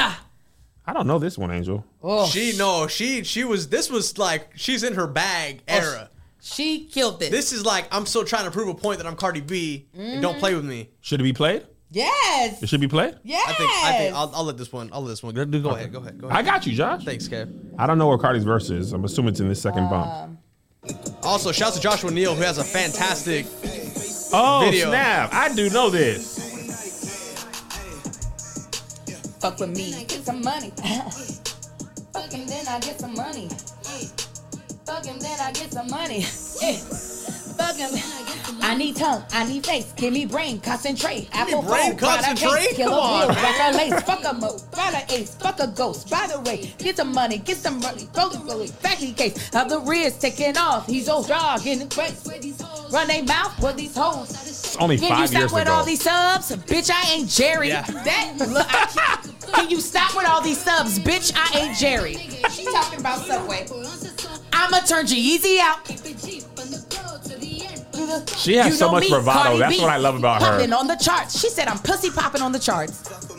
I 0.84 0.92
don't 0.92 1.06
know 1.06 1.18
this 1.18 1.38
one, 1.38 1.50
Angel. 1.52 1.84
Oh, 2.02 2.26
She 2.26 2.56
no, 2.56 2.86
she 2.88 3.22
she 3.24 3.44
was. 3.44 3.68
This 3.68 3.88
was 3.90 4.18
like 4.18 4.50
she's 4.56 4.82
in 4.82 4.94
her 4.94 5.06
bag 5.06 5.62
era. 5.68 6.10
she 6.40 6.86
killed 6.86 7.20
this. 7.20 7.30
This 7.30 7.52
is 7.52 7.64
like 7.64 7.86
I'm 7.92 8.04
still 8.06 8.24
trying 8.24 8.44
to 8.46 8.50
prove 8.50 8.68
a 8.68 8.74
point 8.74 8.98
that 8.98 9.06
I'm 9.06 9.14
Cardi 9.16 9.40
B. 9.40 9.86
and 9.96 10.20
don't 10.20 10.38
play 10.38 10.54
with 10.54 10.64
me. 10.64 10.90
Should 11.00 11.20
it 11.20 11.24
be 11.24 11.32
played? 11.32 11.66
Yes. 11.92 12.62
It 12.62 12.68
should 12.68 12.80
be 12.80 12.88
played. 12.88 13.16
Yes. 13.22 13.48
I 13.48 13.52
think 13.54 13.70
I 13.70 13.98
think 13.98 14.14
I'll, 14.14 14.32
I'll 14.34 14.44
let 14.44 14.56
this 14.58 14.72
one. 14.72 14.90
I'll 14.92 15.02
let 15.02 15.10
this 15.10 15.22
one. 15.22 15.34
Go, 15.34 15.44
go 15.44 15.70
ahead. 15.70 15.92
Go 15.92 16.00
ahead. 16.00 16.20
Go 16.20 16.28
ahead. 16.28 16.38
I 16.38 16.42
got 16.42 16.66
you, 16.66 16.72
Josh. 16.72 17.04
Thanks, 17.04 17.28
Kev. 17.28 17.52
I 17.78 17.86
don't 17.86 17.98
know 17.98 18.08
where 18.08 18.18
Cardi's 18.18 18.44
verse 18.44 18.70
is. 18.70 18.92
I'm 18.92 19.04
assuming 19.04 19.30
it's 19.30 19.40
in 19.40 19.48
this 19.48 19.62
second 19.62 19.88
bump. 19.88 20.38
Also, 21.22 21.52
shouts 21.52 21.76
to 21.76 21.82
Joshua 21.82 22.10
Neal 22.10 22.34
who 22.34 22.42
has 22.42 22.58
a 22.58 22.64
fantastic. 22.64 23.46
Oh 24.34 24.62
video. 24.64 24.88
snap! 24.88 25.30
I 25.32 25.54
do 25.54 25.68
know 25.70 25.90
this. 25.90 26.40
Fuck 29.40 29.58
with 29.58 29.76
me, 29.76 29.90
get 30.06 30.24
some 30.24 30.40
money. 30.40 30.70
Fuck 32.12 32.32
him, 32.32 32.46
then 32.46 32.66
I 32.68 32.78
get 32.80 33.00
some 33.00 33.14
money. 33.14 33.48
Fuck 34.86 35.04
him, 35.04 35.18
then 35.18 35.40
I 35.40 35.52
get 35.52 35.72
some 35.72 35.90
money. 35.90 36.24
Eh. 36.62 36.78
Fuck. 37.56 37.76
I 38.64 38.74
need 38.76 38.96
tongue, 38.96 39.24
I 39.32 39.44
need 39.46 39.66
face, 39.66 39.92
give 39.96 40.12
me 40.12 40.24
brain, 40.24 40.60
concentrate. 40.60 41.28
Apple 41.32 41.62
brain 41.62 41.90
phone, 41.90 41.96
product 41.98 42.24
concentrate? 42.26 42.66
case, 42.68 42.76
kill 42.76 42.90
Come 42.90 42.98
a 42.98 43.02
on, 43.02 43.26
bill, 43.28 43.34
man. 43.42 43.74
a 43.74 43.76
lace, 43.76 44.02
fuck 44.02 44.24
a 44.24 44.32
mo, 44.34 44.58
find 44.72 44.94
a 44.94 45.12
ace, 45.14 45.34
fuck 45.34 45.58
a 45.60 45.66
ghost. 45.66 46.08
By 46.10 46.26
the 46.28 46.40
way, 46.42 46.72
get 46.78 46.96
some 46.96 47.12
money, 47.12 47.38
get 47.38 47.56
some 47.56 47.80
money, 47.80 48.08
roll 48.16 48.30
it, 48.30 48.40
roll 48.44 48.60
it, 48.60 48.70
fatty 48.70 49.12
case 49.12 49.50
of 49.54 49.68
the 49.68 49.80
rears 49.80 50.16
taking 50.18 50.56
off. 50.56 50.86
He's 50.86 51.08
old 51.08 51.28
dog 51.28 51.66
in 51.66 51.80
the 51.80 51.86
face. 51.86 52.26
Run 52.92 53.08
they 53.08 53.22
mouth 53.22 53.60
with 53.62 53.76
these 53.76 53.96
hoes. 53.96 54.30
It's 54.30 54.76
only 54.76 54.96
Can 54.98 55.08
you 55.10 55.16
five 55.16 55.28
stop 55.28 55.52
with 55.52 55.62
ago. 55.62 55.72
all 55.72 55.84
these 55.84 56.02
subs? 56.02 56.50
Bitch, 56.56 56.90
I 56.92 57.12
ain't 57.14 57.28
Jerry. 57.28 57.68
Yeah. 57.68 57.82
That 57.82 58.34
look, 58.48 58.66
I- 58.68 59.28
can 59.52 59.70
you 59.70 59.80
stop 59.80 60.14
with 60.14 60.26
all 60.26 60.40
these 60.42 60.58
subs? 60.62 60.98
Bitch, 60.98 61.32
I 61.34 61.58
ain't 61.58 61.76
Jerry. 61.78 62.14
She 62.50 62.64
talking 62.64 63.00
about 63.00 63.24
Subway. 63.26 63.66
I'ma 64.52 64.78
turn 64.80 65.06
G-Eazy 65.06 65.58
out. 65.58 65.86
She 68.36 68.56
has 68.56 68.66
You 68.68 68.72
so 68.72 68.86
know 68.86 68.92
much 68.92 69.02
me, 69.04 69.10
bravado. 69.10 69.42
Cardi 69.42 69.58
That's 69.58 69.76
B, 69.76 69.82
what 69.82 69.90
I 69.90 69.96
love 69.98 70.16
about 70.16 70.42
her. 70.42 70.48
Popping 70.52 70.70
her. 70.70 70.76
on 70.76 70.86
the 70.86 70.96
charts. 70.96 71.38
She 71.40 71.48
said 71.48 71.68
I'm 71.68 71.78
pussy 71.78 72.10
popping 72.10 72.42
on 72.42 72.52
the 72.52 72.58
charts. 72.58 72.98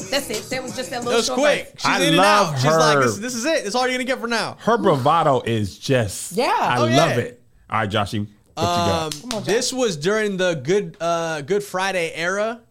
That's 0.10 0.30
it. 0.30 0.44
That 0.50 0.62
was 0.64 0.76
just 0.76 0.90
that 0.92 1.02
That 1.02 1.06
little 1.06 1.20
was 1.20 1.30
quick. 1.30 1.72
verse. 1.72 1.82
She's 1.82 1.86
I 1.86 1.98
in 2.02 2.08
and 2.10 2.18
love 2.18 2.54
out. 2.54 2.56
She's 2.60 2.66
like, 2.66 2.96
her. 2.98 3.04
this, 3.04 3.18
this 3.18 3.36
is 3.36 3.46
it. 3.46 3.66
It's 3.66 3.76
all 3.76 3.84
you're 3.88 3.94
gonna 3.98 4.04
get 4.06 4.20
for 4.20 4.28
now. 4.28 4.58
Her 4.60 4.78
bravado 4.78 5.42
is 5.42 5.78
just. 5.78 6.34
Yeah. 6.34 6.54
I 6.60 6.78
Oh, 6.78 6.82
love 6.82 6.92
yeah. 6.92 7.18
it. 7.18 7.42
All 7.70 7.80
right, 7.80 7.90
Joshy, 7.90 8.28
what 8.56 8.64
Um, 8.64 9.12
you 9.24 9.30
got? 9.32 9.46
this 9.46 9.74
was 9.74 9.98
during 9.98 10.38
the 10.38 10.54
good 10.56 10.96
uh, 11.02 11.42
Good 11.42 11.64
Friday 11.64 12.12
era 12.14 12.62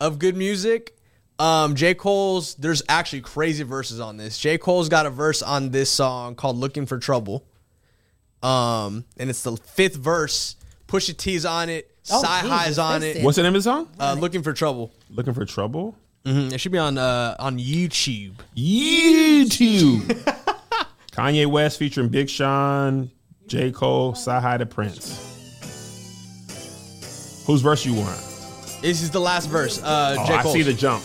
of 0.00 0.18
good 0.18 0.36
music. 0.36 0.96
Um, 1.38 1.74
J. 1.76 1.94
Cole's 1.94 2.54
there's 2.56 2.82
actually 2.88 3.20
crazy 3.22 3.62
verses 3.64 4.00
on 4.00 4.16
this. 4.16 4.38
J. 4.38 4.58
Cole's 4.58 4.88
got 4.88 5.06
a 5.06 5.10
verse 5.10 5.42
on 5.42 5.70
this 5.70 5.90
song 5.90 6.34
called 6.34 6.56
"Looking 6.56 6.86
for 6.86 6.98
Trouble," 6.98 7.44
um, 8.42 9.04
and 9.16 9.30
it's 9.30 9.42
the 9.42 9.56
fifth 9.56 9.96
verse. 9.96 10.56
Pusha 10.92 11.16
T's 11.16 11.46
on 11.46 11.70
it. 11.70 11.88
Oh, 12.10 12.22
CyHi's 12.22 12.60
Jesus, 12.66 12.78
on 12.78 13.00
listen. 13.00 13.20
it. 13.22 13.24
What's 13.24 13.36
the 13.36 13.42
name 13.44 13.54
of 13.54 13.60
the 13.60 13.62
song? 13.62 13.88
Uh, 13.98 14.14
Looking 14.18 14.42
for 14.42 14.52
trouble. 14.52 14.92
Looking 15.08 15.32
for 15.32 15.44
trouble. 15.46 15.96
Mhm. 16.26 16.52
It 16.52 16.58
should 16.60 16.70
be 16.72 16.78
on 16.78 16.98
uh, 16.98 17.34
on 17.38 17.58
YouTube. 17.58 18.34
YouTube. 18.54 20.02
Kanye 21.12 21.46
West 21.46 21.78
featuring 21.78 22.08
Big 22.08 22.28
Sean, 22.28 23.10
J. 23.46 23.70
Cole, 23.72 24.14
Sci 24.14 24.56
the 24.58 24.66
Prince. 24.66 25.28
Whose 27.46 27.60
verse 27.62 27.84
you 27.84 27.94
want? 27.94 28.18
This 28.82 29.02
is 29.02 29.10
the 29.10 29.20
last 29.20 29.48
verse. 29.48 29.82
Uh, 29.82 30.16
Oh, 30.18 30.26
J. 30.26 30.34
I 30.34 30.42
Cole. 30.42 30.52
see 30.52 30.62
the 30.62 30.72
jump. 30.72 31.02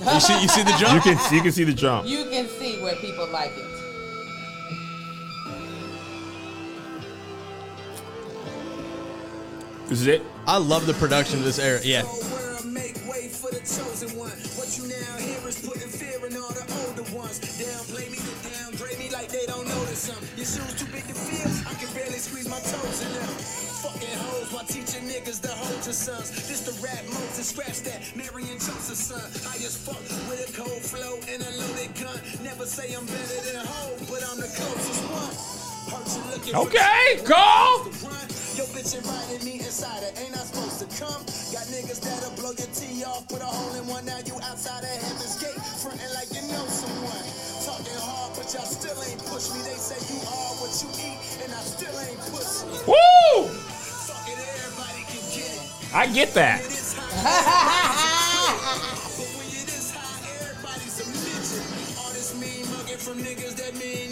you 0.00 0.20
see 0.20 0.42
you 0.42 0.48
see 0.48 0.62
the 0.62 0.70
You 0.72 0.78
jump. 0.78 1.02
can 1.04 1.34
you 1.34 1.42
can 1.42 1.52
see 1.52 1.64
the 1.64 1.72
jump. 1.72 2.06
You 2.08 2.24
can 2.26 2.48
see 2.48 2.80
where 2.82 2.96
people 2.96 3.26
like 3.28 3.52
it. 3.56 3.64
This 9.88 10.00
is 10.00 10.06
it. 10.08 10.22
I 10.48 10.58
love 10.58 10.86
the 10.86 10.94
production 10.94 11.38
of 11.38 11.44
this 11.44 11.60
era. 11.60 11.78
Yeah. 11.84 12.02
world 12.02 12.66
make 12.66 12.98
way 13.06 13.30
for 13.30 13.54
the 13.54 13.62
chosen 13.62 14.18
one. 14.18 14.34
What 14.58 14.74
you 14.74 14.90
now 14.90 15.14
hear 15.22 15.38
is 15.46 15.62
putting 15.62 15.86
fear 15.86 16.18
in 16.26 16.34
all 16.34 16.50
the 16.50 16.66
older 16.82 17.06
ones. 17.14 17.38
Downplay 17.54 18.10
me, 18.10 18.18
they 18.18 18.50
downgrade 18.50 18.98
me 18.98 19.14
like 19.14 19.30
they 19.30 19.46
don't 19.46 19.62
notice 19.62 20.10
them. 20.10 20.18
Your 20.34 20.42
shoes 20.42 20.74
too 20.74 20.90
big 20.90 21.06
to 21.06 21.14
feel, 21.14 21.46
I 21.70 21.78
can 21.78 21.86
barely 21.94 22.18
squeeze 22.18 22.50
my 22.50 22.58
toes 22.58 22.98
in 22.98 23.14
them. 23.14 23.30
Fucking 23.86 24.18
hoes 24.26 24.50
while 24.50 24.66
teaching 24.66 25.06
niggas 25.06 25.38
to 25.46 25.54
hold 25.54 25.78
your 25.86 25.94
sons. 25.94 26.34
This 26.34 26.66
the 26.66 26.74
rap 26.82 27.06
Moses, 27.06 27.46
scratch 27.46 27.86
that. 27.86 28.02
Mary 28.18 28.42
and 28.50 28.58
Joseph's 28.58 29.06
son. 29.06 29.22
I 29.46 29.54
just 29.62 29.86
fuck 29.86 30.02
with 30.26 30.42
a 30.42 30.50
cold 30.50 30.82
flow 30.82 31.22
and 31.30 31.46
a 31.46 31.50
loaded 31.62 31.94
gun. 31.94 32.18
Never 32.42 32.66
say 32.66 32.90
I'm 32.90 33.06
better 33.06 33.38
than 33.46 33.62
hoe, 33.62 33.94
but 34.10 34.26
I'm 34.26 34.42
the 34.42 34.50
closest 34.50 35.06
one. 35.14 35.30
Hurt 35.94 36.10
you 36.10 36.22
looking 36.34 36.54
for 36.58 36.66
Okay, 36.66 37.22
Cole. 37.22 38.35
To. 38.56 38.62
Yo, 38.62 38.68
bitch 38.72 38.96
invited 38.96 39.44
me 39.44 39.60
inside 39.60 40.02
it. 40.02 40.16
Ain't 40.20 40.32
I 40.32 40.40
supposed 40.40 40.80
to 40.80 40.86
come? 40.96 41.20
Got 41.52 41.68
niggas 41.68 42.00
that'll 42.00 42.32
blow 42.40 42.56
your 42.56 42.72
tee 42.72 43.04
off, 43.04 43.28
put 43.28 43.42
a 43.42 43.44
hole 43.44 43.74
in 43.76 43.86
one. 43.86 44.06
Now 44.06 44.16
you 44.24 44.32
outside 44.48 44.82
of 44.82 44.88
heaven's 44.88 45.36
gate, 45.36 45.60
frontin' 45.84 46.08
like 46.16 46.32
you 46.32 46.40
know 46.48 46.64
someone. 46.64 47.20
Talking 47.68 48.00
hard, 48.00 48.32
but 48.36 48.48
y'all 48.52 48.64
still 48.64 48.96
ain't 49.04 49.20
push 49.28 49.52
me. 49.52 49.60
They 49.60 49.76
say 49.76 50.00
you 50.08 50.16
are 50.24 50.56
what 50.56 50.72
you 50.80 50.88
eat, 51.04 51.20
and 51.44 51.52
I 51.52 51.60
still 51.60 51.92
ain't 52.00 52.16
pussy. 52.32 52.64
Woo! 52.88 53.52
Fuck 54.08 54.24
it, 54.24 54.40
everybody 54.40 55.04
can 55.04 55.20
get 55.36 55.52
it. 55.52 55.60
I 55.92 56.08
get 56.08 56.32
that. 56.34 56.64
It 56.64 56.72
is 56.72 56.96
high. 56.96 57.12
but 59.20 59.28
when 59.36 59.52
you 59.52 59.68
this 59.68 59.92
high, 59.92 60.16
everybody's 60.40 60.96
a 60.96 61.04
midget. 61.12 61.60
All 62.00 62.08
this 62.16 62.32
mean 62.40 62.64
mugging 62.72 62.96
from 63.00 63.20
niggas 63.20 63.52
that 63.60 63.76
mean 63.76 64.05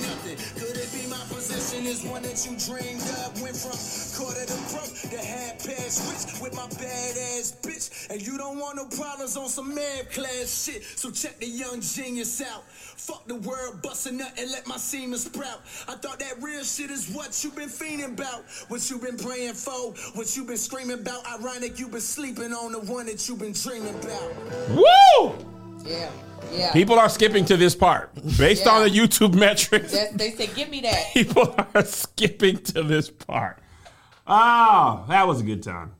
position 1.85 2.07
is 2.07 2.11
one 2.11 2.23
that 2.23 2.47
you 2.47 2.57
dreamed 2.75 3.03
of? 3.03 3.43
Went 3.43 3.57
from 3.57 3.77
quarter 4.19 4.45
to 4.45 4.55
broke 4.73 4.95
to 5.11 5.19
half 5.19 5.59
past 5.65 6.01
rich 6.09 6.43
with 6.43 6.55
my 6.55 6.67
badass 6.79 7.61
bitch. 7.61 8.11
And 8.11 8.25
you 8.27 8.39
don't 8.39 8.59
want 8.59 8.77
no 8.77 8.87
problems 8.87 9.37
on 9.37 9.49
some 9.49 9.75
man 9.75 10.05
class 10.13 10.65
shit. 10.65 10.85
So 10.85 11.11
check 11.11 11.39
the 11.39 11.47
young 11.47 11.81
genius 11.81 12.41
out. 12.43 12.65
Fuck 12.71 13.27
the 13.27 13.37
world, 13.37 13.83
bust 13.83 14.07
a 14.07 14.13
nut 14.13 14.33
and 14.39 14.51
let 14.51 14.67
my 14.67 14.77
semen 14.77 15.19
sprout. 15.19 15.61
I 15.89 15.95
thought 15.95 16.19
that 16.21 16.43
real 16.43 16.63
shit 16.65 16.91
is 16.91 17.11
what 17.11 17.43
you 17.45 17.51
been 17.51 17.69
fiending 17.69 18.15
about. 18.15 18.45
What 18.69 18.89
you 18.91 18.99
been 18.99 19.17
praying 19.17 19.55
for, 19.55 19.93
what 20.15 20.37
you 20.37 20.45
been 20.45 20.57
screaming 20.57 20.99
about. 21.01 21.27
Ironic, 21.41 21.79
you 21.79 21.89
been 21.89 22.01
sleeping 22.01 22.53
on 22.53 22.73
the 22.73 22.81
one 22.81 23.07
that 23.07 23.29
you 23.29 23.37
been 23.37 23.53
dreaming 23.53 23.95
about. 23.95 24.71
Woo! 24.71 25.54
Yeah, 25.85 26.11
yeah. 26.53 26.73
People 26.73 26.99
are 26.99 27.09
skipping 27.09 27.45
to 27.47 27.57
this 27.57 27.75
part 27.75 28.15
based 28.39 28.67
on 28.67 28.83
the 28.83 28.91
YouTube 28.91 29.35
metrics. 29.35 29.93
That- 29.93 30.17
they 30.17 30.31
said, 30.33 30.55
"Give 30.55 30.69
me 30.71 30.81
that." 30.83 31.11
People 31.15 31.55
are 31.75 31.85
skipping 31.85 32.57
to 32.59 32.83
this 32.83 33.11
part. 33.11 33.59
Oh, 34.27 35.05
that 35.09 35.27
was 35.27 35.41
a 35.41 35.45
good 35.45 35.63
time. 35.63 35.93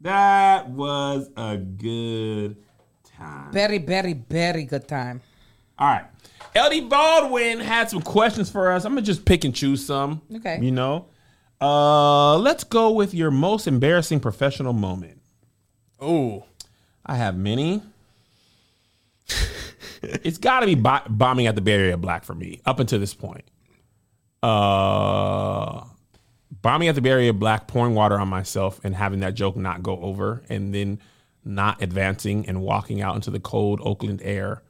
That 0.00 0.68
was 0.68 1.28
a 1.36 1.56
good 1.56 2.56
time. 3.16 3.52
Very, 3.52 3.78
very, 3.78 4.12
very 4.12 4.64
good 4.64 4.86
time. 4.86 5.20
All 5.78 5.88
right. 5.88 6.04
LD 6.54 6.88
Baldwin 6.88 7.60
had 7.60 7.90
some 7.90 8.00
questions 8.02 8.48
for 8.50 8.70
us. 8.72 8.84
I'm 8.84 8.92
gonna 8.92 9.02
just 9.02 9.24
pick 9.24 9.44
and 9.44 9.54
choose 9.54 9.84
some. 9.84 10.22
Okay. 10.36 10.58
You 10.62 10.70
know. 10.70 11.06
Uh 11.60 12.36
let's 12.38 12.64
go 12.64 12.90
with 12.90 13.14
your 13.14 13.30
most 13.30 13.66
embarrassing 13.66 14.20
professional 14.20 14.72
moment. 14.72 15.20
Oh. 16.00 16.44
I 17.04 17.16
have 17.16 17.36
many. 17.36 17.82
It's 20.02 20.38
got 20.38 20.60
to 20.60 20.66
be 20.66 20.74
bo- 20.74 21.00
bombing 21.08 21.46
at 21.46 21.56
the 21.56 21.70
Area 21.70 21.96
Black 21.96 22.24
for 22.24 22.34
me 22.34 22.60
up 22.64 22.80
until 22.80 22.98
this 22.98 23.14
point. 23.14 23.44
Uh, 24.42 25.84
bombing 26.62 26.88
at 26.88 26.94
the 26.94 27.08
Area 27.08 27.32
Black, 27.32 27.66
pouring 27.66 27.94
water 27.94 28.18
on 28.18 28.28
myself, 28.28 28.80
and 28.84 28.94
having 28.94 29.20
that 29.20 29.34
joke 29.34 29.56
not 29.56 29.82
go 29.82 29.98
over, 30.00 30.42
and 30.48 30.74
then 30.74 31.00
not 31.44 31.82
advancing 31.82 32.46
and 32.48 32.60
walking 32.60 33.00
out 33.00 33.14
into 33.14 33.30
the 33.30 33.40
cold 33.40 33.80
Oakland 33.82 34.20
air 34.22 34.62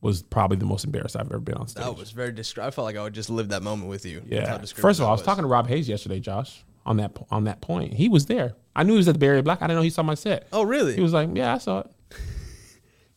was 0.00 0.22
probably 0.22 0.56
the 0.56 0.64
most 0.64 0.84
embarrassed 0.84 1.16
I've 1.16 1.26
ever 1.26 1.40
been 1.40 1.56
on 1.56 1.68
stage. 1.68 1.84
That 1.84 1.96
was 1.96 2.12
very 2.12 2.30
I 2.30 2.70
felt 2.70 2.78
like 2.78 2.96
I 2.96 3.02
would 3.02 3.14
just 3.14 3.30
live 3.30 3.48
that 3.48 3.62
moment 3.62 3.88
with 3.88 4.06
you. 4.06 4.22
Yeah. 4.26 4.58
First 4.58 5.00
of 5.00 5.04
all, 5.04 5.12
I 5.12 5.16
that 5.16 5.20
was 5.20 5.22
talking 5.22 5.42
to 5.42 5.48
Rob 5.48 5.66
Hayes 5.68 5.88
yesterday, 5.88 6.20
Josh, 6.20 6.64
on 6.86 6.98
that 6.98 7.16
on 7.30 7.44
that 7.44 7.60
point. 7.60 7.94
He 7.94 8.08
was 8.08 8.26
there. 8.26 8.54
I 8.76 8.84
knew 8.84 8.92
he 8.92 8.98
was 8.98 9.08
at 9.08 9.18
the 9.18 9.26
Area 9.26 9.42
Black. 9.42 9.60
I 9.60 9.66
didn't 9.66 9.76
know 9.76 9.82
he 9.82 9.90
saw 9.90 10.02
my 10.02 10.14
set. 10.14 10.46
Oh, 10.52 10.62
really? 10.62 10.94
He 10.94 11.00
was 11.00 11.12
like, 11.12 11.30
"Yeah, 11.34 11.54
I 11.54 11.58
saw 11.58 11.80
it." 11.80 11.90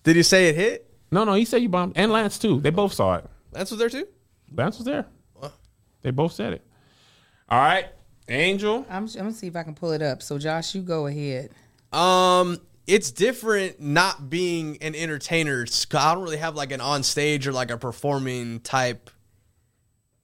Did 0.04 0.16
he 0.16 0.24
say 0.24 0.50
it 0.50 0.56
hit? 0.56 0.88
No, 1.12 1.24
no, 1.24 1.34
he 1.34 1.46
said 1.46 1.62
you 1.62 1.70
bombed, 1.70 1.94
and 1.96 2.12
Lance 2.12 2.40
too. 2.40 2.60
They 2.62 2.70
both 2.70 2.94
saw 2.94 3.16
it. 3.16 3.26
Lance 3.52 3.70
was 3.72 3.80
there 3.80 3.90
too. 3.90 4.08
Lance 4.56 4.78
was 4.78 4.86
there. 4.86 5.06
They 6.02 6.10
both 6.12 6.34
said 6.34 6.54
it. 6.54 6.66
All 7.50 7.60
right, 7.60 7.86
Angel. 8.28 8.86
I'm, 8.90 9.04
I'm 9.06 9.14
gonna 9.14 9.34
see 9.34 9.48
if 9.48 9.56
I 9.56 9.64
can 9.64 9.76
pull 9.76 9.92
it 9.92 10.02
up. 10.02 10.24
So, 10.24 10.38
Josh, 10.40 10.74
you 10.74 10.82
go 10.82 11.06
ahead. 11.06 11.52
Um, 11.94 12.58
it's 12.88 13.12
different 13.12 13.80
not 13.80 14.30
being 14.30 14.78
an 14.82 14.96
entertainer. 14.96 15.62
It's- 15.64 15.86
I 15.94 16.14
don't 16.16 16.24
really 16.24 16.38
have 16.38 16.56
like 16.56 16.72
an 16.72 16.82
on 16.82 17.04
stage 17.04 17.46
or 17.46 17.52
like 17.52 17.70
a 17.70 17.78
performing 17.78 18.62
type 18.62 19.10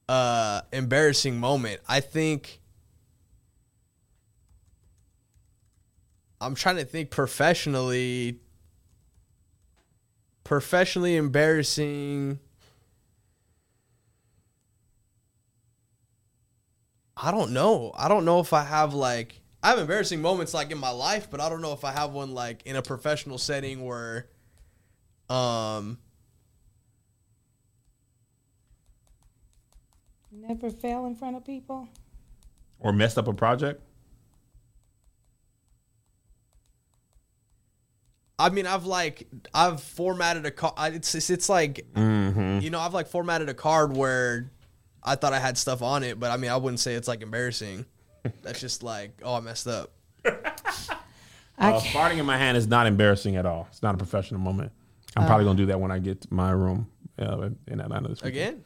uh 0.10 0.62
embarrassing 0.72 1.38
moment. 1.40 1.82
I 1.88 2.00
think 2.00 2.62
I'm 6.40 6.56
trying 6.56 6.78
to 6.78 6.86
think 6.86 7.10
professionally 7.12 8.40
professionally 10.48 11.18
embarrassing 11.18 12.40
I 17.18 17.32
don't 17.32 17.52
know. 17.52 17.92
I 17.98 18.08
don't 18.08 18.24
know 18.24 18.40
if 18.40 18.54
I 18.54 18.64
have 18.64 18.94
like 18.94 19.42
I 19.62 19.72
have 19.72 19.80
embarrassing 19.80 20.22
moments 20.22 20.54
like 20.54 20.72
in 20.72 20.78
my 20.78 20.92
life, 20.92 21.30
but 21.30 21.42
I 21.42 21.50
don't 21.50 21.62
know 21.62 21.74
if 21.74 21.84
I 21.84 21.92
have 21.92 22.14
one 22.14 22.34
like 22.34 22.62
in 22.66 22.78
a 22.78 22.82
professional 22.82 23.38
setting 23.38 23.84
where 23.84 24.30
um 25.30 25.98
Never 30.32 30.70
fail 30.70 31.08
in 31.08 31.16
front 31.16 31.36
of 31.36 31.44
people. 31.44 31.90
Or 32.80 32.94
messed 32.94 33.18
up 33.18 33.28
a 33.28 33.34
project. 33.34 33.82
I 38.40 38.50
mean 38.50 38.68
I've 38.68 38.86
like 38.86 39.28
I've 39.54 39.82
formatted 39.82 40.46
a 40.46 40.52
card 40.52 40.94
it's 40.94 41.16
it's, 41.16 41.30
it's 41.30 41.50
like 41.50 41.86
you 41.96 42.70
know 42.70 42.80
I've 42.80 42.94
like 42.94 43.08
formatted 43.08 43.50
a 43.50 43.54
card 43.54 43.96
where 43.98 44.52
I 45.04 45.16
thought 45.16 45.34
I 45.34 45.40
had 45.40 45.58
stuff 45.58 45.82
on 45.82 46.04
it, 46.04 46.20
but 46.20 46.32
I 46.32 46.38
mean 46.38 46.52
I 46.52 46.58
wouldn't 46.58 46.80
say 46.80 46.94
it's 46.96 47.08
like 47.08 47.22
embarrassing. 47.22 47.86
That's 48.44 48.60
just 48.60 48.84
like 48.84 49.20
oh 49.24 49.36
I 49.36 49.40
messed 49.40 49.68
up. 49.68 49.92
I 50.26 51.72
Uh, 51.72 51.80
can't- 51.82 51.84
farting 51.96 52.18
in 52.20 52.26
my 52.26 52.38
hand 52.38 52.58
is 52.58 52.68
not 52.68 52.86
embarrassing 52.86 53.36
at 53.38 53.46
all. 53.46 53.68
It's 53.72 53.82
not 53.82 53.96
a 53.96 53.98
professional 53.98 54.40
moment. 54.40 54.72
I'm 55.16 55.26
probably 55.26 55.46
gonna 55.46 55.58
do 55.58 55.66
that 55.68 55.80
when 55.80 55.90
I 55.92 55.98
get 55.98 56.22
to 56.22 56.28
my 56.34 56.52
room 56.52 56.88
uh, 57.18 57.50
in 57.68 57.82
Atlanta 57.82 58.10
this 58.10 58.22
weekend. 58.22 58.50
Again? 58.50 58.64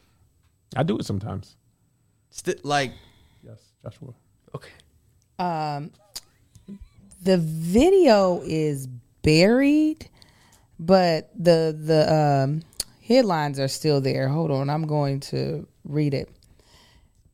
I 0.76 0.84
do 0.84 0.98
it 0.98 1.06
sometimes. 1.06 1.56
Sti- 2.32 2.56
like 2.64 2.92
Yes, 3.46 3.60
Joshua. 3.84 4.14
okay. 4.56 4.72
Um, 5.40 5.92
the 7.24 7.38
video 7.38 8.42
is 8.44 8.88
buried, 9.24 10.10
but 10.80 11.30
the 11.38 11.76
the 11.78 12.14
um, 12.14 12.62
headlines 13.08 13.60
are 13.60 13.68
still 13.68 14.02
there. 14.02 14.28
Hold 14.30 14.52
on, 14.52 14.70
I'm 14.70 14.88
going 14.88 15.20
to 15.32 15.68
read 15.84 16.14
it. 16.14 16.30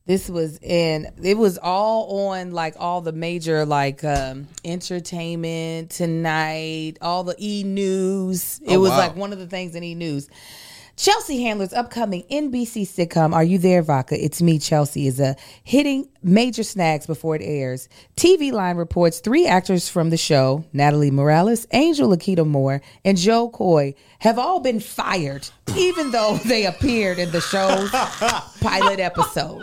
This 0.05 0.29
was 0.29 0.57
in 0.59 1.07
it 1.21 1.37
was 1.37 1.57
all 1.57 2.29
on 2.29 2.51
like 2.51 2.75
all 2.79 3.01
the 3.01 3.11
major 3.11 3.65
like 3.65 4.05
um 4.05 4.47
entertainment 4.63 5.89
tonight, 5.91 6.93
all 7.01 7.23
the 7.25 7.35
e 7.39 7.63
news. 7.63 8.61
It 8.65 8.77
Oh, 8.77 8.79
was 8.79 8.91
wow. 8.91 8.97
like 8.99 9.15
one 9.17 9.33
of 9.33 9.39
the 9.39 9.47
things 9.47 9.75
in 9.75 9.83
e 9.83 9.95
news. 9.95 10.29
Chelsea 10.97 11.43
Handler's 11.43 11.73
upcoming 11.73 12.23
NBC 12.23 12.81
sitcom 12.81 13.31
Are 13.33 13.43
You 13.43 13.59
There, 13.59 13.83
Vodka? 13.83 14.15
It's 14.23 14.41
Me, 14.41 14.57
Chelsea, 14.57 15.05
is 15.05 15.19
a 15.19 15.35
hitting 15.63 16.09
major 16.23 16.63
snags 16.63 17.05
before 17.05 17.35
it 17.35 17.43
airs. 17.43 17.87
TV 18.15 18.51
Line 18.51 18.77
reports 18.77 19.19
three 19.19 19.45
actors 19.45 19.87
from 19.89 20.09
the 20.09 20.17
show, 20.17 20.65
Natalie 20.73 21.11
Morales, 21.11 21.67
Angel 21.71 22.09
Laketa 22.09 22.47
Moore, 22.47 22.81
and 23.05 23.15
Jo 23.15 23.47
Koy, 23.49 23.93
have 24.19 24.39
all 24.39 24.59
been 24.59 24.79
fired, 24.79 25.47
even 25.75 26.09
though 26.09 26.37
they 26.45 26.65
appeared 26.65 27.19
in 27.19 27.29
the 27.29 27.41
show's 27.41 27.91
pilot 28.59 28.99
episode. 28.99 29.61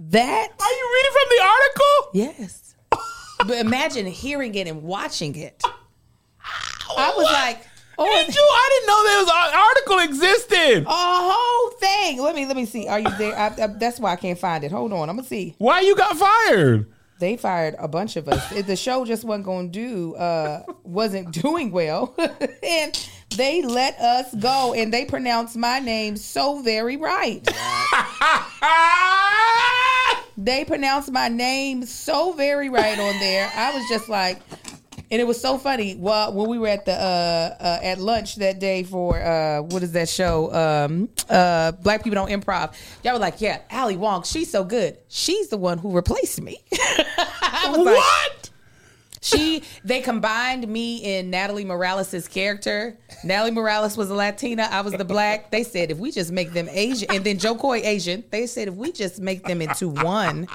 That 0.00 0.48
Are 0.60 0.72
you 0.72 0.90
reading 0.94 1.12
from 1.12 1.36
the 1.36 1.44
article? 1.44 2.10
yes. 2.14 2.74
but 3.46 3.58
imagine 3.58 4.06
hearing 4.06 4.56
it 4.56 4.66
and 4.66 4.82
watching 4.82 5.36
it. 5.36 5.62
I 6.96 7.12
was 7.16 7.26
like, 7.26 7.64
oh, 7.98 8.18
Angel, 8.18 8.42
I 8.42 8.68
didn't 8.72 8.86
know 8.86 9.04
there 9.04 9.20
was 9.22 9.28
an 9.28 9.54
article 9.54 9.98
existed. 9.98 10.84
a 10.86 10.90
whole 10.90 11.70
thing. 11.78 12.20
Let 12.20 12.34
me 12.34 12.46
let 12.46 12.56
me 12.56 12.66
see. 12.66 12.88
Are 12.88 13.00
you 13.00 13.10
there? 13.18 13.36
I, 13.36 13.46
I, 13.46 13.66
that's 13.66 13.98
why 14.00 14.12
I 14.12 14.16
can't 14.16 14.38
find 14.38 14.64
it. 14.64 14.72
Hold 14.72 14.92
on. 14.92 15.08
I'm 15.10 15.16
gonna 15.16 15.28
see. 15.28 15.54
Why 15.58 15.80
you 15.80 15.96
got 15.96 16.16
fired? 16.16 16.86
They 17.18 17.36
fired 17.36 17.74
a 17.78 17.88
bunch 17.88 18.16
of 18.16 18.28
us. 18.28 18.48
The 18.50 18.76
show 18.76 19.04
just 19.04 19.24
wasn't 19.24 19.44
going 19.44 19.72
to 19.72 19.78
do, 19.80 20.14
uh, 20.14 20.62
wasn't 20.84 21.32
doing 21.32 21.72
well, 21.72 22.14
and 22.62 23.08
they 23.36 23.60
let 23.62 23.98
us 23.98 24.32
go. 24.36 24.72
And 24.72 24.92
they 24.94 25.04
pronounced 25.04 25.56
my 25.56 25.80
name 25.80 26.16
so 26.16 26.62
very 26.62 26.96
right. 26.96 27.44
They 30.40 30.64
pronounced 30.64 31.10
my 31.10 31.26
name 31.26 31.84
so 31.84 32.32
very 32.32 32.68
right 32.68 32.96
on 32.96 33.18
there. 33.18 33.50
I 33.56 33.74
was 33.74 33.84
just 33.88 34.08
like, 34.08 34.38
and 35.10 35.20
it 35.20 35.26
was 35.26 35.40
so 35.40 35.58
funny. 35.58 35.94
Well, 35.94 36.32
when 36.32 36.48
we 36.48 36.58
were 36.58 36.68
at 36.68 36.84
the 36.84 36.92
uh, 36.92 37.56
uh, 37.60 37.78
at 37.82 37.98
lunch 37.98 38.36
that 38.36 38.58
day 38.58 38.82
for 38.82 39.20
uh, 39.20 39.62
what 39.62 39.82
is 39.82 39.92
that 39.92 40.08
show? 40.08 40.52
Um, 40.52 41.08
uh, 41.28 41.72
Black 41.72 42.04
people 42.04 42.14
don't 42.14 42.30
improv. 42.30 42.74
Y'all 43.02 43.14
were 43.14 43.18
like, 43.18 43.40
"Yeah, 43.40 43.60
Ali 43.70 43.96
Wong, 43.96 44.22
she's 44.22 44.50
so 44.50 44.64
good. 44.64 44.98
She's 45.08 45.48
the 45.48 45.56
one 45.56 45.78
who 45.78 45.92
replaced 45.92 46.40
me." 46.40 46.58
I 46.72 47.66
was 47.68 47.78
like, 47.78 47.96
what? 47.96 48.50
she 49.20 49.62
they 49.84 50.00
combined 50.00 50.66
me 50.68 51.02
and 51.16 51.30
Natalie 51.30 51.64
Morales' 51.64 52.28
character. 52.28 52.96
Natalie 53.24 53.50
Morales 53.50 53.96
was 53.96 54.10
a 54.10 54.14
Latina, 54.14 54.68
I 54.70 54.80
was 54.82 54.92
the 54.94 55.04
black. 55.04 55.50
They 55.50 55.64
said 55.64 55.90
if 55.90 55.98
we 55.98 56.10
just 56.12 56.30
make 56.30 56.52
them 56.52 56.68
Asian 56.70 57.10
and 57.10 57.24
then 57.24 57.38
Jo 57.38 57.54
Koy 57.54 57.78
Asian, 57.78 58.24
they 58.30 58.46
said 58.46 58.68
if 58.68 58.74
we 58.74 58.92
just 58.92 59.20
make 59.20 59.44
them 59.44 59.60
into 59.60 59.88
one 59.88 60.46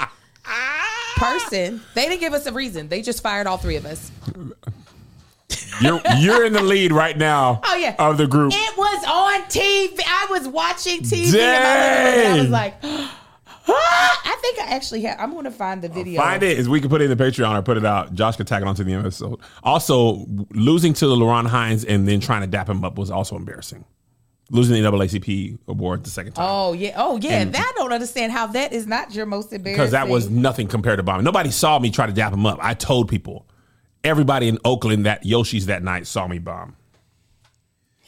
person, 1.16 1.82
they 1.94 2.08
didn't 2.08 2.20
give 2.20 2.34
us 2.34 2.46
a 2.46 2.52
reason. 2.52 2.88
They 2.88 3.02
just 3.02 3.22
fired 3.24 3.48
all 3.48 3.58
three 3.58 3.76
of 3.76 3.86
us. 3.86 4.12
You're 5.82 6.02
you're 6.18 6.46
in 6.46 6.54
the 6.54 6.62
lead 6.62 6.92
right 6.92 7.18
now. 7.18 7.62
Oh 7.74 7.76
yeah. 7.76 7.96
of 7.98 8.18
the 8.18 8.28
group. 8.28 8.54
It 8.56 8.78
was 8.78 9.04
on 9.06 9.42
TV. 9.50 10.00
I 10.06 10.28
was 10.30 10.48
watching 10.48 11.02
TV 11.02 11.34
in 11.34 11.40
my 11.40 12.06
living 12.06 12.22
room 12.22 12.26
and 12.26 12.28
I 12.28 12.42
was 12.42 12.50
like 12.50 12.76
"Ah!" 12.84 13.20
I 14.26 14.38
think 14.42 14.60
I 14.60 14.76
actually 14.76 15.02
have 15.04 15.20
I'm 15.20 15.34
gonna 15.34 15.50
find 15.50 15.82
the 15.82 15.90
video. 15.90 16.22
Find 16.22 16.44
it 16.44 16.60
is 16.60 16.70
we 16.70 16.80
can 16.82 16.90
put 16.90 17.02
it 17.02 17.10
in 17.10 17.18
the 17.18 17.24
Patreon 17.24 17.58
or 17.58 17.62
put 17.62 17.78
it 17.78 17.86
out. 17.86 18.14
Josh 18.14 18.36
could 18.36 18.48
tag 18.48 18.62
it 18.62 18.68
onto 18.68 18.84
the 18.84 18.94
episode. 18.94 19.40
Also, 19.64 20.26
losing 20.52 20.94
to 20.94 21.08
the 21.08 21.16
LaRon 21.16 21.48
Hines 21.48 21.84
and 21.84 22.08
then 22.08 22.20
trying 22.20 22.42
to 22.42 22.48
dap 22.48 22.70
him 22.70 22.84
up 22.84 22.98
was 22.98 23.10
also 23.10 23.36
embarrassing. 23.36 23.86
Losing 24.54 24.82
the 24.82 24.88
NAACP 24.88 25.58
award 25.68 26.04
the 26.04 26.12
second 26.12 26.34
time. 26.34 26.46
Oh 26.48 26.74
yeah, 26.74 26.94
oh 26.96 27.18
yeah. 27.18 27.40
And- 27.40 27.54
that 27.54 27.74
I 27.76 27.80
don't 27.80 27.92
understand 27.92 28.32
how 28.32 28.48
that 28.48 28.72
is 28.72 28.86
not 28.86 29.14
your 29.16 29.26
most 29.26 29.52
embarrassing. 29.52 29.82
because 29.82 29.92
that 29.92 30.08
was 30.08 30.30
nothing 30.30 30.68
compared 30.68 31.00
to 31.00 31.04
bombing. 31.04 31.24
Nobody 31.26 31.50
saw 31.50 31.80
me 31.80 31.90
try 31.90 32.06
to 32.06 32.14
dap 32.14 32.32
him 32.32 32.46
up. 32.46 32.60
I 32.62 32.76
told 32.76 33.10
people, 33.10 33.48
everybody 34.04 34.48
in 34.48 34.60
Oakland 34.64 35.08
that 35.08 35.26
Yoshi's 35.26 35.66
that 35.66 35.82
night 35.84 36.06
saw 36.06 36.28
me 36.28 36.38
bomb. 36.38 36.76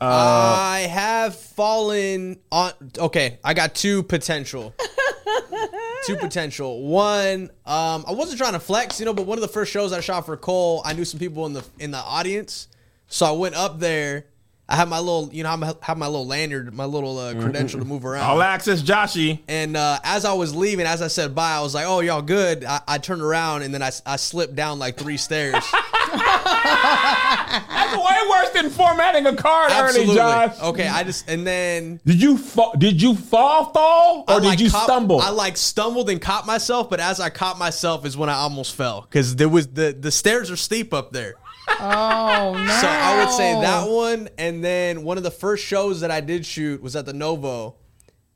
I 0.00 0.88
have 0.90 1.36
fallen 1.36 2.40
on. 2.50 2.72
Okay, 2.98 3.38
I 3.44 3.54
got 3.54 3.74
two 3.74 4.02
potential. 4.02 4.74
two 6.04 6.16
potential. 6.16 6.82
One, 6.82 7.50
um, 7.64 8.04
I 8.06 8.12
wasn't 8.12 8.38
trying 8.38 8.52
to 8.52 8.60
flex, 8.60 8.98
you 8.98 9.06
know, 9.06 9.14
but 9.14 9.24
one 9.26 9.38
of 9.38 9.42
the 9.42 9.48
first 9.48 9.72
shows 9.72 9.92
I 9.92 10.00
shot 10.00 10.26
for 10.26 10.36
Cole, 10.36 10.82
I 10.84 10.92
knew 10.94 11.04
some 11.04 11.20
people 11.20 11.46
in 11.46 11.52
the 11.52 11.64
in 11.78 11.90
the 11.90 11.98
audience, 11.98 12.68
so 13.06 13.24
I 13.26 13.32
went 13.32 13.54
up 13.54 13.78
there. 13.78 14.26
I 14.66 14.76
have 14.76 14.88
my 14.88 14.98
little, 14.98 15.28
you 15.30 15.42
know, 15.42 15.50
I 15.50 15.74
have 15.82 15.98
my 15.98 16.06
little 16.06 16.26
lanyard, 16.26 16.72
my 16.72 16.86
little 16.86 17.18
uh, 17.18 17.34
credential 17.34 17.80
to 17.80 17.84
move 17.84 18.06
around. 18.06 18.24
All 18.24 18.40
access, 18.40 18.80
Joshy. 18.82 19.40
And 19.46 19.76
uh, 19.76 19.98
as 20.02 20.24
I 20.24 20.32
was 20.32 20.54
leaving, 20.56 20.86
as 20.86 21.02
I 21.02 21.08
said 21.08 21.34
bye, 21.34 21.52
I 21.52 21.60
was 21.60 21.74
like, 21.74 21.84
"Oh, 21.86 22.00
y'all 22.00 22.22
good?" 22.22 22.64
I, 22.64 22.80
I 22.88 22.96
turned 22.98 23.20
around 23.20 23.60
and 23.62 23.74
then 23.74 23.82
I, 23.82 23.90
I 24.06 24.16
slipped 24.16 24.54
down 24.56 24.78
like 24.78 24.96
three 24.96 25.18
stairs. 25.18 25.62
That's 26.14 27.96
way 27.96 28.18
worse 28.30 28.50
than 28.50 28.70
formatting 28.70 29.26
a 29.26 29.36
card 29.36 29.70
Absolutely. 29.70 30.18
early, 30.18 30.48
Josh. 30.48 30.60
Okay, 30.62 30.88
I 30.88 31.04
just 31.04 31.28
and 31.28 31.46
then 31.46 32.00
Did 32.06 32.22
you 32.22 32.38
fall? 32.38 32.72
Did 32.78 33.02
you 33.02 33.14
fall, 33.14 33.66
fall, 33.66 34.24
or 34.28 34.34
I, 34.36 34.40
did 34.40 34.46
like, 34.46 34.60
you 34.60 34.70
caught- 34.70 34.84
stumble? 34.84 35.20
I 35.20 35.30
like 35.30 35.56
stumbled 35.58 36.08
and 36.08 36.20
caught 36.20 36.46
myself, 36.46 36.88
but 36.88 37.00
as 37.00 37.20
I 37.20 37.28
caught 37.30 37.58
myself 37.58 38.06
is 38.06 38.16
when 38.16 38.28
I 38.30 38.34
almost 38.34 38.74
fell 38.74 39.02
because 39.02 39.36
there 39.36 39.48
was 39.48 39.66
the 39.68 39.94
the 39.98 40.10
stairs 40.10 40.50
are 40.50 40.56
steep 40.56 40.94
up 40.94 41.12
there. 41.12 41.34
Oh 41.68 42.54
no. 42.56 42.74
So 42.80 42.86
I 42.88 43.24
would 43.24 43.32
say 43.34 43.52
that 43.60 43.88
one, 43.88 44.28
and 44.38 44.62
then 44.62 45.02
one 45.04 45.16
of 45.16 45.22
the 45.22 45.30
first 45.30 45.64
shows 45.64 46.00
that 46.00 46.10
I 46.10 46.20
did 46.20 46.44
shoot 46.44 46.82
was 46.82 46.94
at 46.96 47.06
the 47.06 47.12
Novo, 47.12 47.76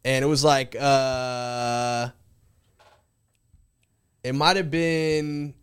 and 0.05 0.24
it 0.24 0.29
was 0.29 0.43
like 0.45 0.74
uh, 0.79 2.09
it 4.24 4.35
might 4.35 4.57
have 4.57 4.70
been, 4.70 5.55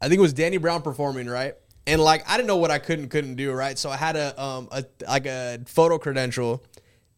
I 0.00 0.08
think 0.08 0.18
it 0.18 0.22
was 0.22 0.32
Danny 0.32 0.56
Brown 0.58 0.82
performing 0.82 1.26
right, 1.28 1.54
and 1.86 2.00
like 2.00 2.28
I 2.28 2.36
didn't 2.36 2.48
know 2.48 2.56
what 2.56 2.70
I 2.70 2.78
could 2.78 2.98
and 2.98 3.10
couldn't 3.10 3.36
do 3.36 3.52
right, 3.52 3.78
so 3.78 3.90
I 3.90 3.96
had 3.96 4.16
a 4.16 4.40
um 4.42 4.68
a 4.72 4.84
like 5.08 5.26
a 5.26 5.60
photo 5.66 5.98
credential, 5.98 6.64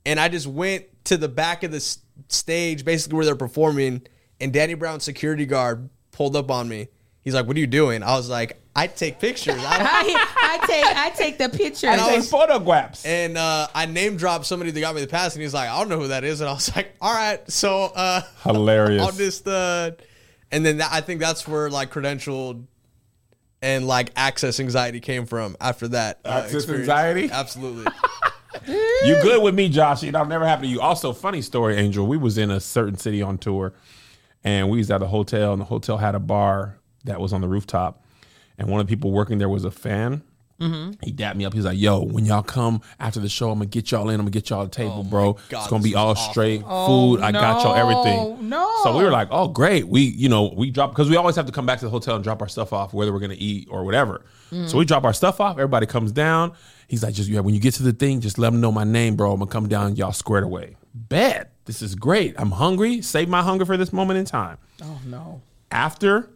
and 0.05 0.21
I 0.21 0.29
just 0.29 0.47
went 0.47 0.85
to 1.07 1.17
the 1.17 1.29
back 1.29 1.63
of 1.63 1.71
the 1.71 1.79
s- 1.79 1.99
stage, 2.29 2.85
basically 2.85 3.17
where 3.17 3.25
they're 3.27 3.37
performing, 3.37 4.03
and 4.41 4.53
Danny 4.53 4.75
Brown's 4.75 5.05
security 5.05 5.47
guard 5.47 5.89
pulled 6.13 6.37
up 6.37 6.51
on 6.51 6.69
me. 6.69 6.89
He's 7.27 7.35
like, 7.35 7.47
"What 7.47 7.57
are 7.57 7.61
you 7.61 7.67
doing?" 7.67 8.05
I 8.05 8.17
was 8.17 8.31
like, 8.31 8.63
"I 8.77 8.87
take 8.87 9.19
pictures." 9.19 9.57
I, 9.59 9.61
I, 9.61 10.59
I 10.63 10.67
take 10.67 10.85
I 10.85 11.11
take 11.11 11.39
the 11.39 11.49
picture. 11.49 11.89
And 11.89 12.01
I 12.01 12.07
Take 12.11 12.17
was- 12.19 12.31
photographs. 12.31 13.05
and 13.05 13.37
uh, 13.37 13.67
I 13.75 13.87
name 13.87 14.17
dropped 14.17 14.47
somebody 14.47 14.71
that 14.71 14.81
got 14.81 14.95
me 14.95 15.01
the 15.01 15.09
pass, 15.09 15.35
and 15.35 15.43
he's 15.43 15.53
like, 15.53 15.69
"I 15.69 15.77
don't 15.81 15.89
know 15.89 15.99
who 15.99 16.07
that 16.09 16.23
is," 16.23 16.41
and 16.41 16.49
I 16.49 16.53
was 16.53 16.75
like, 16.77 16.95
"All 17.01 17.13
right, 17.13 17.41
so 17.51 17.91
uh, 17.97 18.23
Hilarious. 18.45 19.03
I'll 19.03 19.11
just." 19.11 19.47
Uh, 19.49 19.91
and 20.53 20.65
then 20.65 20.79
that, 20.79 20.91
I 20.93 21.01
think 21.01 21.19
that's 21.21 21.49
where 21.49 21.69
like 21.69 21.91
credentialed 21.93 22.65
and 23.61 23.89
like 23.89 24.13
access 24.15 24.61
anxiety 24.61 25.01
came 25.01 25.27
from. 25.27 25.57
After 25.61 25.89
that, 25.89 26.21
uh, 26.25 26.29
Access 26.45 26.55
experience. 26.55 26.89
anxiety? 26.89 27.29
absolutely. 27.33 27.87
You 29.05 29.21
good 29.23 29.43
with 29.43 29.55
me, 29.55 29.69
Josh? 29.69 30.01
That'll 30.01 30.25
never 30.25 30.47
happen 30.47 30.63
to 30.65 30.69
you. 30.71 30.81
Also, 30.81 31.13
funny 31.13 31.43
story, 31.43 31.77
Angel. 31.77 32.07
We 32.07 32.17
was 32.17 32.39
in 32.39 32.51
a 32.51 32.59
certain 32.59 32.97
city 32.97 33.21
on 33.21 33.37
tour, 33.37 33.75
and 34.45 34.71
we 34.71 34.79
was 34.79 34.91
at 34.91 35.03
a 35.03 35.07
hotel, 35.07 35.53
and 35.53 35.61
the 35.61 35.67
hotel 35.67 35.99
had 35.99 36.15
a 36.15 36.19
bar 36.19 36.79
that 37.07 37.21
was 37.21 37.33
on 37.33 37.41
the 37.41 37.49
rooftop, 37.49 38.05
and 38.59 38.69
one 38.69 38.81
of 38.81 38.87
the 38.87 38.91
people 38.91 39.13
working 39.13 39.39
there 39.39 39.49
was 39.49 39.65
a 39.65 39.71
fan. 39.71 40.23
Mm-hmm. 40.61 40.93
He 41.03 41.13
dapped 41.13 41.37
me 41.37 41.45
up. 41.45 41.53
He's 41.53 41.67
like, 41.67 41.79
"Yo, 41.79 42.03
when 42.03 42.25
y'all 42.25 42.43
come 42.43 42.81
after 42.99 43.21
the 43.21 43.29
show, 43.29 43.51
I'm 43.51 43.59
gonna 43.59 43.67
get 43.67 43.91
y'all 43.91 44.09
in. 44.09 44.15
I'm 44.15 44.21
gonna 44.21 44.31
get 44.31 44.49
y'all 44.49 44.65
a 44.65 44.69
table, 44.69 45.01
oh 45.01 45.03
bro. 45.03 45.33
God, 45.51 45.61
it's 45.61 45.69
gonna 45.69 45.83
be 45.83 45.95
all 45.95 46.11
awful. 46.11 46.31
straight 46.31 46.63
oh, 46.65 46.87
food. 46.87 47.21
I 47.23 47.31
got 47.31 47.63
y'all 47.63 47.75
everything. 47.75 48.49
no. 48.49 48.81
So 48.83 48.97
we 48.97 49.05
were 49.05 49.11
like, 49.11 49.29
"Oh, 49.31 49.49
great. 49.49 49.87
We, 49.87 50.03
you 50.03 50.31
know, 50.31 50.55
we 50.57 50.71
drop 50.71 50.93
because 50.93 51.11
we 51.11 51.17
always 51.17 51.37
have 51.37 51.45
to 51.47 51.53
come 51.53 51.67
back 51.67 51.81
to 51.81 51.85
the 51.85 51.91
hotel 51.91 52.15
and 52.15 52.25
drop 52.25 52.41
our 52.41 52.49
stuff 52.49 52.73
off, 52.73 52.95
whether 52.95 53.13
we're 53.13 53.21
gonna 53.21 53.35
eat 53.37 53.69
or 53.71 53.85
whatever. 53.85 54.25
So 54.51 54.57
mm. 54.57 54.75
we 54.75 54.85
drop 54.87 55.05
our 55.05 55.13
stuff 55.13 55.41
off. 55.41 55.57
Everybody 55.57 55.87
comes 55.87 56.13
down. 56.13 56.53
He's 56.89 57.03
like, 57.03 57.15
just 57.15 57.29
yeah, 57.29 57.41
when 57.41 57.55
you 57.55 57.61
get 57.61 57.75
to 57.75 57.83
the 57.83 57.93
thing, 57.93 58.21
just 58.21 58.39
let 58.39 58.51
them 58.51 58.61
know 58.61 58.73
my 58.73 58.85
name, 58.85 59.17
bro. 59.17 59.33
I'm 59.33 59.41
gonna 59.41 59.51
come 59.51 59.69
down. 59.69 59.97
Y'all 59.97 60.13
squared 60.13 60.45
away. 60.45 60.77
Bet 60.95 61.53
this 61.67 61.83
is 61.83 61.95
great. 61.95 62.35
I'm 62.39 62.53
hungry. 62.53 63.03
Save 63.03 63.29
my 63.29 63.43
hunger 63.43 63.67
for 63.67 63.77
this 63.77 63.93
moment 63.93 64.19
in 64.19 64.25
time. 64.25 64.57
Oh 64.83 65.01
no. 65.05 65.43
After 65.71 66.31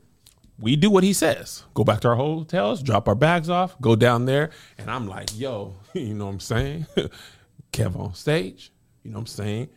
we 0.61 0.77
do 0.77 0.91
what 0.91 1.03
he 1.05 1.13
says, 1.13 1.65
go 1.75 1.85
back 1.85 2.01
to 2.01 2.09
our 2.09 2.17
hotels, 2.17 2.83
drop 2.83 3.09
our 3.09 3.15
bags 3.15 3.49
off, 3.49 3.81
go 3.81 3.97
down 3.97 4.27
there, 4.27 4.51
and 4.79 4.91
I'm 4.91 5.09
like, 5.09 5.31
yo, 5.39 5.75
you 5.95 6.15
know 6.15 6.27
what 6.27 6.33
I'm 6.33 6.41
saying? 6.41 6.87
Kev 7.73 7.99
on 7.99 8.15
stage, 8.15 8.73
you 9.03 9.11
know 9.11 9.17
what 9.17 9.23
I'm 9.23 9.27
saying? 9.27 9.69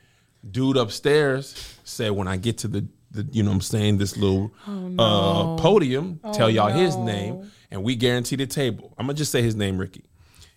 Dude 0.49 0.77
upstairs 0.77 1.77
said 1.83 2.11
when 2.11 2.27
I 2.27 2.37
get 2.37 2.57
to 2.59 2.67
the, 2.67 2.85
the 3.11 3.27
you 3.31 3.43
know 3.43 3.51
what 3.51 3.55
I'm 3.55 3.61
saying, 3.61 3.97
this 3.97 4.17
little 4.17 4.51
uh, 4.67 5.55
podium, 5.55 6.19
tell 6.33 6.49
y'all 6.49 6.71
his 6.71 6.97
name, 6.97 7.49
and 7.71 7.83
we 7.83 7.95
guarantee 7.95 8.35
the 8.35 8.47
table. 8.47 8.93
I'm 8.97 9.05
gonna 9.05 9.13
just 9.17 9.31
say 9.31 9.41
his 9.41 9.55
name, 9.55 9.77
Ricky. 9.77 10.03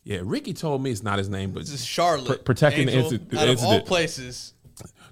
Yeah, 0.03 0.21
Ricky 0.23 0.55
told 0.55 0.83
me 0.83 0.91
it's 0.93 1.03
not 1.03 1.19
his 1.19 1.29
name, 1.29 1.51
but 1.51 1.61
This 1.61 1.73
is 1.73 1.85
Charlotte, 1.85 2.39
Pr- 2.39 2.45
protecting 2.45 2.87
the 2.87 2.93
Angel, 2.93 3.19
inci- 3.19 3.29
the 3.29 3.41
out 3.41 3.49
of 3.49 3.65
all 3.65 3.81
places. 3.83 4.55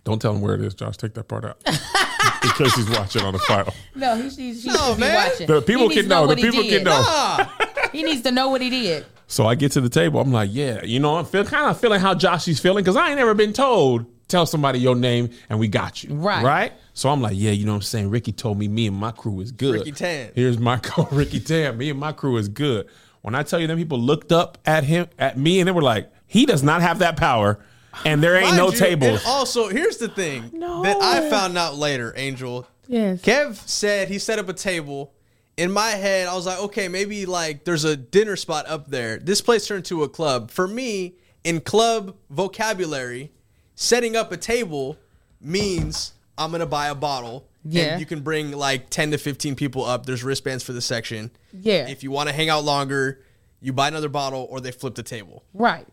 Don't 0.05 0.21
tell 0.21 0.35
him 0.35 0.41
where 0.41 0.55
it 0.55 0.61
is, 0.61 0.75
Josh. 0.75 0.97
Take 0.97 1.15
that 1.15 1.29
part 1.29 1.45
out. 1.45 1.59
In 1.67 2.51
case 2.51 2.75
he's 2.75 2.91
watching 2.91 3.23
on 3.23 3.33
the 3.33 3.39
file. 3.41 3.75
No, 3.95 4.17
he, 4.17 4.29
he, 4.29 4.53
he 4.53 4.69
No, 4.69 4.75
should 4.77 4.97
be 4.99 5.03
watching. 5.03 5.47
The 5.47 5.63
people 5.63 5.89
can 5.89 6.03
to 6.03 6.09
know. 6.09 6.27
The 6.27 6.37
people 6.37 6.63
can 6.63 6.85
know. 6.85 7.47
He 7.93 8.03
needs 8.03 8.23
to 8.23 8.33
know 8.33 8.49
what 8.49 8.61
he 8.61 8.71
did. 8.71 9.07
So 9.29 9.47
I 9.47 9.55
get 9.55 9.71
to 9.73 9.81
the 9.81 9.89
table. 9.89 10.19
I'm 10.19 10.33
like, 10.33 10.51
yeah, 10.53 10.83
you 10.83 10.99
know, 10.99 11.17
I'm 11.17 11.25
feel, 11.25 11.45
kind 11.45 11.71
of 11.71 11.79
feeling 11.79 12.01
how 12.01 12.13
Joshy's 12.13 12.59
feeling 12.59 12.83
because 12.83 12.97
I 12.97 13.09
ain't 13.11 13.19
never 13.19 13.35
been 13.35 13.53
told 13.53 14.07
tell 14.27 14.47
somebody 14.47 14.81
your 14.81 14.97
name 14.97 15.31
and 15.49 15.59
we 15.59 15.69
got 15.69 16.03
you. 16.03 16.15
Right. 16.15 16.45
Right. 16.45 16.73
So 16.93 17.09
I'm 17.09 17.21
like, 17.21 17.35
yeah, 17.37 17.53
you 17.53 17.65
know 17.65 17.73
what 17.73 17.77
I'm 17.77 17.83
saying? 17.83 18.11
Ricky 18.11 18.33
told 18.33 18.59
me 18.59 18.67
me 18.69 18.89
and 18.89 18.97
my 18.97 19.13
crew 19.13 19.41
is 19.41 19.53
good. 19.53 19.75
Ricky 19.75 19.93
Tan. 19.93 20.33
Here's 20.35 20.59
my 20.59 20.77
co 20.83 21.05
Ricky 21.13 21.41
Tan. 21.41 21.79
Me 21.79 21.91
and 21.91 22.01
my 22.01 22.13
crew 22.13 22.37
is 22.37 22.49
good. 22.49 22.89
When 23.23 23.35
I 23.35 23.43
tell 23.43 23.61
you 23.61 23.67
them 23.67 23.79
people 23.79 23.99
looked 23.99 24.33
up 24.33 24.59
at 24.67 24.85
him, 24.85 25.07
at 25.19 25.39
me, 25.39 25.61
and 25.61 25.69
they 25.69 25.73
were 25.73 25.83
like, 25.83 26.11
he 26.27 26.47
does 26.47 26.63
not 26.63 26.83
have 26.83 26.99
that 26.99 27.17
power. 27.17 27.59
And 28.05 28.23
there 28.23 28.37
ain't 28.37 28.47
mind 28.47 28.57
no 28.57 28.71
you, 28.71 28.79
tables. 28.79 29.21
And 29.21 29.23
also, 29.27 29.69
here's 29.69 29.99
the 29.99 30.09
thing 30.09 30.51
that 30.61 30.97
I 31.01 31.29
found 31.31 31.57
out 31.59 31.77
later, 31.77 32.13
Angel. 32.17 32.67
Yes. 32.87 33.23
Kev 33.23 33.57
said 33.69 34.09
he 34.09 34.19
set 34.19 34.39
up 34.39 34.49
a 34.49 34.53
table. 34.53 35.13
In 35.57 35.71
my 35.71 35.91
head, 35.91 36.27
I 36.27 36.35
was 36.35 36.47
like, 36.47 36.59
okay, 36.59 36.89
maybe 36.89 37.27
like 37.27 37.65
there's 37.65 37.85
a 37.85 37.97
dinner 37.97 38.37
spot 38.37 38.67
up 38.69 38.89
there. 38.91 39.19
This 39.19 39.41
place 39.41 39.67
turned 39.67 39.85
to 39.87 40.03
a 40.03 40.09
club. 40.09 40.51
For 40.51 40.67
me, 40.67 41.15
in 41.45 41.61
club 41.61 42.17
vocabulary, 42.31 43.31
setting 43.75 44.17
up 44.17 44.33
a 44.33 44.37
table 44.37 44.99
means 45.41 46.13
I'm 46.37 46.51
gonna 46.51 46.67
buy 46.67 46.89
a 46.89 46.95
bottle. 46.95 47.47
Yeah. 47.65 47.93
And 47.93 48.01
you 48.01 48.07
can 48.07 48.21
bring 48.21 48.53
like 48.53 48.91
10 48.91 49.13
to 49.13 49.19
15 49.19 49.55
people 49.55 49.85
up. 49.85 50.07
There's 50.07 50.23
wristbands 50.25 50.65
for 50.65 50.73
the 50.73 50.83
section. 50.83 51.31
Yeah. 51.53 51.89
If 51.89 52.03
you 52.03 52.11
want 52.11 52.29
to 52.29 52.35
hang 52.35 52.51
out 52.51 52.65
longer, 52.65 53.21
you 53.61 53.73
buy 53.73 53.89
another 53.89 54.11
bottle 54.11 54.47
or 54.51 54.61
they 54.61 54.71
flip 54.71 54.95
the 54.95 55.03
table. 55.03 55.45
right. 55.55 55.87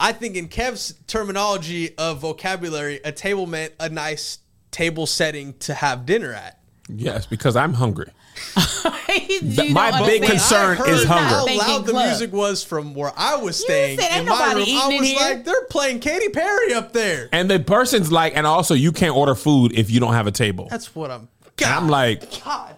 I 0.00 0.12
think 0.12 0.34
in 0.34 0.48
Kev's 0.48 0.94
terminology 1.06 1.96
of 1.96 2.20
vocabulary, 2.20 3.00
a 3.04 3.12
table 3.12 3.46
meant 3.46 3.74
a 3.78 3.88
nice 3.88 4.38
table 4.70 5.06
setting 5.06 5.52
to 5.60 5.74
have 5.74 6.06
dinner 6.06 6.32
at. 6.32 6.58
Yes, 6.88 7.26
because 7.26 7.54
I'm 7.54 7.74
hungry. 7.74 8.10
You 9.42 9.74
my 9.74 10.06
big 10.06 10.22
concern 10.22 10.72
I 10.72 10.74
heard 10.74 10.88
is 10.88 11.04
hunger. 11.04 11.24
How 11.24 11.46
loud 11.46 11.86
the 11.86 11.92
club. 11.92 12.06
music 12.06 12.32
was 12.32 12.62
from 12.62 12.94
where 12.94 13.12
I 13.16 13.36
was 13.36 13.56
staying 13.56 13.98
said 13.98 14.20
in 14.20 14.28
my 14.28 14.52
nobody 14.52 14.72
room. 14.72 14.80
I 14.80 14.86
eating 14.86 14.92
in 14.92 15.00
was 15.00 15.08
here. 15.10 15.20
like, 15.20 15.44
they're 15.44 15.64
playing 15.64 16.00
Katy 16.00 16.28
Perry 16.28 16.74
up 16.74 16.92
there. 16.92 17.28
And 17.32 17.50
the 17.50 17.58
person's 17.58 18.12
like, 18.12 18.36
and 18.36 18.46
also 18.46 18.74
you 18.74 18.92
can't 18.92 19.16
order 19.16 19.34
food 19.34 19.72
if 19.76 19.90
you 19.90 19.98
don't 19.98 20.12
have 20.12 20.26
a 20.28 20.30
table. 20.30 20.68
That's 20.70 20.94
what 20.94 21.10
I'm. 21.10 21.28
And 21.58 21.66
I'm 21.66 21.88
like, 21.88 22.42
God. 22.44 22.76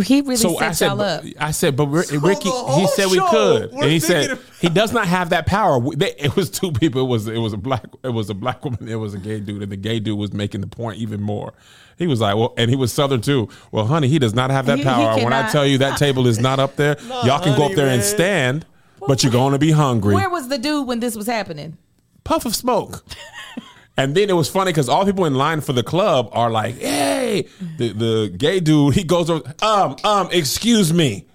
He 0.00 0.20
really 0.20 0.36
so 0.36 0.58
I 0.58 0.72
said, 0.72 0.86
y'all 0.88 1.00
up. 1.00 1.22
but, 1.22 1.32
I 1.42 1.50
said, 1.50 1.76
but 1.76 1.86
Ri- 1.86 2.02
So 2.04 2.18
Ricky, 2.20 2.50
he 2.50 2.86
said 2.88 3.06
we 3.10 3.18
show, 3.18 3.28
could, 3.30 3.72
we're 3.72 3.82
and 3.84 3.90
he 3.92 4.00
said 4.00 4.30
of- 4.32 4.58
he 4.60 4.68
does 4.68 4.92
not 4.92 5.06
have 5.06 5.30
that 5.30 5.46
power. 5.46 5.80
It 6.00 6.34
was 6.36 6.50
two 6.50 6.72
people. 6.72 7.02
It 7.02 7.08
was 7.08 7.26
it 7.28 7.38
was 7.38 7.52
a 7.52 7.56
black 7.56 7.84
it 8.02 8.08
was 8.10 8.30
a 8.30 8.34
black 8.34 8.64
woman. 8.64 8.88
It 8.88 8.96
was 8.96 9.14
a 9.14 9.18
gay 9.18 9.40
dude, 9.40 9.62
and 9.62 9.70
the 9.72 9.76
gay 9.76 10.00
dude 10.00 10.18
was 10.18 10.32
making 10.32 10.60
the 10.60 10.66
point 10.66 10.98
even 10.98 11.20
more. 11.22 11.52
He 11.98 12.06
was 12.06 12.20
like, 12.20 12.34
well, 12.36 12.54
and 12.56 12.70
he 12.70 12.76
was 12.76 12.92
southern 12.92 13.20
too. 13.20 13.48
Well, 13.72 13.86
honey, 13.86 14.08
he 14.08 14.18
does 14.18 14.32
not 14.34 14.50
have 14.50 14.66
that 14.66 14.78
He- 14.78 14.84
he 14.84 14.88
power. 14.88 15.16
when 15.22 15.32
I 15.32 15.50
tell 15.50 15.66
you 15.66 15.78
that 15.78 15.98
table 15.98 16.26
is 16.26 16.38
not 16.38 16.58
up 16.58 16.76
there, 16.76 16.96
y'all 17.24 17.42
can 17.42 17.56
go 17.56 17.66
up 17.66 17.72
there 17.72 17.88
and 17.88 18.00
man. 18.00 18.02
stand, 18.02 18.66
but 19.06 19.22
you're 19.22 19.32
going 19.32 19.52
to 19.52 19.58
be 19.58 19.70
hungry. 19.70 20.14
Where 20.14 20.30
was 20.30 20.48
the 20.48 20.58
dude 20.58 20.86
when 20.86 21.00
this 21.00 21.14
was 21.16 21.26
happening? 21.26 21.76
puff 22.24 22.44
of 22.44 22.54
smoke. 22.54 23.02
And 23.96 24.14
then 24.14 24.30
it 24.30 24.34
was 24.34 24.48
funny 24.48 24.70
because 24.72 24.88
all 24.88 25.04
people 25.04 25.26
in 25.26 25.34
line 25.34 25.60
for 25.60 25.72
the 25.72 25.82
club 25.82 26.30
are 26.32 26.50
like, 26.50 26.78
"Hey!" 26.78 27.46
The 27.78 27.92
the 27.92 28.34
gay 28.36 28.60
dude 28.60 28.94
he 28.94 29.04
goes 29.04 29.28
over, 29.28 29.54
um, 29.62 29.96
um, 30.04 30.28
excuse 30.32 30.92
me, 30.92 31.26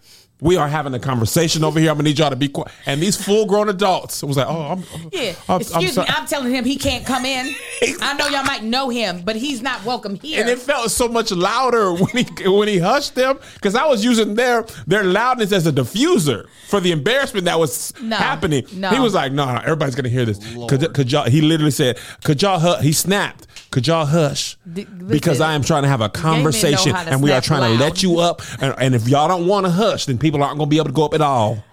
we 0.46 0.58
are 0.58 0.68
having 0.68 0.94
a 0.94 1.00
conversation 1.00 1.64
over 1.64 1.80
here. 1.80 1.90
I'm 1.90 1.98
gonna 1.98 2.08
need 2.10 2.20
y'all 2.20 2.30
to 2.30 2.36
be 2.36 2.48
quiet. 2.48 2.72
And 2.86 3.02
these 3.02 3.18
full 3.22 3.46
grown 3.48 3.68
adults 3.68 4.22
was 4.24 4.38
like, 4.38 4.48
"Oh, 4.48 4.62
I'm, 4.74 4.84
I'm- 4.94 5.10
Yeah. 5.12 5.34
I'm, 5.50 5.60
Excuse 5.62 5.98
me. 5.98 6.04
I'm 6.08 6.26
telling 6.28 6.52
him 6.54 6.64
he 6.64 6.78
can't 6.78 7.06
come 7.06 7.26
in. 7.26 7.54
I 8.02 8.14
know 8.14 8.28
y'all 8.28 8.44
might 8.44 8.64
know 8.64 8.90
him, 8.90 9.22
but 9.26 9.36
he's 9.36 9.62
not 9.62 9.84
welcome 9.84 10.16
here. 10.16 10.40
and 10.42 10.50
it 10.50 10.60
felt 10.60 10.92
so 10.92 11.08
much 11.08 11.32
louder 11.32 11.92
when 12.02 12.26
he 12.26 12.48
when 12.50 12.68
he 12.68 12.78
hushed 12.78 13.16
them 13.16 13.40
because 13.56 13.76
I 13.76 13.86
was 13.88 14.06
using 14.06 14.36
their 14.36 14.66
their 14.88 15.04
loudness 15.04 15.52
as 15.52 15.66
a 15.68 15.72
diffuser 15.72 16.46
for 16.68 16.80
the 16.80 16.92
embarrassment 16.92 17.46
that 17.46 17.60
was 17.60 17.94
No, 18.02 18.16
happening. 18.16 18.66
no. 18.74 18.90
He 18.92 19.00
was 19.00 19.14
like, 19.16 19.32
"No, 19.32 19.46
no, 19.46 19.60
everybody's 19.62 19.96
gonna 19.96 20.10
hear 20.10 20.26
this." 20.26 20.38
Could, 20.70 20.94
could 20.94 21.12
y'all? 21.12 21.26
He 21.30 21.42
literally 21.42 21.72
said, 21.72 21.98
"Could 22.24 22.42
y'all?" 22.42 22.60
Hu-? 22.60 22.82
He 22.84 22.94
snapped. 22.94 23.48
Could 23.72 23.88
y'all 23.88 24.06
hush? 24.06 24.56
D- 24.72 24.86
because 24.86 25.42
I 25.42 25.54
am 25.54 25.62
trying 25.62 25.84
to 25.84 25.90
have 25.90 26.00
a 26.00 26.08
conversation, 26.08 26.96
and 26.96 27.22
we 27.22 27.32
are 27.34 27.42
trying 27.42 27.60
loud. 27.62 27.78
to 27.78 27.84
let 27.84 28.04
you 28.04 28.20
up. 28.20 28.42
And, 28.62 28.74
and 28.78 28.96
if 28.96 29.08
y'all 29.10 29.28
don't 29.28 29.48
want 29.48 29.66
to 29.66 29.72
hush, 29.72 30.06
then 30.06 30.18
people 30.18 30.35
aren't 30.42 30.58
gonna 30.58 30.70
be 30.70 30.78
able 30.78 30.88
to 30.88 30.92
go 30.94 31.06
up 31.06 31.14
at 31.14 31.22
all. 31.22 31.64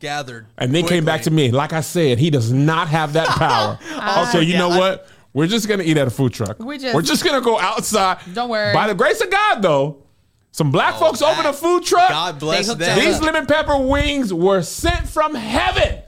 Gathered. 0.00 0.46
And 0.58 0.74
then 0.74 0.86
came 0.86 1.04
back 1.04 1.22
to 1.22 1.30
me. 1.30 1.50
Like 1.52 1.72
I 1.72 1.80
said, 1.80 2.18
he 2.18 2.28
does 2.30 2.52
not 2.52 2.88
have 2.88 3.12
that 3.12 3.28
power. 3.38 3.78
Uh, 3.92 4.26
okay, 4.28 4.42
you 4.42 4.56
know 4.58 4.68
what? 4.70 5.06
We're 5.32 5.46
just 5.46 5.68
gonna 5.68 5.84
eat 5.84 5.96
at 5.96 6.06
a 6.06 6.10
food 6.10 6.32
truck. 6.32 6.58
We 6.58 6.78
just- 6.78 6.94
We're 6.94 7.02
just 7.02 7.24
gonna 7.24 7.40
go 7.40 7.58
outside. 7.58 8.18
Don't 8.34 8.48
worry. 8.50 8.74
By 8.74 8.88
the 8.88 8.94
grace 8.94 9.20
of 9.20 9.30
God, 9.30 9.62
though, 9.62 10.02
some 10.50 10.70
black 10.70 10.94
oh, 10.96 10.98
folks 11.06 11.20
that- 11.20 11.32
open 11.32 11.46
a 11.46 11.52
food 11.52 11.84
truck. 11.84 12.08
God 12.08 12.38
bless 12.38 12.66
them. 12.66 12.98
These 12.98 13.16
up. 13.16 13.22
lemon 13.22 13.46
pepper 13.46 13.78
wings 13.78 14.34
were 14.34 14.62
sent 14.62 15.08
from 15.08 15.34
heaven. 15.34 16.02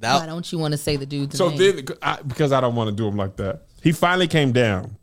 Why 0.00 0.26
don't 0.26 0.50
you 0.52 0.58
want 0.58 0.72
to 0.72 0.78
say 0.78 0.96
the 0.96 1.06
dude's 1.06 1.36
So 1.36 1.48
name? 1.48 1.58
then, 1.58 1.86
I, 2.02 2.20
because 2.22 2.52
I 2.52 2.60
don't 2.60 2.74
want 2.74 2.90
to 2.90 2.96
do 2.96 3.08
him 3.08 3.16
like 3.16 3.36
that, 3.36 3.62
he 3.82 3.92
finally 3.92 4.28
came 4.28 4.52
down. 4.52 4.96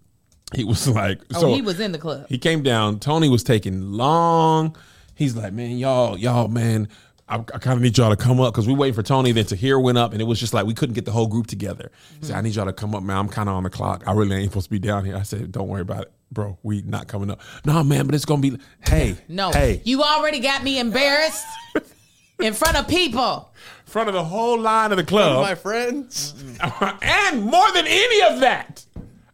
He 0.53 0.63
was 0.63 0.87
like, 0.87 1.21
oh, 1.33 1.41
so 1.41 1.53
he 1.53 1.61
was 1.61 1.79
in 1.79 1.91
the 1.91 1.97
club. 1.97 2.27
He 2.29 2.37
came 2.37 2.61
down. 2.61 2.99
Tony 2.99 3.29
was 3.29 3.43
taking 3.43 3.91
long. 3.93 4.75
He's 5.21 5.35
like, 5.35 5.53
man, 5.53 5.77
y'all, 5.77 6.17
y'all, 6.17 6.47
man, 6.47 6.87
I, 7.29 7.35
I 7.35 7.59
kind 7.59 7.77
of 7.77 7.81
need 7.81 7.95
y'all 7.95 8.09
to 8.09 8.15
come 8.15 8.39
up 8.41 8.53
because 8.55 8.67
we 8.67 8.73
waiting 8.73 8.95
for 8.95 9.03
Tony. 9.03 9.31
Then 9.31 9.45
Tahir 9.45 9.79
went 9.79 9.99
up, 9.99 10.13
and 10.13 10.19
it 10.19 10.25
was 10.25 10.39
just 10.39 10.51
like 10.51 10.65
we 10.65 10.73
couldn't 10.73 10.95
get 10.95 11.05
the 11.05 11.11
whole 11.11 11.27
group 11.27 11.45
together. 11.45 11.91
He 12.19 12.25
said, 12.25 12.35
I 12.37 12.41
need 12.41 12.55
y'all 12.55 12.65
to 12.65 12.73
come 12.73 12.95
up, 12.95 13.03
man. 13.03 13.17
I'm 13.17 13.29
kind 13.29 13.47
of 13.47 13.53
on 13.53 13.61
the 13.61 13.69
clock. 13.69 14.03
I 14.07 14.13
really 14.13 14.35
ain't 14.35 14.49
supposed 14.51 14.65
to 14.65 14.71
be 14.71 14.79
down 14.79 15.05
here. 15.05 15.15
I 15.15 15.21
said, 15.21 15.51
don't 15.51 15.67
worry 15.67 15.81
about 15.81 16.01
it, 16.05 16.11
bro. 16.31 16.57
We 16.63 16.81
not 16.81 17.07
coming 17.07 17.29
up. 17.29 17.39
No, 17.65 17.83
man, 17.83 18.07
but 18.07 18.15
it's 18.15 18.25
gonna 18.25 18.41
be. 18.41 18.57
Hey, 18.87 19.15
No, 19.27 19.51
hey, 19.51 19.81
you 19.85 20.01
already 20.01 20.39
got 20.39 20.63
me 20.63 20.79
embarrassed 20.79 21.45
in 22.39 22.53
front 22.53 22.77
of 22.77 22.87
people. 22.87 23.53
in 23.85 23.91
front 23.91 24.09
of 24.09 24.15
the 24.15 24.23
whole 24.23 24.59
line 24.59 24.89
of 24.91 24.97
the 24.97 25.03
club. 25.03 25.43
my 25.43 25.53
friends. 25.53 26.33
and 27.03 27.43
more 27.43 27.71
than 27.73 27.85
any 27.87 28.33
of 28.33 28.39
that, 28.39 28.83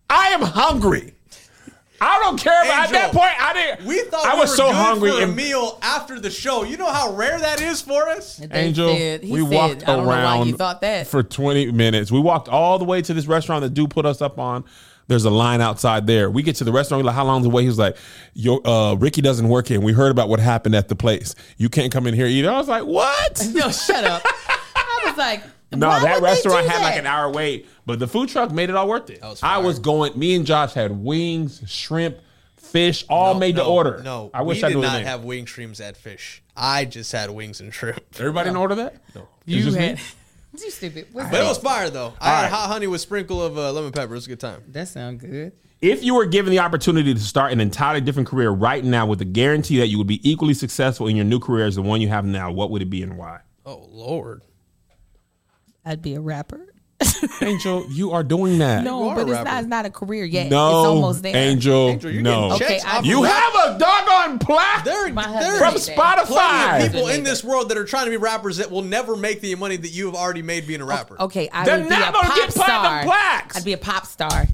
I 0.10 0.28
am 0.32 0.42
hungry. 0.42 1.14
I 2.00 2.20
don't 2.20 2.40
care 2.40 2.62
about 2.64 2.86
at 2.86 2.92
that 2.92 3.12
point. 3.12 3.32
I 3.42 3.54
didn't. 3.54 3.86
We 3.88 4.02
thought 4.04 4.26
I 4.26 4.36
we 4.36 4.42
was 4.42 4.52
were 4.52 4.56
so 4.56 4.68
good 4.68 4.76
hungry 4.76 5.12
for 5.12 5.24
a 5.24 5.28
meal 5.28 5.80
after 5.82 6.20
the 6.20 6.30
show. 6.30 6.64
You 6.64 6.78
know 6.78 6.92
how 6.92 7.14
rare 7.14 7.40
that 7.40 7.62
is 7.62 7.82
for 7.82 8.08
us. 8.10 8.38
They 8.38 8.48
Angel, 8.52 8.96
said- 8.96 9.24
he 9.24 9.32
we 9.32 9.42
said, 9.42 9.52
walked 9.54 9.84
I 9.84 9.96
don't 9.96 10.04
know 10.04 10.10
why 10.10 10.22
around 10.22 10.58
thought 10.58 10.82
that. 10.82 11.08
for 11.08 11.24
20 11.24 11.72
minutes. 11.72 12.12
We 12.12 12.20
walked 12.20 12.50
all 12.50 12.78
the 12.80 12.86
way 12.86 13.02
to 13.02 13.14
this 13.14 13.26
restaurant 13.26 13.64
that 13.64 13.74
dude 13.74 13.90
put 13.90 14.06
us 14.06 14.22
up 14.22 14.38
on. 14.40 14.64
There's 15.08 15.24
a 15.24 15.30
line 15.30 15.62
outside 15.62 16.06
there. 16.06 16.30
We 16.30 16.44
get 16.44 16.58
to 16.58 16.66
the 16.66 16.72
restaurant. 16.74 17.02
We're 17.02 17.08
like, 17.08 17.16
how 17.16 17.24
long's 17.26 17.46
the 17.46 17.50
wait? 17.50 17.62
He 17.64 17.70
was 17.70 17.80
like, 17.80 17.96
Yo, 18.34 18.58
uh, 18.58 18.96
Ricky 19.00 19.22
doesn't 19.22 19.48
work 19.48 19.68
here. 19.68 19.78
And 19.78 19.86
we 19.86 19.94
heard 19.94 20.12
about 20.12 20.28
what 20.28 20.40
happened 20.42 20.76
at 20.76 20.90
the 20.90 20.96
place. 20.98 21.34
You 21.58 21.70
can't 21.70 21.94
come 21.94 22.08
in 22.08 22.14
here 22.14 22.28
either. 22.28 22.52
I 22.52 22.58
was 22.58 22.68
like, 22.68 22.84
what? 22.84 23.48
No, 23.54 23.72
shut 23.72 24.04
up. 24.04 24.22
I 24.76 25.04
was 25.06 25.18
like, 25.18 25.44
No, 25.72 25.88
why 25.90 26.00
that 26.00 26.16
would 26.16 26.24
they 26.24 26.32
restaurant 26.34 26.64
do 26.66 26.70
had 26.72 26.82
like 26.82 26.94
that? 26.96 27.00
an 27.02 27.08
hour 27.08 27.30
wait, 27.32 27.68
but 27.86 28.00
the 28.00 28.08
food 28.08 28.30
truck 28.30 28.52
made 28.52 28.70
it 28.70 28.76
all 28.76 28.88
worth 28.88 29.10
it. 29.10 29.22
was 29.22 29.44
I 29.44 29.56
fire. 29.56 29.64
was 29.66 29.80
going. 29.80 30.18
Me 30.18 30.36
and 30.36 30.46
Josh 30.46 30.74
had 30.74 30.92
wings, 30.92 31.62
shrimp, 31.68 32.18
fish, 32.56 33.04
all 33.10 33.34
made 33.34 33.56
to 33.58 33.64
no, 33.64 33.70
order. 33.74 34.02
No, 34.04 34.30
I 34.34 34.44
wish 34.44 34.60
we 34.60 34.64
I 34.64 34.68
did 34.70 34.76
knew 34.76 34.82
the 34.82 34.88
not 34.88 34.94
name. 34.98 35.06
have 35.06 35.24
wing 35.26 35.46
streams 35.48 35.82
at 35.82 35.98
fish. 35.98 36.42
I 36.56 36.86
just 36.86 37.12
had 37.12 37.30
wings 37.32 37.60
and 37.60 37.74
shrimp. 37.74 38.00
Everybody 38.18 38.50
didn't 38.50 38.58
order 38.58 38.76
that. 38.76 38.96
No, 39.16 39.28
You 39.46 39.74
had. 39.74 40.00
You 40.60 40.72
stupid. 40.72 41.08
What's 41.12 41.30
But 41.30 41.36
it 41.36 41.44
that? 41.44 41.50
was 41.50 41.58
fire 41.60 41.90
though. 41.92 42.14
I 42.20 42.30
All 42.30 42.36
had 42.36 42.42
right. 42.44 42.52
hot 42.52 42.68
honey 42.70 42.88
with 42.88 43.00
sprinkle 43.02 43.44
of 43.44 43.58
uh, 43.60 43.72
lemon 43.74 43.92
pepper. 43.92 44.14
It 44.14 44.16
was 44.16 44.26
a 44.26 44.30
good 44.30 44.40
time. 44.40 44.64
That 44.70 44.88
sound 44.88 45.20
good. 45.20 45.52
If 45.82 46.04
you 46.04 46.16
were 46.16 46.26
given 46.26 46.50
the 46.50 46.58
opportunity 46.60 47.14
to 47.14 47.20
start 47.20 47.52
an 47.52 47.60
entirely 47.62 48.02
different 48.02 48.28
career 48.28 48.50
right 48.50 48.84
now 48.84 49.06
with 49.06 49.20
the 49.20 49.26
guarantee 49.26 49.78
that 49.78 49.88
you 49.90 50.00
would 50.00 50.08
be 50.08 50.20
equally 50.28 50.56
successful 50.56 51.06
in 51.08 51.16
your 51.16 51.26
new 51.26 51.40
career 51.40 51.68
as 51.68 51.76
the 51.76 51.84
one 51.84 52.02
you 52.02 52.08
have 52.08 52.26
now, 52.26 52.50
what 52.52 52.72
would 52.72 52.82
it 52.82 52.90
be 52.90 53.04
and 53.04 53.18
why? 53.20 53.42
Oh 53.68 53.88
Lord. 53.92 54.42
I'd 55.88 56.02
be 56.02 56.16
a 56.16 56.22
rapper. 56.22 56.74
Angel, 57.42 57.86
you 57.92 58.12
are 58.12 58.24
doing 58.24 58.58
that. 58.58 58.84
No, 58.84 59.10
are 59.10 59.16
but 59.16 59.30
it's 59.30 59.44
not. 59.44 59.60
It's 59.60 59.68
not 59.68 59.86
a 59.86 59.90
career 59.92 60.26
yet. 60.26 60.50
no, 60.50 60.68
it's 60.82 60.88
almost 60.88 61.22
there. 61.24 61.36
Angel, 61.36 61.90
Angel, 61.90 62.12
you're 62.12 62.24
no. 62.24 62.50
getting 62.58 62.66
Okay, 62.66 62.80
I- 62.86 62.98
off 62.98 63.06
You 63.06 63.24
of 63.24 63.30
have 63.30 63.54
a 63.54 63.80
doggone 63.80 64.40
plaque 64.40 64.84
There, 64.84 65.14
My 65.14 65.22
husband 65.22 65.44
there 65.44 65.60
from 65.60 65.74
made 65.76 65.82
that. 65.84 65.96
plenty 66.26 66.32
Spotify. 66.34 66.86
of 66.88 66.92
people 66.92 67.08
in 67.10 67.24
this 67.24 67.44
world 67.44 67.70
that 67.70 67.78
are 67.78 67.86
trying 67.86 68.06
to 68.06 68.12
be 68.12 68.18
rappers 68.18 68.58
that 68.58 68.72
will 68.72 68.82
never 68.82 69.16
make 69.16 69.42
the 69.42 69.54
money 69.56 69.78
that 69.78 69.90
you 69.90 70.08
have 70.08 70.16
already 70.16 70.42
made 70.42 70.66
being 70.66 70.82
a 70.82 70.86
rapper. 70.86 71.22
Okay, 71.22 71.48
I 71.54 71.66
They're 71.66 71.78
would 71.78 71.84
be 71.84 71.90
not 71.90 72.10
a 72.10 72.12
gonna 72.14 72.28
pop 72.30 72.36
get 72.36 72.50
platinum 72.50 72.82
star. 72.84 73.04
plaques. 73.04 73.58
I'd 73.58 73.66
be 73.66 73.74
a 73.74 73.78
pop 73.78 74.06
star. 74.08 74.48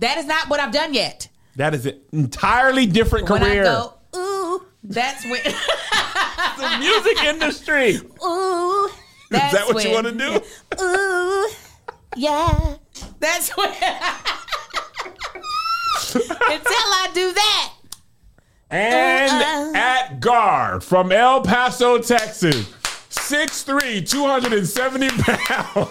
That 0.00 0.16
is 0.18 0.24
not 0.26 0.48
what 0.48 0.60
I've 0.60 0.72
done 0.72 0.94
yet. 0.94 1.28
That 1.56 1.74
is 1.74 1.84
an 1.84 2.00
entirely 2.12 2.86
different 2.86 3.28
When 3.28 3.42
career. 3.42 3.62
I 3.62 3.64
go, 3.64 3.94
ooh, 4.16 4.62
that's 4.82 5.24
when. 5.24 5.42
the 6.58 6.76
music 6.78 7.22
industry. 7.24 7.96
ooh, 8.24 8.88
that's 9.32 9.52
Is 9.52 9.58
that 9.58 9.66
what 9.66 9.76
when, 9.76 9.86
you 9.86 9.92
want 9.92 10.06
to 10.06 10.12
do? 10.12 10.40
Ooh, 10.82 11.48
yeah, 12.16 12.76
that's 13.18 13.56
when. 13.56 13.68
Until 16.14 16.72
I 16.72 17.10
do 17.14 17.32
that. 17.32 17.72
And 18.70 19.74
uh. 19.74 19.78
at 19.78 20.20
guard 20.20 20.84
from 20.84 21.12
El 21.12 21.42
Paso, 21.42 21.98
Texas. 21.98 22.72
6'3, 23.12 24.08
270 24.08 25.08
pounds. 25.18 25.90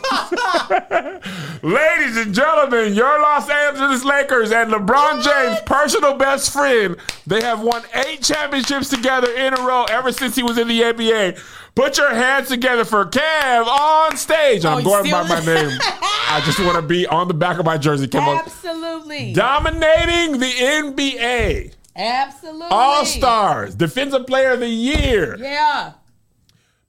Ladies 1.64 2.18
and 2.18 2.34
gentlemen, 2.34 2.96
your 2.96 3.22
Los 3.22 3.48
Angeles 3.48 4.04
Lakers 4.04 4.52
and 4.52 4.72
LeBron 4.72 5.24
James' 5.24 5.60
personal 5.62 6.16
best 6.16 6.52
friend. 6.52 6.98
They 7.28 7.42
have 7.42 7.62
won 7.62 7.84
eight 8.08 8.24
championships 8.24 8.90
together 8.90 9.32
in 9.34 9.54
a 9.54 9.62
row 9.62 9.86
ever 9.90 10.12
since 10.12 10.36
he 10.36 10.42
was 10.42 10.58
in 10.58 10.68
the 10.68 10.82
NBA. 10.82 11.40
Put 11.74 11.98
your 11.98 12.14
hands 12.14 12.50
together 12.50 12.84
for 12.84 13.06
Kev 13.06 13.66
on 13.66 14.18
stage. 14.18 14.66
I'm 14.66 14.80
oh, 14.80 14.84
going 14.84 15.10
by 15.10 15.24
my 15.28 15.40
name. 15.46 15.78
I 15.82 16.42
just 16.46 16.60
want 16.60 16.76
to 16.76 16.82
be 16.82 17.08
on 17.08 17.28
the 17.28 17.34
back 17.34 17.60
of 17.60 17.66
my 17.66 17.78
jersey. 17.78 18.10
On. 18.18 18.38
Absolutely. 18.38 19.34
Dominating 19.34 20.40
the 20.40 20.46
NBA. 20.46 21.74
Absolutely. 21.96 22.68
All 22.72 23.06
stars, 23.06 23.76
defensive 23.76 24.26
player 24.28 24.52
of 24.52 24.62
the 24.62 24.68
year, 24.68 25.38
Yeah. 25.38 25.94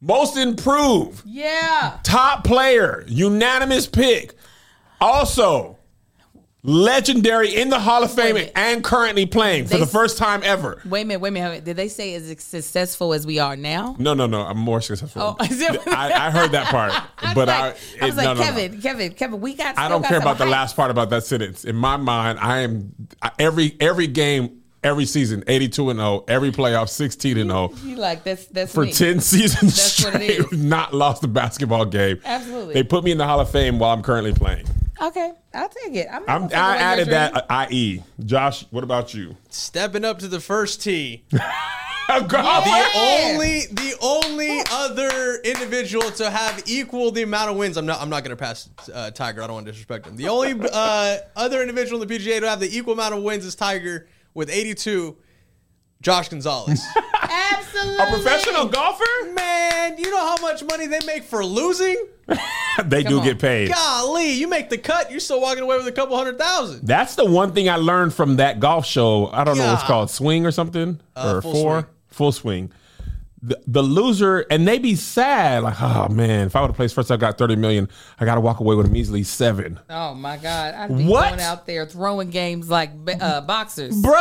most 0.00 0.36
improved, 0.36 1.22
Yeah. 1.26 1.98
top 2.02 2.44
player, 2.44 3.04
unanimous 3.08 3.86
pick. 3.86 4.34
Also, 5.00 5.76
legendary 6.64 7.54
in 7.54 7.70
the 7.70 7.78
Hall 7.80 8.04
of 8.04 8.12
Fame 8.14 8.24
Wait 8.24 8.30
a 8.30 8.34
minute. 8.34 8.52
and 8.54 8.84
currently 8.84 9.26
playing 9.26 9.64
for 9.64 9.74
They 9.74 9.80
the 9.80 9.86
first 9.86 10.16
time 10.16 10.42
ever. 10.44 10.80
Wait 10.84 11.02
a 11.02 11.04
minute, 11.04 11.20
wait 11.20 11.28
a 11.30 11.32
minute. 11.32 11.44
wait 11.44 11.48
a 11.48 11.50
minute. 11.54 11.64
Did 11.64 11.76
they 11.76 11.88
say 11.88 12.14
as 12.14 12.24
successful 12.42 13.12
as 13.14 13.26
we 13.26 13.38
are 13.40 13.56
now? 13.56 13.96
No, 13.98 14.14
no, 14.14 14.26
no. 14.26 14.42
I'm 14.42 14.58
more 14.58 14.80
successful. 14.80 15.22
Oh, 15.22 15.36
I, 15.40 16.12
I 16.12 16.30
heard 16.30 16.52
that 16.52 16.66
part, 16.68 16.92
I 17.18 17.34
but 17.34 17.48
was 17.48 17.48
I, 17.48 17.60
like, 17.60 17.76
I 18.00 18.06
was 18.06 18.16
like, 18.16 18.24
no, 18.24 18.34
no, 18.34 18.40
no. 18.40 18.46
Kevin, 18.46 18.80
Kevin, 18.80 19.12
Kevin, 19.14 19.40
we 19.40 19.54
got. 19.54 19.76
I 19.78 19.88
don't 19.88 20.02
got 20.02 20.08
care 20.08 20.18
about 20.18 20.38
the 20.38 20.46
last 20.46 20.76
part 20.76 20.90
about 20.90 21.10
that 21.10 21.24
sentence. 21.24 21.64
In 21.64 21.74
my 21.74 21.96
mind, 21.96 22.38
I 22.38 22.60
am 22.60 22.94
every 23.40 23.76
every 23.80 24.06
game, 24.06 24.60
every 24.84 25.04
season, 25.06 25.42
82 25.48 25.90
and 25.90 25.98
0, 25.98 26.24
every 26.28 26.52
playoff, 26.52 26.88
16 26.90 27.38
and 27.38 27.50
0. 27.50 27.72
You 27.84 27.96
like 27.96 28.22
that's 28.22 28.46
that's 28.46 28.72
For 28.72 28.84
me. 28.84 28.92
10 28.92 29.18
seasons 29.20 29.76
That's 29.76 30.04
what 30.04 30.22
it 30.22 30.44
straight, 30.44 30.60
not 30.60 30.94
lost 30.94 31.24
a 31.24 31.28
basketball 31.28 31.86
game. 31.86 32.20
Absolutely. 32.24 32.74
They 32.74 32.84
put 32.84 33.02
me 33.02 33.10
in 33.10 33.18
the 33.18 33.26
Hall 33.26 33.40
of 33.40 33.50
Fame 33.50 33.80
while 33.80 33.92
I'm 33.92 34.02
currently 34.02 34.32
playing. 34.32 34.66
Okay, 35.03 35.32
I'll 35.53 35.68
take 35.68 35.94
it. 35.94 36.07
I'm, 36.11 36.22
I'm, 36.28 36.44
I 36.44 36.46
gonna 36.46 36.48
take 36.48 36.53
away 36.59 36.68
your 36.68 36.76
added 36.78 37.09
that 37.09 37.50
uh, 37.50 37.66
IE. 37.70 38.03
Josh, 38.24 38.66
what 38.70 38.84
about 38.84 39.12
you? 39.12 39.36
Stepping 39.48 40.05
up 40.05 40.20
to 40.20 40.28
the 40.28 40.40
first 40.40 40.82
tee. 40.82 41.24
Oh, 42.09 42.20
The 42.20 42.88
only 42.96 43.61
the 43.70 43.94
only 44.03 44.61
other 44.70 45.36
individual 45.44 46.11
to 46.11 46.30
have 46.30 46.62
equal 46.66 47.11
the 47.12 47.22
amount 47.22 47.50
of 47.50 47.57
wins. 47.57 47.76
I'm 47.76 47.86
not 47.86 48.03
I'm 48.03 48.11
not 48.11 48.24
gonna 48.24 48.36
pass 48.36 48.68
uh, 48.92 49.12
Tiger. 49.12 49.42
I 49.42 49.46
don't 49.46 49.55
want 49.55 49.66
to 49.66 49.72
disrespect 49.72 50.07
him. 50.07 50.16
The 50.16 50.28
only 50.28 50.68
uh, 50.72 51.18
other 51.36 51.61
individual 51.61 52.03
in 52.03 52.09
the 52.09 52.18
PGA 52.18 52.40
to 52.40 52.48
have 52.48 52.61
the 52.61 52.76
equal 52.76 52.94
amount 52.94 53.14
of 53.14 53.22
wins 53.22 53.46
is 53.46 53.55
Tiger 53.55 54.09
with 54.34 54.50
82. 54.50 55.16
Josh 56.03 56.28
Gonzalez. 56.28 56.84
Absolutely. 57.22 57.96
A 58.05 58.07
professional 58.11 58.66
golfer? 58.66 59.05
Man, 59.32 59.96
you 59.98 60.11
know 60.11 60.18
how 60.18 60.36
much 60.42 60.62
money 60.64 60.86
they 60.86 60.98
make 61.07 61.22
for 61.24 61.44
losing? 61.44 61.96
They 62.86 63.03
do 63.03 63.18
on. 63.18 63.24
get 63.24 63.38
paid. 63.38 63.70
Golly, 63.70 64.30
you 64.32 64.48
make 64.48 64.70
the 64.70 64.78
cut, 64.78 65.11
you're 65.11 65.20
still 65.20 65.42
walking 65.42 65.62
away 65.62 65.76
with 65.76 65.86
a 65.86 65.92
couple 65.92 66.16
hundred 66.16 66.38
thousand. 66.38 66.86
That's 66.86 67.16
the 67.16 67.24
one 67.26 67.53
thing 67.53 67.68
I 67.68 67.76
learned 67.76 68.14
from 68.14 68.36
that 68.36 68.61
golf 68.61 68.86
show. 68.86 69.26
I 69.30 69.44
don't 69.44 69.59
know 69.59 69.66
what's 69.66 69.82
God. 69.82 69.88
called, 69.88 70.11
swing 70.11 70.46
or 70.46 70.50
something, 70.53 70.98
Uh, 71.14 71.34
or 71.36 71.42
Full 71.42 71.53
four, 71.53 71.80
Swing. 71.80 71.86
full 72.09 72.32
swing. 72.32 72.72
The, 73.45 73.61
the 73.66 73.82
loser, 73.82 74.47
and 74.51 74.68
they 74.68 74.78
be 74.78 74.95
sad, 74.95 75.64
like, 75.64 75.74
oh 75.82 76.07
man, 76.09 76.47
if 76.47 76.55
I 76.55 76.61
would 76.61 76.68
have 76.68 76.76
placed 76.76 76.95
first, 76.95 77.11
I 77.11 77.16
got 77.16 77.38
thirty 77.38 77.57
million. 77.57 77.88
I 78.20 78.24
got 78.24 78.36
to 78.36 78.40
walk 78.40 78.61
away 78.61 78.76
with 78.76 78.86
a 78.86 78.88
measly 78.88 79.24
seven, 79.24 79.80
Oh 79.90 80.14
my 80.14 80.36
God! 80.36 80.74
I'd 80.74 80.97
be 80.97 81.05
What? 81.07 81.30
going 81.30 81.40
out 81.40 81.66
there 81.66 81.84
throwing 81.84 82.30
games 82.30 82.70
like 82.70 82.93
uh, 83.20 83.40
boxers. 83.40 84.01
bro. 84.01 84.12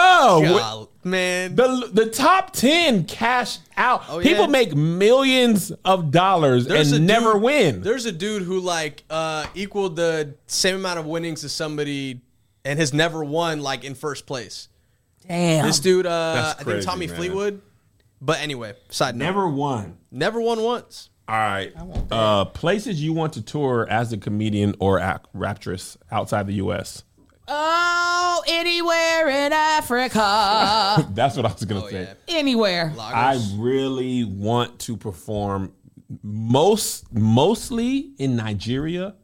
God, 0.44 0.88
man. 1.04 1.56
The 1.56 1.92
the 1.94 2.08
top 2.08 2.52
ten 2.52 3.04
cash 3.06 3.60
out. 3.78 4.06
Oh, 4.10 4.22
People 4.22 4.46
yeah. 4.46 4.52
make 4.52 4.76
millions 4.76 5.72
of 5.86 6.10
dollars 6.10 6.66
There's 6.66 6.92
and 6.92 7.06
never 7.06 7.34
dude- 7.34 7.44
win. 7.44 7.82
There's 7.82 8.06
a 8.08 8.12
dude 8.12 8.42
who 8.42 8.60
like 8.60 9.04
uh 9.12 9.46
equaled 9.54 9.98
the 9.98 10.34
same 10.48 10.78
amount 10.78 10.98
of 10.98 11.06
winnings 11.06 11.44
as 11.44 11.52
somebody 11.52 12.22
and 12.66 12.80
has 12.80 12.92
never 12.92 13.24
won 13.24 13.62
like 13.62 13.84
in 13.84 13.94
first 13.94 14.26
place. 14.26 14.68
Damn. 15.28 15.68
This 15.68 15.80
dude, 15.80 16.08
uh, 16.08 16.10
That's 16.34 16.62
I 16.62 16.64
think 16.64 16.84
Tommy 16.84 17.06
man. 17.06 17.16
Fleetwood. 17.16 17.62
But 18.22 18.40
anyway, 18.40 18.76
side 18.90 19.16
note, 19.16 19.26
Never 19.26 19.48
won. 19.48 19.98
never 20.12 20.40
won 20.40 20.62
once. 20.62 21.10
All 21.28 21.36
right. 21.38 21.72
Uh, 22.12 22.46
places 22.46 23.02
you 23.02 23.14
want 23.14 23.34
to 23.34 23.42
tour 23.42 23.88
as 23.90 24.12
a 24.14 24.18
comedian 24.18 24.76
or 24.80 25.00
act- 25.00 25.28
actress 25.44 25.98
outside 26.12 26.46
the 26.46 26.54
U.S. 26.56 27.04
oh, 27.48 28.44
anywhere 28.48 29.30
in 29.46 29.54
Africa, 29.54 31.08
That's 31.14 31.36
what 31.38 31.46
I 31.46 31.54
was 31.54 31.64
gonna 31.66 31.84
Oh 31.86 31.90
say. 31.90 32.02
yeah, 32.04 32.14
anywhere. 32.38 32.94
I 33.00 33.34
Lagos. 33.36 33.52
really 33.54 34.24
want 34.26 34.80
to 34.82 34.98
perform 34.98 35.74
most 36.22 37.12
mostly 37.14 38.12
in 38.18 38.36
Nigeria 38.36 39.16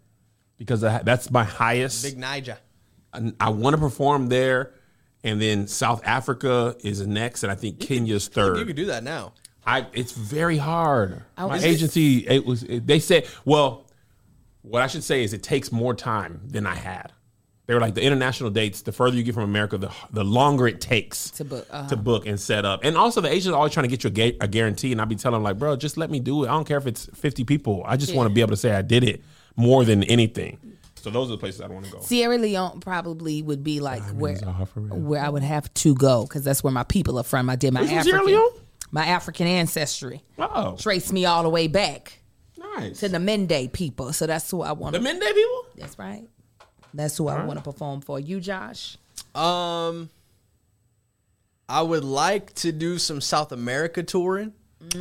because 0.58 0.84
I, 0.84 1.04
that's 1.04 1.30
my 1.30 1.44
highest. 1.44 2.04
Big 2.04 2.18
Niger. 2.18 2.58
I, 3.14 3.34
I 3.40 3.50
want 3.50 3.74
to 3.76 3.80
perform 3.80 4.30
there, 4.30 4.74
and 5.28 5.42
then 5.42 5.68
South 5.68 6.02
Africa 6.06 6.76
is 6.84 7.06
next, 7.06 7.44
and 7.44 7.52
I 7.52 7.56
think 7.56 7.80
Kenya's 7.80 8.26
You 8.28 8.34
third. 8.34 8.68
could 8.68 8.76
do 8.76 8.86
that 8.86 9.04
now. 9.04 9.34
I 9.66 9.86
it's 9.94 10.14
very 10.14 10.58
hard. 10.58 11.24
My 11.38 11.60
agency 11.60 12.26
it 12.28 12.46
was 12.46 12.64
it- 12.64 12.88
they 12.88 13.00
said 13.00 13.28
well, 13.46 13.86
what 14.62 14.82
I 14.82 14.88
should 14.88 15.04
say 15.04 15.24
is 15.24 15.34
it 15.34 15.44
takes 15.44 15.72
more 15.72 15.94
time 15.94 16.42
than 16.46 16.66
I 16.66 16.76
had. 16.76 17.12
They 17.66 17.74
were 17.74 17.82
like 17.82 17.96
the 17.96 18.02
international 18.02 18.50
dates. 18.50 18.82
The 18.84 18.94
further 18.94 19.18
you 19.18 19.24
get 19.24 19.34
from 19.34 19.44
America, 19.44 19.78
the 19.78 19.92
the 20.12 20.24
longer 20.24 20.70
it 20.70 20.80
takes 20.80 21.32
To 21.32 21.44
book, 21.44 21.68
uh-huh. 21.70 21.90
to 21.90 21.98
book 21.98 22.26
and 22.26 22.40
set 22.40 22.64
up. 22.64 22.80
And 22.86 22.96
also, 22.98 23.20
the 23.20 23.28
agents 23.30 23.48
are 23.50 23.56
always 23.56 23.74
trying 23.74 23.84
to 23.84 23.90
get 23.90 24.06
you 24.06 24.08
a, 24.08 24.12
ga- 24.12 24.38
a 24.40 24.48
guarantee. 24.48 24.94
And 24.94 25.02
I'll 25.02 25.08
be 25.08 25.18
telling 25.18 25.34
them 25.36 25.44
like, 25.44 25.60
bro, 25.60 25.76
just 25.76 25.98
let 25.98 26.10
me 26.10 26.22
do 26.22 26.46
it. 26.46 26.48
I 26.48 26.52
don't 26.52 26.66
care 26.66 26.78
if 26.78 26.88
it's 26.88 27.10
fifty 27.14 27.44
people. 27.44 27.84
I 27.86 27.98
just 27.98 28.16
want 28.16 28.30
to 28.30 28.34
be 28.34 28.40
able 28.40 28.52
to 28.52 28.58
say 28.58 28.72
I 28.74 28.82
did 28.84 29.04
it 29.04 29.22
more 29.58 29.84
than 29.84 30.04
anything. 30.06 30.60
So 31.08 31.12
those 31.12 31.30
are 31.30 31.32
the 31.32 31.38
places 31.38 31.62
I 31.62 31.68
want 31.68 31.86
to 31.86 31.92
go. 31.94 32.02
Sierra 32.02 32.38
Leone 32.38 32.82
probably 32.82 33.42
would 33.42 33.64
be 33.64 33.80
like 33.80 34.04
where 34.10 34.38
are 34.46 34.66
for 34.66 34.82
real. 34.82 34.98
where 34.98 35.24
I 35.24 35.30
would 35.30 35.44
have 35.44 35.74
to 35.76 35.96
go 35.96 36.24
because 36.24 36.44
that's 36.44 36.62
where 36.64 36.74
my 36.74 36.84
people 36.84 37.18
are 37.18 37.24
from. 37.24 37.50
I 37.50 37.56
did 37.56 37.74
my 37.74 37.80
You're 37.82 38.02
Sierra 38.04 38.20
African 38.20 38.26
Leone? 38.26 38.50
my 38.92 39.06
African 39.06 39.48
ancestry. 39.48 40.22
Oh, 40.38 40.76
Trace 40.76 41.14
me 41.14 41.24
all 41.26 41.44
the 41.44 41.50
way 41.50 41.68
back 41.68 42.20
nice. 42.58 43.00
to 43.00 43.08
the 43.08 43.20
Mende 43.20 43.72
people. 43.72 44.12
So 44.12 44.28
that's 44.28 44.52
who 44.52 44.62
I 44.64 44.74
want. 44.74 44.92
The 44.94 45.00
to 45.00 45.04
Mende 45.04 45.24
people. 45.34 45.66
That's 45.78 45.98
right. 45.98 46.28
That's 46.94 47.16
who 47.16 47.30
I 47.30 47.46
want 47.46 47.58
to 47.60 47.64
perform 47.64 48.02
for. 48.02 48.20
You, 48.20 48.42
Josh. 48.42 48.98
Um, 49.34 50.10
I 51.70 51.82
would 51.82 52.04
like 52.04 52.54
to 52.56 52.74
do 52.74 52.98
some 52.98 53.22
South 53.22 53.54
America 53.54 54.04
touring. 54.04 54.52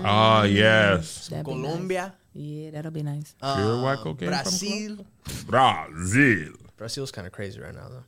Oh 0.04 0.42
yes, 0.44 1.28
That'd 1.28 1.46
Colombia, 1.46 2.02
nice. 2.02 2.12
Yeah, 2.36 2.70
that'll 2.70 2.90
be 2.90 3.02
nice. 3.02 3.34
Pure 3.40 3.82
white 3.82 3.98
cocaine 3.98 4.28
from 4.28 4.42
Brazil. 4.42 5.06
Brazil. 5.46 6.52
Brazil's 6.76 7.10
kind 7.10 7.26
of 7.26 7.32
crazy 7.32 7.58
right 7.60 7.74
now, 7.74 7.88
though. 7.88 8.04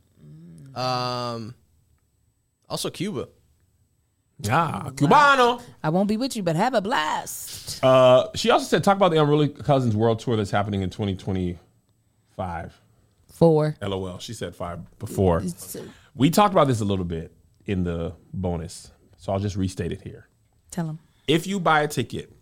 Um, 0.80 1.54
also 2.68 2.90
Cuba. 2.90 3.28
Yeah, 4.40 4.90
Cubano. 4.94 5.60
I 5.82 5.88
won't 5.88 6.08
be 6.08 6.16
with 6.16 6.36
you, 6.36 6.42
but 6.44 6.54
have 6.56 6.74
a 6.74 6.80
blast. 6.80 7.82
Uh, 7.82 8.28
she 8.36 8.50
also 8.50 8.66
said, 8.66 8.84
talk 8.84 8.96
about 8.96 9.10
the 9.10 9.20
Unruly 9.20 9.48
Cousins 9.48 9.96
World 9.96 10.20
Tour 10.20 10.36
that's 10.36 10.50
happening 10.52 10.82
in 10.82 10.90
2025. 10.90 12.80
Four. 13.26 13.76
LOL. 13.82 14.18
She 14.18 14.34
said 14.34 14.54
five 14.54 14.80
before. 14.98 15.42
We 16.14 16.30
talked 16.30 16.52
about 16.54 16.68
this 16.68 16.80
a 16.80 16.84
little 16.84 17.04
bit 17.04 17.32
in 17.66 17.82
the 17.84 18.12
bonus, 18.32 18.90
so 19.16 19.32
I'll 19.32 19.40
just 19.40 19.56
restate 19.56 19.90
it 19.92 20.02
here. 20.02 20.28
Tell 20.70 20.86
them. 20.86 20.98
If 21.26 21.46
you 21.46 21.58
buy 21.58 21.82
a 21.82 21.88
ticket 21.88 22.32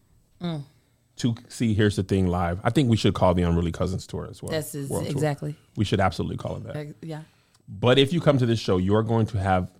to 1.16 1.34
see 1.48 1.74
Here's 1.74 1.96
the 1.96 2.02
Thing 2.02 2.26
live, 2.26 2.60
I 2.62 2.70
think 2.70 2.90
we 2.90 2.96
should 2.96 3.14
call 3.14 3.34
the 3.34 3.42
Unruly 3.42 3.72
Cousins 3.72 4.06
Tour 4.06 4.28
as 4.30 4.42
well. 4.42 4.52
This 4.52 4.74
is 4.74 4.90
World 4.90 5.04
Tour. 5.04 5.12
exactly. 5.12 5.56
We 5.76 5.84
should 5.84 6.00
absolutely 6.00 6.36
call 6.36 6.56
it 6.56 6.64
that. 6.64 6.94
Yeah. 7.02 7.22
But 7.68 7.98
if 7.98 8.12
you 8.12 8.20
come 8.20 8.38
to 8.38 8.46
this 8.46 8.60
show, 8.60 8.76
you 8.76 8.94
are 8.94 9.02
going 9.02 9.26
to 9.26 9.38
have, 9.38 9.70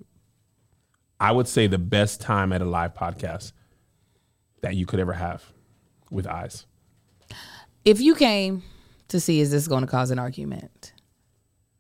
I 1.21 1.33
would 1.33 1.47
say, 1.47 1.67
the 1.67 1.79
best 1.79 2.21
time 2.21 2.53
at 2.53 2.63
a 2.63 2.65
live 2.65 2.95
podcast 2.95 3.53
that 4.63 4.75
you 4.75 4.87
could 4.87 4.99
ever 4.99 5.13
have 5.13 5.45
with 6.11 6.27
eyes. 6.27 6.67
If 7.85 8.01
you 8.01 8.15
came 8.15 8.63
to 9.09 9.21
see 9.21 9.41
is 9.41 9.51
this 9.51 9.69
going 9.69 9.83
to 9.83 9.87
cause 9.87 10.11
an 10.11 10.19
argument 10.19 10.93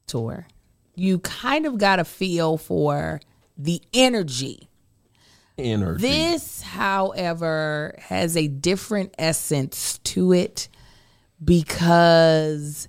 tour, 0.07 0.46
you 0.94 1.18
kind 1.20 1.66
of 1.66 1.78
got 1.78 1.98
a 1.98 2.04
feel 2.04 2.57
for 2.57 3.20
the 3.57 3.82
energy. 3.92 4.68
Energy. 5.59 6.02
This, 6.02 6.62
however, 6.62 7.94
has 7.98 8.36
a 8.36 8.46
different 8.48 9.14
essence 9.18 9.98
to 10.04 10.32
it 10.32 10.68
because 11.42 12.88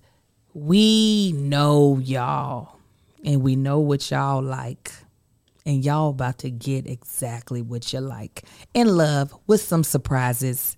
we 0.53 1.31
know 1.33 1.99
y'all 1.99 2.77
and 3.23 3.41
we 3.41 3.55
know 3.55 3.79
what 3.79 4.09
y'all 4.11 4.41
like. 4.41 4.91
And 5.65 5.83
y'all 5.83 6.11
about 6.11 6.37
to 6.39 6.49
get 6.49 6.87
exactly 6.87 7.61
what 7.61 7.91
you 7.91 7.99
like 7.99 8.43
in 8.73 8.87
love 8.95 9.33
with 9.47 9.59
some 9.61 9.83
surprises. 9.83 10.77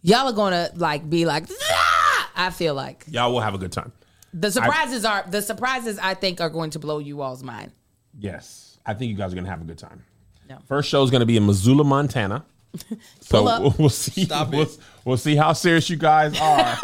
Y'all 0.00 0.28
are 0.28 0.32
gonna 0.32 0.70
like 0.76 1.10
be 1.10 1.26
like, 1.26 1.44
"Ah!" 1.70 2.30
I 2.34 2.50
feel 2.50 2.72
like 2.74 3.04
Y'all 3.08 3.30
will 3.32 3.40
have 3.40 3.52
a 3.54 3.58
good 3.58 3.72
time. 3.72 3.92
the 4.32 4.50
surprises 4.50 5.04
are 5.04 5.24
the 5.28 5.42
surprises 5.42 5.98
I 5.98 6.14
think 6.14 6.40
are 6.40 6.48
going 6.48 6.70
to 6.70 6.78
blow 6.78 7.00
you 7.00 7.20
all's 7.20 7.42
mind. 7.42 7.72
Yes, 8.18 8.78
I 8.86 8.94
think 8.94 9.10
you 9.10 9.16
guys 9.16 9.32
are 9.32 9.36
gonna 9.36 9.50
have 9.50 9.60
a 9.60 9.64
good 9.64 9.76
time. 9.78 10.02
Yeah. 10.48 10.58
First 10.66 10.88
show 10.88 11.02
is 11.02 11.10
gonna 11.10 11.26
be 11.26 11.36
in 11.36 11.46
Missoula, 11.46 11.84
Montana. 11.84 12.44
So 13.20 13.46
up. 13.46 13.62
we'll, 13.62 13.74
we'll 13.78 13.88
see. 13.90 14.24
Stop 14.24 14.50
we'll, 14.50 14.62
it. 14.62 14.78
we'll 15.04 15.16
see 15.18 15.36
how 15.36 15.52
serious 15.52 15.88
you 15.90 15.96
guys 15.96 16.38
are. 16.40 16.78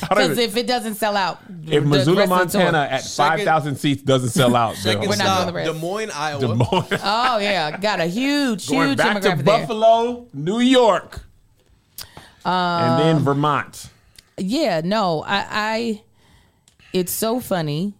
Because 0.00 0.38
if 0.38 0.56
it 0.56 0.66
doesn't 0.66 0.96
sell 0.96 1.16
out, 1.16 1.38
if 1.66 1.84
Missoula, 1.84 2.26
rest 2.26 2.32
of 2.32 2.52
the 2.52 2.58
tour- 2.58 2.72
Montana, 2.72 2.88
at 2.90 3.02
Second- 3.04 3.36
five 3.38 3.44
thousand 3.44 3.76
seats 3.76 4.02
doesn't 4.02 4.30
sell 4.30 4.54
out, 4.56 4.74
Second 4.76 5.02
We're 5.02 5.08
not 5.08 5.16
stop, 5.16 5.36
doing 5.38 5.46
the 5.46 5.52
rest. 5.52 5.72
Des 5.72 5.78
Moines, 5.78 6.10
Iowa. 6.10 6.40
Des 6.40 6.54
Moines. 6.54 6.86
Oh 7.04 7.38
yeah, 7.38 7.76
got 7.78 8.00
a 8.00 8.06
huge, 8.06 8.68
going 8.68 8.88
huge 8.88 8.98
back 8.98 9.20
to 9.22 9.28
demographic 9.28 9.36
there. 9.36 9.44
Buffalo, 9.44 10.26
New 10.34 10.60
York, 10.60 11.20
and 12.44 12.92
Um, 12.92 12.98
then 13.00 13.18
Vermont. 13.20 13.88
Yeah, 14.38 14.82
no, 14.84 15.22
I, 15.26 15.46
I. 15.50 16.02
It's 16.92 17.12
so 17.12 17.40
funny. 17.40 17.94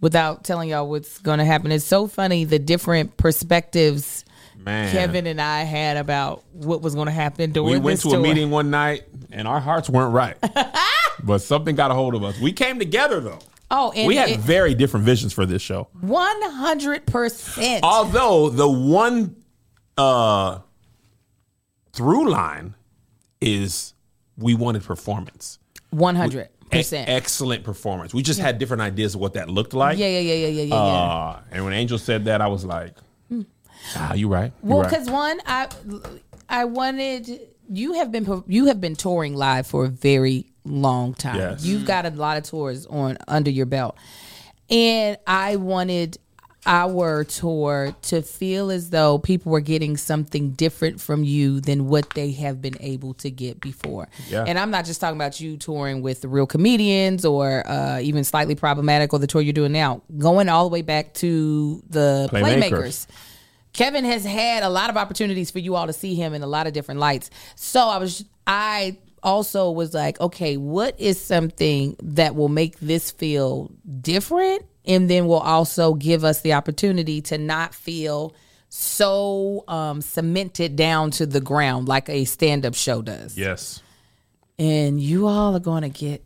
Without 0.00 0.44
telling 0.44 0.70
y'all 0.70 0.88
what's 0.88 1.18
going 1.18 1.38
to 1.38 1.44
happen, 1.44 1.70
it's 1.72 1.84
so 1.84 2.06
funny 2.06 2.44
the 2.44 2.58
different 2.58 3.16
perspectives 3.16 4.24
Man, 4.64 4.92
Kevin 4.92 5.26
and 5.26 5.40
I 5.40 5.62
had 5.62 5.96
about 5.96 6.44
what 6.52 6.82
was 6.82 6.94
going 6.94 7.06
to 7.06 7.12
happen 7.12 7.52
during 7.52 7.70
we 7.70 7.78
went 7.78 8.00
this 8.02 8.10
to 8.10 8.18
a 8.18 8.20
meeting 8.20 8.50
one 8.50 8.70
night 8.70 9.04
and 9.32 9.48
our 9.48 9.60
hearts 9.60 9.88
weren't 9.88 10.12
right, 10.12 10.36
but 11.22 11.38
something 11.38 11.74
got 11.74 11.90
a 11.90 11.94
hold 11.94 12.14
of 12.14 12.22
us. 12.22 12.38
We 12.38 12.52
came 12.52 12.78
together 12.78 13.20
though. 13.20 13.38
Oh, 13.70 13.92
and 13.94 14.06
we 14.06 14.16
had 14.16 14.30
it- 14.30 14.40
very 14.40 14.74
different 14.74 15.06
visions 15.06 15.32
for 15.32 15.46
this 15.46 15.62
show. 15.62 15.88
One 16.00 16.42
hundred 16.42 17.06
percent. 17.06 17.84
Although 17.84 18.50
the 18.50 18.68
one 18.68 19.36
uh 19.96 20.58
through 21.92 22.28
line 22.30 22.74
is 23.40 23.94
we 24.36 24.54
wanted 24.54 24.82
performance. 24.82 25.58
One 25.90 26.16
hundred 26.16 26.48
E- 26.72 26.78
percent. 26.78 27.08
excellent 27.08 27.64
performance. 27.64 28.14
We 28.14 28.22
just 28.22 28.40
had 28.40 28.58
different 28.58 28.82
ideas 28.82 29.14
of 29.14 29.20
what 29.20 29.34
that 29.34 29.48
looked 29.50 29.74
like. 29.74 29.98
Yeah, 29.98 30.06
yeah, 30.08 30.20
yeah, 30.20 30.34
yeah, 30.34 30.46
yeah, 30.48 30.62
yeah. 30.62 30.74
yeah. 30.74 30.74
Uh, 30.76 31.40
and 31.50 31.64
when 31.64 31.72
Angel 31.72 31.98
said 31.98 32.24
that, 32.26 32.40
I 32.40 32.46
was 32.48 32.64
like, 32.64 32.94
"Ah, 33.96 34.14
you 34.14 34.28
right. 34.28 34.52
You 34.62 34.68
Well, 34.70 34.80
right. 34.82 34.90
because 34.90 35.10
one, 35.10 35.40
I 35.46 35.68
I 36.48 36.64
wanted 36.64 37.40
you 37.68 37.94
have 37.94 38.10
been 38.12 38.42
you 38.46 38.66
have 38.66 38.80
been 38.80 38.96
touring 38.96 39.34
live 39.34 39.66
for 39.66 39.84
a 39.84 39.88
very 39.88 40.46
long 40.64 41.14
time. 41.14 41.36
Yes. 41.36 41.64
You've 41.64 41.86
got 41.86 42.04
a 42.06 42.10
lot 42.10 42.36
of 42.36 42.44
tours 42.44 42.86
on 42.86 43.16
under 43.28 43.50
your 43.50 43.66
belt, 43.66 43.96
and 44.68 45.16
I 45.26 45.56
wanted 45.56 46.18
our 46.66 47.24
tour 47.24 47.94
to 48.02 48.22
feel 48.22 48.70
as 48.70 48.90
though 48.90 49.18
people 49.18 49.50
were 49.50 49.60
getting 49.60 49.96
something 49.96 50.50
different 50.50 51.00
from 51.00 51.24
you 51.24 51.60
than 51.60 51.88
what 51.88 52.10
they 52.10 52.32
have 52.32 52.60
been 52.60 52.76
able 52.80 53.14
to 53.14 53.30
get 53.30 53.60
before. 53.60 54.08
Yeah. 54.28 54.44
And 54.46 54.58
I'm 54.58 54.70
not 54.70 54.84
just 54.84 55.00
talking 55.00 55.16
about 55.16 55.40
you 55.40 55.56
touring 55.56 56.02
with 56.02 56.20
the 56.20 56.28
real 56.28 56.46
comedians 56.46 57.24
or 57.24 57.66
uh, 57.66 58.00
even 58.00 58.24
slightly 58.24 58.54
problematic 58.54 59.12
or 59.12 59.18
the 59.18 59.26
tour 59.26 59.40
you're 59.40 59.52
doing 59.52 59.72
now. 59.72 60.02
Going 60.18 60.48
all 60.48 60.68
the 60.68 60.72
way 60.72 60.82
back 60.82 61.14
to 61.14 61.82
the 61.88 62.28
Playmakers. 62.30 62.70
playmakers. 62.70 63.06
Kevin 63.72 64.04
has 64.04 64.24
had 64.24 64.62
a 64.62 64.68
lot 64.68 64.90
of 64.90 64.96
opportunities 64.96 65.50
for 65.50 65.60
you 65.60 65.76
all 65.76 65.86
to 65.86 65.92
see 65.92 66.14
him 66.14 66.34
in 66.34 66.42
a 66.42 66.46
lot 66.46 66.66
of 66.66 66.72
different 66.72 67.00
lights. 67.00 67.30
So 67.54 67.80
I 67.80 67.98
was 67.98 68.24
I 68.46 68.98
also 69.22 69.70
was 69.70 69.94
like, 69.94 70.20
okay, 70.20 70.56
what 70.56 70.98
is 70.98 71.20
something 71.20 71.96
that 72.02 72.34
will 72.34 72.48
make 72.48 72.78
this 72.80 73.10
feel 73.10 73.70
different 74.00 74.64
and 74.86 75.08
then 75.10 75.26
will 75.26 75.36
also 75.38 75.94
give 75.94 76.24
us 76.24 76.40
the 76.40 76.52
opportunity 76.52 77.20
to 77.22 77.38
not 77.38 77.74
feel 77.74 78.34
so 78.68 79.64
um, 79.68 80.00
cemented 80.00 80.76
down 80.76 81.10
to 81.10 81.26
the 81.26 81.40
ground 81.40 81.88
like 81.88 82.08
a 82.08 82.24
stand-up 82.24 82.74
show 82.74 83.02
does. 83.02 83.36
yes. 83.36 83.82
And 84.58 85.00
you 85.00 85.26
all 85.26 85.56
are 85.56 85.60
going 85.60 85.82
to 85.82 85.88
get 85.88 86.22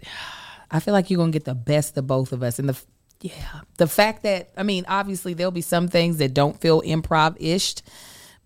I 0.70 0.80
feel 0.80 0.92
like 0.92 1.08
you're 1.08 1.18
going 1.18 1.30
to 1.30 1.38
get 1.38 1.44
the 1.44 1.54
best 1.54 1.96
of 1.96 2.08
both 2.08 2.32
of 2.32 2.42
us 2.42 2.58
and 2.58 2.68
the 2.68 2.76
yeah, 3.20 3.60
the 3.78 3.86
fact 3.86 4.24
that 4.24 4.50
I 4.56 4.64
mean, 4.64 4.84
obviously 4.88 5.34
there'll 5.34 5.52
be 5.52 5.62
some 5.62 5.88
things 5.88 6.18
that 6.18 6.34
don't 6.34 6.60
feel 6.60 6.82
improv-ish, 6.82 7.76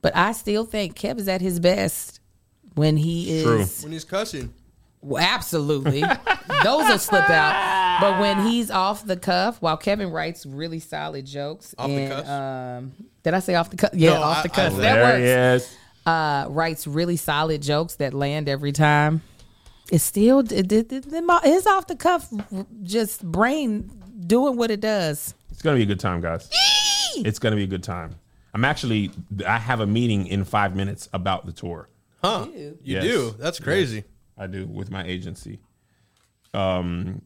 but 0.02 0.14
I 0.14 0.32
still 0.32 0.64
think 0.64 0.96
Kev 0.96 1.18
is 1.18 1.26
at 1.26 1.40
his 1.40 1.58
best 1.58 2.20
when 2.74 2.96
he 2.96 3.38
is 3.38 3.44
True. 3.44 3.84
When 3.84 3.92
he's 3.92 4.04
cussing. 4.04 4.54
Well, 5.00 5.22
absolutely. 5.22 6.00
Those 6.00 6.88
will 6.88 6.98
slip 6.98 7.28
out. 7.30 8.00
But 8.00 8.20
when 8.20 8.46
he's 8.46 8.70
off 8.70 9.04
the 9.06 9.16
cuff, 9.16 9.60
while 9.60 9.76
Kevin 9.76 10.10
writes 10.10 10.46
really 10.46 10.80
solid 10.80 11.26
jokes, 11.26 11.74
Off 11.78 11.88
the 11.88 12.08
cuff? 12.08 12.28
Um, 12.28 12.92
did 13.22 13.34
I 13.34 13.40
say 13.40 13.54
off 13.54 13.70
the 13.70 13.76
cuff? 13.76 13.90
Yeah, 13.92 14.14
No, 14.14 14.22
off 14.22 14.38
I- 14.38 14.42
the 14.42 14.52
I- 14.52 14.54
cuff. 14.54 14.76
that 14.78 15.02
works 15.02 15.18
he 15.18 15.24
is. 15.72 15.76
uh, 16.06 16.46
writes 16.48 16.86
really 16.86 17.16
solid 17.16 17.62
jokes 17.62 17.96
that 17.96 18.14
land 18.14 18.48
every 18.48 18.72
time. 18.72 19.22
It's 19.90 20.04
still 20.04 20.40
it, 20.40 20.52
it, 20.52 20.92
it, 20.92 21.06
it's 21.10 21.66
off 21.66 21.86
the 21.86 21.96
cuff, 21.96 22.28
just 22.82 23.24
brain 23.24 23.90
doing 24.26 24.56
what 24.56 24.70
it 24.70 24.80
does. 24.80 25.34
It's 25.50 25.62
gonna 25.62 25.76
be 25.76 25.82
a 25.82 25.86
good 25.86 26.00
time, 26.00 26.20
guys. 26.20 26.48
It's 27.16 27.38
gonna 27.38 27.56
be 27.56 27.64
a 27.64 27.68
good 27.68 27.82
time. 27.82 28.14
I'm 28.54 28.64
actually. 28.64 29.10
I 29.46 29.58
have 29.58 29.80
a 29.80 29.86
meeting 29.86 30.26
in 30.26 30.44
five 30.44 30.76
minutes 30.76 31.08
about 31.12 31.46
the 31.46 31.52
tour. 31.52 31.88
Huh. 32.22 32.46
You 32.54 32.78
Yes. 32.84 33.02
do. 33.04 33.34
That's 33.38 33.58
crazy. 33.60 34.04
I 34.38 34.46
do 34.46 34.66
with 34.66 34.90
my 34.90 35.04
agency. 35.04 35.58
Um, 36.54 37.22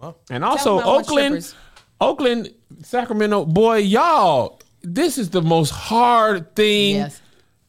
Wow. 0.00 0.16
and 0.30 0.44
also 0.44 0.80
Oakland, 0.80 1.54
Oakland, 2.00 2.50
Sacramento, 2.82 3.44
boy, 3.44 3.78
y'all. 3.78 4.60
This 4.82 5.18
is 5.18 5.30
the 5.30 5.42
most 5.42 5.70
hard 5.70 6.54
thing. 6.54 6.96
Yes. 6.96 7.20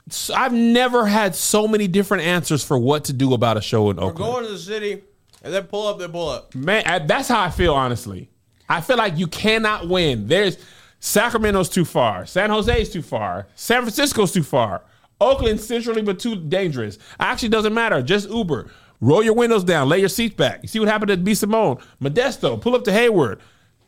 S- 0.10 0.30
I've 0.30 0.54
never 0.54 1.06
had 1.06 1.36
so 1.36 1.68
many 1.68 1.88
different 1.88 2.24
answers 2.24 2.64
for 2.64 2.78
what 2.78 3.06
to 3.06 3.14
do 3.14 3.34
about 3.34 3.58
a 3.58 3.62
show 3.62 3.90
in 3.90 3.98
We're 3.98 4.04
Oakland. 4.06 4.34
going 4.34 4.46
to 4.46 4.52
the 4.52 4.58
city, 4.60 5.04
and 5.44 5.54
then 5.54 5.64
pull 5.64 5.88
up, 5.88 6.00
then 6.00 6.12
pull 6.12 6.30
up. 6.30 6.54
Man, 6.56 6.84
I- 6.86 7.00
that's 7.00 7.28
how 7.28 7.42
I 7.42 7.50
feel, 7.50 7.74
honestly. 7.74 8.30
I 8.68 8.82
feel 8.82 8.98
like 8.98 9.18
you 9.18 9.28
cannot 9.28 9.88
win. 9.88 10.28
There's 10.28 10.58
Sacramento's 11.00 11.70
too 11.70 11.86
far, 11.86 12.26
San 12.26 12.50
Jose's 12.50 12.90
too 12.90 13.04
far, 13.04 13.48
San 13.56 13.82
Francisco's 13.82 14.32
too 14.32 14.44
far, 14.44 14.82
Oakland 15.22 15.59
centrally 15.59 16.01
but 16.01 16.20
too 16.20 16.36
dangerous. 16.36 16.97
Actually, 17.20 17.49
doesn't 17.49 17.74
matter. 17.74 18.01
Just 18.01 18.30
Uber. 18.30 18.70
Roll 19.01 19.24
your 19.24 19.34
windows 19.34 19.63
down, 19.63 19.89
lay 19.89 19.99
your 19.99 20.09
seats 20.09 20.36
back. 20.36 20.61
You 20.61 20.68
see 20.68 20.80
what 20.80 20.88
happened 20.88 21.09
to 21.09 21.18
B 21.18 21.34
Simone, 21.34 21.78
Modesto. 22.01 22.59
Pull 22.59 22.76
up 22.76 22.86
to 22.86 22.91
Hayward, 22.91 23.39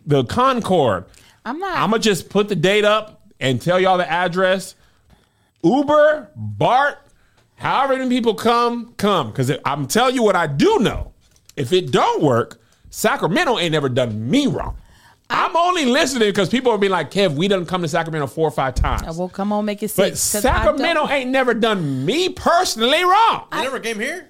the 0.06 0.26
Concord. 0.26 1.06
I'm 1.46 1.60
not. 1.60 1.78
I'm 1.78 1.92
gonna 1.92 2.04
just 2.04 2.30
put 2.30 2.50
the 2.50 2.56
date 2.56 2.84
up 2.84 3.26
and 3.40 3.62
tell 3.62 3.80
y'all 3.80 3.98
the 3.98 4.10
address. 4.10 4.76
Uber, 5.64 6.30
Bart, 6.36 7.00
however 7.56 7.98
many 7.98 8.10
people 8.10 8.36
come, 8.36 8.94
come. 8.98 9.32
Because 9.32 9.52
I'm 9.66 9.88
telling 9.88 10.16
you 10.16 10.24
what 10.24 10.36
I 10.36 10.46
do 10.48 10.80
know. 10.80 11.14
If 11.56 11.74
it 11.74 11.92
don't 11.92 12.22
work, 12.22 12.60
Sacramento 12.90 13.58
ain't 13.58 13.72
never 13.72 13.90
done 13.90 14.30
me 14.30 14.48
wrong. 14.48 14.78
I'm 15.30 15.56
only 15.58 15.86
listening 15.86 16.30
because 16.30 16.50
people 16.50 16.72
are 16.72 16.78
being 16.78 16.92
like, 16.92 17.12
Kev, 17.12 17.36
we 17.36 17.48
done 17.48 17.66
come 17.66 17.82
to 17.82 17.88
Sacramento 17.88 18.28
four 18.28 18.48
or 18.48 18.52
five 18.52 18.76
times. 18.76 19.04
Uh, 19.04 19.14
well, 19.18 19.30
come 19.30 19.52
on, 19.52 19.66
make 19.66 19.84
it 19.84 19.94
but 19.96 20.18
six. 20.18 20.32
'cause 20.32 20.42
Sacramento 20.44 21.08
ain't 21.10 21.30
never 21.30 21.54
done 21.54 22.06
me 22.06 22.30
personally 22.30 23.04
wrong. 23.04 23.48
You 23.54 23.64
never 23.64 23.80
came 23.80 24.00
here? 24.00 24.30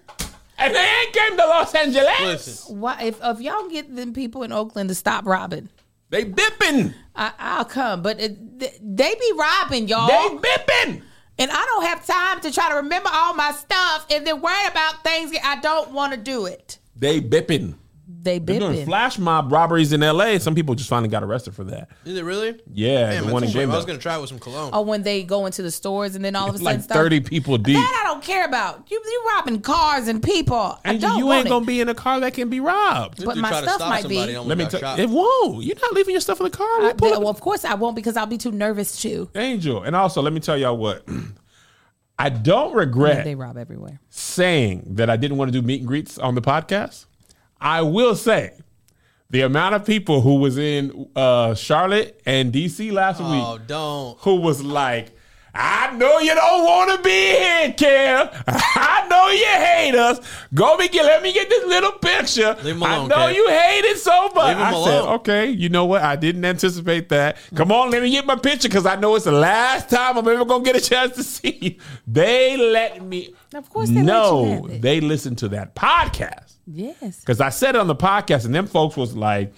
and 0.59 0.73
they 0.73 0.79
ain't 0.79 1.13
came 1.13 1.37
to 1.37 1.45
Los 1.45 1.75
Angeles. 1.75 2.19
Listen. 2.21 2.79
Why, 2.79 2.99
if 3.03 3.19
if 3.23 3.39
y'all 3.41 3.69
get 3.69 3.95
them 3.95 4.11
people 4.13 4.41
in 4.43 4.51
Oakland 4.51 4.89
to 4.89 4.95
stop 4.95 5.25
robbing, 5.27 5.69
They 6.09 6.25
bipping. 6.25 6.93
I, 7.15 7.31
I'll 7.37 7.65
come. 7.65 8.01
But 8.01 8.19
it, 8.19 8.59
th- 8.59 8.79
they 8.81 9.13
be 9.13 9.31
robbing 9.37 9.87
y'all. 9.87 10.07
They 10.07 10.37
bipping. 10.49 11.01
And 11.39 11.51
I 11.51 11.63
don't 11.65 11.85
have 11.85 12.03
time 12.07 12.41
to 12.41 12.51
try 12.51 12.69
to 12.69 12.75
remember 12.77 13.09
all 13.13 13.35
my 13.35 13.51
stuff 13.51 14.07
and 14.09 14.25
then 14.25 14.41
worry 14.41 14.65
about 14.67 15.03
things 15.03 15.31
I 15.43 15.57
don't 15.59 15.91
want 15.91 16.13
to 16.13 16.17
do 16.17 16.47
it. 16.47 16.79
They 16.95 17.21
bipping. 17.21 17.75
They 18.19 18.39
They're 18.39 18.59
doing 18.59 18.73
bipping. 18.73 18.85
flash 18.85 19.19
mob 19.19 19.51
robberies 19.51 19.93
in 19.93 20.01
LA. 20.01 20.37
Some 20.39 20.55
people 20.55 20.73
just 20.75 20.89
finally 20.89 21.07
got 21.09 21.23
arrested 21.23 21.53
for 21.53 21.63
that. 21.65 21.89
Is 22.03 22.17
it 22.17 22.23
really? 22.23 22.59
Yeah, 22.73 23.11
Damn, 23.11 23.27
the 23.27 23.33
one 23.33 23.43
in 23.43 23.47
that's 23.49 23.55
a. 23.55 23.61
I 23.61 23.65
was 23.65 23.85
Glendale. 23.85 23.85
going 23.85 23.97
to 23.99 24.01
try 24.01 24.17
it 24.17 24.21
with 24.21 24.29
some 24.29 24.39
cologne. 24.39 24.71
Oh, 24.73 24.81
when 24.81 25.03
they 25.03 25.23
go 25.23 25.45
into 25.45 25.61
the 25.61 25.69
stores 25.71 26.15
and 26.15 26.25
then 26.25 26.35
all 26.35 26.49
of 26.49 26.55
a 26.55 26.57
sudden 26.57 26.65
like 26.65 26.81
start- 26.81 26.97
30 27.05 27.19
people 27.21 27.57
deep. 27.57 27.75
That 27.77 28.01
I 28.03 28.07
don't 28.09 28.23
care 28.23 28.43
about. 28.45 28.89
You 28.89 29.01
you 29.05 29.23
robbing 29.35 29.61
cars 29.61 30.07
and 30.07 30.21
people. 30.23 30.55
I 30.57 30.79
And 30.85 30.99
don't 31.01 31.19
you 31.19 31.25
want 31.27 31.37
ain't 31.39 31.45
it. 31.47 31.49
gonna 31.49 31.65
be 31.65 31.79
in 31.79 31.89
a 31.89 31.95
car 31.95 32.19
that 32.21 32.33
can 32.33 32.49
be 32.49 32.59
robbed. 32.59 33.23
but 33.23 33.35
Dude 33.35 33.41
my 33.43 33.49
tried 33.49 33.59
to 33.61 33.65
stuff 33.67 33.75
stop 33.77 33.89
might 33.89 34.01
somebody, 34.01 34.31
be. 34.31 34.35
almost 34.35 34.49
Let 34.49 34.57
me 34.57 34.63
got 34.65 34.71
tell 34.71 34.79
shot. 34.79 34.99
it 34.99 35.09
won't. 35.09 35.63
You're 35.63 35.75
not 35.79 35.93
leaving 35.93 36.11
your 36.13 36.21
stuff 36.21 36.39
in 36.39 36.45
the 36.45 36.49
car. 36.49 36.65
I, 36.67 36.79
We'll 36.81 36.93
pull 36.95 37.13
up- 37.13 37.19
well, 37.19 37.29
of 37.29 37.39
course 37.39 37.63
I 37.65 37.75
won't 37.75 37.95
because 37.95 38.17
I'll 38.17 38.25
be 38.25 38.37
too 38.37 38.51
nervous 38.51 38.99
too. 39.01 39.29
Angel. 39.35 39.83
And 39.83 39.95
also, 39.95 40.21
let 40.21 40.33
me 40.33 40.39
tell 40.39 40.57
y'all 40.57 40.75
what. 40.77 41.07
I 42.19 42.29
don't 42.29 42.73
regret 42.73 43.23
They 43.25 43.35
rob 43.35 43.57
everywhere. 43.57 43.99
saying 44.09 44.95
that 44.95 45.07
I 45.09 45.17
didn't 45.17 45.37
want 45.37 45.51
to 45.53 45.61
do 45.61 45.65
meet 45.65 45.81
and 45.81 45.87
greets 45.87 46.17
on 46.17 46.33
the 46.33 46.41
podcast. 46.41 47.05
I 47.59 47.81
will 47.81 48.15
say 48.15 48.53
the 49.29 49.41
amount 49.41 49.75
of 49.75 49.85
people 49.85 50.21
who 50.21 50.35
was 50.35 50.57
in 50.57 51.09
uh, 51.15 51.53
Charlotte 51.55 52.21
and 52.25 52.53
DC 52.53 52.91
last 52.91 53.19
Oh, 53.21 53.55
week 53.57 53.67
don't. 53.67 54.17
who 54.19 54.35
was 54.35 54.63
like, 54.63 55.11
I 55.59 55.91
know 55.97 56.19
you 56.19 56.35
don't 56.35 56.63
want 56.63 56.95
to 56.97 57.03
be 57.03 57.09
here, 57.09 57.73
Kev. 57.73 58.43
I 58.47 59.07
know 59.09 59.27
you 59.29 59.45
hate 59.45 59.95
us. 59.95 60.19
Go 60.53 60.77
me 60.77 60.87
get, 60.87 61.03
let 61.03 61.23
me 61.23 61.33
get 61.33 61.49
this 61.49 61.65
little 61.65 61.93
picture. 61.93 62.55
Leave 62.63 62.75
him 62.75 62.83
I 62.83 63.07
know 63.07 63.15
Kev. 63.15 63.33
you 63.35 63.49
hate 63.49 63.85
it 63.85 63.97
so 63.97 64.29
much. 64.29 64.47
Leave 64.49 64.57
him 64.57 64.63
I 64.63 64.83
said, 64.83 65.01
okay, 65.15 65.49
you 65.49 65.69
know 65.69 65.85
what? 65.85 66.03
I 66.03 66.15
didn't 66.15 66.45
anticipate 66.45 67.09
that. 67.09 67.37
Come 67.55 67.71
on, 67.71 67.89
let 67.89 68.03
me 68.03 68.11
get 68.11 68.25
my 68.25 68.35
picture 68.35 68.67
because 68.67 68.85
I 68.85 68.97
know 68.97 69.15
it's 69.15 69.25
the 69.25 69.31
last 69.31 69.89
time 69.89 70.17
I'm 70.17 70.27
ever 70.27 70.45
gonna 70.45 70.63
get 70.63 70.75
a 70.75 70.81
chance 70.81 71.15
to 71.15 71.23
see 71.23 71.57
you. 71.59 71.75
They 72.05 72.55
let 72.55 73.01
me. 73.03 73.33
Of 73.55 73.69
course 73.69 73.89
they 73.89 73.95
let 73.95 74.01
you 74.01 74.05
no, 74.05 74.45
have 74.45 74.65
it. 74.71 74.81
they 74.83 75.01
listened 75.01 75.39
to 75.39 75.47
that 75.49 75.73
podcast. 75.73 76.53
Yes. 76.67 77.21
Because 77.21 77.41
I 77.41 77.49
said 77.49 77.75
it 77.75 77.79
on 77.79 77.87
the 77.87 77.95
podcast, 77.95 78.45
and 78.45 78.53
them 78.53 78.67
folks 78.67 78.95
was 78.95 79.15
like, 79.15 79.53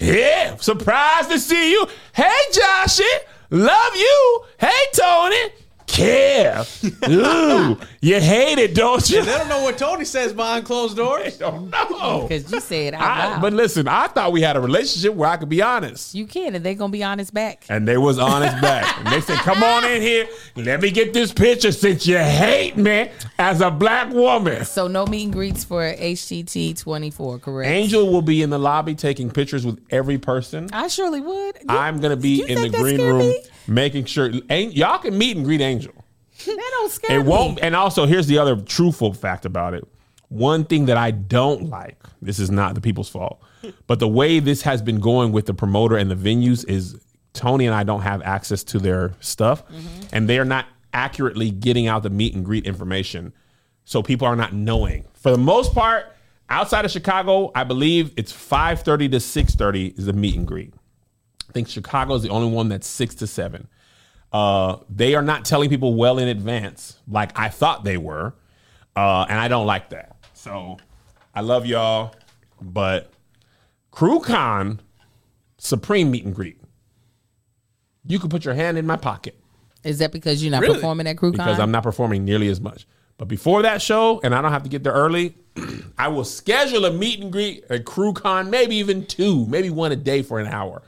"Yeah, 0.00 0.56
surprised 0.56 1.30
to 1.30 1.38
see 1.38 1.70
you. 1.72 1.86
Hey, 2.12 2.32
Joshy, 2.52 3.02
love 3.50 3.94
you. 3.96 4.40
Hey, 4.58 4.86
Tony, 4.94 5.52
care. 5.88 6.64
Ooh, 7.08 7.78
you 8.00 8.20
hate 8.20 8.58
it, 8.58 8.74
don't 8.74 9.08
you? 9.10 9.22
They 9.24 9.32
don't 9.36 9.48
know 9.48 9.62
what 9.62 9.78
Tony 9.78 10.04
says 10.04 10.32
behind 10.32 10.64
closed 10.64 10.96
doors. 10.96 11.36
don't 11.38 11.70
know. 11.70 12.26
Because 12.28 12.50
you 12.52 12.60
said 12.60 12.94
out 12.94 13.00
I, 13.02 13.26
loud. 13.32 13.42
but 13.42 13.52
listen, 13.52 13.88
I 13.88 14.06
thought 14.08 14.32
we 14.32 14.40
had 14.42 14.56
a 14.56 14.60
relationship 14.60 15.14
where 15.14 15.28
I 15.28 15.36
could 15.36 15.48
be 15.48 15.62
honest. 15.62 16.14
you 16.14 16.26
can, 16.26 16.54
and 16.54 16.64
they're 16.64 16.74
gonna 16.74 16.92
be 16.92 17.02
honest 17.02 17.34
back. 17.34 17.64
And 17.68 17.86
they 17.88 17.96
was 17.98 18.18
honest 18.18 18.60
back. 18.60 18.86
And 18.98 19.06
they 19.08 19.20
said, 19.20 19.36
come 19.38 19.62
on 19.62 19.84
in 19.84 20.02
here. 20.02 20.28
Let 20.56 20.80
me 20.82 20.90
get 20.90 21.12
this 21.12 21.32
picture 21.32 21.72
since 21.72 22.06
you 22.06 22.18
hate 22.18 22.76
me 22.76 23.10
as 23.38 23.60
a 23.60 23.70
black 23.70 24.12
woman. 24.12 24.64
So 24.64 24.88
no 24.88 25.06
meet 25.06 25.24
and 25.24 25.32
greets 25.32 25.64
for 25.64 25.82
HTT 25.82 26.76
twenty 26.80 27.10
four, 27.10 27.38
correct? 27.38 27.70
Angel 27.70 28.10
will 28.12 28.22
be 28.22 28.42
in 28.42 28.50
the 28.50 28.58
lobby 28.58 28.94
taking 28.94 29.30
pictures 29.30 29.64
with 29.64 29.78
every 29.90 30.18
person. 30.18 30.68
I 30.72 30.88
surely 30.88 31.20
would. 31.20 31.56
You- 31.56 31.66
I'm 31.68 32.00
gonna 32.00 32.16
be 32.16 32.42
in 32.42 32.60
the 32.60 32.68
green 32.76 33.00
room 33.00 33.18
me? 33.20 33.40
Making 33.68 34.06
sure 34.06 34.30
An- 34.48 34.72
y'all 34.72 34.98
can 34.98 35.16
meet 35.16 35.36
and 35.36 35.44
greet 35.44 35.60
Angel. 35.60 35.92
That 36.46 36.56
don't 36.56 36.90
scare 36.90 37.18
It 37.18 37.24
me. 37.24 37.28
won't. 37.28 37.58
And 37.62 37.74
also, 37.76 38.06
here's 38.06 38.26
the 38.26 38.38
other 38.38 38.56
truthful 38.56 39.12
fact 39.12 39.44
about 39.44 39.74
it: 39.74 39.86
One 40.28 40.64
thing 40.64 40.86
that 40.86 40.96
I 40.96 41.10
don't 41.10 41.68
like, 41.68 41.98
this 42.22 42.38
is 42.38 42.50
not 42.50 42.74
the 42.74 42.80
people's 42.80 43.08
fault, 43.08 43.40
but 43.86 43.98
the 43.98 44.08
way 44.08 44.38
this 44.38 44.62
has 44.62 44.80
been 44.82 45.00
going 45.00 45.32
with 45.32 45.46
the 45.46 45.54
promoter 45.54 45.96
and 45.96 46.10
the 46.10 46.14
venues 46.14 46.68
is 46.68 46.96
Tony 47.32 47.66
and 47.66 47.74
I 47.74 47.82
don't 47.84 48.02
have 48.02 48.22
access 48.22 48.64
to 48.64 48.78
their 48.78 49.12
stuff 49.20 49.64
mm-hmm. 49.66 50.06
and 50.12 50.28
they 50.28 50.38
are 50.38 50.44
not 50.44 50.66
accurately 50.92 51.50
getting 51.50 51.86
out 51.86 52.02
the 52.02 52.10
meet 52.10 52.34
and 52.34 52.44
greet 52.44 52.64
information. 52.66 53.32
So 53.84 54.02
people 54.02 54.26
are 54.26 54.36
not 54.36 54.52
knowing. 54.52 55.04
For 55.14 55.30
the 55.30 55.38
most 55.38 55.74
part, 55.74 56.06
outside 56.50 56.84
of 56.84 56.90
Chicago, 56.90 57.50
I 57.54 57.64
believe 57.64 58.12
it's 58.16 58.32
5:30 58.32 59.10
to 59.12 59.16
6:30 59.20 59.98
is 59.98 60.06
the 60.06 60.12
meet 60.12 60.36
and 60.36 60.46
greet. 60.46 60.72
I 61.48 61.52
think 61.52 61.68
Chicago 61.68 62.14
is 62.14 62.22
the 62.22 62.28
only 62.28 62.52
one 62.54 62.68
that's 62.68 62.86
6 62.86 63.14
to 63.16 63.26
7. 63.26 63.68
Uh, 64.32 64.76
they 64.90 65.14
are 65.14 65.22
not 65.22 65.44
telling 65.44 65.70
people 65.70 65.94
well 65.94 66.18
in 66.18 66.28
advance 66.28 66.98
like 67.08 67.38
I 67.38 67.48
thought 67.48 67.84
they 67.84 67.96
were. 67.96 68.34
Uh, 68.94 69.24
and 69.28 69.38
I 69.38 69.48
don't 69.48 69.66
like 69.66 69.90
that. 69.90 70.16
So 70.34 70.76
I 71.34 71.40
love 71.40 71.64
y'all, 71.66 72.14
but 72.60 73.12
CrewCon 73.92 74.80
Supreme 75.56 76.10
meet 76.10 76.24
and 76.24 76.34
greet. 76.34 76.60
You 78.06 78.18
could 78.18 78.30
put 78.30 78.44
your 78.44 78.54
hand 78.54 78.78
in 78.78 78.86
my 78.86 78.96
pocket 78.96 79.34
Is 79.84 79.98
that 79.98 80.12
because 80.12 80.42
you're 80.42 80.50
not 80.50 80.62
Really? 80.62 80.74
performing 80.76 81.06
at 81.06 81.16
CrewCon? 81.16 81.32
because 81.32 81.58
I'm 81.58 81.70
not 81.70 81.82
performing 81.82 82.24
nearly 82.24 82.48
as 82.48 82.60
much. 82.60 82.86
But 83.18 83.26
before 83.26 83.62
that 83.62 83.82
show, 83.82 84.20
and 84.22 84.32
I 84.34 84.40
don't 84.40 84.52
have 84.52 84.62
to 84.62 84.68
get 84.68 84.84
there 84.84 84.92
early, 84.92 85.34
I 85.98 86.06
will 86.08 86.24
schedule 86.24 86.84
a 86.84 86.92
meet 86.92 87.20
and 87.20 87.32
greet 87.32 87.64
at 87.68 87.84
CrewCon, 87.84 88.48
maybe 88.48 88.76
even 88.76 89.04
two, 89.06 89.44
maybe 89.46 89.70
one 89.70 89.90
a 89.90 89.96
day 89.96 90.22
for 90.22 90.38
an 90.38 90.46
hour. 90.46 90.82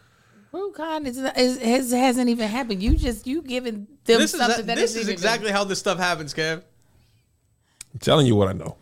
CrewCon 0.52 1.06
is, 1.06 1.18
is, 1.18 1.58
has, 1.62 1.92
hasn't 1.92 2.28
even 2.28 2.48
happened. 2.48 2.82
You 2.82 2.96
just 2.96 3.26
you 3.26 3.42
giving 3.42 3.86
them 4.04 4.18
This 4.18 4.34
is 4.34 4.40
something 4.40 4.66
that 4.66 4.76
this 4.76 4.90
isn't 4.90 5.02
is 5.02 5.08
exactly 5.08 5.52
how 5.52 5.64
this 5.64 5.78
stuff 5.78 5.98
happens, 5.98 6.34
Kev. 6.34 6.62
I'm 7.92 8.00
telling 8.00 8.26
you 8.26 8.36
what 8.36 8.48
I 8.48 8.52
know. 8.52 8.76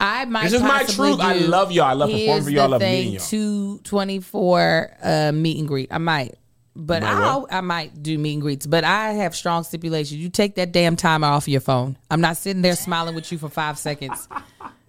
I 0.00 0.24
might. 0.24 0.44
This 0.44 0.54
is 0.54 0.62
my 0.62 0.84
truth. 0.84 1.20
I 1.20 1.34
love 1.34 1.70
y'all. 1.70 1.86
I 1.86 1.92
love 1.92 2.10
performing 2.10 2.44
for 2.44 2.50
y'all. 2.50 2.62
I 2.64 2.66
love 2.66 2.80
meeting 2.80 3.12
y'all. 3.12 3.22
Two 3.22 3.78
twenty 3.84 4.20
four 4.20 4.90
uh, 5.02 5.30
meet 5.32 5.58
and 5.58 5.68
greet. 5.68 5.92
I 5.92 5.98
might, 5.98 6.34
but 6.74 7.04
I 7.04 7.36
what? 7.36 7.52
I 7.52 7.60
might 7.60 8.02
do 8.02 8.18
meet 8.18 8.34
and 8.34 8.42
greets. 8.42 8.66
But 8.66 8.82
I 8.82 9.12
have 9.12 9.36
strong 9.36 9.62
stipulations. 9.62 10.20
You 10.20 10.30
take 10.30 10.56
that 10.56 10.72
damn 10.72 10.96
timer 10.96 11.28
off 11.28 11.46
your 11.46 11.60
phone. 11.60 11.96
I'm 12.10 12.20
not 12.20 12.36
sitting 12.36 12.62
there 12.62 12.74
smiling 12.74 13.14
with 13.14 13.30
you 13.30 13.38
for 13.38 13.48
five 13.48 13.78
seconds. 13.78 14.28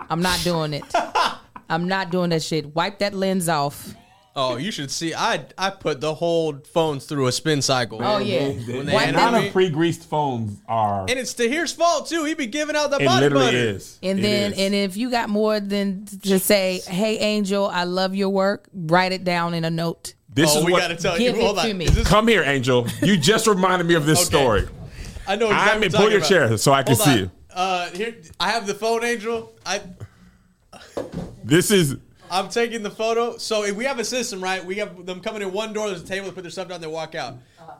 I'm 0.09 0.21
not 0.21 0.41
doing 0.43 0.73
it. 0.73 0.83
I'm 1.69 1.87
not 1.87 2.11
doing 2.11 2.31
that 2.31 2.43
shit. 2.43 2.75
Wipe 2.75 2.99
that 2.99 3.13
lens 3.13 3.47
off. 3.47 3.95
Oh, 4.37 4.57
you 4.57 4.69
should 4.69 4.91
see. 4.91 5.13
I 5.13 5.45
I 5.57 5.69
put 5.69 6.01
the 6.01 6.13
whole 6.13 6.57
phones 6.73 7.05
through 7.05 7.27
a 7.27 7.31
spin 7.31 7.61
cycle. 7.61 7.99
Oh 8.03 8.17
yeah. 8.17 8.49
When 8.49 8.85
they 8.85 8.93
Wipe 8.93 9.05
hand 9.05 9.15
that 9.15 9.29
it 9.29 9.31
None 9.31 9.45
of 9.45 9.53
pre-greased 9.53 10.03
phones 10.09 10.59
are. 10.67 11.01
And 11.07 11.11
it's 11.11 11.33
Tahir's 11.33 11.71
fault 11.71 12.09
too. 12.09 12.25
He 12.25 12.33
be 12.33 12.45
giving 12.45 12.75
out 12.75 12.89
the 12.91 12.97
It 12.99 13.05
body 13.05 13.21
literally 13.21 13.45
butter. 13.45 13.57
is. 13.57 13.97
And 14.03 14.19
It 14.19 14.21
then, 14.23 14.51
is. 14.53 14.59
and 14.59 14.75
if 14.75 14.97
you 14.97 15.09
got 15.09 15.29
more 15.29 15.61
than 15.61 16.05
to 16.23 16.37
say, 16.39 16.81
"Hey, 16.85 17.17
Angel, 17.19 17.65
I 17.67 17.85
love 17.85 18.13
your 18.13 18.27
work," 18.29 18.67
write 18.73 19.13
it 19.13 19.23
down 19.23 19.53
in 19.53 19.63
a 19.63 19.69
note. 19.69 20.13
this 20.33 20.53
oh, 20.53 20.59
is 20.59 20.65
we 20.65 20.73
what. 20.73 20.81
gotta 20.81 20.95
tell 20.97 21.17
Give 21.17 21.33
you. 21.37 21.41
it 21.41 21.45
Hold 21.45 21.59
to 21.59 21.73
me. 21.73 21.85
This- 21.87 22.05
Come 22.05 22.27
here, 22.27 22.43
Angel. 22.43 22.85
You 23.01 23.15
just 23.15 23.47
reminded 23.47 23.87
me 23.87 23.93
of 23.93 24.05
this 24.05 24.19
Okay. 24.19 24.25
story. 24.37 24.67
I 25.25 25.37
know 25.37 25.47
I 25.47 25.51
exactly. 25.51 25.79
mean, 25.79 25.91
what 25.91 25.95
pull 25.95 26.03
you're 26.03 26.11
your 26.11 26.19
talking 26.19 26.37
chair 26.49 26.57
so 26.57 26.73
I 26.73 26.83
can 26.83 26.95
Hold 26.95 27.05
see 27.05 27.11
on. 27.13 27.17
you. 27.19 27.31
Uh, 27.53 27.89
here 27.91 28.15
I 28.37 28.49
have 28.51 28.67
the 28.67 28.73
phone, 28.73 29.05
Angel. 29.05 29.53
I 29.65 29.79
This 31.43 31.71
is 31.71 31.95
I'm 32.31 32.49
taking 32.49 32.83
the 32.83 32.89
photo. 32.91 33.37
So 33.37 33.63
if 33.63 33.75
we 33.75 33.85
have 33.85 33.99
a 33.99 34.05
system, 34.05 34.41
right? 34.43 34.63
We 34.63 34.75
have 34.75 35.05
them 35.05 35.21
coming 35.21 35.41
in 35.41 35.51
one 35.51 35.73
door. 35.73 35.87
There's 35.87 36.01
a 36.01 36.05
table. 36.05 36.27
They 36.27 36.33
put 36.33 36.43
their 36.43 36.51
stuff 36.51 36.67
down. 36.67 36.81
They 36.81 36.87
walk 36.87 37.15
out. 37.15 37.35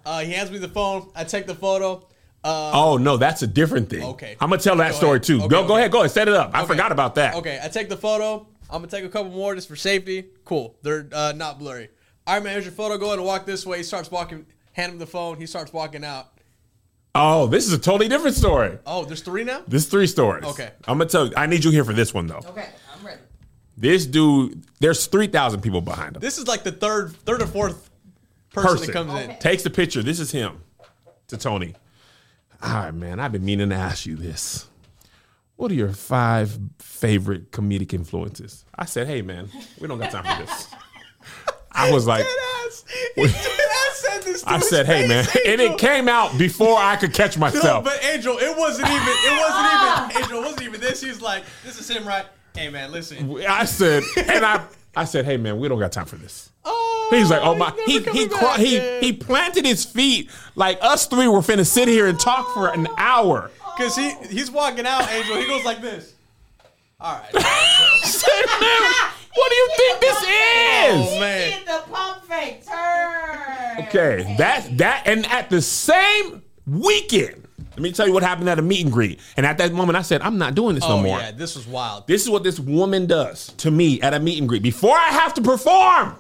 Uh, 0.06 0.22
he 0.22 0.32
hands 0.32 0.52
me 0.52 0.58
the 0.58 0.68
phone. 0.70 1.10
I 1.16 1.24
take 1.24 1.48
the 1.48 1.56
photo. 1.56 2.08
Uh, 2.44 2.72
Oh 2.74 2.98
no, 2.98 3.18
that's 3.18 3.42
a 3.42 3.48
different 3.48 3.90
thing. 3.90 4.04
Okay. 4.04 4.36
I'm 4.40 4.50
gonna 4.50 4.62
tell 4.62 4.76
that 4.76 4.92
Go 4.92 4.98
story 4.98 5.12
ahead. 5.18 5.24
too. 5.24 5.38
Okay, 5.40 5.48
go 5.48 5.68
go 5.68 5.78
ahead, 5.78 5.92
go 5.92 6.00
ahead, 6.02 6.12
set 6.12 6.28
it 6.28 6.36
up. 6.36 6.52
I 6.54 6.64
forgot 6.66 6.92
about 6.92 7.16
that. 7.16 7.34
Okay, 7.36 7.60
I 7.64 7.68
take 7.70 7.90
the 7.90 7.98
photo. 7.98 8.48
I'm 8.70 8.82
gonna 8.82 8.88
take 8.88 9.04
a 9.04 9.10
couple 9.10 9.32
more 9.32 9.56
just 9.56 9.68
for 9.68 9.76
safety. 9.76 10.26
Cool. 10.44 10.76
They're 10.84 11.08
uh, 11.12 11.34
not 11.36 11.58
blurry. 11.58 11.90
All 12.28 12.36
right, 12.36 12.44
man. 12.44 12.54
Here's 12.54 12.66
your 12.66 12.74
photo. 12.74 12.98
Go 12.98 13.08
ahead 13.08 13.18
and 13.18 13.26
walk 13.28 13.46
this 13.48 13.66
way. 13.66 13.78
He 13.78 13.84
starts 13.84 14.12
walking. 14.12 14.46
Hand 14.74 14.92
him 14.94 15.00
the 15.00 15.08
phone. 15.08 15.38
He 15.38 15.46
starts 15.48 15.72
walking 15.74 16.04
out. 16.04 16.28
Oh, 17.18 17.48
this 17.48 17.66
is 17.66 17.72
a 17.74 17.80
totally 17.80 18.10
different 18.10 18.36
story. 18.36 18.78
Oh, 18.86 19.06
there's 19.06 19.22
three 19.22 19.44
now. 19.46 19.64
There's 19.68 19.86
three 19.88 20.06
stories. 20.06 20.44
Okay. 20.44 20.70
I'm 20.88 20.98
gonna 20.98 21.10
tell 21.10 21.28
you. 21.28 21.34
I 21.38 21.46
need 21.46 21.64
you 21.64 21.72
here 21.72 21.84
for 21.86 21.94
this 21.94 22.14
one 22.14 22.28
though. 22.28 22.42
Okay, 22.46 22.50
I'm 22.52 22.56
ready. 22.56 22.72
This 23.78 24.06
dude, 24.06 24.64
there's 24.80 25.06
three 25.08 25.28
thousand 25.28 25.62
people 25.62 25.82
behind 25.82 26.16
him. 26.16 26.22
This 26.22 26.38
is 26.38 26.48
like 26.48 26.64
the 26.64 26.72
third, 26.72 27.16
third 27.26 27.42
or 27.42 27.48
fourth 27.48 27.90
person, 28.52 28.70
Person 28.72 28.88
that 28.88 28.94
comes 28.94 29.14
in. 29.22 29.40
takes 29.40 29.64
the 29.64 29.70
picture. 29.70 30.02
This 30.02 30.20
is 30.20 30.32
him 30.32 30.62
to 31.28 31.38
Tony. 31.38 31.76
All 32.62 32.74
right, 32.74 32.94
man. 32.94 33.20
I've 33.20 33.32
been 33.34 33.44
meaning 33.46 33.70
to 33.70 33.76
ask 33.76 34.06
you 34.06 34.16
this. 34.16 34.68
What 35.58 35.72
are 35.72 35.76
your 35.76 35.92
five 35.94 36.58
favorite 36.80 37.52
comedic 37.52 37.94
influences? 37.94 38.66
I 38.78 38.86
said, 38.86 39.08
hey 39.08 39.22
man, 39.22 39.50
we 39.80 39.88
don't 39.88 40.00
got 40.00 40.12
time 40.12 40.24
for 40.24 40.46
this. 40.46 40.68
I 41.72 41.92
was 41.92 42.08
like, 42.08 42.26
Deadass. 42.26 42.84
He 43.16 43.22
deadass 43.24 43.94
said 43.94 44.24
this. 44.24 44.42
To 44.44 44.50
I 44.52 44.60
said, 44.60 44.86
hey 44.86 45.08
man, 45.08 45.26
face, 45.26 45.44
and 45.46 45.60
it 45.62 45.78
came 45.78 46.08
out 46.10 46.38
before 46.38 46.78
I 46.78 46.96
could 46.96 47.14
catch 47.14 47.36
No, 47.38 47.42
myself. 47.42 47.84
but 47.84 48.02
Angel, 48.06 48.38
it 48.38 48.58
wasn't 48.58 48.88
even. 48.90 49.02
It 49.02 49.40
wasn't 49.40 49.74
even. 49.74 50.22
Angel, 50.24 50.40
it 50.40 50.46
wasn't 50.46 50.62
even 50.64 50.82
this. 50.82 51.02
He's 51.02 51.22
like, 51.22 51.44
this 51.66 51.78
is 51.80 51.90
him, 51.90 52.06
right? 52.08 52.26
Hey 52.56 52.70
man, 52.70 52.92
listen. 52.92 53.38
I 53.48 53.66
said, 53.66 54.04
and 54.18 54.46
I, 54.46 54.66
I 54.96 55.06
said, 55.06 55.26
hey 55.26 55.38
man, 55.38 55.60
we 55.60 55.68
don't 55.68 55.80
got 55.80 55.92
time 55.92 56.06
for 56.06 56.16
this. 56.16 56.50
Oh, 56.64 57.08
He's 57.12 57.30
like, 57.30 57.42
oh 57.44 57.54
my, 57.56 57.72
he 57.86 58.00
he 58.00 58.04
coming 58.04 58.30
cro- 58.30 58.40
back, 58.42 58.60
he 58.60 58.78
man. 58.78 59.04
he 59.04 59.14
planted 59.14 59.66
his 59.66 59.86
feet 59.86 60.32
like 60.56 60.78
us 60.82 61.06
three 61.08 61.28
were 61.28 61.40
finna 61.40 61.66
sit 61.66 61.88
here 61.88 62.08
and 62.08 62.20
talk 62.20 62.54
for 62.54 62.70
an 62.74 62.88
hour. 62.98 63.52
Cause 63.78 63.96
he 63.96 64.12
he's 64.30 64.50
walking 64.50 64.86
out, 64.86 65.08
Angel. 65.12 65.36
He 65.36 65.46
goes 65.48 65.66
like 65.66 65.82
this. 65.82 66.14
All 67.00 67.20
right. 67.20 67.44
Say, 68.04 68.42
man, 68.62 68.92
what 69.36 69.50
do 69.50 69.56
you 69.56 69.70
think 69.76 70.00
this 70.00 70.18
is? 70.24 70.28
Oh 70.28 71.20
man. 71.20 71.66
the 71.66 71.84
pump 71.92 72.24
fake 72.24 72.66
turn. 72.66 73.86
Okay, 73.88 74.36
that 74.38 74.78
that 74.78 75.04
and 75.06 75.26
at 75.28 75.50
the 75.50 75.62
same 75.62 76.42
weekend, 76.66 77.45
let 77.76 77.82
me 77.82 77.92
tell 77.92 78.08
you 78.08 78.14
what 78.14 78.24
happened 78.24 78.48
at 78.50 78.58
a 78.58 78.62
meet 78.62 78.84
and 78.84 78.92
greet. 78.92 79.20
And 79.38 79.46
at 79.46 79.58
that 79.58 79.74
moment, 79.74 79.98
I 79.98 80.02
said, 80.02 80.22
I'm 80.22 80.38
not 80.38 80.56
doing 80.56 80.76
this 80.76 80.84
no 80.84 80.96
Oh 80.96 81.02
more. 81.02 81.20
yeah, 81.20 81.32
this 81.32 81.56
was 81.56 81.68
wild. 81.68 82.08
This 82.08 82.24
is 82.24 82.30
what 82.30 82.44
this 82.44 82.60
woman 82.60 83.06
does 83.06 83.48
to 83.58 83.70
me 83.72 84.02
at 84.02 84.14
a 84.14 84.20
meet 84.20 84.40
and 84.40 84.48
greet 84.48 84.64
before 84.64 84.96
I 84.96 85.10
have 85.10 85.34
to 85.36 85.42
perform. 85.42 86.16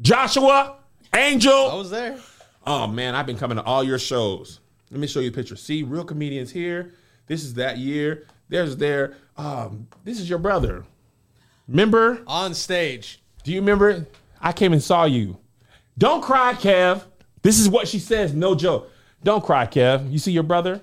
Joshua, 0.00 0.76
Angel. 1.14 1.70
I 1.70 1.74
was 1.74 1.90
there. 1.90 2.18
Oh 2.66 2.86
man, 2.86 3.14
I've 3.14 3.26
been 3.26 3.38
coming 3.38 3.56
to 3.56 3.62
all 3.64 3.82
your 3.84 3.98
shows. 3.98 4.60
Let 4.90 5.00
me 5.00 5.06
show 5.06 5.20
you 5.20 5.30
a 5.30 5.32
picture. 5.32 5.56
See, 5.56 5.82
real 5.82 6.04
comedians 6.04 6.50
here. 6.50 6.92
This 7.26 7.42
is 7.44 7.54
that 7.54 7.78
year. 7.78 8.26
There's 8.48 8.76
there. 8.76 9.16
Um, 9.36 9.88
this 10.04 10.20
is 10.20 10.28
your 10.28 10.38
brother. 10.38 10.84
Remember? 11.68 12.22
On 12.26 12.54
stage. 12.54 13.20
Do 13.42 13.52
you 13.52 13.60
remember? 13.60 14.06
I 14.40 14.52
came 14.52 14.72
and 14.72 14.82
saw 14.82 15.04
you. 15.04 15.38
Don't 15.98 16.22
cry, 16.22 16.52
Kev. 16.54 17.02
This 17.42 17.58
is 17.58 17.68
what 17.68 17.88
she 17.88 17.98
says. 17.98 18.34
No 18.34 18.54
joke. 18.54 18.90
Don't 19.26 19.42
cry, 19.44 19.66
Kev. 19.66 20.12
You 20.12 20.20
see 20.20 20.30
your 20.30 20.44
brother? 20.44 20.80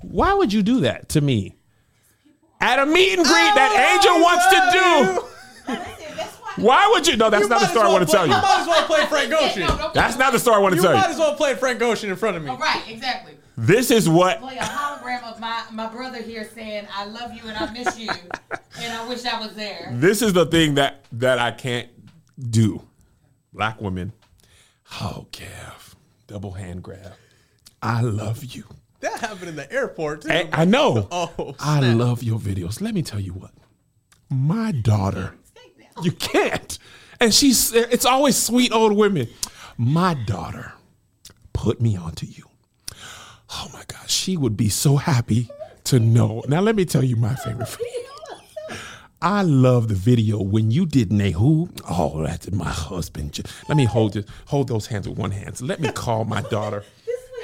Why 0.00 0.32
would 0.32 0.54
you 0.54 0.62
do 0.62 0.80
that 0.80 1.10
to 1.10 1.20
me? 1.20 1.54
At 2.62 2.78
a 2.78 2.86
meet 2.86 3.12
and 3.18 3.26
greet 3.26 3.54
that 3.54 3.76
Angel 3.92 4.16
wants 4.22 4.46
to 4.48 5.76
do. 6.56 6.62
Why 6.64 6.90
would 6.94 7.06
you? 7.06 7.18
No, 7.18 7.28
that's 7.28 7.42
You 7.42 7.48
not 7.50 7.60
the 7.60 7.66
might 7.66 7.72
story 7.72 7.88
I 7.88 7.92
want 7.92 8.08
to 8.08 8.16
well 8.16 8.26
tell 8.26 8.26
you. 8.26 8.34
You 8.34 8.40
might 8.40 8.60
as 8.60 8.66
well 8.66 8.86
play 8.86 9.04
Frank 9.04 9.32
Ocean. 9.34 9.90
That's 9.92 10.16
not 10.16 10.32
the 10.32 10.38
story 10.38 10.56
I 10.56 10.58
want 10.60 10.72
to 10.72 10.76
You 10.76 10.82
tell 10.82 10.92
might 10.94 11.00
you. 11.00 11.04
Might 11.08 11.12
as 11.12 11.18
well 11.18 11.34
play 11.34 11.54
Frank 11.56 11.82
Ocean 11.82 12.08
in 12.08 12.16
front 12.16 12.38
of 12.38 12.42
me. 12.42 12.48
Oh, 12.50 12.56
right, 12.56 12.82
exactly. 12.88 13.34
This 13.58 13.90
is 13.90 14.08
what 14.08 14.40
Play 14.40 14.56
a 14.56 14.62
hologram 14.62 15.30
of 15.30 15.40
my 15.40 15.64
my 15.72 15.88
brother 15.88 16.22
here 16.22 16.48
saying, 16.54 16.88
"I 16.96 17.04
love 17.04 17.34
you 17.34 17.42
and 17.44 17.56
I 17.58 17.70
miss 17.70 17.98
you, 17.98 18.08
and 18.80 18.92
I 18.94 19.06
wish 19.06 19.26
I 19.26 19.38
was 19.38 19.54
there." 19.54 19.90
this 19.92 20.22
is 20.22 20.32
the 20.32 20.46
thing 20.46 20.76
that 20.76 21.04
that 21.12 21.38
I 21.38 21.50
can't 21.50 21.90
do. 22.50 22.80
Black 23.52 23.78
women. 23.78 24.14
Oh, 25.02 25.26
Kev. 25.32 25.81
Double 26.32 26.52
hand 26.52 26.82
grab. 26.82 27.12
I 27.82 28.00
love 28.00 28.42
you. 28.42 28.64
That 29.00 29.20
happened 29.20 29.50
in 29.50 29.56
the 29.56 29.70
airport 29.70 30.22
too. 30.22 30.30
I, 30.30 30.48
I 30.50 30.64
know. 30.64 31.06
Oh, 31.12 31.54
I 31.60 31.80
love 31.80 32.22
your 32.22 32.38
videos. 32.38 32.80
Let 32.80 32.94
me 32.94 33.02
tell 33.02 33.20
you 33.20 33.34
what. 33.34 33.50
My 34.30 34.72
daughter. 34.72 35.34
You 36.02 36.12
can't. 36.12 36.78
And 37.20 37.34
she's 37.34 37.74
it's 37.74 38.06
always 38.06 38.38
sweet 38.42 38.72
old 38.72 38.96
women. 38.96 39.28
My 39.76 40.14
daughter 40.14 40.72
put 41.52 41.82
me 41.82 41.98
onto 41.98 42.24
you. 42.24 42.44
Oh 43.50 43.68
my 43.74 43.82
gosh, 43.86 44.10
she 44.10 44.38
would 44.38 44.56
be 44.56 44.70
so 44.70 44.96
happy 44.96 45.50
to 45.84 46.00
know. 46.00 46.42
Now 46.48 46.62
let 46.62 46.76
me 46.76 46.86
tell 46.86 47.04
you 47.04 47.16
my 47.16 47.34
favorite 47.34 47.68
video. 47.78 48.11
I 49.24 49.42
love 49.42 49.86
the 49.86 49.94
video 49.94 50.42
when 50.42 50.72
you 50.72 50.84
did 50.84 51.10
Nehu. 51.10 51.70
Oh, 51.88 52.24
that's 52.24 52.50
my 52.50 52.68
husband. 52.68 53.38
Let 53.68 53.76
me 53.76 53.84
hold 53.84 54.14
this, 54.14 54.24
hold 54.46 54.66
those 54.66 54.88
hands 54.88 55.08
with 55.08 55.16
one 55.16 55.30
hand. 55.30 55.58
So 55.58 55.64
let 55.64 55.78
me 55.78 55.92
call 55.92 56.24
my 56.24 56.42
daughter. 56.42 56.84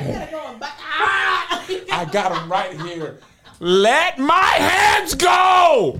Ah! 0.00 1.64
I 1.92 2.04
got 2.04 2.30
him 2.32 2.50
right 2.50 2.80
here. 2.80 3.18
Let 3.60 4.18
my 4.18 4.34
hands 4.34 5.14
go. 5.14 5.98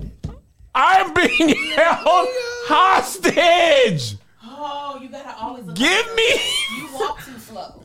I'm 0.73 1.13
being 1.13 1.49
held 1.75 2.27
hostage. 2.67 4.15
Oh, 4.43 4.99
you 5.01 5.09
gotta 5.09 5.37
always 5.37 5.65
Give 5.73 6.15
me. 6.15 6.41
You 6.77 6.89
walk 6.93 7.19
too 7.19 7.23
slow. 7.25 7.28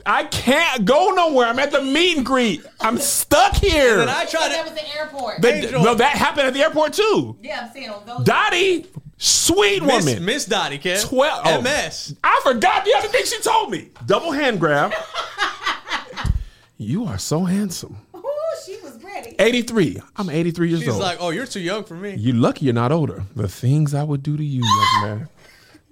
I 0.07 0.25
can't 0.25 0.85
go 0.85 1.11
nowhere. 1.11 1.47
I'm 1.47 1.59
at 1.59 1.71
the 1.71 1.81
meet 1.83 2.19
and 2.19 2.27
greet. 2.27 2.65
I'm 2.81 2.99
stuck 2.99 3.57
here. 3.57 4.01
And 4.01 4.11
I 4.11 4.27
tried 4.27 4.51
that 4.51 4.67
to. 4.67 4.73
was 4.73 4.81
the 4.81 4.97
airport. 4.99 5.41
The- 5.43 5.55
Angel. 5.55 5.83
no, 5.83 5.95
that 5.95 6.17
happened 6.17 6.47
at 6.47 6.55
the 6.55 6.61
airport 6.63 6.93
too. 6.93 7.37
yeah, 7.43 7.65
I'm 7.67 7.73
saying 7.73 7.91
on 7.91 8.05
those. 8.05 8.25
Dottie, 8.25 8.87
sweet 9.17 9.83
Miss, 9.83 10.05
woman. 10.05 10.25
Miss 10.25 10.45
Dottie, 10.45 10.79
kid. 10.79 11.01
Twelve. 11.03 11.43
oh. 11.47 11.63
MS. 11.63 12.17
I 12.23 12.41
forgot 12.45 12.85
the 12.85 12.95
other 12.99 13.09
thing 13.09 13.25
she 13.25 13.41
told 13.41 13.71
me. 13.71 13.91
Double 14.07 14.33
hand 14.33 14.61
grab. 14.61 14.93
you 16.79 17.07
are 17.07 17.19
so 17.19 17.45
handsome. 17.45 17.97
Ooh, 18.15 18.23
she 18.67 18.77
was 18.83 19.03
ready. 19.03 19.35
83. 19.39 19.99
I'm 20.17 20.29
83 20.29 20.69
years 20.69 20.81
She's 20.81 20.89
old. 20.89 20.97
She's 20.97 21.03
like, 21.03 21.19
oh, 21.21 21.31
you're 21.31 21.47
too 21.47 21.61
young 21.61 21.85
for 21.85 21.95
me. 21.95 22.15
You're 22.17 22.37
lucky 22.37 22.67
you're 22.67 22.75
not 22.75 22.93
older. 22.93 23.25
The 23.35 23.49
things 23.49 23.95
I 23.95 24.03
would 24.03 24.23
do 24.23 24.37
to 24.37 24.45
you, 24.45 24.63
young 24.63 25.03
man. 25.03 25.29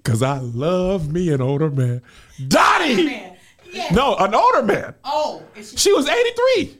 Cause 0.05 0.21
I 0.21 0.39
love 0.39 1.13
me 1.13 1.33
an 1.33 1.41
older 1.41 1.71
man. 1.71 2.03
Dottie! 2.49 3.05
Man, 3.05 3.32
yeah. 3.73 3.89
No, 3.93 4.17
an 4.17 4.35
older 4.35 4.63
man. 4.63 4.95
Oh, 5.05 5.43
she? 5.57 5.63
She 5.63 5.93
was 5.93 6.09
83. 6.09 6.79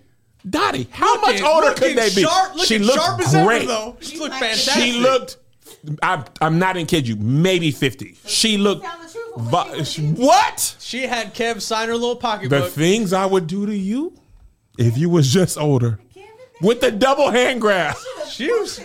Dottie, 0.49 0.89
how 0.91 1.21
much 1.21 1.41
Looking- 1.41 1.47
older 1.47 1.73
could 1.75 1.97
they 1.97 2.09
be? 2.15 2.23
Sharp, 2.23 2.59
she 2.59 2.79
looked 2.79 2.99
sharp 2.99 3.21
as 3.21 3.33
great. 3.33 3.63
ever, 3.63 3.67
though. 3.67 3.97
She 4.01 4.19
looked 4.19 4.35
fantastic. 4.35 4.75
She 4.83 4.93
looked. 4.93 5.37
I'm, 6.03 6.25
I'm 6.41 6.59
not 6.59 6.77
in 6.77 6.87
kid 6.87 7.07
you. 7.09 7.17
Maybe 7.17 7.71
50. 7.71 8.17
She 8.27 8.57
looked. 8.57 8.85
Tell 8.85 8.99
the 8.99 9.09
truth 9.13 9.37
of 9.37 9.51
But 9.51 9.69
what 9.69 9.87
she 9.87 10.03
what? 10.09 10.77
She 10.81 11.07
had 11.07 11.35
Kev 11.35 11.61
sign 11.61 11.89
her 11.89 11.95
little 11.95 12.17
pocketbook. 12.17 12.65
The 12.65 12.71
things 12.71 13.13
I 13.13 13.27
would 13.27 13.47
do 13.47 13.67
to 13.67 13.77
you 13.77 14.15
if 14.79 14.99
you 14.99 15.09
was 15.11 15.33
just 15.33 15.59
older. 15.59 15.99
With 16.61 16.81
the 16.81 16.93
double 16.93 17.31
hand 17.31 17.61
grab. 17.61 17.97
she 18.29 18.51
was. 18.53 18.81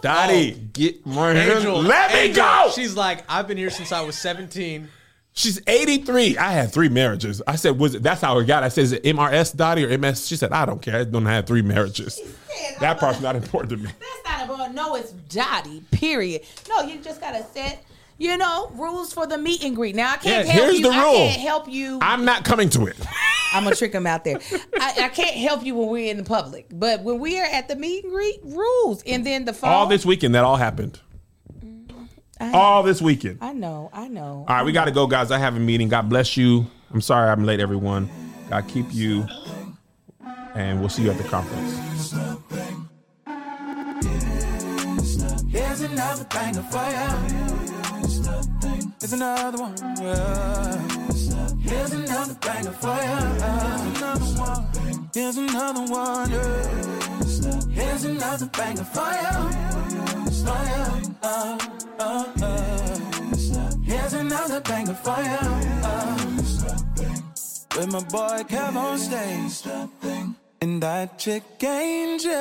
Dottie, 0.00 0.54
oh. 0.56 0.68
get 0.72 1.04
my 1.06 1.32
hand. 1.34 1.50
Angel, 1.50 1.82
Let 1.82 2.12
me 2.12 2.32
go. 2.34 2.70
She's 2.72 2.94
like, 2.94 3.24
I've 3.28 3.48
been 3.48 3.56
here 3.56 3.70
since 3.70 3.90
I 3.90 4.02
was 4.02 4.16
17. 4.16 4.88
She's 5.36 5.60
83. 5.66 6.38
I 6.38 6.50
had 6.52 6.72
three 6.72 6.88
marriages. 6.88 7.42
I 7.46 7.56
said, 7.56 7.78
was 7.78 7.94
it, 7.94 8.02
that's 8.02 8.22
how 8.22 8.38
it 8.38 8.46
got. 8.46 8.62
I 8.64 8.68
said, 8.68 8.84
is 8.84 8.92
it 8.92 9.02
MRS 9.04 9.54
Dottie 9.54 9.84
or 9.84 9.98
MS? 9.98 10.26
She 10.26 10.34
said, 10.34 10.50
I 10.50 10.64
don't 10.64 10.80
care. 10.80 11.00
I 11.00 11.04
don't 11.04 11.26
have 11.26 11.46
three 11.46 11.60
marriages. 11.60 12.18
That 12.80 12.98
part's 12.98 13.20
not 13.20 13.36
important 13.36 13.70
to 13.70 13.76
me. 13.76 13.90
That's 14.00 14.24
not 14.24 14.42
important. 14.48 14.74
no. 14.74 14.94
It's 14.96 15.12
Dottie. 15.12 15.82
Period. 15.90 16.40
No, 16.70 16.80
you 16.82 16.98
just 17.02 17.20
gotta 17.20 17.44
set. 17.52 17.84
You 18.18 18.38
know, 18.38 18.70
rules 18.76 19.12
for 19.12 19.26
the 19.26 19.36
meet 19.36 19.62
and 19.62 19.76
greet. 19.76 19.94
Now 19.94 20.12
I 20.12 20.16
can't 20.16 20.46
Yeah, 20.46 20.52
help 20.54 20.64
here's 20.68 20.78
you. 20.78 20.84
the 20.84 20.90
I 20.96 21.02
can't 21.02 21.40
help 21.42 21.68
you. 21.68 21.98
I'm 22.00 22.24
not 22.24 22.44
coming 22.46 22.70
to 22.70 22.86
it. 22.86 22.96
I'm 23.52 23.64
gonna 23.64 23.76
trick 23.76 23.92
him 23.92 24.06
out 24.06 24.24
there. 24.24 24.38
I, 24.80 24.94
I 25.04 25.08
can't 25.10 25.36
help 25.36 25.64
you 25.66 25.74
when 25.74 25.88
we're 25.88 26.10
in 26.10 26.16
the 26.16 26.24
public, 26.24 26.66
but 26.72 27.02
when 27.02 27.18
we 27.18 27.38
are 27.38 27.44
at 27.44 27.68
the 27.68 27.76
meet 27.76 28.04
and 28.04 28.12
greet, 28.12 28.40
rules, 28.42 29.02
and 29.06 29.24
then 29.26 29.44
the 29.44 29.52
phone. 29.52 29.68
All 29.70 29.86
this 29.86 30.06
weekend, 30.06 30.34
that 30.34 30.44
all 30.44 30.56
happened. 30.56 30.98
All 32.40 32.82
this 32.82 33.00
weekend. 33.00 33.38
I 33.40 33.52
know, 33.52 33.90
I 33.92 34.08
know. 34.08 34.44
All 34.48 34.56
right, 34.56 34.64
we 34.64 34.72
got 34.72 34.84
to 34.86 34.90
go, 34.90 35.06
guys. 35.06 35.30
I 35.30 35.38
have 35.38 35.56
a 35.56 35.60
meeting. 35.60 35.88
God 35.88 36.08
bless 36.08 36.36
you. 36.36 36.66
I'm 36.92 37.00
sorry 37.00 37.30
I'm 37.30 37.44
late, 37.44 37.60
everyone. 37.60 38.08
God 38.50 38.68
keep 38.68 38.86
you. 38.92 39.26
And 40.54 40.80
we'll 40.80 40.88
see 40.88 41.02
you 41.02 41.10
at 41.10 41.18
the 41.18 41.24
conference. 41.24 42.12
Here's 45.50 45.80
another 45.80 46.24
banger 46.24 46.62
for 46.62 46.76
ya. 46.76 47.16
Here's 49.00 49.12
another 49.12 49.58
one. 49.58 49.74
yeah. 50.00 50.88
Here's 51.60 51.92
another 51.92 52.34
banger 52.34 52.70
for 52.72 52.88
ya. 52.88 53.18
Another 53.96 54.24
one. 54.40 55.10
Here's 55.14 55.36
another 55.36 55.82
one. 55.92 56.30
yeah. 56.30 57.70
Here's 57.70 58.04
another 58.04 58.46
banger 58.46 58.84
for 58.84 59.00
ya. 59.00 59.50
For 60.44 60.64
ya. 61.22 61.75
Here's 63.84 64.12
another 64.12 64.60
for 64.94 65.22
ya. 65.22 65.38
Uh. 65.82 66.16
With 67.76 67.92
my 67.92 68.00
boy 68.00 68.42
Kev 68.48 68.76
on 68.76 68.98
stage. 68.98 69.62
And 70.60 70.82
that 70.82 71.18
chick 71.18 71.62
Angel. 71.62 72.32